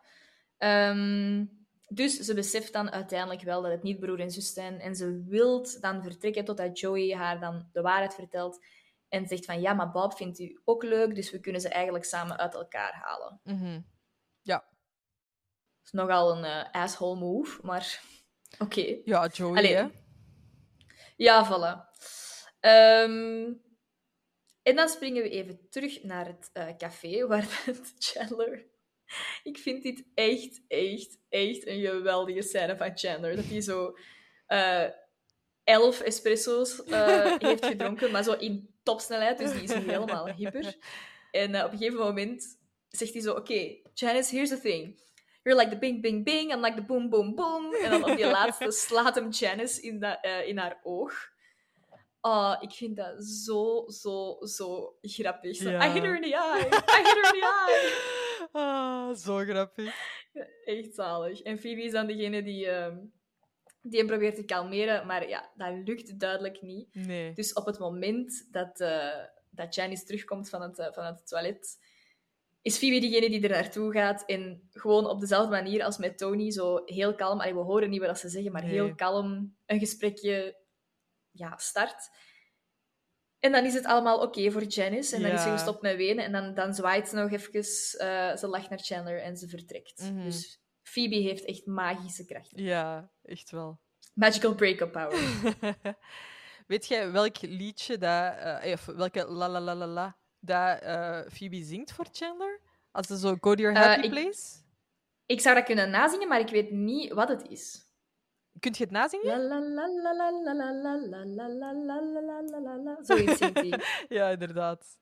Ehm, 0.57 1.45
dus 1.87 2.19
ze 2.19 2.33
beseft 2.33 2.73
dan 2.73 2.91
uiteindelijk 2.91 3.41
wel 3.41 3.61
dat 3.61 3.71
het 3.71 3.83
niet 3.83 3.99
broer 3.99 4.19
en 4.19 4.31
zus 4.31 4.53
zijn. 4.53 4.79
En 4.79 4.95
ze 4.95 5.23
wilt 5.27 5.81
dan 5.81 6.03
vertrekken 6.03 6.45
totdat 6.45 6.79
Joey 6.79 7.15
haar 7.15 7.39
dan 7.39 7.69
de 7.71 7.81
waarheid 7.81 8.15
vertelt. 8.15 8.65
En 9.11 9.27
zegt 9.27 9.45
van, 9.45 9.61
ja, 9.61 9.73
maar 9.73 9.91
Bob 9.91 10.15
vindt 10.15 10.39
u 10.39 10.61
ook 10.65 10.83
leuk, 10.83 11.15
dus 11.15 11.31
we 11.31 11.39
kunnen 11.39 11.61
ze 11.61 11.69
eigenlijk 11.69 12.05
samen 12.05 12.37
uit 12.37 12.53
elkaar 12.53 12.93
halen. 12.93 13.39
Mhm. 13.43 13.81
Dat 14.43 15.93
is 15.93 15.99
nogal 15.99 16.37
een 16.37 16.43
eh, 16.43 16.81
asshole 16.81 17.19
move, 17.19 17.59
maar 17.63 18.01
oké. 18.65 18.99
Ja, 19.03 19.27
Joey, 19.27 19.57
Allee. 19.57 19.75
hè. 19.75 19.87
Ja, 21.15 21.45
voilà. 21.45 21.89
Ehm, 22.59 23.53
en 24.63 24.75
dan 24.75 24.89
springen 24.89 25.23
we 25.23 25.29
even 25.29 25.69
terug 25.69 26.03
naar 26.03 26.25
het 26.25 26.49
eh, 26.53 26.75
café, 26.77 27.25
waar 27.27 27.61
het 27.65 27.93
Chandler 27.97 28.65
Ik 29.43 29.57
vind 29.57 29.83
dit 29.83 30.05
echt, 30.13 30.61
echt, 30.67 31.19
echt 31.29 31.67
een 31.67 31.79
geweldige 31.81 32.41
scène 32.41 32.77
van 32.77 32.97
Chandler. 32.97 33.35
Dat 33.35 33.45
hij 33.45 33.61
zo 33.61 33.97
eh, 34.45 34.87
elf 35.71 35.99
espresso's 36.01 36.83
eh, 36.83 37.35
heeft 37.37 37.65
gedronken, 37.65 38.11
maar 38.11 38.23
zo 38.23 38.33
in 38.33 38.69
topsnelheid, 38.83 39.37
dus 39.37 39.51
die 39.51 39.63
is 39.63 39.73
nu 39.73 39.91
helemaal 39.91 40.27
hyper. 40.27 40.75
En 41.31 41.55
eh, 41.55 41.65
op 41.65 41.71
een 41.71 41.77
gegeven 41.77 41.99
moment 41.99 42.59
zegt 42.89 43.13
hij 43.13 43.21
zo, 43.21 43.33
oké, 43.33 43.75
Janice, 43.93 44.35
here's 44.35 44.49
the 44.49 44.59
thing. 44.59 44.99
You're 45.43 45.59
like 45.59 45.71
the 45.71 45.79
bing, 45.79 46.01
bing, 46.01 46.23
bing, 46.23 46.51
I'm 46.53 46.61
like 46.61 46.75
the 46.75 46.85
boom, 46.85 47.09
boom, 47.09 47.35
boom. 47.35 47.73
En 47.73 47.89
dan 47.91 48.03
op 48.11 48.17
die 48.17 48.25
laatste 48.37 48.71
slaat 48.71 49.15
hem 49.15 49.29
Janice 49.29 49.81
in, 49.81 49.99
dat, 49.99 50.17
eh, 50.21 50.47
in 50.47 50.57
haar 50.57 50.79
oog. 50.83 51.29
Oh, 52.21 52.55
ik 52.59 52.71
vind 52.71 52.95
dat 52.95 53.23
zo, 53.25 53.83
zo, 53.87 54.37
zo 54.41 54.95
grappig. 55.01 55.55
Zo, 55.55 55.69
Ja. 55.69 55.85
I 55.85 55.89
hit 55.91 56.03
her 56.03 56.15
in 56.15 56.21
the 56.21 56.35
eye. 56.35 56.67
I 56.67 57.03
hit 57.03 57.15
her 57.21 57.33
in 57.33 57.39
the 57.39 57.65
eye. 57.65 58.19
Ah, 58.51 59.15
zo 59.15 59.37
grappig. 59.37 59.95
Echt 60.65 60.95
zalig. 60.95 61.41
En 61.41 61.59
Phoebe 61.59 61.83
is 61.83 61.91
dan 61.91 62.07
degene 62.07 62.43
die, 62.43 62.67
ehm, 62.67 62.97
die 63.81 63.97
hem 63.99 64.07
probeert 64.07 64.35
te 64.35 64.43
kalmeren, 64.45 65.05
maar 65.07 65.27
ja, 65.29 65.51
dat 65.55 65.73
lukt 65.85 66.19
duidelijk 66.19 66.61
niet. 66.61 66.95
Nee. 66.95 67.33
Dus 67.33 67.53
op 67.53 67.65
het 67.65 67.79
moment 67.79 68.47
dat, 68.51 68.79
eh, 68.79 69.23
dat 69.49 69.75
Janice 69.75 70.05
terugkomt 70.05 70.49
van 70.49 70.61
het, 70.61 70.79
eh, 70.79 70.91
van 70.93 71.05
het 71.05 71.27
toilet, 71.27 71.77
is 72.61 72.77
Phoebe 72.77 72.99
degene 72.99 73.29
die 73.29 73.41
er 73.43 73.49
naartoe 73.49 73.91
gaat 73.91 74.25
en 74.25 74.67
gewoon 74.71 75.05
op 75.05 75.19
dezelfde 75.19 75.49
manier 75.51 75.83
als 75.83 75.97
met 75.97 76.17
Tony, 76.17 76.51
zo 76.51 76.81
heel 76.85 77.15
kalm, 77.15 77.39
allee, 77.39 77.53
we 77.53 77.59
horen 77.59 77.89
niet 77.89 78.01
wat 78.01 78.19
ze 78.19 78.29
zeggen, 78.29 78.51
maar 78.51 78.63
Nee. 78.63 78.71
heel 78.71 78.95
kalm 78.95 79.55
een 79.65 79.79
gesprekje 79.79 80.57
ja, 81.31 81.57
start. 81.57 82.09
En 83.39 83.51
dan 83.51 83.65
is 83.65 83.73
het 83.73 83.85
allemaal 83.85 84.21
oké 84.21 84.51
voor 84.51 84.63
Janice. 84.63 85.15
En 85.15 85.21
dan 85.21 85.31
is 85.31 85.41
ze 85.43 85.49
gestopt 85.49 85.81
met 85.81 85.95
wenen. 85.95 86.23
En 86.25 86.31
dan, 86.31 86.53
dan 86.53 86.73
zwaait 86.73 87.07
ze 87.07 87.15
nog 87.15 87.31
even. 87.31 87.53
eh, 87.53 88.35
ze 88.37 88.47
lacht 88.47 88.69
naar 88.69 88.79
Chandler 88.79 89.21
en 89.21 89.37
ze 89.37 89.47
vertrekt. 89.47 89.99
Mhm. 90.01 90.23
Dus 90.23 90.60
Phoebe 90.91 91.15
heeft 91.15 91.45
echt 91.45 91.65
magische 91.65 92.25
krachten. 92.25 92.63
Ja, 92.63 93.11
echt 93.23 93.51
wel. 93.51 93.79
Magical 94.13 94.55
breakup 94.55 94.91
power. 94.91 95.19
Weet 96.67 96.87
jij 96.87 97.11
welk 97.11 97.41
liedje 97.41 97.97
dat, 97.97 98.33
of 98.73 98.85
welke 98.85 99.25
la 99.25 99.49
la 99.49 99.59
la 99.59 99.75
la 99.75 99.87
la 99.87 100.17
dat 100.39 100.83
Phoebe 101.33 101.63
zingt 101.63 101.91
voor 101.91 102.07
Chandler? 102.11 102.61
Als 102.91 103.07
ze 103.07 103.17
zo 103.17 103.35
Go 103.39 103.55
to 103.55 103.61
your 103.61 103.77
happy 103.77 104.05
ik, 104.05 104.09
place? 104.09 104.59
Ik 105.25 105.41
zou 105.41 105.55
dat 105.55 105.63
kunnen 105.63 105.89
nazingen, 105.89 106.27
maar 106.27 106.39
ik 106.39 106.49
weet 106.49 106.71
niet 106.71 107.11
wat 107.13 107.29
het 107.29 107.47
is. 107.47 107.89
Kunt 108.59 108.77
je 108.77 108.83
het 108.83 108.91
nazingen? 108.93 109.47
La 109.47 109.59
Zoiets 113.01 113.37
zingt 113.37 113.57
hij. 113.57 113.79
ja, 114.17 114.29
inderdaad. 114.29 114.97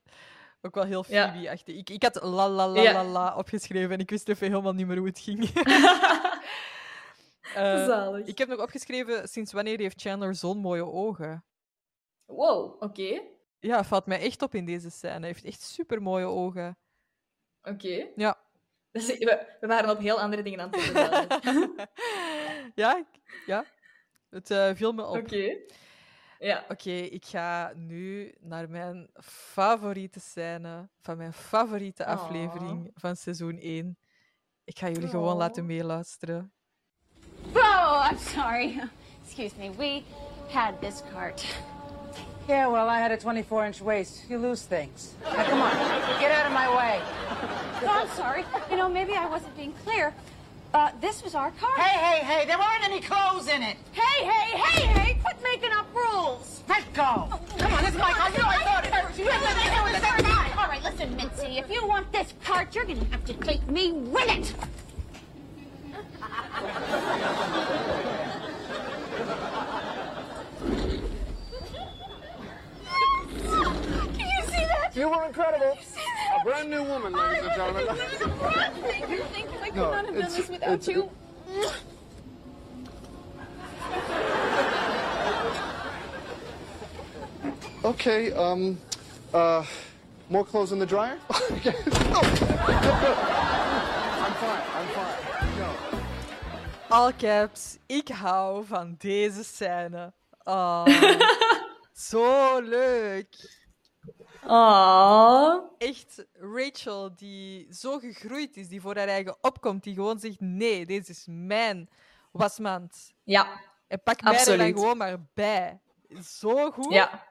Ook 0.62 0.74
wel 0.74 0.84
heel. 0.84 1.04
Phoebe-achtig. 1.04 1.76
Ik, 1.76 1.90
ik 1.90 2.02
had 2.02 2.22
la 2.22 2.48
la 2.48 2.68
la 2.68 2.92
la 2.92 3.04
la 3.04 3.36
opgeschreven 3.36 3.90
en 3.90 3.98
ik 3.98 4.10
wist 4.10 4.28
even 4.28 4.48
helemaal 4.48 4.72
niet 4.72 4.86
meer 4.86 4.96
hoe 4.96 5.06
het 5.06 5.18
ging. 5.18 5.44
Zalig. 7.54 8.26
ik 8.26 8.38
heb 8.38 8.48
nog 8.48 8.60
opgeschreven 8.60 9.28
sinds 9.28 9.52
wanneer 9.52 9.78
heeft 9.78 10.00
Chandler 10.00 10.34
zo'n 10.34 10.58
mooie 10.58 10.84
ogen. 10.84 11.44
Wow, 12.24 12.82
oké. 12.82 13.20
Ja, 13.58 13.76
het 13.76 13.86
valt 13.86 14.06
mij 14.06 14.20
echt 14.20 14.42
op 14.42 14.54
in 14.54 14.64
deze 14.64 14.90
scène. 14.90 15.18
Hij 15.18 15.26
heeft 15.26 15.44
echt 15.44 15.60
super 15.60 16.02
mooie 16.02 16.24
ogen. 16.26 16.78
Oké. 17.62 18.08
Ja. 18.16 18.38
Dus 18.90 19.06
we, 19.06 19.56
we 19.60 19.66
waren 19.66 19.90
op 19.90 19.98
heel 19.98 20.20
andere 20.20 20.42
dingen 20.42 20.60
aan 20.60 20.70
het 20.70 20.92
praten. 20.92 21.88
ja, 22.74 23.04
ja. 23.46 23.64
Het 24.30 24.50
eh, 24.50 24.70
viel 24.74 24.92
me 24.92 25.06
op. 25.06 25.16
Oké. 25.16 25.56
Ja. 26.42 26.64
Oké, 26.68 26.90
ik 26.90 27.24
ga 27.24 27.72
nu 27.74 28.34
naar 28.40 28.68
mijn 28.70 29.08
favoriete 29.22 30.20
scène 30.20 30.88
van 31.00 31.16
mijn 31.16 31.32
favoriete 31.32 32.04
aflevering 32.06 32.90
van 32.94 33.16
seizoen 33.16 33.58
1. 33.58 33.98
Ik 34.64 34.78
ga 34.78 34.88
jullie 34.88 35.08
gewoon 35.08 35.36
laten 35.36 35.66
meeluisteren. 35.66 36.52
Oh, 37.54 38.08
I'm 38.10 38.18
sorry. 38.18 38.80
Excuse 39.24 39.54
me. 39.58 39.70
We 39.76 40.02
had 40.48 40.80
this 40.80 41.02
cart. 41.12 41.44
Yeah, 42.48 42.72
well, 42.72 42.88
I 42.88 43.00
had 43.00 43.10
a 43.10 43.16
24 43.16 43.64
inch 43.66 43.78
waist. 43.78 44.24
You 44.28 44.40
lose 44.40 44.66
things. 44.66 45.12
Now, 45.22 45.44
come 45.48 45.60
on, 45.62 45.70
get 46.20 46.30
out 46.30 46.46
of 46.46 46.52
my 46.52 46.68
way. 46.76 47.00
Oh, 47.82 48.02
I'm 48.02 48.08
sorry. 48.16 48.44
You 48.70 48.76
know, 48.76 48.90
maybe 48.90 49.12
I 49.12 49.26
wasn't 49.30 49.56
being 49.56 49.72
clear. 49.84 50.12
Uh, 50.72 50.90
this 51.00 51.24
was 51.24 51.34
our 51.34 51.50
car. 51.52 51.76
Hey, 51.76 51.98
hey, 51.98 52.24
hey, 52.24 52.46
there 52.46 52.56
weren't 52.56 52.84
any 52.84 53.00
clothes 53.00 53.48
in 53.48 53.60
it. 53.62 53.76
hey, 53.92 54.24
hey, 54.24 54.56
hey, 54.56 54.86
hey! 54.86 55.18
Quit 55.20 55.36
making 55.42 55.72
up 55.72 55.86
rules. 55.92 56.62
Let 56.68 56.84
go. 56.94 57.28
Come 57.58 57.72
on, 57.72 57.82
this 57.82 57.90
is 57.92 57.98
my 57.98 58.12
car. 58.12 58.30
You 58.30 58.38
know 58.38 58.44
I 58.46 58.58
thought 58.58 58.84
it. 58.84 59.18
You 59.18 59.28
have 59.30 59.42
nothing 59.42 59.64
to 59.64 59.70
do. 59.76 59.96
It's 59.96 60.22
mine. 60.22 60.52
All 60.56 60.68
right, 60.68 60.82
listen, 60.84 61.16
Mitzi. 61.16 61.58
If 61.58 61.68
you 61.70 61.84
want 61.84 62.12
this 62.12 62.34
cart, 62.44 62.72
you're 62.72 62.84
gonna 62.84 63.04
have 63.06 63.24
to 63.24 63.34
take 63.34 63.66
me 63.68 63.90
with 63.90 64.28
it. 64.28 64.54
Can 74.14 74.20
you 74.20 74.42
see 74.46 74.64
that? 74.66 74.92
You 74.94 75.08
were 75.08 75.24
incredible. 75.24 75.76
A 76.38 76.44
brand 76.44 76.70
new 76.70 76.82
woman, 76.84 77.12
ladies 77.12 77.42
and 77.44 77.54
gentlemen. 77.56 77.86
Thank 77.96 79.10
you, 79.10 79.22
thank 79.32 79.52
you. 79.52 79.58
I 79.60 79.66
could 79.66 79.76
No, 79.76 79.90
not 79.90 80.04
have 80.06 80.14
done 80.14 80.32
this 80.32 80.48
without 80.48 80.72
it's- 80.74 80.88
you. 80.88 81.10
Okay, 87.84 88.32
um, 88.32 88.78
uh, 89.32 89.64
more 90.28 90.44
clothes 90.44 90.72
in 90.72 90.78
the 90.78 90.86
dryer? 90.86 91.18
Okay. 91.52 91.74
oh, 91.86 92.22
I'm 94.22 94.34
fine, 94.34 94.62
I'm 94.74 94.88
fine. 94.88 95.58
No. 95.58 95.98
All 96.90 97.12
caps, 97.12 97.78
ik 97.86 98.08
hou 98.08 98.64
van 98.66 98.94
deze 98.98 99.44
scène. 99.44 100.12
Ah, 100.44 100.86
zo 102.10 102.60
leuk. 102.60 103.26
Echt, 105.78 106.24
Rachel, 106.32 107.14
die 107.16 107.66
zo 107.74 107.98
gegroeid 107.98 108.56
is, 108.56 108.68
die 108.68 108.80
voor 108.80 108.96
haar 108.96 109.08
eigen 109.08 109.36
opkomt, 109.40 109.82
die 109.82 109.94
gewoon 109.94 110.18
zegt: 110.18 110.40
nee, 110.40 110.86
deze 110.86 111.10
is 111.10 111.24
mijn 111.28 111.88
wasmand. 112.32 113.12
Ja. 113.24 113.60
En 113.88 114.02
pak 114.02 114.22
mij 114.22 114.46
er 114.46 114.58
dan 114.58 114.72
gewoon 114.72 114.96
maar 114.96 115.16
bij. 115.34 115.80
Zo 116.24 116.70
goed. 116.70 116.92
Ja. 116.92 117.28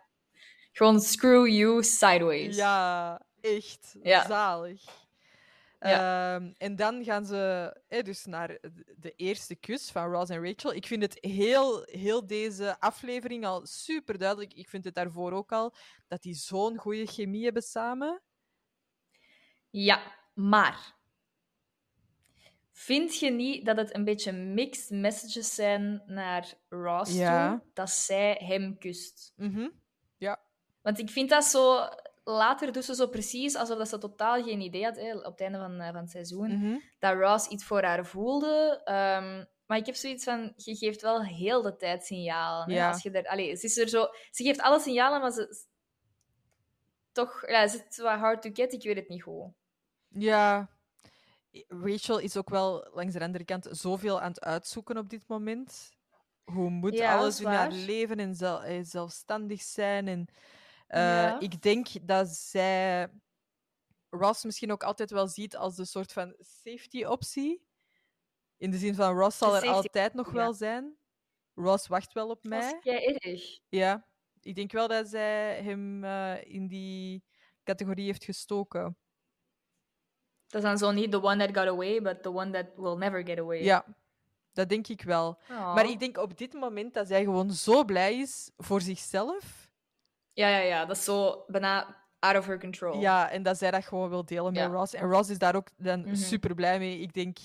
Gewoon 0.71 0.99
screw 0.99 1.47
you 1.47 1.83
sideways. 1.83 2.55
Ja, 2.55 3.21
echt 3.41 3.95
Ja. 4.03 4.25
zalig. 4.27 4.83
Ja. 5.79 6.35
Ehm, 6.35 6.51
en 6.57 6.75
dan 6.75 7.03
gaan 7.03 7.25
ze 7.25 7.73
eh, 7.87 8.03
dus 8.03 8.25
naar 8.25 8.47
de- 8.97 9.13
eerste 9.15 9.55
kus 9.55 9.91
van 9.91 10.11
Ross 10.11 10.31
en 10.31 10.43
Rachel. 10.45 10.73
Ik 10.73 10.85
vind 10.87 11.01
het 11.01 11.17
heel, 11.21 11.83
heel 11.85 12.27
deze 12.27 12.79
aflevering 12.79 13.45
al 13.45 13.65
super 13.65 14.17
duidelijk. 14.17 14.53
Ik 14.53 14.69
vind 14.69 14.83
het 14.85 14.95
daarvoor 14.95 15.31
ook 15.31 15.51
al 15.51 15.73
dat 16.07 16.21
die 16.21 16.33
zo'n 16.33 16.77
goede 16.77 17.05
chemie 17.05 17.43
hebben 17.43 17.61
samen. 17.63 18.21
Ja, 19.69 20.15
maar. 20.33 20.97
Vind 22.71 23.19
je 23.19 23.31
niet 23.31 23.65
dat 23.65 23.77
het 23.77 23.95
een 23.95 24.03
beetje 24.03 24.31
mixed 24.31 24.89
messages 24.89 25.55
zijn 25.55 26.03
naar 26.05 26.53
Ross 26.69 27.13
Ja. 27.13 27.49
toe? 27.57 27.69
Dat 27.73 27.89
zij 27.89 28.41
hem 28.43 28.77
kust. 28.77 29.33
Mhm. 29.35 29.69
Ja. 30.17 30.39
Want 30.81 30.99
ik 30.99 31.09
vind 31.09 31.29
dat 31.29 31.43
zo... 31.45 31.87
Later 32.29 32.71
doet 32.71 32.85
ze 32.85 32.95
zo 32.95 33.07
precies 33.07 33.55
alsof 33.55 33.77
dat 33.77 33.87
ze 33.87 33.97
totaal 33.97 34.43
geen 34.43 34.61
idee 34.61 34.83
had, 34.83 34.95
hè, 34.95 35.15
op 35.17 35.23
het 35.23 35.41
einde 35.41 35.57
van, 35.57 35.79
eh, 35.79 35.87
van 35.91 36.01
het 36.01 36.09
seizoen, 36.09 36.57
Mhm. 36.57 36.77
dat 36.99 37.17
Ross 37.17 37.47
iets 37.47 37.63
voor 37.65 37.83
haar 37.83 38.05
voelde. 38.05 38.81
Ehm, 38.83 39.45
maar 39.65 39.77
ik 39.77 39.85
heb 39.85 39.95
zoiets 39.95 40.23
van, 40.23 40.53
je 40.55 40.75
geeft 40.75 41.01
wel 41.01 41.23
heel 41.23 41.61
de 41.61 41.75
tijd 41.75 42.05
signalen. 42.05 42.73
Ja. 42.75 42.89
Als 42.89 43.01
je 43.01 43.11
er, 43.11 43.57
ze, 43.57 43.65
is 43.65 43.77
er 43.77 43.89
zo, 43.89 44.07
ze 44.31 44.43
geeft 44.43 44.61
alle 44.61 44.79
signalen, 44.79 45.21
maar 45.21 45.31
ze... 45.31 45.65
Toch, 47.11 47.47
ja, 47.49 47.67
ze 47.67 47.85
is 47.89 47.97
wat 47.97 48.19
hard 48.19 48.41
to 48.41 48.49
get, 48.53 48.73
ik 48.73 48.83
weet 48.83 48.95
het 48.95 49.09
niet 49.09 49.23
goed. 49.23 49.51
Ja. 50.07 50.69
Rachel 51.67 52.19
is 52.19 52.37
ook 52.37 52.49
wel 52.49 52.87
langs 52.93 53.13
de 53.13 53.19
andere 53.19 53.45
kant 53.45 53.67
zoveel 53.71 54.21
aan 54.21 54.29
het 54.29 54.41
uitzoeken 54.41 54.97
op 54.97 55.09
dit 55.09 55.23
moment. 55.27 55.89
Hoe 56.43 56.69
moet 56.69 56.93
Ja, 56.93 57.17
alles 57.17 57.33
is 57.33 57.39
in 57.39 57.45
haar 57.47 57.71
leven 57.71 58.17
en 58.19 58.35
eh, 58.35 58.79
zelfstandig 58.81 59.61
zijn? 59.61 60.07
En, 60.07 60.27
Ja. 60.97 61.39
Ik 61.39 61.61
denk 61.61 61.87
dat 62.07 62.27
zij 62.29 63.09
Ross 64.09 64.43
misschien 64.43 64.71
ook 64.71 64.83
altijd 64.83 65.11
wel 65.11 65.27
ziet 65.27 65.55
als 65.55 65.77
een 65.77 65.85
soort 65.85 66.13
van 66.13 66.35
safety-optie. 66.39 67.67
In 68.57 68.71
de 68.71 68.77
zin 68.77 68.95
van 68.95 69.17
Ross 69.17 69.37
zal 69.37 69.55
er 69.55 69.67
altijd 69.69 70.13
nog 70.13 70.27
ja. 70.27 70.33
wel 70.33 70.53
zijn. 70.53 70.97
Ross 71.53 71.87
wacht 71.87 72.13
wel 72.13 72.29
op 72.29 72.41
Dat 72.41 72.51
mij. 72.51 72.73
is 72.73 72.79
kei 72.81 73.05
erg. 73.05 73.59
Ja, 73.69 74.07
ik 74.41 74.55
denk 74.55 74.71
wel 74.71 74.87
dat 74.87 75.07
zij 75.07 75.61
hem 75.63 76.03
eh, 76.03 76.43
in 76.43 76.67
die 76.67 77.23
categorie 77.63 78.05
heeft 78.05 78.23
gestoken. 78.23 78.97
Dat 80.47 80.61
is 80.61 80.67
dan 80.67 80.77
zo 80.77 80.91
niet 80.91 81.11
the 81.11 81.21
one 81.21 81.45
that 81.45 81.57
got 81.57 81.67
away, 81.67 82.01
but 82.01 82.23
the 82.23 82.33
one 82.33 82.49
that 82.51 82.65
will 82.75 82.95
never 82.95 83.25
get 83.25 83.39
away. 83.39 83.63
Ja, 83.63 83.85
dat 84.53 84.69
denk 84.69 84.87
ik 84.87 85.01
wel. 85.01 85.39
Maar 85.47 85.89
ik 85.89 85.99
denk 85.99 86.17
op 86.17 86.37
dit 86.37 86.53
moment 86.53 86.93
dat 86.93 87.07
zij 87.07 87.23
gewoon 87.23 87.51
zo 87.51 87.83
blij 87.85 88.17
is 88.17 88.51
voor 88.57 88.81
zichzelf. 88.81 89.68
Ja, 90.39 90.47
ja, 90.47 90.57
ja. 90.57 90.85
Dat 90.85 90.97
is 90.97 91.03
zo 91.03 91.43
bijna 91.47 91.97
out 92.19 92.37
of 92.37 92.45
her 92.45 92.59
control. 92.59 92.99
Ja, 92.99 93.29
en 93.29 93.43
dat 93.43 93.57
zij 93.57 93.71
dat 93.71 93.85
gewoon 93.85 94.09
wil 94.09 94.25
delen 94.25 94.53
met 94.53 94.61
Ja. 94.61 94.67
Ross. 94.67 94.93
En 94.93 95.09
Ross 95.09 95.29
is 95.29 95.37
daar 95.37 95.55
ook 95.55 95.67
dan 95.77 95.99
Mhm. 96.01 96.15
super 96.15 96.55
blij 96.55 96.79
mee. 96.79 96.99
Ik 96.99 97.13
denk... 97.13 97.37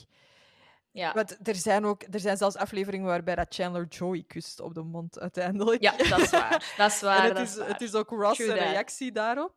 Ja. 0.90 1.12
Want 1.12 1.48
er 1.48 1.54
zijn, 1.54 1.84
ook, 1.84 2.02
er 2.10 2.20
zijn 2.20 2.36
zelfs 2.36 2.56
afleveringen 2.56 3.06
waarbij 3.06 3.34
dat 3.34 3.54
Chandler 3.54 3.86
Joey 3.86 4.22
kust 4.26 4.60
op 4.60 4.74
de 4.74 4.82
mond 4.82 5.18
uiteindelijk. 5.20 5.82
Ja, 5.82 5.96
dat 5.96 6.18
is 6.18 6.30
waar. 6.30 6.72
Dat 6.76 6.90
is 6.90 7.00
waar. 7.00 7.18
en 7.18 7.24
het 7.24 7.34
dat 7.36 7.44
is, 7.44 7.50
is 7.52 7.58
waar. 7.58 7.68
het 7.68 7.80
is 7.80 7.94
ook 7.94 8.10
Ross' 8.10 8.36
True 8.36 8.48
that. 8.48 8.58
reactie 8.58 9.12
daarop. 9.12 9.54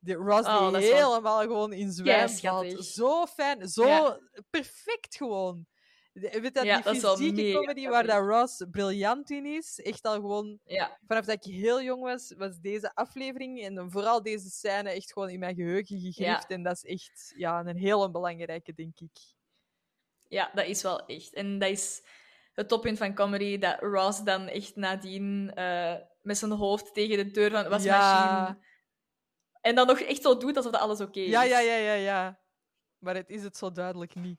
Die 0.00 0.14
Ross 0.14 0.48
Oh, 0.48 0.72
die 0.74 0.88
wel- 0.90 1.10
helemaal 1.10 1.40
gewoon 1.40 1.72
in 1.72 1.92
zwijm 1.92 2.28
schattig. 2.28 2.84
Zo 2.84 3.26
fijn, 3.26 3.68
zo 3.68 3.86
Ja. 3.86 4.18
perfect 4.50 5.16
gewoon. 5.16 5.66
Weet 6.20 6.54
dat, 6.54 6.64
Ja, 6.64 6.80
die 6.80 7.00
fysieke 7.00 7.52
comedy 7.52 7.88
waar 7.88 8.06
dat. 8.06 8.26
Ross 8.26 8.64
briljant 8.70 9.30
in 9.30 9.46
is, 9.46 9.80
echt 9.80 10.02
al 10.04 10.14
gewoon 10.14 10.58
Ja. 10.64 10.98
vanaf 11.06 11.24
dat 11.24 11.44
ik 11.44 11.52
heel 11.52 11.82
jong 11.82 12.02
was, 12.02 12.34
was 12.36 12.58
deze 12.60 12.94
aflevering 12.94 13.62
en 13.62 13.90
vooral 13.90 14.22
deze 14.22 14.50
scène 14.50 14.90
echt 14.90 15.12
gewoon 15.12 15.28
in 15.28 15.38
mijn 15.38 15.54
geheugen 15.54 16.00
gegrift. 16.00 16.50
En 16.50 16.62
dat 16.62 16.74
is 16.76 16.84
echt 16.84 17.32
ja, 17.36 17.60
een 17.60 17.76
hele 17.76 18.10
belangrijke, 18.10 18.74
denk 18.74 19.00
ik. 19.00 19.18
ja, 20.28 20.50
dat 20.54 20.66
is 20.66 20.82
wel 20.82 21.06
echt. 21.06 21.34
En 21.34 21.58
dat 21.58 21.70
is 21.70 22.02
het 22.52 22.68
toppunt 22.68 22.98
van 22.98 23.14
comedy, 23.14 23.58
dat 23.58 23.80
Ross 23.80 24.22
dan 24.24 24.46
echt 24.46 24.76
nadien 24.76 25.52
eh, 25.54 25.94
met 26.22 26.38
zijn 26.38 26.50
hoofd 26.50 26.94
tegen 26.94 27.16
de 27.16 27.30
deur 27.30 27.50
van 27.50 27.62
de 27.62 27.68
wasmachine... 27.68 28.30
Ja. 28.30 28.58
En 29.60 29.74
dan 29.74 29.86
nog 29.86 29.98
echt 30.00 30.22
zo 30.22 30.36
doet 30.36 30.56
alsof 30.56 30.72
dat 30.72 30.80
alles 30.80 31.00
oké 31.00 31.20
is. 31.20 31.30
Ja, 31.30 31.42
ja, 31.42 31.58
ja, 31.58 31.74
ja, 31.76 31.92
ja. 31.92 32.40
Maar 32.98 33.14
het 33.14 33.30
is 33.30 33.42
het 33.42 33.56
zo 33.56 33.72
duidelijk 33.72 34.14
niet. 34.14 34.38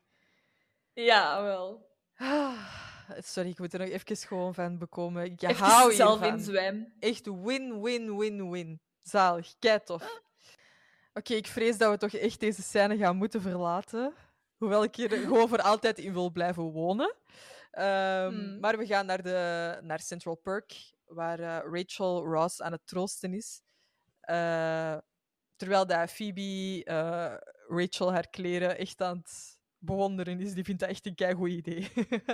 Ja, 1.05 1.43
wel. 1.43 1.87
Ah, 2.15 2.77
Sorry, 3.17 3.49
ik 3.49 3.59
moet 3.59 3.73
er 3.73 3.79
nog 3.79 3.89
even 3.89 4.17
gewoon 4.17 4.53
van 4.53 4.77
bekomen. 4.77 5.23
Ik 5.25 5.41
Even 5.41 5.65
hou 5.65 5.93
zelf 5.93 6.21
in 6.21 6.39
zwem. 6.39 6.93
Echt 6.99 7.25
win, 7.25 7.81
win, 7.81 8.17
win, 8.17 8.49
win. 8.49 8.81
Zalig, 9.01 9.55
kei 9.59 9.83
tof. 9.83 10.21
Oké, 11.13 11.33
ik 11.33 11.47
vrees 11.47 11.77
dat 11.77 11.91
we 11.91 11.97
toch 11.97 12.13
echt 12.21 12.39
deze 12.39 12.61
scène 12.61 12.97
gaan 12.97 13.15
moeten 13.15 13.41
verlaten. 13.41 14.13
Hoewel 14.57 14.83
ik 14.83 14.95
hier 14.95 15.09
gewoon 15.09 15.47
voor 15.49 15.61
altijd 15.61 15.97
in 15.97 16.13
wil 16.13 16.31
blijven 16.31 16.63
wonen. 16.63 17.15
Ehm, 17.71 18.33
Hmm. 18.33 18.59
Maar 18.59 18.77
we 18.77 18.85
gaan 18.85 19.05
naar, 19.05 19.23
de, 19.23 19.79
naar 19.81 19.99
Central 19.99 20.35
Perk, 20.35 20.93
waar 21.05 21.39
eh, 21.39 21.59
Rachel 21.71 22.25
Ross 22.25 22.61
aan 22.61 22.71
het 22.71 22.87
troosten 22.87 23.33
is. 23.33 23.61
Eh, 24.19 24.97
terwijl 25.55 25.85
dat 25.87 26.11
Phoebe 26.11 26.83
eh, 26.83 27.33
Rachel 27.67 28.11
haar 28.11 28.29
kleren 28.29 28.77
echt 28.77 29.01
aan 29.01 29.17
het 29.17 29.58
bewonderen 29.79 30.39
is. 30.39 30.53
Die 30.53 30.63
vindt 30.63 30.79
dat 30.81 30.89
echt 30.89 31.05
een 31.05 31.15
keigoed 31.15 31.49
idee. 31.49 31.91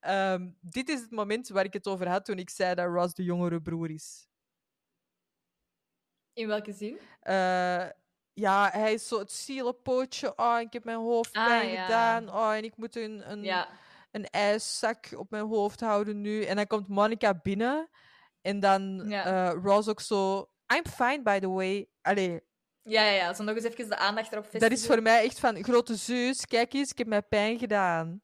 Ehm, 0.00 0.50
dit 0.60 0.88
is 0.88 1.00
het 1.00 1.10
moment 1.10 1.48
waar 1.48 1.64
ik 1.64 1.72
het 1.72 1.86
over 1.86 2.08
had 2.08 2.24
toen 2.24 2.38
ik 2.38 2.50
zei 2.50 2.74
dat 2.74 2.86
Ross 2.92 3.14
de 3.14 3.22
jongere 3.24 3.60
broer 3.60 3.90
is. 3.90 4.28
In 6.32 6.46
welke 6.48 6.72
zin? 6.72 6.98
Eh, 7.20 7.86
ja, 8.32 8.70
hij 8.72 8.92
is 8.92 9.08
zo 9.08 9.18
het 9.18 9.32
zielenpootje. 9.32 10.32
Oh, 10.36 10.56
ik 10.60 10.72
heb 10.72 10.84
mijn 10.84 10.98
hoofdpijn 10.98 11.66
Ah, 11.66 11.72
ja. 11.72 11.84
gedaan. 11.84 12.28
Oh, 12.34 12.54
en 12.54 12.64
ik 12.64 12.76
moet 12.76 12.96
een, 12.96 13.30
een, 13.30 13.42
Ja. 13.42 13.68
een 14.10 14.24
ijszak 14.30 15.12
op 15.16 15.30
mijn 15.30 15.46
hoofd 15.46 15.80
houden 15.80 16.20
nu. 16.20 16.42
En 16.44 16.56
dan 16.56 16.66
komt 16.66 16.88
Monica 16.88 17.34
binnen. 17.42 17.88
En 18.40 18.60
dan 18.60 19.04
Ja. 19.08 19.24
eh, 19.52 19.62
Ross 19.62 19.88
ook 19.88 20.00
zo... 20.00 20.50
I'm 20.74 20.86
fine, 20.86 21.22
by 21.22 21.38
the 21.38 21.48
way. 21.48 21.88
Allee, 22.02 22.40
Ja, 22.84 23.02
ja, 23.02 23.10
ja. 23.10 23.34
Zo 23.34 23.42
nog 23.44 23.54
eens 23.56 23.64
even 23.64 23.88
de 23.88 23.96
aandacht 23.96 24.32
erop 24.32 24.44
vestigen. 24.44 24.68
dat 24.70 24.78
is 24.78 24.86
voor 24.86 25.02
mij 25.02 25.24
echt 25.24 25.38
van... 25.38 25.64
Grote 25.64 25.96
zus, 25.96 26.46
kijk 26.46 26.72
eens, 26.72 26.90
ik 26.90 26.98
heb 26.98 27.06
mij 27.06 27.22
pijn 27.22 27.58
gedaan. 27.58 28.22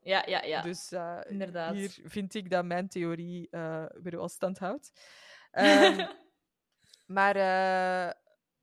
Ja, 0.00 0.22
ja, 0.26 0.42
ja. 0.42 0.62
Dus 0.62 0.92
eh, 0.92 1.20
Inderdaad. 1.28 1.74
hier 1.74 1.98
vind 2.04 2.34
ik 2.34 2.50
dat 2.50 2.64
mijn 2.64 2.88
theorie 2.88 3.48
eh, 3.50 3.84
weer 4.02 4.16
wel 4.16 4.28
stand 4.28 4.58
houdt. 4.58 4.92
Ehm, 5.50 6.06
maar 7.06 7.36
eh, 7.36 8.12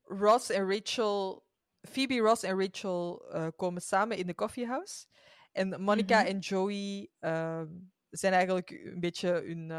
Ross 0.02 0.50
en 0.50 0.70
Rachel... 0.70 1.44
Phoebe, 1.90 2.18
Ross 2.18 2.42
en 2.42 2.60
Rachel 2.60 3.24
komen 3.56 3.82
samen 3.82 4.16
in 4.16 4.26
de 4.26 4.34
coffeehouse. 4.34 5.06
En 5.52 5.82
Monica 5.82 6.18
Mhm. 6.20 6.26
en 6.28 6.38
Joey 6.38 7.10
ehm, 7.18 7.68
zijn 8.10 8.32
eigenlijk 8.32 8.70
een 8.70 9.00
beetje 9.00 9.28
hun, 9.30 9.70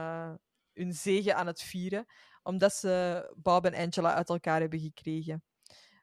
hun 0.74 0.94
zegen 0.94 1.36
aan 1.36 1.48
het 1.48 1.62
vieren. 1.62 2.06
Omdat 2.48 2.74
ze 2.74 3.24
Bob 3.36 3.66
en 3.66 3.74
Angela 3.76 4.14
uit 4.14 4.30
elkaar 4.30 4.60
hebben 4.60 4.80
gekregen. 4.80 5.44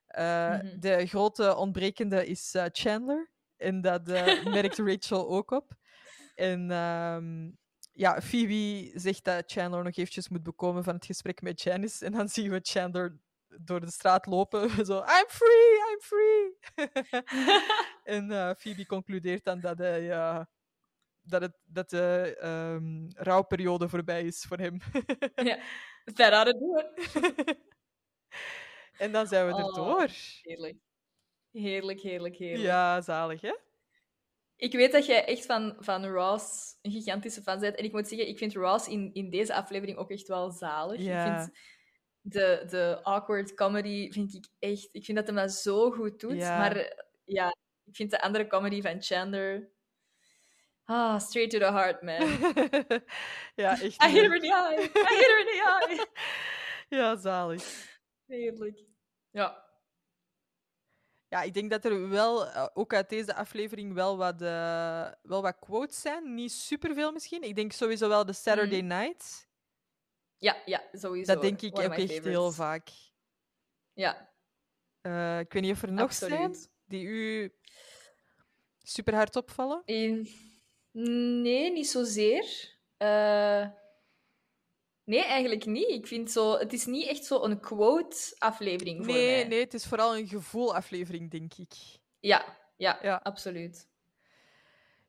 Eh, 0.06 0.50
Mhm. 0.50 0.78
De 0.80 1.06
grote 1.06 1.56
ontbrekende 1.56 2.26
is 2.26 2.54
eh, 2.54 2.64
Chandler. 2.72 3.30
En 3.56 3.80
dat 3.80 4.08
eh, 4.08 4.44
merkt 4.56 4.78
Rachel 4.78 5.28
ook 5.28 5.50
op. 5.50 5.72
En 6.34 6.70
ehm, 6.70 7.50
ja, 7.92 8.20
Phoebe 8.22 8.90
zegt 8.94 9.24
dat 9.24 9.42
Chandler 9.52 9.84
nog 9.84 9.96
eventjes 9.96 10.28
moet 10.28 10.42
bekomen 10.42 10.84
van 10.84 10.94
het 10.94 11.06
gesprek 11.06 11.42
met 11.42 11.62
Janice. 11.62 12.04
En 12.04 12.12
dan 12.12 12.28
zien 12.28 12.50
we 12.50 12.58
Chandler 12.62 13.18
door 13.60 13.80
de 13.80 13.90
straat 13.90 14.26
lopen. 14.26 14.70
Zo, 14.86 14.98
I'm 14.98 15.28
free, 15.28 15.78
I'm 15.90 16.00
free. 16.00 16.58
en 18.16 18.56
Phoebe 18.58 18.86
concludeert 18.86 19.44
dan 19.44 19.60
dat, 19.60 19.78
hij, 19.78 20.08
dat, 21.24 21.42
het, 21.42 21.56
dat 21.64 21.90
de 21.90 22.36
ehm, 22.40 23.08
rouwperiode 23.14 23.88
voorbij 23.88 24.22
is 24.22 24.44
voor 24.48 24.58
hem. 24.58 24.78
ja. 25.34 25.58
That 26.14 26.32
ought 26.32 26.52
to 26.52 26.58
do 26.58 26.76
it. 26.78 27.56
en 28.98 29.12
dan 29.12 29.26
zijn 29.26 29.46
we 29.46 29.52
er 29.52 29.64
Oh. 29.64 29.74
door. 29.74 30.08
Heerlijk. 30.42 30.76
Heerlijk, 31.50 32.00
heerlijk, 32.00 32.36
heerlijk. 32.36 32.62
Ja, 32.62 33.00
zalig, 33.00 33.40
hè? 33.40 33.54
Ik 34.56 34.72
weet 34.72 34.92
dat 34.92 35.06
jij 35.06 35.24
echt 35.24 35.46
van, 35.46 35.76
van 35.78 36.06
Ross 36.06 36.78
een 36.82 36.90
gigantische 36.90 37.42
fan 37.42 37.60
bent. 37.60 37.76
En 37.76 37.84
ik 37.84 37.92
moet 37.92 38.08
zeggen, 38.08 38.28
ik 38.28 38.38
vind 38.38 38.54
Ross 38.54 38.88
in, 38.88 39.10
in 39.12 39.30
deze 39.30 39.54
aflevering 39.54 39.98
ook 39.98 40.10
echt 40.10 40.28
wel 40.28 40.50
zalig. 40.50 41.00
Ja. 41.00 41.24
Ik 41.24 41.40
vind 41.40 41.58
de, 42.20 42.64
de 42.68 42.98
awkward 43.02 43.54
comedy, 43.54 44.12
vind 44.12 44.34
ik 44.34 44.48
echt... 44.58 44.88
Ik 44.92 45.04
vind 45.04 45.18
dat 45.18 45.26
hij 45.26 45.36
dat 45.36 45.52
zo 45.52 45.90
goed 45.90 46.20
doet. 46.20 46.36
Ja. 46.36 46.58
Maar 46.58 47.04
ja, 47.24 47.56
ik 47.84 47.96
vind 47.96 48.10
de 48.10 48.20
andere 48.20 48.46
comedy 48.46 48.82
van 48.82 49.02
Chandler... 49.02 49.72
Ah, 50.86 51.18
straight 51.20 51.50
to 51.50 51.58
the 51.58 51.72
heart, 51.72 52.02
man. 52.02 52.28
ja, 53.64 53.80
echt. 53.80 54.02
I 54.04 54.08
hit 54.08 54.22
her 54.26 54.34
in 54.34 54.40
the 54.40 54.52
eye. 54.52 54.78
I 54.78 55.16
hit 55.16 55.26
her 55.26 55.38
in 55.38 55.46
the 55.46 55.86
eye. 55.88 56.06
Ja, 56.98 57.16
zalig. 57.16 57.98
Heerlijk. 58.26 58.78
Ja. 59.30 59.62
Ja, 61.28 61.42
ik 61.42 61.54
denk 61.54 61.70
dat 61.70 61.84
er 61.84 62.08
wel, 62.08 62.46
eh, 62.46 62.66
ook 62.74 62.94
uit 62.94 63.08
deze 63.08 63.34
aflevering, 63.34 63.94
wel 63.94 64.16
wat, 64.16 64.42
eh, 64.42 65.10
wel 65.22 65.42
wat 65.42 65.58
quotes 65.58 66.00
zijn. 66.00 66.34
Niet 66.34 66.52
superveel 66.52 67.12
misschien. 67.12 67.42
Ik 67.42 67.54
denk 67.56 67.72
sowieso 67.72 68.08
wel 68.08 68.24
de 68.26 68.32
Saturday 68.32 68.78
Mhm. 68.80 68.86
Night. 68.86 69.48
Ja, 70.36 70.56
ja, 70.64 70.82
sowieso. 70.92 71.32
Dat 71.32 71.42
denk 71.42 71.60
ik 71.60 71.78
ook 71.78 71.92
echt 71.92 72.24
heel 72.24 72.52
vaak. 72.52 72.88
Ja, 73.92 74.32
Eh, 75.00 75.38
ik 75.38 75.52
weet 75.52 75.62
niet 75.62 75.72
of 75.72 75.82
er 75.82 75.92
nog 75.92 76.12
zijn 76.12 76.54
die 76.84 77.04
u 77.06 77.52
super 78.82 79.14
hard 79.14 79.36
opvallen. 79.36 79.82
In... 79.84 80.28
Nee, 81.42 81.72
niet 81.72 81.88
zozeer. 81.88 82.76
Eh, 82.96 83.66
Nee, 85.04 85.24
eigenlijk 85.24 85.66
niet. 85.66 85.88
Ik 85.88 86.06
vind 86.06 86.30
zo... 86.30 86.58
Het 86.58 86.72
is 86.72 86.86
niet 86.86 87.06
echt 87.08 87.24
zo 87.24 87.42
een 87.42 87.60
quote-aflevering 87.60 89.04
voor 89.04 89.14
Nee, 89.14 89.34
mij. 89.40 89.48
nee, 89.48 89.60
het 89.60 89.74
is 89.74 89.86
vooral 89.86 90.16
een 90.16 90.26
gevoelaflevering, 90.28 91.30
denk 91.30 91.54
ik. 91.54 91.72
Ja, 92.20 92.44
ja, 92.76 92.98
Ja. 93.02 93.20
absoluut. 93.22 93.88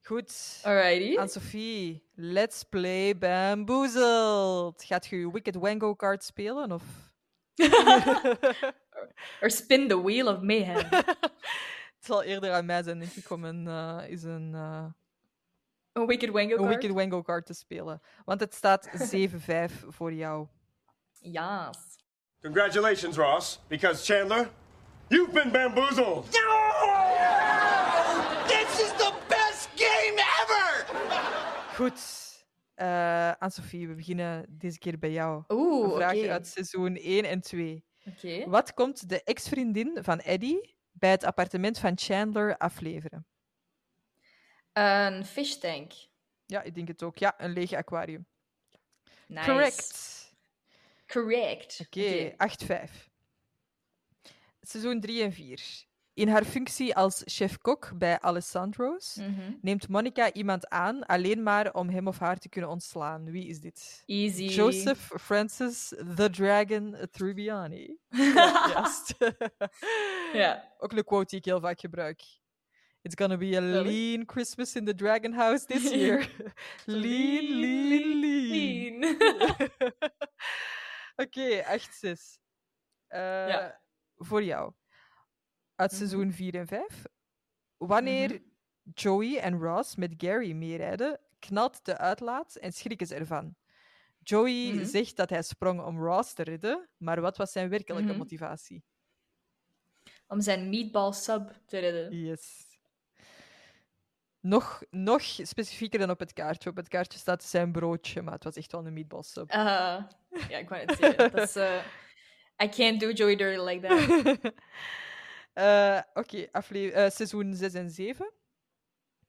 Goed. 0.02 0.60
Alrighty. 0.64 1.18
Anne-Sophie, 1.18 2.04
let's 2.16 2.64
play 2.64 3.18
Bamboozled. 3.18 4.84
Gaat 4.84 5.06
je 5.06 5.16
je 5.20 5.32
Wicked 5.32 5.56
Wango 5.56 5.96
card 5.96 6.24
spelen? 6.24 6.72
Of... 6.72 6.84
Or 9.42 9.50
spin 9.50 9.88
the 9.88 10.02
wheel 10.04 10.28
of 10.28 10.42
mayhem. 10.42 10.86
Het 11.96 12.06
zal 12.14 12.24
eerder 12.24 12.52
aan 12.54 12.66
mij 12.66 12.84
zijn, 12.84 13.00
denk 13.00 13.12
ik, 13.12 13.30
om 13.30 13.44
een, 13.44 13.68
eh, 13.68 14.04
is 14.10 14.24
een, 14.24 14.52
eh, 14.54 14.86
Een 15.96 16.06
Wicked 16.06 16.30
Wango 16.30 16.52
een 16.52 16.58
card? 16.58 16.70
Wicked 16.70 16.92
Wango 16.92 17.22
card 17.22 17.46
te 17.46 17.54
spelen. 17.54 18.02
Want 18.26 18.40
het 18.40 18.54
staat 18.54 18.90
7-5 19.16 19.72
voor 19.88 20.14
jou. 20.14 20.48
Yes. 21.20 21.78
Congratulations, 22.42 23.18
Ross, 23.18 23.60
because 23.68 24.14
Chandler, 24.14 24.50
you've 25.08 25.32
been 25.32 25.52
bamboozled. 25.52 26.24
This 28.48 28.80
is 28.82 28.92
the 28.98 29.14
best 29.28 29.70
game 29.76 30.22
ever! 30.42 30.86
Goed. 31.76 32.24
Eh 32.74 33.32
Anne-Sophie, 33.40 33.88
we 33.88 33.96
beginnen 33.96 34.46
deze 34.50 34.78
keer 34.78 35.00
bij 35.00 35.12
jou. 35.12 35.44
Oeh, 35.48 35.84
Een 35.84 35.90
oké. 35.92 35.98
vraag 35.98 36.26
uit 36.28 36.48
seizoen 36.48 36.96
1 36.96 37.24
en 37.26 37.42
2. 37.42 37.86
Oké. 38.08 38.50
Wat 38.50 38.74
komt 38.74 39.10
de 39.10 39.24
ex-vriendin 39.24 39.98
van 40.02 40.20
Eddie 40.20 40.76
bij 40.92 41.10
het 41.12 41.24
appartement 41.24 41.80
van 41.80 41.92
Chandler 41.96 42.58
afleveren? 42.58 43.28
Een 44.76 45.26
fish 45.26 45.54
tank. 45.54 45.92
Ja, 46.46 46.62
ik 46.62 46.76
denk 46.76 46.88
het 46.88 47.04
ook. 47.04 47.18
Ja, 47.18 47.34
een 47.38 47.52
leeg 47.54 47.74
aquarium. 47.74 48.26
Nice. 49.28 49.50
Correct. 49.50 50.14
Correct. 51.08 51.80
Oké, 51.86 52.34
8-5. 52.38 53.10
Seizoen 54.62 55.00
3 55.00 55.24
en 55.24 55.34
4. 55.34 55.84
In 56.14 56.28
haar 56.28 56.44
functie 56.46 56.96
als 56.96 57.22
chef-kok 57.26 57.92
bij 57.98 58.20
Alessandro's 58.20 59.16
Mhm. 59.16 59.52
neemt 59.62 59.88
Monica 59.88 60.34
iemand 60.34 60.70
aan 60.70 61.06
alleen 61.06 61.44
maar 61.44 61.74
om 61.74 61.90
hem 61.90 62.08
of 62.08 62.20
haar 62.20 62.38
te 62.38 62.50
kunnen 62.50 62.70
ontslaan. 62.70 63.32
Wie 63.32 63.48
is 63.48 63.60
dit? 63.60 64.04
Easy. 64.06 64.44
Joseph 64.44 65.12
Francis 65.22 65.88
the 66.16 66.30
Dragon 66.30 66.96
juist. 68.74 69.14
Ja. 70.34 70.72
Ook 70.80 70.92
een 70.92 71.04
quote 71.04 71.26
die 71.30 71.38
ik 71.40 71.46
heel 71.46 71.60
vaak 71.60 71.80
gebruik. 71.80 72.24
It's 73.06 73.16
gonna 73.16 73.38
be 73.38 73.56
a 73.58 73.62
lean 73.62 74.26
Christmas 74.26 74.76
in 74.76 74.86
the 74.86 74.96
Dragon 74.96 75.32
House 75.34 75.66
this 75.66 75.92
year. 76.02 76.28
lean, 76.86 77.62
lean, 77.62 78.20
lean. 78.22 79.18
Oké, 81.24 81.64
8-6. 81.64 82.40
Eh, 83.08 83.20
Ja. 83.48 83.82
Voor 84.18 84.44
jou. 84.44 84.74
Uit 85.76 85.92
Mhm. 85.92 85.98
seizoen 86.00 86.32
4 86.34 86.56
en 86.56 86.68
5. 86.68 87.04
Wanneer 87.78 88.42
Joey 88.94 89.38
en 89.40 89.60
Ross 89.60 89.96
met 89.96 90.14
Gary 90.18 90.52
meerijden, 90.52 91.20
knalt 91.40 91.86
de 91.86 91.98
uitlaat 91.98 92.56
en 92.56 92.72
schrikken 92.72 93.08
ze 93.08 93.16
ervan. 93.16 93.56
Joey 94.24 94.74
Mhm. 94.74 94.86
zegt 94.86 95.16
dat 95.16 95.30
hij 95.30 95.42
sprong 95.42 95.82
om 95.84 96.04
Ross 96.04 96.34
te 96.34 96.44
redden, 96.44 96.90
maar 96.98 97.22
wat 97.22 97.38
was 97.38 97.52
zijn 97.52 97.70
werkelijke 97.70 98.10
Mhm. 98.10 98.18
motivatie? 98.18 98.84
Om 100.28 100.42
zijn 100.42 100.70
meatball 100.70 101.12
sub 101.14 101.52
te 101.66 101.78
redden. 101.80 102.20
Yes. 102.20 102.74
Nog, 104.46 104.82
nog 104.90 105.22
specifieker 105.24 106.00
dan 106.00 106.10
op 106.10 106.20
het 106.20 106.34
kaartje. 106.34 106.70
Op 106.70 106.76
het 106.76 106.88
kaartje 106.88 107.20
staat 107.20 107.44
zijn 107.44 107.72
broodje, 107.72 108.22
maar 108.22 108.34
het 108.34 108.44
was 108.44 108.56
echt 108.56 108.72
wel 108.72 108.86
een 108.86 108.94
meatball 108.94 109.22
sub. 109.24 109.52
Ah, 109.52 110.04
ja, 110.50 110.58
ik 110.58 110.70
wou 110.70 110.82
het 110.86 110.98
zeggen. 111.00 111.32
Dat 111.32 111.48
is, 111.50 111.56
eh, 111.56 111.86
I 112.64 112.70
can't 112.70 113.00
do 113.00 113.12
Joey 113.12 113.36
Dirty 113.36 113.62
like 113.62 113.88
that. 113.88 114.54
Eh, 115.54 116.02
Oké, 116.14 116.48
afle- 116.52 116.92
eh, 116.92 117.10
seizoen 117.10 117.54
6 117.54 117.74
en 117.74 117.90
7. 117.90 118.32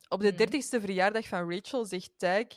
Op 0.09 0.21
de 0.21 0.27
Mhm. 0.29 0.37
30ste 0.37 0.81
verjaardag 0.81 1.27
van 1.29 1.51
Rachel 1.53 1.85
zegt 1.85 2.11
Tyke 2.17 2.57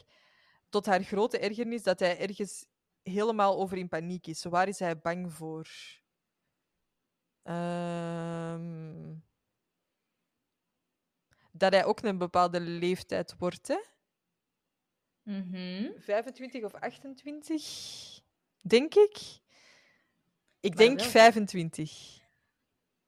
tot 0.69 0.85
haar 0.85 1.03
grote 1.03 1.39
ergernis 1.39 1.83
dat 1.83 1.99
hij 1.99 2.19
ergens 2.19 2.65
helemaal 3.03 3.57
over 3.59 3.77
in 3.77 3.87
paniek 3.89 4.27
is. 4.27 4.43
Waar 4.43 4.67
is 4.67 4.79
hij 4.79 4.97
bang 4.99 5.33
voor? 5.33 5.67
Ehm, 7.43 9.13
dat 11.59 11.73
hij 11.73 11.85
ook 11.85 12.01
een 12.01 12.17
bepaalde 12.17 12.59
leeftijd 12.59 13.35
wordt, 13.37 13.67
hè? 13.67 13.79
Mhm. 15.23 15.91
25 15.99 16.63
of 16.63 16.73
28, 16.73 18.21
denk 18.61 18.95
ik. 18.95 19.17
Ik 20.59 20.69
Maar 20.69 20.77
denk 20.77 20.97
welke? 20.97 21.11
25. 21.11 22.19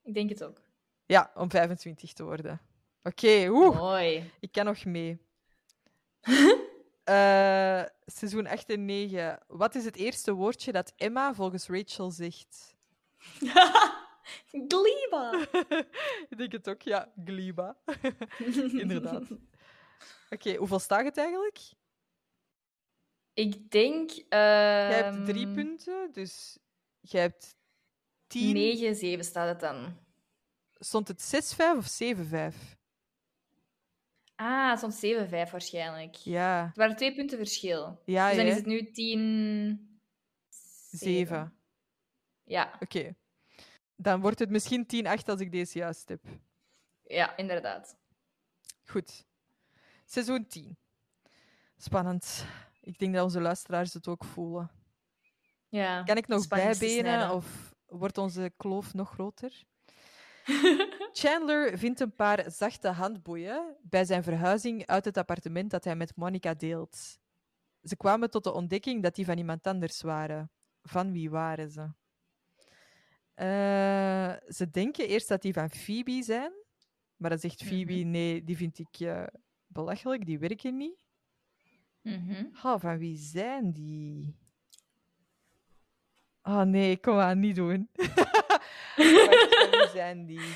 Ik 0.04 0.14
denk 0.14 0.30
het 0.30 0.44
ook. 0.44 0.62
Ja, 1.06 1.32
om 1.36 1.50
25 1.50 2.14
te 2.14 2.24
worden. 2.24 2.62
Oké, 3.04 3.48
oeh. 3.50 3.76
Mooi. 3.78 4.32
Ik 4.40 4.52
kan 4.52 4.66
nog 4.66 4.86
mee. 4.86 5.20
Eh, 7.04 7.84
seizoen 8.06 8.48
8 8.48 8.70
en 8.70 8.86
9. 8.86 9.40
Wat 9.48 9.76
is 9.76 9.86
het 9.86 9.96
eerste 9.96 10.34
woordje 10.34 10.72
dat 10.72 10.94
Emma 10.96 11.34
volgens 11.34 11.68
Rachel 11.68 12.12
zegt? 12.12 12.76
Gliba. 14.68 15.48
ik 16.30 16.38
denk 16.38 16.52
het 16.52 16.70
ook, 16.70 16.82
ja. 16.82 17.12
Gliba. 17.26 17.78
Inderdaad. 18.84 19.28
Oké, 20.30 20.56
hoeveel 20.56 20.80
staat 20.80 21.06
het 21.06 21.18
eigenlijk? 21.18 21.60
Ik 23.34 23.72
denk... 23.72 24.10
Jij 24.30 25.04
hebt 25.04 25.26
drie 25.26 25.48
punten, 25.52 26.10
dus 26.12 26.58
jij 27.00 27.22
hebt 27.22 27.56
10. 28.28 28.54
9, 28.54 28.96
7 28.96 29.26
staat 29.26 29.48
het 29.48 29.60
dan. 29.60 29.98
Stond 30.80 31.08
het 31.08 31.54
6-5 31.56 31.78
of 31.78 32.00
7-5? 32.54 32.80
Ah, 34.36 34.70
het 34.70 34.78
stond 34.78 34.94
7, 34.94 35.28
5 35.30 35.52
waarschijnlijk. 35.52 36.16
Ja, 36.16 36.66
Het 36.66 36.76
waren 36.78 36.96
twee 36.96 37.16
punten 37.16 37.38
verschil. 37.38 38.02
ja, 38.06 38.28
dus 38.28 38.38
dan 38.38 38.46
is 38.46 38.56
het 38.56 38.66
nu 38.66 38.92
10... 38.92 40.00
7. 40.90 41.56
Ja, 42.44 42.78
Oké. 42.80 43.16
Dan 44.02 44.22
wordt 44.22 44.40
het 44.40 44.50
misschien 44.50 44.86
10-8 44.86 45.26
als 45.26 45.40
ik 45.40 45.52
deze 45.52 45.78
juist 45.78 46.10
heb. 46.10 46.22
ja, 47.04 47.38
inderdaad. 47.38 47.98
Goed. 48.84 49.26
Seizoen 50.06 50.48
10. 50.48 50.78
Spannend. 51.78 52.46
Ik 52.82 53.00
denk 53.00 53.14
dat 53.14 53.24
onze 53.24 53.42
luisteraars 53.42 53.94
het 53.94 54.08
ook 54.08 54.24
voelen. 54.24 54.72
Ja, 55.70 56.04
Kan 56.04 56.18
ik 56.18 56.28
nog 56.28 56.48
bijbenen 56.48 57.32
of 57.34 57.76
wordt 57.86 58.18
onze 58.18 58.52
kloof 58.58 58.94
nog 58.94 59.10
groter? 59.10 59.64
Chandler 61.22 61.78
vindt 61.78 62.00
een 62.00 62.16
paar 62.16 62.52
zachte 62.52 62.88
handboeien 62.88 63.76
bij 63.82 64.06
zijn 64.06 64.24
verhuizing 64.24 64.86
uit 64.86 65.06
het 65.06 65.18
appartement 65.18 65.72
dat 65.72 65.84
hij 65.84 65.96
met 65.96 66.16
Monica 66.16 66.54
deelt. 66.54 67.20
Ze 67.84 67.98
kwamen 67.98 68.30
tot 68.30 68.44
de 68.44 68.54
ontdekking 68.54 69.04
dat 69.04 69.16
die 69.16 69.26
van 69.26 69.38
iemand 69.38 69.68
anders 69.68 70.02
waren. 70.02 70.52
Van 70.82 71.12
wie 71.12 71.30
waren 71.30 71.72
ze? 71.72 71.90
Eh, 73.34 74.34
ze 74.48 74.70
denken 74.72 75.08
eerst 75.08 75.28
dat 75.28 75.42
die 75.42 75.54
van 75.54 75.70
Phoebe 75.70 76.24
zijn, 76.24 76.52
maar 77.16 77.30
dan 77.30 77.40
zegt 77.40 77.64
Phoebe: 77.64 77.94
nee, 77.94 78.44
die 78.44 78.58
vind 78.58 78.80
ik 78.80 79.00
eh, 79.00 79.24
belachelijk, 79.68 80.26
die 80.26 80.40
werken 80.40 80.78
niet. 80.78 81.06
Mhm. 82.02 82.46
Oh, 82.64 82.80
van 82.80 82.98
wie 82.98 83.18
zijn 83.18 83.72
die? 83.72 84.40
Oh 86.44 86.62
nee, 86.62 86.98
kom 87.00 87.20
aan, 87.20 87.40
niet 87.40 87.56
doen. 87.56 87.90
Wie 88.96 89.88
zijn 89.94 90.26
die? 90.26 90.56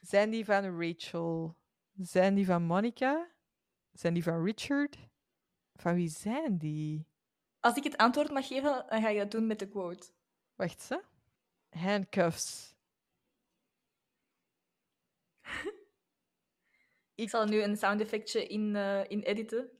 Zijn 0.00 0.30
die 0.30 0.44
van 0.44 0.80
Rachel? 0.80 1.56
Zijn 1.92 2.34
die 2.34 2.46
van 2.46 2.62
Monica? 2.62 3.30
Zijn 3.92 4.14
die 4.14 4.22
van 4.22 4.44
Richard? 4.44 4.98
Van 5.74 5.94
wie 5.94 6.08
zijn 6.08 6.58
die? 6.58 7.06
Als 7.60 7.76
ik 7.76 7.84
het 7.84 7.96
antwoord 7.96 8.30
mag 8.30 8.46
geven, 8.46 8.84
dan 8.88 9.00
ga 9.00 9.08
je 9.08 9.18
dat 9.18 9.30
doen 9.30 9.46
met 9.46 9.58
de 9.58 9.68
quote. 9.68 10.06
Wacht 10.54 10.82
ze. 10.82 11.02
Handcuffs. 11.76 12.74
Ik 17.14 17.28
zal 17.30 17.44
nu 17.44 17.62
een 17.62 17.76
sound 17.76 18.00
effectje 18.00 18.46
in, 18.46 18.76
eh, 18.76 19.10
in 19.10 19.20
editen. 19.22 19.70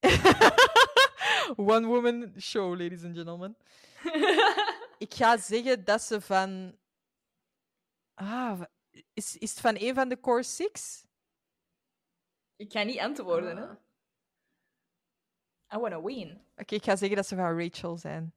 One 1.56 1.86
woman 1.86 2.32
show, 2.40 2.74
ladies 2.74 3.04
and 3.04 3.14
gentlemen. 3.16 3.56
Ik 4.98 5.14
ga 5.14 5.36
zeggen 5.36 5.84
dat 5.84 6.02
ze 6.02 6.20
van. 6.20 6.78
Ah, 8.14 8.60
is, 9.14 9.36
is 9.36 9.50
het 9.50 9.60
van 9.60 9.76
een 9.78 9.94
van 9.94 10.08
de 10.08 10.20
Core 10.20 10.42
Six? 10.42 11.04
Ik 12.56 12.72
ga 12.72 12.82
niet 12.82 12.98
antwoorden, 12.98 13.58
Ah. 13.58 13.68
hè. 13.68 13.74
I 15.74 15.78
wanna 15.78 16.02
win. 16.02 16.44
Oké, 16.56 16.74
ik 16.74 16.84
ga 16.84 16.96
zeggen 16.96 17.16
dat 17.16 17.26
ze 17.26 17.36
van 17.36 17.58
Rachel 17.60 17.96
zijn. 17.98 18.34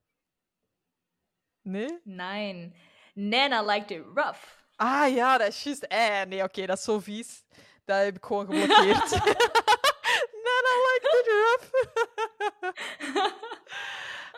Nee? 1.61 1.99
Nine. 2.03 2.71
Nana 3.13 3.63
liked 3.63 3.91
it 3.91 4.03
rough. 4.13 4.43
Ah 4.75 5.13
ja, 5.15 5.37
dat 5.37 5.47
is 5.47 5.63
juist. 5.63 5.83
Eh, 5.83 6.21
nee, 6.23 6.43
oké, 6.43 6.65
dat 6.65 6.77
is 6.77 6.83
zo 6.83 6.99
vies. 6.99 7.43
Dat 7.85 8.03
heb 8.03 8.15
ik 8.15 8.25
gewoon 8.25 8.45
geblokkeerd. 8.45 9.09
Nana 10.45 10.73
liked 10.85 11.11
it 11.19 11.27
rough. 11.27 11.71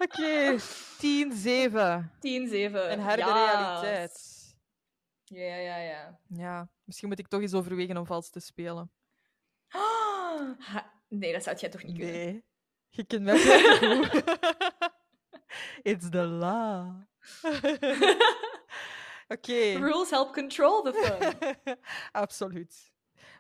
Oké, 0.03 0.57
10-7. 0.59 0.59
10, 2.19 2.47
7. 2.47 2.91
Een 2.91 2.99
harde 2.99 3.21
Yes. 3.23 3.31
realiteit. 3.33 4.35
Ja, 5.23 5.55
ja, 5.55 5.77
ja. 5.77 6.19
Ja, 6.27 6.69
misschien 6.83 7.07
moet 7.09 7.19
ik 7.19 7.27
toch 7.27 7.41
eens 7.41 7.53
overwegen 7.53 7.97
om 7.97 8.05
vals 8.05 8.29
te 8.29 8.39
spelen. 8.39 8.91
Ha- 10.59 10.95
Nee, 11.09 11.33
dat 11.33 11.43
zou 11.43 11.55
jij 11.57 11.69
toch 11.69 11.83
niet 11.83 11.97
kunnen? 11.97 12.15
Nee, 12.15 12.43
je 12.89 13.03
kent 13.03 13.23
mij 13.23 13.37
goed. 13.39 14.23
It's 15.83 16.09
the 16.09 16.25
law. 16.25 17.01
Oké. 19.35 19.73
Rules 19.77 20.09
help 20.09 20.33
control 20.33 20.81
the 20.81 20.93
fun. 20.93 21.77
Absoluut. 22.23 22.93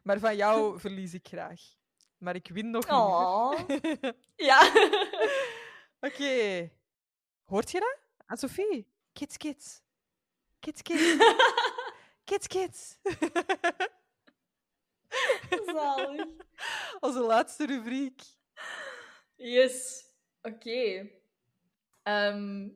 Maar 0.03 0.19
van 0.19 0.35
jou 0.35 0.79
verlies 0.79 1.13
ik 1.13 1.27
graag. 1.27 1.61
Maar 2.17 2.35
ik 2.35 2.47
win 2.47 2.69
nog 2.69 2.85
niet. 2.87 4.13
ja. 4.35 4.71
Oké. 5.99 6.69
Hoort 7.43 7.71
je 7.71 7.79
dat? 7.79 7.97
Aan 8.25 8.37
Sophie? 8.37 8.87
Kids, 9.13 9.37
kids. 9.37 9.81
Kids, 10.59 10.81
kids. 10.81 11.15
kids, 12.23 12.47
kids. 12.47 12.97
Zalig. 15.65 16.25
Onze 16.99 17.19
laatste 17.19 17.65
rubriek. 17.65 18.21
Yes. 19.37 20.05
Oké. 20.41 21.09
Ehm, 22.03 22.69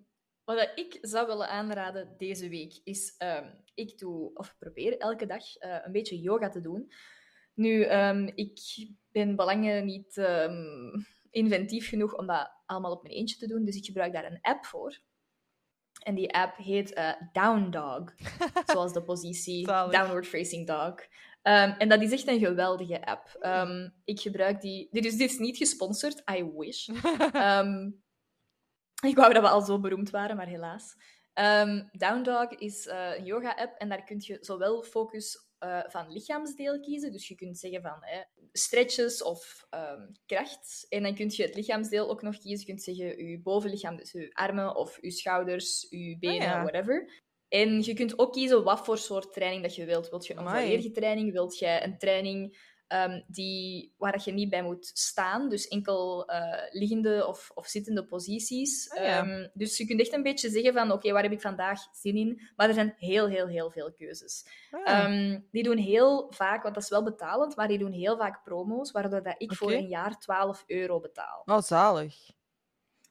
wat 0.43 0.71
ik 0.75 0.97
zou 1.01 1.27
willen 1.27 1.49
aanraden 1.49 2.15
deze 2.17 2.49
week 2.49 2.79
is, 2.83 3.15
ehm, 3.17 3.49
ik 3.73 3.97
doe, 3.97 4.33
of 4.33 4.55
probeer 4.59 4.97
elke 4.97 5.25
dag 5.25 5.55
eh, 5.57 5.77
een 5.83 5.91
beetje 5.91 6.19
yoga 6.19 6.49
te 6.49 6.61
doen. 6.61 6.91
Nu, 7.53 7.83
ehm, 7.83 8.31
ik 8.35 8.59
ben 9.11 9.35
belangen 9.35 9.85
niet 9.85 10.21
inventief 11.29 11.89
genoeg 11.89 12.17
om 12.17 12.27
dat 12.27 12.51
allemaal 12.65 12.91
op 12.91 13.03
mijn 13.03 13.15
eentje 13.15 13.37
te 13.37 13.47
doen, 13.47 13.65
dus 13.65 13.75
ik 13.75 13.85
gebruik 13.85 14.13
daar 14.13 14.31
een 14.31 14.41
app 14.41 14.65
voor. 14.65 14.99
En 16.03 16.15
die 16.15 16.33
app 16.33 16.57
heet 16.57 16.93
eh, 16.93 17.13
Down 17.31 17.69
Dog, 17.69 18.13
zoals 18.71 18.93
de 18.93 19.03
positie. 19.03 19.65
Downward 19.65 20.27
Facing 20.27 20.67
Dog. 20.67 20.95
Ehm, 21.41 21.69
en 21.77 21.89
dat 21.89 22.01
is 22.01 22.11
echt 22.11 22.27
een 22.27 22.39
geweldige 22.39 23.05
app. 23.05 23.35
Ehm, 23.39 23.89
ik 24.03 24.19
gebruik 24.19 24.61
die... 24.61 24.87
Dit 24.91 25.05
is, 25.05 25.17
dit 25.17 25.31
is 25.31 25.37
niet 25.37 25.57
gesponsord, 25.57 26.21
I 26.31 26.51
wish. 26.55 26.87
Ehm, 27.31 27.91
ik 29.05 29.15
wou 29.15 29.33
dat 29.33 29.41
we 29.43 29.49
al 29.49 29.61
zo 29.61 29.79
beroemd 29.79 30.09
waren, 30.09 30.35
maar 30.35 30.47
helaas. 30.47 30.95
Down 31.91 32.21
Dog 32.23 32.49
is 32.49 32.87
eh, 32.87 33.17
een 33.17 33.25
yoga-app 33.25 33.77
en 33.77 33.89
daar 33.89 34.03
kun 34.03 34.17
je 34.19 34.37
zowel 34.41 34.83
focus 34.83 35.49
eh, 35.57 35.83
van 35.87 36.11
lichaamsdeel 36.11 36.79
kiezen. 36.79 37.11
Dus 37.11 37.27
je 37.27 37.35
kunt 37.35 37.59
zeggen 37.59 37.81
van 37.81 38.03
stretches 38.51 39.23
of 39.23 39.67
kracht. 40.25 40.85
En 40.89 41.03
dan 41.03 41.15
kun 41.15 41.29
je 41.29 41.43
het 41.43 41.55
lichaamsdeel 41.55 42.09
ook 42.09 42.21
nog 42.21 42.37
kiezen. 42.37 42.59
Je 42.59 42.65
kunt 42.65 42.83
zeggen 42.83 43.25
je 43.27 43.41
bovenlichaam, 43.41 43.97
dus 43.97 44.11
je 44.11 44.33
armen 44.33 44.75
of 44.75 44.97
je 45.01 45.11
schouders, 45.11 45.87
je 45.89 46.17
benen, 46.19 46.47
ja. 46.47 46.61
whatever. 46.61 47.21
En 47.51 47.81
je 47.83 47.93
kunt 47.93 48.19
ook 48.19 48.33
kiezen 48.33 48.63
wat 48.63 48.85
voor 48.85 48.97
soort 48.97 49.33
training 49.33 49.63
dat 49.63 49.75
je 49.75 49.85
wilt. 49.85 50.09
Wilt 50.09 50.27
je 50.27 50.33
een 50.35 50.43
volledige 50.61 50.91
training? 50.91 51.31
Wilt 51.31 51.57
je 51.59 51.79
een 51.83 51.97
training 51.97 52.69
ehm, 52.87 53.21
die, 53.27 53.93
waar 53.97 54.11
dat 54.11 54.23
je 54.23 54.31
niet 54.31 54.49
bij 54.49 54.63
moet 54.63 54.91
staan? 54.93 55.49
Dus 55.49 55.67
enkel 55.67 56.25
eh, 56.27 56.63
liggende 56.71 57.27
of, 57.27 57.51
of 57.53 57.67
zittende 57.67 58.05
posities. 58.05 58.89
Ah, 58.91 59.03
ja. 59.03 59.17
Ehm, 59.19 59.47
dus 59.53 59.77
je 59.77 59.85
kunt 59.85 59.99
echt 59.99 60.13
een 60.13 60.23
beetje 60.23 60.49
zeggen 60.49 60.73
van 60.73 60.91
oké, 60.91 61.11
waar 61.11 61.23
heb 61.23 61.31
ik 61.31 61.41
vandaag 61.41 61.79
zin 61.93 62.15
in? 62.15 62.41
Maar 62.55 62.67
er 62.67 62.73
zijn 62.73 62.93
heel, 62.97 63.27
heel, 63.27 63.47
heel 63.47 63.71
veel 63.71 63.93
keuzes. 63.93 64.45
Ah, 64.71 64.81
Ehm, 64.99 65.39
die 65.51 65.63
doen 65.63 65.77
heel 65.77 66.27
vaak, 66.33 66.63
want 66.63 66.75
dat 66.75 66.83
is 66.83 66.89
wel 66.89 67.03
betalend, 67.03 67.55
maar 67.55 67.67
die 67.67 67.77
doen 67.77 67.91
heel 67.91 68.17
vaak 68.17 68.43
promo's, 68.43 68.91
waardoor 68.91 69.23
dat 69.23 69.35
ik 69.37 69.53
voor 69.53 69.71
een 69.71 69.87
jaar 69.87 70.19
12 70.19 70.63
euro 70.67 70.99
betaal. 70.99 71.41
oh, 71.45 71.61
zalig. 71.61 72.15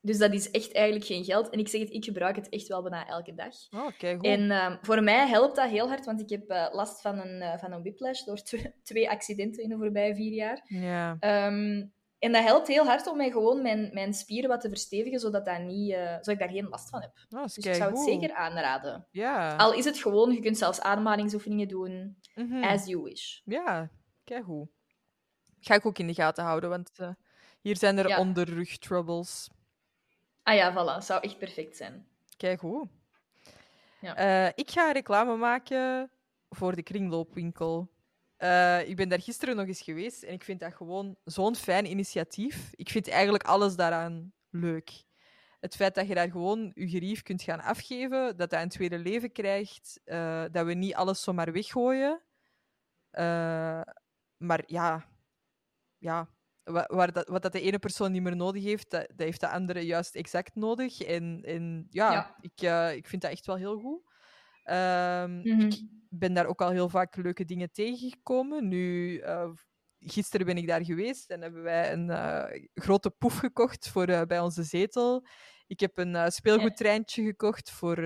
Dus 0.02 0.18
dat 0.18 0.32
is 0.32 0.50
echt 0.50 0.72
eigenlijk 0.72 1.06
geen 1.06 1.24
geld. 1.24 1.48
En 1.50 1.58
ik 1.58 1.68
zeg 1.68 1.80
het, 1.80 1.90
ik 1.90 2.04
gebruik 2.04 2.36
het 2.36 2.48
echt 2.48 2.66
wel 2.66 2.82
bijna 2.82 3.06
elke 3.06 3.34
dag. 3.34 3.54
Oh, 3.70 3.88
kijk 3.98 4.16
goed. 4.16 4.26
En 4.26 4.50
ehm, 4.50 4.76
voor 4.82 5.02
mij 5.02 5.28
helpt 5.28 5.56
dat 5.56 5.70
heel 5.70 5.88
hard, 5.88 6.04
want 6.04 6.20
ik 6.20 6.28
heb 6.30 6.48
eh, 6.48 6.66
last 6.72 7.00
van 7.00 7.18
een, 7.18 7.42
eh, 7.42 7.58
van 7.58 7.72
een 7.72 7.80
whiplash 7.80 8.22
door 8.22 8.36
tw- 8.42 8.66
twee 8.82 9.10
accidenten 9.10 9.62
in 9.62 9.68
de 9.68 9.76
voorbije 9.76 10.14
vier 10.14 10.32
jaar. 10.32 10.64
Ja. 10.64 11.16
Ehm, 11.20 11.86
en 12.18 12.32
dat 12.32 12.42
helpt 12.44 12.66
heel 12.68 12.84
hard 12.84 13.06
om 13.06 13.16
mij 13.16 13.30
gewoon 13.30 13.62
mijn, 13.62 13.90
mijn 13.92 14.14
spieren 14.14 14.48
wat 14.50 14.60
te 14.60 14.68
verstevigen, 14.68 15.18
zodat, 15.20 15.44
dat 15.44 15.58
niet, 15.60 15.92
eh, 15.92 16.00
zodat 16.12 16.28
ik 16.28 16.38
daar 16.38 16.48
geen 16.50 16.68
last 16.68 16.88
van 16.90 17.00
heb. 17.00 17.12
Oh, 17.30 17.42
Dus 17.42 17.58
ik 17.58 17.74
zou 17.74 17.90
het 17.90 18.00
zeker 18.00 18.32
aanraden. 18.32 19.06
Ja. 19.10 19.56
Al 19.56 19.74
is 19.74 19.84
het 19.84 19.98
gewoon, 19.98 20.32
je 20.32 20.40
kunt 20.40 20.58
zelfs 20.58 20.80
ademhalingsoefeningen 20.80 21.68
doen, 21.68 22.16
Mhm. 22.34 22.62
as 22.64 22.86
you 22.86 23.02
wish. 23.02 23.40
Ja, 23.44 23.90
keigoed. 24.24 24.68
Ga 25.60 25.74
ik 25.74 25.86
ook 25.86 25.98
in 25.98 26.06
de 26.06 26.14
gaten 26.14 26.44
houden, 26.44 26.70
want 26.70 26.90
hier 27.60 27.76
zijn 27.76 27.98
er 27.98 28.08
Ja. 28.08 28.18
onderrugtroubles. 28.18 29.50
Ah 30.42 30.54
ja, 30.54 30.72
voilà. 30.72 31.04
Zou 31.04 31.20
echt 31.20 31.38
perfect 31.38 31.76
zijn. 31.76 32.06
Keigoed. 32.36 32.88
Ja. 34.00 34.16
Eh, 34.16 34.52
ik 34.54 34.70
ga 34.70 34.92
reclame 34.92 35.36
maken 35.36 36.10
voor 36.48 36.74
de 36.74 36.82
kringloopwinkel. 36.82 37.90
Eh, 38.36 38.88
ik 38.88 38.96
ben 38.96 39.08
daar 39.08 39.20
gisteren 39.20 39.56
nog 39.56 39.66
eens 39.66 39.80
geweest 39.80 40.22
en 40.22 40.32
ik 40.32 40.44
vind 40.44 40.60
dat 40.60 40.74
gewoon 40.74 41.16
zo'n 41.24 41.56
fijn 41.56 41.90
initiatief. 41.90 42.70
Ik 42.74 42.88
vind 42.88 43.08
eigenlijk 43.08 43.44
alles 43.44 43.76
daaraan 43.76 44.32
leuk. 44.50 45.04
Het 45.60 45.76
feit 45.76 45.94
dat 45.94 46.08
je 46.08 46.14
daar 46.14 46.30
gewoon 46.30 46.70
je 46.74 46.88
gerief 46.88 47.22
kunt 47.22 47.42
gaan 47.42 47.60
afgeven, 47.60 48.36
dat 48.36 48.50
dat 48.50 48.62
een 48.62 48.68
tweede 48.68 48.98
leven 48.98 49.32
krijgt, 49.32 50.00
eh, 50.04 50.44
dat 50.50 50.66
we 50.66 50.74
niet 50.74 50.94
alles 50.94 51.22
zomaar 51.22 51.52
weggooien. 51.52 52.22
Maar 54.36 54.62
ja, 54.66 55.06
ja 55.98 56.28
waar 56.64 57.12
dat, 57.12 57.28
wat 57.28 57.42
dat 57.42 57.52
de 57.52 57.60
ene 57.60 57.78
persoon 57.78 58.12
niet 58.12 58.22
meer 58.22 58.36
nodig 58.36 58.62
heeft, 58.62 58.90
dat, 58.90 59.08
dat 59.08 59.18
heeft 59.26 59.40
de 59.40 59.48
andere 59.48 59.80
juist 59.80 60.14
exact 60.14 60.54
nodig. 60.54 61.00
En, 61.00 61.42
en 61.44 61.86
ja, 61.90 62.12
Ja. 62.12 62.36
Ik, 62.40 62.60
eh, 62.62 62.94
ik 62.94 63.06
vind 63.06 63.22
dat 63.22 63.30
echt 63.30 63.46
wel 63.46 63.56
heel 63.56 63.78
goed. 63.78 64.02
Ehm, 64.62 65.40
Mhm. 65.40 65.60
Ik 66.10 66.18
ben 66.18 66.34
daar 66.34 66.46
ook 66.46 66.60
al 66.62 66.70
heel 66.70 66.88
vaak 66.88 67.16
leuke 67.16 67.44
dingen 67.44 67.72
tegengekomen. 67.72 68.68
Nu, 68.68 69.18
eh, 69.18 69.50
gisteren 69.98 70.46
ben 70.46 70.56
ik 70.56 70.66
daar 70.66 70.84
geweest 70.84 71.30
en 71.30 71.40
hebben 71.42 71.62
wij 71.62 71.92
een 71.92 72.10
eh, 72.10 72.68
grote 72.74 73.10
poef 73.10 73.38
gekocht 73.38 73.88
voor, 73.88 74.06
bij 74.26 74.40
onze 74.40 74.62
zetel. 74.62 75.26
Ik 75.66 75.80
heb 75.80 75.98
een 75.98 76.32
speelgoedtreintje 76.32 77.24
gekocht 77.24 77.70
voor 77.70 77.96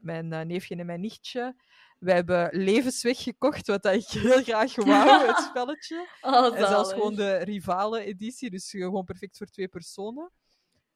mijn 0.00 0.28
neefje 0.46 0.76
en 0.76 0.86
mijn 0.86 1.00
nichtje. 1.00 1.54
We 1.98 2.12
hebben 2.12 2.48
Levensweg 2.52 3.22
gekocht, 3.22 3.66
wat 3.66 3.82
dat 3.82 3.94
ik 3.94 4.06
heel 4.08 4.42
graag 4.42 4.74
wou, 4.74 5.26
het 5.26 5.38
spelletje. 5.38 6.08
Oh, 6.20 6.44
en 6.44 6.52
zelfs 6.52 6.70
zalig. 6.70 6.90
gewoon 6.92 7.14
de 7.14 7.36
rivale 7.36 8.04
editie, 8.04 8.50
dus 8.50 8.70
gewoon 8.70 9.04
perfect 9.04 9.36
voor 9.36 9.46
twee 9.46 9.68
personen. 9.68 10.30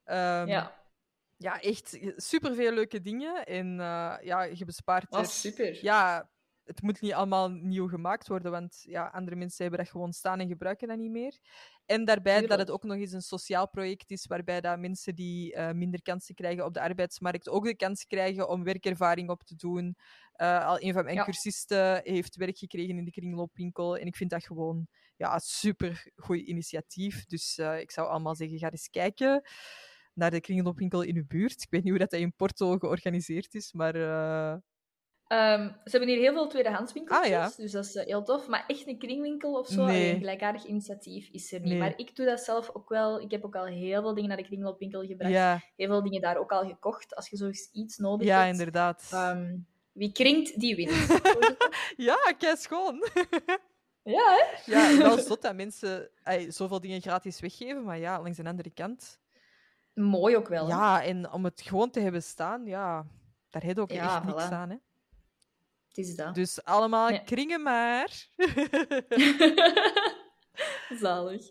Ehm, 0.04 0.46
Ja. 0.46 0.80
ja, 1.36 1.60
echt 1.60 1.98
superveel 2.16 2.72
leuke 2.72 3.00
dingen. 3.00 3.44
En 3.46 3.80
eh, 3.80 4.14
ja, 4.22 4.42
je 4.42 4.64
bespaart 4.64 5.10
Oh, 5.12 5.18
er... 5.20 5.26
super. 5.26 5.78
Ja, 5.82 6.30
het 6.64 6.82
moet 6.82 7.00
niet 7.00 7.12
allemaal 7.12 7.48
nieuw 7.48 7.88
gemaakt 7.88 8.28
worden, 8.28 8.50
want 8.50 8.82
ja, 8.82 9.06
andere 9.06 9.36
mensen 9.36 9.62
hebben 9.62 9.80
dat 9.80 9.90
gewoon 9.92 10.12
staan 10.12 10.40
en 10.40 10.48
gebruiken 10.48 10.88
dat 10.88 10.98
niet 10.98 11.10
meer. 11.10 11.38
En 11.86 12.04
daarbij 12.04 12.46
dat 12.46 12.58
het 12.58 12.70
ook 12.70 12.82
nog 12.82 12.96
eens 12.96 13.12
een 13.12 13.22
sociaal 13.22 13.68
project 13.68 14.10
is, 14.10 14.26
waarbij 14.26 14.60
dat 14.60 14.78
mensen 14.78 15.14
die 15.14 15.54
eh, 15.54 15.72
minder 15.72 16.02
kansen 16.02 16.34
krijgen 16.34 16.64
op 16.64 16.74
de 16.74 16.80
arbeidsmarkt 16.80 17.48
ook 17.48 17.64
de 17.64 17.76
kans 17.76 18.06
krijgen 18.06 18.48
om 18.48 18.64
werkervaring 18.64 19.30
op 19.30 19.42
te 19.42 19.54
doen. 19.56 19.96
Eh, 20.32 20.66
al 20.66 20.82
een 20.82 20.92
van 20.92 21.04
mijn 21.04 21.16
Ja. 21.16 21.24
cursisten 21.24 22.00
heeft 22.04 22.36
werk 22.36 22.58
gekregen 22.58 22.96
in 22.98 23.04
de 23.04 23.10
kringloopwinkel 23.10 23.96
en 23.96 24.06
ik 24.06 24.16
vind 24.16 24.30
dat 24.30 24.44
gewoon 24.44 24.86
ja, 25.16 25.38
super 25.38 26.10
goed 26.16 26.38
initiatief. 26.38 27.24
Dus 27.26 27.58
eh, 27.58 27.80
ik 27.80 27.90
zou 27.90 28.08
allemaal 28.08 28.34
zeggen, 28.34 28.58
ga 28.58 28.70
eens 28.70 28.88
kijken 28.90 29.42
naar 30.14 30.30
de 30.30 30.40
kringloopwinkel 30.40 31.02
in 31.02 31.16
uw 31.16 31.26
buurt. 31.26 31.62
Ik 31.62 31.70
weet 31.70 31.82
niet 31.82 31.90
hoe 31.90 32.00
dat, 32.00 32.10
dat 32.10 32.20
in 32.20 32.34
Porto 32.34 32.78
georganiseerd 32.78 33.54
is, 33.54 33.72
maar 33.72 33.94
eh, 35.32 35.52
Ehm, 35.52 35.66
ze 35.84 35.90
hebben 35.90 36.08
hier 36.08 36.18
heel 36.18 36.32
veel 36.32 36.48
tweedehandswinkeltjes, 36.48 37.24
Ah, 37.26 37.30
ja. 37.32 37.52
dus 37.56 37.72
dat 37.72 37.84
is 37.84 37.94
eh, 37.94 38.06
heel 38.06 38.22
tof. 38.22 38.48
Maar 38.48 38.64
echt 38.66 38.86
een 38.86 38.98
kringwinkel 38.98 39.52
of 39.58 39.66
zo, 39.66 39.84
Nee. 39.84 40.12
een 40.12 40.18
gelijkaardig 40.18 40.64
initiatief 40.64 41.28
is 41.28 41.52
er 41.52 41.60
niet. 41.60 41.68
Nee. 41.68 41.78
Maar 41.78 41.92
ik 41.96 42.16
doe 42.16 42.26
dat 42.26 42.40
zelf 42.40 42.70
ook 42.74 42.88
wel. 42.88 43.20
Ik 43.20 43.30
heb 43.30 43.44
ook 43.44 43.56
al 43.56 43.64
heel 43.64 44.02
veel 44.02 44.14
dingen 44.14 44.28
naar 44.28 44.36
de 44.36 44.44
kringloopwinkel 44.44 45.02
gebracht. 45.06 45.32
ja, 45.32 45.60
Heel 45.76 45.86
veel 45.88 46.02
dingen 46.02 46.20
daar 46.20 46.36
ook 46.36 46.52
al 46.52 46.66
gekocht, 46.66 47.14
als 47.16 47.28
je 47.28 47.36
zo 47.36 47.46
eens 47.46 47.70
iets 47.72 47.96
nodig 47.96 48.26
ja, 48.26 48.38
hebt. 48.44 48.50
inderdaad. 48.50 49.08
Ehm, 49.12 49.56
wie 49.92 50.12
kringt, 50.12 50.60
die 50.60 50.76
wint. 50.76 50.90
Ja, 51.96 52.16
kei 52.38 52.56
schoon. 52.56 53.04
ja, 54.02 54.36
hè? 54.36 54.72
Ja, 54.72 54.98
wel 54.98 55.18
zot 55.18 55.42
dat 55.42 55.54
mensen 55.54 56.10
zoveel 56.48 56.80
dingen 56.80 57.00
gratis 57.00 57.40
weggeven, 57.40 57.84
maar 57.84 57.98
ja, 57.98 58.22
langs 58.22 58.36
de 58.38 58.44
andere 58.44 58.70
kant. 58.70 59.20
Mooi 59.94 60.36
ook 60.36 60.48
wel. 60.48 60.66
hè? 60.68 60.74
Ja, 60.74 61.04
en 61.04 61.32
om 61.32 61.44
het 61.44 61.60
gewoon 61.60 61.90
te 61.90 62.00
hebben 62.00 62.22
staan, 62.22 62.66
ja, 62.66 63.06
daar 63.50 63.62
heb 63.62 63.76
je 63.76 63.82
ook 63.82 63.90
Ja, 63.92 64.16
echt 64.16 64.24
niks 64.24 64.44
voilà. 64.44 64.52
aan. 64.52 64.70
Hè. 64.70 64.76
Het 65.92 66.04
is 66.06 66.16
dat. 66.16 66.34
Dus 66.34 66.64
allemaal 66.64 67.10
Ja. 67.10 67.18
kringen 67.18 67.62
maar. 67.62 68.26
Zalig. 71.00 71.42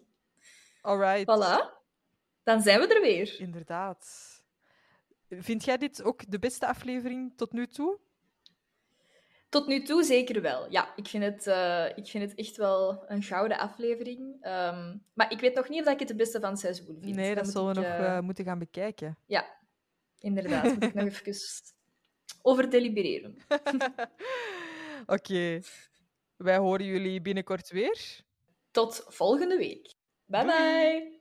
Alright. 0.82 1.22
Voilà. 1.22 1.80
Dan 2.44 2.62
zijn 2.62 2.80
we 2.80 2.96
er 2.96 3.02
weer. 3.02 3.40
Inderdaad. 3.40 4.30
Vind 5.30 5.64
jij 5.66 5.78
dit 5.78 6.04
ook 6.04 6.32
de 6.32 6.40
beste 6.40 6.68
aflevering 6.68 7.34
tot 7.38 7.52
nu 7.54 7.68
toe? 7.68 8.00
Tot 9.50 9.68
nu 9.68 9.84
toe 9.84 10.04
zeker 10.04 10.42
wel. 10.42 10.72
Ja, 10.72 10.94
ik 10.96 11.08
vind 11.08 11.24
het, 11.24 11.48
eh, 11.48 11.86
ik 11.98 12.08
vind 12.08 12.30
het 12.30 12.40
echt 12.40 12.58
wel 12.58 13.04
een 13.08 13.24
gouden 13.24 13.58
aflevering. 13.58 14.38
Ehm, 14.42 14.98
maar 15.14 15.32
ik 15.32 15.40
weet 15.40 15.56
nog 15.56 15.70
niet 15.70 15.80
of 15.80 15.86
dat 15.86 15.94
ik 15.94 16.00
het 16.00 16.08
de 16.08 16.16
beste 16.16 16.40
van 16.40 16.50
het 16.50 16.60
seizoen 16.60 16.98
vind. 17.02 17.16
Nee, 17.16 17.36
dat 17.36 17.48
zullen 17.48 17.68
we 17.68 17.74
nog 17.74 17.84
eh, 17.90 18.18
eh, 18.18 18.24
moeten 18.24 18.46
gaan 18.46 18.60
bekijken. 18.60 19.18
Ja, 19.26 19.58
inderdaad. 20.20 20.64
Moet 20.64 20.84
ik 20.84 20.94
nog 20.94 21.06
even 21.24 21.34
over 22.42 22.70
delibereren. 22.70 23.36
Oké. 25.06 25.60
Wij 26.38 26.58
horen 26.58 26.86
jullie 26.86 27.22
binnenkort 27.22 27.70
weer. 27.70 28.22
Tot 28.72 29.04
volgende 29.08 29.58
week. 29.58 29.94
Bye 30.26 30.44
Doei. 30.44 30.58
bye. 30.58 31.20